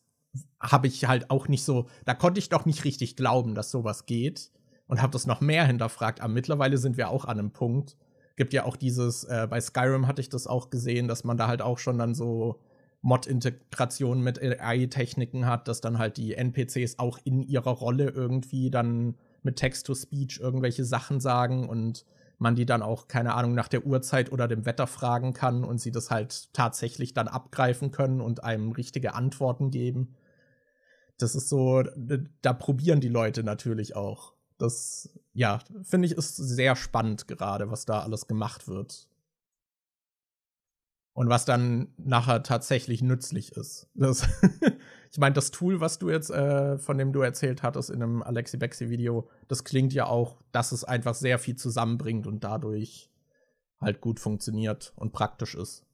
habe 0.60 0.88
ich 0.88 1.06
halt 1.06 1.30
auch 1.30 1.48
nicht 1.48 1.64
so, 1.64 1.88
da 2.06 2.14
konnte 2.14 2.40
ich 2.40 2.50
doch 2.50 2.66
nicht 2.66 2.84
richtig 2.84 3.16
glauben, 3.16 3.56
dass 3.56 3.72
sowas 3.72 4.06
geht 4.06 4.52
und 4.88 5.02
habe 5.02 5.12
das 5.12 5.28
noch 5.28 5.42
mehr 5.42 5.66
hinterfragt. 5.66 6.22
Aber 6.22 6.34
mittlerweile 6.34 6.78
sind 6.78 6.98
wir 6.98 7.10
auch 7.10 7.26
an 7.26 7.40
einem 7.40 7.52
Punkt, 7.52 7.98
gibt 8.38 8.54
ja 8.54 8.64
auch 8.64 8.76
dieses, 8.76 9.24
äh, 9.26 9.48
bei 9.50 9.60
Skyrim 9.60 10.08
hatte 10.08 10.22
ich 10.22 10.30
das 10.30 10.48
auch 10.48 10.70
gesehen, 10.70 11.08
dass 11.08 11.24
man 11.24 11.38
da 11.38 11.48
halt 11.48 11.62
auch 11.62 11.78
schon 11.78 11.98
dann 11.98 12.16
so 12.16 12.60
Mod-Integration 13.02 14.22
mit 14.22 14.42
AI-Techniken 14.42 15.46
hat, 15.46 15.68
dass 15.68 15.82
dann 15.82 16.00
halt 16.00 16.18
die 16.18 16.34
NPCs 16.34 17.00
auch 17.00 17.20
in 17.24 17.44
ihrer 17.44 17.72
Rolle 17.72 18.10
irgendwie 18.10 18.72
dann 18.72 19.18
mit 19.44 19.58
Text-to-Speech 19.58 20.40
irgendwelche 20.40 20.86
Sachen 20.86 21.20
sagen 21.20 21.68
und 21.68 22.06
man 22.38 22.56
die 22.56 22.66
dann 22.66 22.82
auch, 22.82 23.08
keine 23.08 23.34
Ahnung, 23.34 23.54
nach 23.56 23.68
der 23.68 23.86
Uhrzeit 23.86 24.32
oder 24.32 24.48
dem 24.48 24.66
Wetter 24.66 24.88
fragen 24.88 25.34
kann 25.34 25.64
und 25.64 25.80
sie 25.80 25.92
das 25.92 26.12
halt 26.12 26.54
tatsächlich 26.54 27.14
dann 27.14 27.28
abgreifen 27.28 27.92
können 27.92 28.22
und 28.22 28.44
einem 28.44 28.72
richtige 28.72 29.16
Antworten 29.16 29.72
geben. 29.72 30.16
Das 31.18 31.34
ist 31.34 31.50
so, 31.50 31.84
da 32.42 32.54
probieren 32.54 33.02
die 33.02 33.10
Leute 33.10 33.44
natürlich 33.44 33.96
auch. 33.96 34.34
Das, 34.60 35.10
ja, 35.34 35.60
finde 35.84 36.08
ich, 36.08 36.14
ist 36.14 36.36
sehr 36.36 36.76
spannend 36.76 37.28
gerade, 37.28 37.72
was 37.72 37.86
da 37.86 38.02
alles 38.02 38.28
gemacht 38.28 38.68
wird. 38.68 39.08
Und 41.18 41.30
was 41.30 41.46
dann 41.46 41.88
nachher 41.98 42.44
tatsächlich 42.44 43.02
nützlich 43.02 43.54
ist. 43.54 43.90
Das 43.96 44.28
ich 45.12 45.18
meine, 45.18 45.34
das 45.34 45.50
Tool, 45.50 45.82
was 45.82 45.98
du 45.98 46.12
jetzt, 46.12 46.30
äh, 46.30 46.78
von 46.78 47.00
dem 47.00 47.12
du 47.12 47.22
erzählt 47.22 47.64
hattest 47.64 47.90
in 47.90 48.04
einem 48.04 48.22
Alexi 48.22 48.58
Bexi-Video, 48.58 49.28
das 49.48 49.64
klingt 49.64 49.94
ja 49.94 50.06
auch, 50.06 50.40
dass 50.52 50.72
es 50.72 50.84
einfach 50.84 51.16
sehr 51.16 51.40
viel 51.40 51.56
zusammenbringt 51.56 52.28
und 52.28 52.44
dadurch 52.44 53.10
halt 53.82 54.00
gut 54.00 54.20
funktioniert 54.20 54.94
und 54.96 55.12
praktisch 55.12 55.56
ist. 55.56 55.88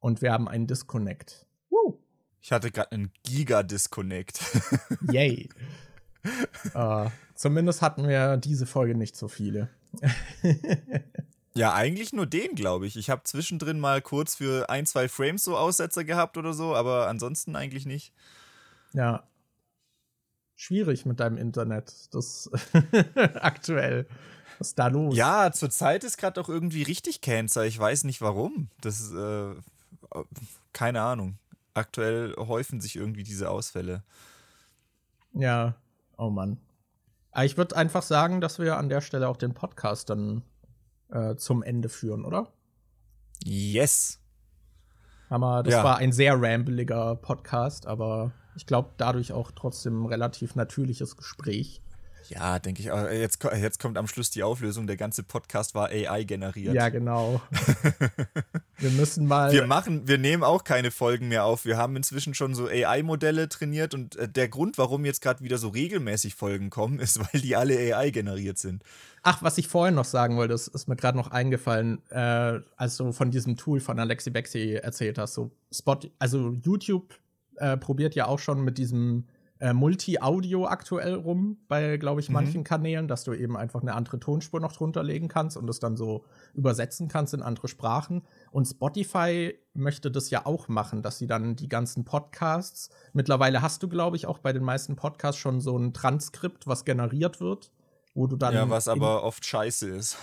Und 0.00 0.20
wir 0.20 0.30
haben 0.30 0.46
einen 0.46 0.66
Disconnect. 0.66 1.46
Woo. 1.70 1.98
Ich 2.42 2.52
hatte 2.52 2.70
gerade 2.70 2.92
einen 2.92 3.10
Giga-Disconnect. 3.22 4.38
Yay. 5.10 5.48
uh, 6.74 7.08
zumindest 7.34 7.80
hatten 7.80 8.06
wir 8.06 8.36
diese 8.36 8.66
Folge 8.66 8.94
nicht 8.94 9.16
so 9.16 9.28
viele. 9.28 9.70
ja, 11.56 11.72
eigentlich 11.72 12.12
nur 12.12 12.26
den, 12.26 12.54
glaube 12.54 12.86
ich. 12.86 12.96
Ich 12.96 13.10
habe 13.10 13.22
zwischendrin 13.24 13.78
mal 13.78 14.02
kurz 14.02 14.34
für 14.34 14.68
ein, 14.68 14.86
zwei 14.86 15.08
Frames 15.08 15.44
so 15.44 15.56
Aussetzer 15.56 16.04
gehabt 16.04 16.36
oder 16.36 16.52
so, 16.52 16.74
aber 16.74 17.08
ansonsten 17.08 17.56
eigentlich 17.56 17.86
nicht. 17.86 18.12
Ja. 18.92 19.24
Schwierig 20.56 21.04
mit 21.06 21.20
deinem 21.20 21.36
Internet. 21.36 22.14
Das 22.14 22.50
aktuell. 23.14 24.06
Was 24.58 24.68
ist 24.68 24.78
da 24.78 24.86
los? 24.86 25.16
Ja, 25.16 25.50
zurzeit 25.52 26.04
ist 26.04 26.16
gerade 26.16 26.40
auch 26.40 26.48
irgendwie 26.48 26.82
richtig 26.82 27.20
Cancer. 27.20 27.64
Ich 27.64 27.78
weiß 27.78 28.04
nicht 28.04 28.20
warum. 28.20 28.68
Das 28.80 29.00
ist, 29.00 29.12
äh, 29.12 29.54
keine 30.72 31.02
Ahnung. 31.02 31.38
Aktuell 31.74 32.34
häufen 32.36 32.80
sich 32.80 32.94
irgendwie 32.94 33.24
diese 33.24 33.50
Ausfälle. 33.50 34.04
Ja, 35.32 35.74
Oh 36.16 36.30
Mann. 36.30 36.58
Aber 37.32 37.44
ich 37.44 37.56
würde 37.56 37.76
einfach 37.76 38.02
sagen, 38.02 38.40
dass 38.40 38.58
wir 38.58 38.76
an 38.76 38.88
der 38.88 39.00
Stelle 39.00 39.28
auch 39.28 39.36
den 39.36 39.54
Podcast 39.54 40.10
dann 40.10 40.42
äh, 41.10 41.36
zum 41.36 41.62
Ende 41.62 41.88
führen, 41.88 42.24
oder? 42.24 42.52
Yes. 43.44 44.20
Hammer, 45.30 45.62
das 45.62 45.74
ja. 45.74 45.84
war 45.84 45.98
ein 45.98 46.12
sehr 46.12 46.40
rambeliger 46.40 47.16
Podcast, 47.16 47.86
aber 47.86 48.32
ich 48.56 48.66
glaube 48.66 48.90
dadurch 48.96 49.32
auch 49.32 49.50
trotzdem 49.50 50.02
ein 50.02 50.06
relativ 50.06 50.54
natürliches 50.54 51.16
Gespräch. 51.16 51.82
Ja, 52.30 52.58
denke 52.58 52.80
ich. 52.80 52.86
Jetzt, 52.86 53.42
jetzt 53.42 53.80
kommt 53.80 53.98
am 53.98 54.06
Schluss 54.06 54.30
die 54.30 54.42
Auflösung. 54.42 54.86
Der 54.86 54.96
ganze 54.96 55.22
Podcast 55.22 55.74
war 55.74 55.88
AI 55.88 56.24
generiert. 56.24 56.74
Ja, 56.74 56.88
genau. 56.88 57.40
wir 58.78 58.90
müssen 58.90 59.26
mal. 59.26 59.52
Wir 59.52 59.66
machen, 59.66 60.06
wir 60.08 60.18
nehmen 60.18 60.42
auch 60.42 60.64
keine 60.64 60.90
Folgen 60.90 61.28
mehr 61.28 61.44
auf. 61.44 61.64
Wir 61.64 61.76
haben 61.76 61.96
inzwischen 61.96 62.34
schon 62.34 62.54
so 62.54 62.66
AI-Modelle 62.66 63.48
trainiert 63.48 63.94
und 63.94 64.16
äh, 64.16 64.28
der 64.28 64.48
Grund, 64.48 64.78
warum 64.78 65.04
jetzt 65.04 65.22
gerade 65.22 65.42
wieder 65.42 65.58
so 65.58 65.68
regelmäßig 65.68 66.34
Folgen 66.34 66.70
kommen, 66.70 66.98
ist, 67.00 67.20
weil 67.20 67.40
die 67.40 67.56
alle 67.56 67.96
AI 67.96 68.10
generiert 68.10 68.58
sind. 68.58 68.82
Ach, 69.22 69.42
was 69.42 69.56
ich 69.58 69.68
vorhin 69.68 69.94
noch 69.94 70.04
sagen 70.04 70.36
wollte, 70.36 70.52
das 70.52 70.68
ist 70.68 70.86
mir 70.86 70.96
gerade 70.96 71.16
noch 71.16 71.30
eingefallen, 71.30 72.02
äh, 72.10 72.60
als 72.76 72.96
du 72.96 73.12
von 73.12 73.30
diesem 73.30 73.56
Tool 73.56 73.80
von 73.80 73.98
Alexi 73.98 74.30
Bexi 74.30 74.74
erzählt 74.74 75.18
hast. 75.18 75.34
So 75.34 75.50
Spot, 75.72 75.98
also 76.18 76.52
YouTube 76.62 77.14
äh, 77.56 77.76
probiert 77.76 78.14
ja 78.14 78.26
auch 78.26 78.38
schon 78.38 78.62
mit 78.64 78.78
diesem 78.78 79.24
äh, 79.60 79.72
Multi-Audio 79.72 80.66
aktuell 80.66 81.14
rum 81.14 81.58
bei, 81.68 81.96
glaube 81.96 82.20
ich, 82.20 82.28
mhm. 82.28 82.34
manchen 82.34 82.60
mhm. 82.60 82.64
Kanälen, 82.64 83.08
dass 83.08 83.24
du 83.24 83.32
eben 83.32 83.56
einfach 83.56 83.82
eine 83.82 83.94
andere 83.94 84.18
Tonspur 84.18 84.60
noch 84.60 84.72
drunter 84.72 85.02
legen 85.02 85.28
kannst 85.28 85.56
und 85.56 85.68
es 85.68 85.78
dann 85.78 85.96
so 85.96 86.24
übersetzen 86.54 87.08
kannst 87.08 87.34
in 87.34 87.42
andere 87.42 87.68
Sprachen. 87.68 88.22
Und 88.50 88.66
Spotify 88.66 89.54
möchte 89.72 90.10
das 90.10 90.30
ja 90.30 90.44
auch 90.44 90.68
machen, 90.68 91.02
dass 91.02 91.18
sie 91.18 91.26
dann 91.26 91.56
die 91.56 91.68
ganzen 91.68 92.04
Podcasts, 92.04 92.90
mittlerweile 93.12 93.62
hast 93.62 93.82
du, 93.82 93.88
glaube 93.88 94.16
ich, 94.16 94.26
auch 94.26 94.38
bei 94.38 94.52
den 94.52 94.64
meisten 94.64 94.96
Podcasts 94.96 95.40
schon 95.40 95.60
so 95.60 95.78
ein 95.78 95.92
Transkript, 95.92 96.66
was 96.66 96.84
generiert 96.84 97.40
wird. 97.40 97.70
Wo 98.16 98.28
du 98.28 98.36
dann 98.36 98.54
ja, 98.54 98.70
was 98.70 98.86
aber 98.86 99.24
oft 99.24 99.44
scheiße 99.44 99.88
ist. 99.88 100.16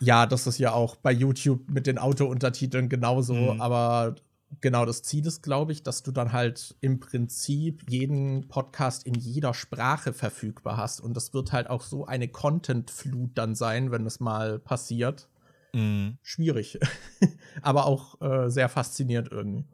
ja, 0.00 0.26
das 0.26 0.48
ist 0.48 0.58
ja 0.58 0.72
auch 0.72 0.96
bei 0.96 1.12
YouTube 1.12 1.70
mit 1.70 1.86
den 1.86 1.98
Auto-Untertiteln 1.98 2.88
genauso, 2.88 3.34
mhm. 3.34 3.60
aber 3.60 4.16
genau, 4.60 4.84
das 4.84 5.02
Ziel 5.02 5.26
ist, 5.26 5.42
glaube 5.42 5.72
ich, 5.72 5.82
dass 5.82 6.02
du 6.02 6.12
dann 6.12 6.32
halt 6.32 6.76
im 6.80 7.00
Prinzip 7.00 7.90
jeden 7.90 8.48
Podcast 8.48 9.06
in 9.06 9.14
jeder 9.14 9.54
Sprache 9.54 10.12
verfügbar 10.12 10.76
hast. 10.76 11.00
Und 11.00 11.14
das 11.14 11.34
wird 11.34 11.52
halt 11.52 11.68
auch 11.68 11.82
so 11.82 12.06
eine 12.06 12.28
Content-Flut 12.28 13.30
dann 13.34 13.54
sein, 13.54 13.90
wenn 13.90 14.06
es 14.06 14.20
mal 14.20 14.58
passiert. 14.58 15.28
Mhm. 15.72 16.18
Schwierig. 16.22 16.78
aber 17.62 17.86
auch 17.86 18.20
äh, 18.20 18.50
sehr 18.50 18.68
faszinierend 18.68 19.30
irgendwie. 19.30 19.64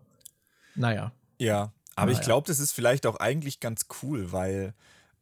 Naja. 0.75 1.13
Ja, 1.39 1.73
aber 1.97 2.07
naja. 2.07 2.19
ich 2.19 2.25
glaube, 2.25 2.47
das 2.47 2.61
ist 2.61 2.73
vielleicht 2.73 3.07
auch 3.07 3.17
eigentlich 3.17 3.61
ganz 3.61 3.87
cool, 4.03 4.33
weil 4.33 4.75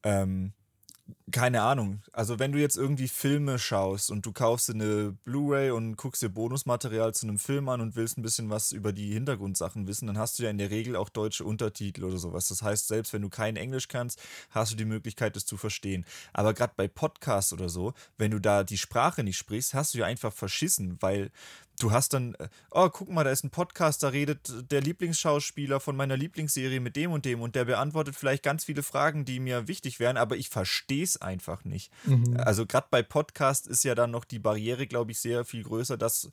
ähm, 0.03 0.53
keine 1.33 1.63
Ahnung. 1.63 2.03
Also 2.13 2.39
wenn 2.39 2.53
du 2.53 2.59
jetzt 2.61 2.77
irgendwie 2.77 3.09
Filme 3.09 3.59
schaust 3.59 4.13
und 4.13 4.25
du 4.25 4.33
kaufst 4.33 4.71
eine 4.71 5.17
Blu-ray 5.25 5.71
und 5.71 5.97
guckst 5.97 6.23
dir 6.23 6.29
Bonusmaterial 6.29 7.15
zu 7.15 7.27
einem 7.27 7.39
Film 7.39 7.69
an 7.69 7.81
und 7.81 7.97
willst 7.97 8.17
ein 8.17 8.23
bisschen 8.23 8.49
was 8.49 8.71
über 8.71 8.93
die 8.93 9.13
Hintergrundsachen 9.13 9.89
wissen, 9.89 10.07
dann 10.07 10.19
hast 10.19 10.39
du 10.39 10.45
ja 10.45 10.51
in 10.51 10.59
der 10.59 10.71
Regel 10.71 10.95
auch 10.95 11.09
deutsche 11.09 11.45
Untertitel 11.45 12.05
oder 12.05 12.19
sowas. 12.19 12.47
Das 12.47 12.63
heißt, 12.63 12.87
selbst 12.87 13.13
wenn 13.13 13.23
du 13.23 13.29
kein 13.29 13.57
Englisch 13.57 13.89
kannst, 13.89 14.23
hast 14.51 14.71
du 14.73 14.77
die 14.77 14.85
Möglichkeit, 14.85 15.35
das 15.35 15.47
zu 15.47 15.57
verstehen. 15.57 16.05
Aber 16.33 16.55
gerade 16.55 16.75
bei 16.77 16.87
Podcasts 16.87 17.53
oder 17.53 17.69
so, 17.69 17.93
wenn 18.19 18.31
du 18.31 18.41
da 18.41 18.63
die 18.63 18.79
Sprache 18.79 19.25
nicht 19.25 19.37
sprichst, 19.37 19.75
hast 19.75 19.95
du 19.95 19.99
ja 19.99 20.07
einfach 20.07 20.33
verschissen, 20.33 20.97
weil 21.01 21.33
du 21.79 21.93
hast 21.93 22.13
dann, 22.13 22.35
äh, 22.35 22.49
oh, 22.71 22.89
guck 22.89 23.11
mal, 23.11 23.25
da 23.25 23.31
ist 23.31 23.45
ein 23.45 23.51
Podcast, 23.51 24.03
da 24.03 24.09
redet 24.09 24.71
der 24.71 24.81
Lieblingsschauspieler 24.81 25.81
von 25.81 25.97
meiner 25.97 26.17
Lieblingsserie 26.17 26.81
mit 26.81 26.97
dem 26.97 27.13
und 27.13 27.25
dem 27.25 27.41
und 27.41 27.55
der 27.55 27.65
beantwortet 27.65 28.17
vielleicht 28.17 28.43
ganz 28.43 28.65
viele 28.65 28.83
Fragen, 28.83 29.25
die 29.25 29.41
mir 29.41 29.69
wichtig 29.69 30.01
wären, 30.01 30.17
aber 30.17 30.37
ich 30.37 30.49
verstehe 30.49 31.05
es 31.05 31.21
einfach 31.21 31.65
nicht. 31.65 31.93
Mhm. 32.05 32.37
Also 32.39 32.67
gerade 32.67 32.89
bei 32.91 33.03
Podcast 33.03 33.67
ist 33.67 33.85
ja 33.85 33.95
dann 33.95 34.11
noch 34.11 34.25
die 34.25 34.39
Barriere, 34.39 34.87
glaube 34.87 35.13
ich, 35.13 35.19
sehr 35.19 35.45
viel 35.45 35.63
größer, 35.63 35.97
dass 35.97 36.31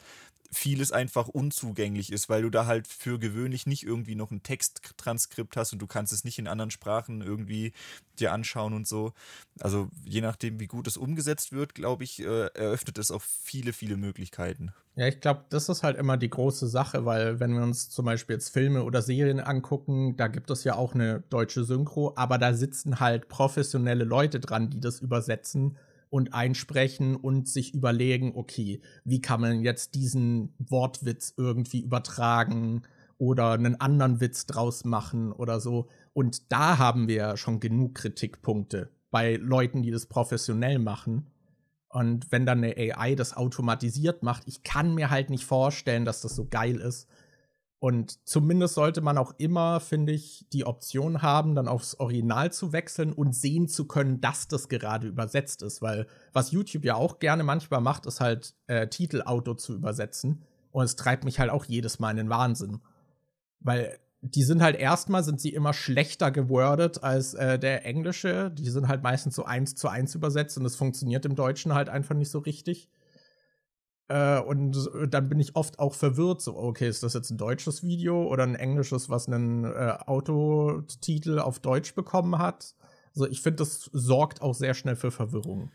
vieles 0.53 0.91
einfach 0.91 1.27
unzugänglich 1.27 2.11
ist, 2.11 2.29
weil 2.29 2.43
du 2.43 2.49
da 2.49 2.65
halt 2.65 2.87
für 2.87 3.19
gewöhnlich 3.19 3.65
nicht 3.65 3.83
irgendwie 3.83 4.15
noch 4.15 4.31
ein 4.31 4.43
Texttranskript 4.43 5.57
hast 5.57 5.73
und 5.73 5.79
du 5.79 5.87
kannst 5.87 6.13
es 6.13 6.23
nicht 6.23 6.39
in 6.39 6.47
anderen 6.47 6.71
Sprachen 6.71 7.21
irgendwie 7.21 7.73
dir 8.19 8.31
anschauen 8.31 8.73
und 8.73 8.87
so. 8.87 9.13
Also 9.59 9.89
je 10.05 10.21
nachdem, 10.21 10.59
wie 10.59 10.67
gut 10.67 10.87
es 10.87 10.97
umgesetzt 10.97 11.51
wird, 11.51 11.75
glaube 11.75 12.03
ich, 12.03 12.21
äh, 12.21 12.47
eröffnet 12.53 12.97
es 12.97 13.11
auch 13.11 13.21
viele, 13.21 13.73
viele 13.73 13.97
Möglichkeiten. 13.97 14.71
Ja, 14.95 15.07
ich 15.07 15.19
glaube, 15.21 15.45
das 15.49 15.69
ist 15.69 15.81
halt 15.81 15.97
immer 15.97 16.17
die 16.17 16.29
große 16.29 16.67
Sache, 16.67 17.03
weil 17.05 17.39
wenn 17.39 17.53
wir 17.55 17.63
uns 17.63 17.89
zum 17.89 18.05
Beispiel 18.05 18.35
jetzt 18.35 18.49
Filme 18.49 18.83
oder 18.83 19.01
Serien 19.01 19.39
angucken, 19.39 20.15
da 20.17 20.27
gibt 20.27 20.51
es 20.51 20.63
ja 20.63 20.75
auch 20.75 20.93
eine 20.93 21.23
deutsche 21.29 21.63
Synchro, 21.63 22.13
aber 22.15 22.37
da 22.37 22.53
sitzen 22.53 22.99
halt 22.99 23.27
professionelle 23.27 24.03
Leute 24.03 24.39
dran, 24.39 24.69
die 24.69 24.79
das 24.79 24.99
übersetzen 24.99 25.77
und 26.13 26.31
einsprechen 26.35 27.15
und 27.15 27.49
sich 27.49 27.73
überlegen, 27.73 28.33
okay, 28.35 28.81
wie 29.03 29.19
kann 29.19 29.41
man 29.41 29.63
jetzt 29.63 29.95
diesen 29.95 30.53
Wortwitz 30.59 31.33
irgendwie 31.37 31.81
übertragen 31.81 32.83
oder 33.17 33.53
einen 33.53 33.81
anderen 33.81 34.21
Witz 34.21 34.45
draus 34.45 34.85
machen 34.85 35.31
oder 35.31 35.59
so. 35.59 35.87
Und 36.13 36.51
da 36.51 36.77
haben 36.77 37.07
wir 37.07 37.35
schon 37.35 37.59
genug 37.59 37.95
Kritikpunkte 37.95 38.91
bei 39.09 39.37
Leuten, 39.37 39.81
die 39.81 39.89
das 39.89 40.05
professionell 40.05 40.77
machen. 40.77 41.31
Und 41.89 42.31
wenn 42.31 42.45
dann 42.45 42.63
eine 42.63 42.77
AI 42.77 43.15
das 43.15 43.35
automatisiert 43.35 44.21
macht, 44.21 44.43
ich 44.45 44.61
kann 44.61 44.93
mir 44.93 45.09
halt 45.09 45.31
nicht 45.31 45.45
vorstellen, 45.45 46.05
dass 46.05 46.21
das 46.21 46.35
so 46.35 46.45
geil 46.47 46.75
ist. 46.75 47.07
Und 47.83 48.25
zumindest 48.25 48.75
sollte 48.75 49.01
man 49.01 49.17
auch 49.17 49.33
immer, 49.37 49.81
finde 49.81 50.13
ich, 50.13 50.45
die 50.53 50.65
Option 50.65 51.21
haben, 51.21 51.53
dann 51.53 51.67
aufs 51.67 51.95
Original 51.99 52.49
zu 52.49 52.71
wechseln 52.71 53.11
und 53.11 53.35
sehen 53.35 53.67
zu 53.67 53.87
können, 53.87 54.21
dass 54.21 54.47
das 54.47 54.69
gerade 54.69 55.05
übersetzt 55.05 55.61
ist. 55.61 55.81
Weil 55.81 56.07
was 56.31 56.51
YouTube 56.51 56.85
ja 56.85 56.95
auch 56.95 57.19
gerne 57.19 57.43
manchmal 57.43 57.81
macht, 57.81 58.05
ist 58.05 58.21
halt 58.21 58.53
äh, 58.67 58.87
Titelauto 58.87 59.55
zu 59.55 59.73
übersetzen. 59.73 60.43
Und 60.71 60.85
es 60.85 60.95
treibt 60.95 61.25
mich 61.25 61.41
halt 61.41 61.49
auch 61.49 61.65
jedes 61.65 61.99
Mal 61.99 62.11
in 62.11 62.15
den 62.15 62.29
Wahnsinn. 62.29 62.79
Weil 63.59 63.99
die 64.21 64.43
sind 64.43 64.61
halt 64.61 64.77
erstmal 64.77 65.25
sind 65.25 65.41
sie 65.41 65.53
immer 65.53 65.73
schlechter 65.73 66.31
gewordet 66.31 67.03
als 67.03 67.33
äh, 67.33 67.59
der 67.59 67.85
englische. 67.85 68.49
Die 68.49 68.69
sind 68.69 68.87
halt 68.87 69.03
meistens 69.03 69.35
so 69.35 69.43
eins 69.43 69.75
zu 69.75 69.89
eins 69.89 70.15
übersetzt 70.15 70.57
und 70.57 70.65
es 70.65 70.77
funktioniert 70.77 71.25
im 71.25 71.35
Deutschen 71.35 71.73
halt 71.73 71.89
einfach 71.89 72.15
nicht 72.15 72.31
so 72.31 72.39
richtig. 72.39 72.89
Äh, 74.07 74.39
und 74.39 74.89
dann 75.09 75.29
bin 75.29 75.39
ich 75.39 75.55
oft 75.55 75.79
auch 75.79 75.93
verwirrt, 75.93 76.41
so, 76.41 76.57
okay, 76.57 76.87
ist 76.87 77.03
das 77.03 77.13
jetzt 77.13 77.29
ein 77.31 77.37
deutsches 77.37 77.83
Video 77.83 78.27
oder 78.27 78.43
ein 78.43 78.55
englisches, 78.55 79.09
was 79.09 79.27
einen 79.27 79.65
äh, 79.65 79.97
Autotitel 80.05 81.39
auf 81.39 81.59
Deutsch 81.59 81.95
bekommen 81.95 82.37
hat? 82.37 82.75
Also 83.15 83.27
ich 83.27 83.41
finde, 83.41 83.57
das 83.57 83.89
sorgt 83.93 84.41
auch 84.41 84.53
sehr 84.55 84.73
schnell 84.73 84.95
für 84.95 85.11
Verwirrung. 85.11 85.71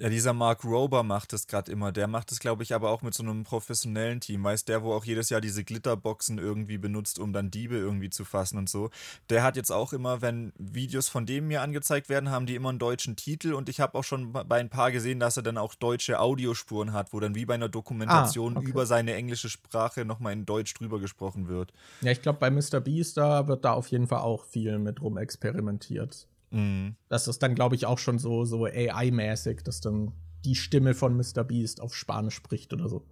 Ja, 0.00 0.08
dieser 0.08 0.32
Mark 0.32 0.64
Rober 0.64 1.04
macht 1.04 1.32
das 1.32 1.46
gerade 1.46 1.70
immer. 1.70 1.92
Der 1.92 2.08
macht 2.08 2.32
es, 2.32 2.40
glaube 2.40 2.64
ich, 2.64 2.74
aber 2.74 2.90
auch 2.90 3.02
mit 3.02 3.14
so 3.14 3.22
einem 3.22 3.44
professionellen 3.44 4.18
Team. 4.18 4.42
Weißt 4.42 4.68
der, 4.68 4.82
wo 4.82 4.92
auch 4.92 5.04
jedes 5.04 5.30
Jahr 5.30 5.40
diese 5.40 5.62
Glitterboxen 5.62 6.38
irgendwie 6.38 6.78
benutzt, 6.78 7.20
um 7.20 7.32
dann 7.32 7.52
Diebe 7.52 7.76
irgendwie 7.76 8.10
zu 8.10 8.24
fassen 8.24 8.58
und 8.58 8.68
so. 8.68 8.90
Der 9.30 9.44
hat 9.44 9.54
jetzt 9.54 9.70
auch 9.70 9.92
immer, 9.92 10.20
wenn 10.20 10.52
Videos 10.58 11.08
von 11.08 11.26
dem 11.26 11.46
mir 11.46 11.62
angezeigt 11.62 12.08
werden, 12.08 12.30
haben 12.30 12.46
die 12.46 12.56
immer 12.56 12.70
einen 12.70 12.80
deutschen 12.80 13.14
Titel 13.14 13.52
und 13.52 13.68
ich 13.68 13.78
habe 13.78 13.96
auch 13.96 14.02
schon 14.02 14.32
bei 14.32 14.58
ein 14.58 14.68
paar 14.68 14.90
gesehen, 14.90 15.20
dass 15.20 15.36
er 15.36 15.44
dann 15.44 15.58
auch 15.58 15.76
deutsche 15.76 16.18
Audiospuren 16.18 16.92
hat, 16.92 17.12
wo 17.12 17.20
dann 17.20 17.36
wie 17.36 17.46
bei 17.46 17.54
einer 17.54 17.68
Dokumentation 17.68 18.56
ah, 18.56 18.60
okay. 18.60 18.68
über 18.68 18.86
seine 18.86 19.14
englische 19.14 19.48
Sprache 19.48 20.04
nochmal 20.04 20.32
in 20.32 20.44
Deutsch 20.44 20.74
drüber 20.74 20.98
gesprochen 20.98 21.46
wird. 21.46 21.72
Ja, 22.00 22.10
ich 22.10 22.20
glaube, 22.20 22.40
bei 22.40 22.50
Mr. 22.50 22.80
Beast, 22.80 23.16
da 23.16 23.46
wird 23.46 23.64
da 23.64 23.74
auf 23.74 23.86
jeden 23.88 24.08
Fall 24.08 24.22
auch 24.22 24.44
viel 24.44 24.80
mit 24.80 25.00
rum 25.00 25.18
experimentiert. 25.18 26.26
Mhm. 26.54 26.96
Das 27.08 27.28
ist 27.28 27.42
dann, 27.42 27.54
glaube 27.54 27.74
ich, 27.74 27.86
auch 27.86 27.98
schon 27.98 28.18
so, 28.18 28.44
so 28.44 28.64
AI-mäßig, 28.64 29.62
dass 29.62 29.80
dann 29.80 30.12
die 30.44 30.54
Stimme 30.54 30.94
von 30.94 31.16
Mr. 31.16 31.42
Beast 31.44 31.80
auf 31.80 31.94
Spanisch 31.94 32.34
spricht 32.34 32.72
oder 32.72 32.88
so. 32.88 33.04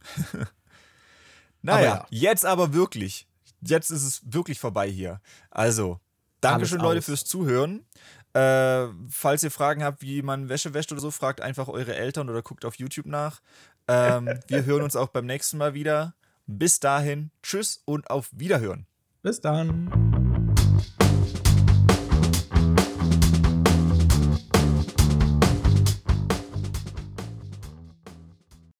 naja, 1.62 1.92
aber 1.92 2.06
ja. 2.10 2.30
jetzt 2.30 2.44
aber 2.44 2.72
wirklich. 2.74 3.28
Jetzt 3.60 3.90
ist 3.90 4.04
es 4.04 4.22
wirklich 4.24 4.58
vorbei 4.58 4.90
hier. 4.90 5.20
Also, 5.50 6.00
Dankeschön, 6.40 6.80
Leute, 6.80 7.02
fürs 7.02 7.24
Zuhören. 7.24 7.84
Äh, 8.32 8.86
falls 9.08 9.42
ihr 9.42 9.50
Fragen 9.50 9.84
habt, 9.84 10.02
wie 10.02 10.22
man 10.22 10.48
Wäsche 10.48 10.72
wäscht 10.72 10.92
oder 10.92 11.00
so, 11.00 11.10
fragt 11.10 11.40
einfach 11.40 11.68
eure 11.68 11.94
Eltern 11.94 12.28
oder 12.30 12.42
guckt 12.42 12.64
auf 12.64 12.76
YouTube 12.76 13.06
nach. 13.06 13.40
Ähm, 13.88 14.26
wir 14.48 14.64
hören 14.64 14.82
uns 14.82 14.96
auch 14.96 15.08
beim 15.08 15.26
nächsten 15.26 15.58
Mal 15.58 15.74
wieder. 15.74 16.14
Bis 16.46 16.80
dahin, 16.80 17.30
tschüss 17.42 17.82
und 17.84 18.10
auf 18.10 18.30
Wiederhören. 18.32 18.86
Bis 19.22 19.40
dann. 19.40 20.09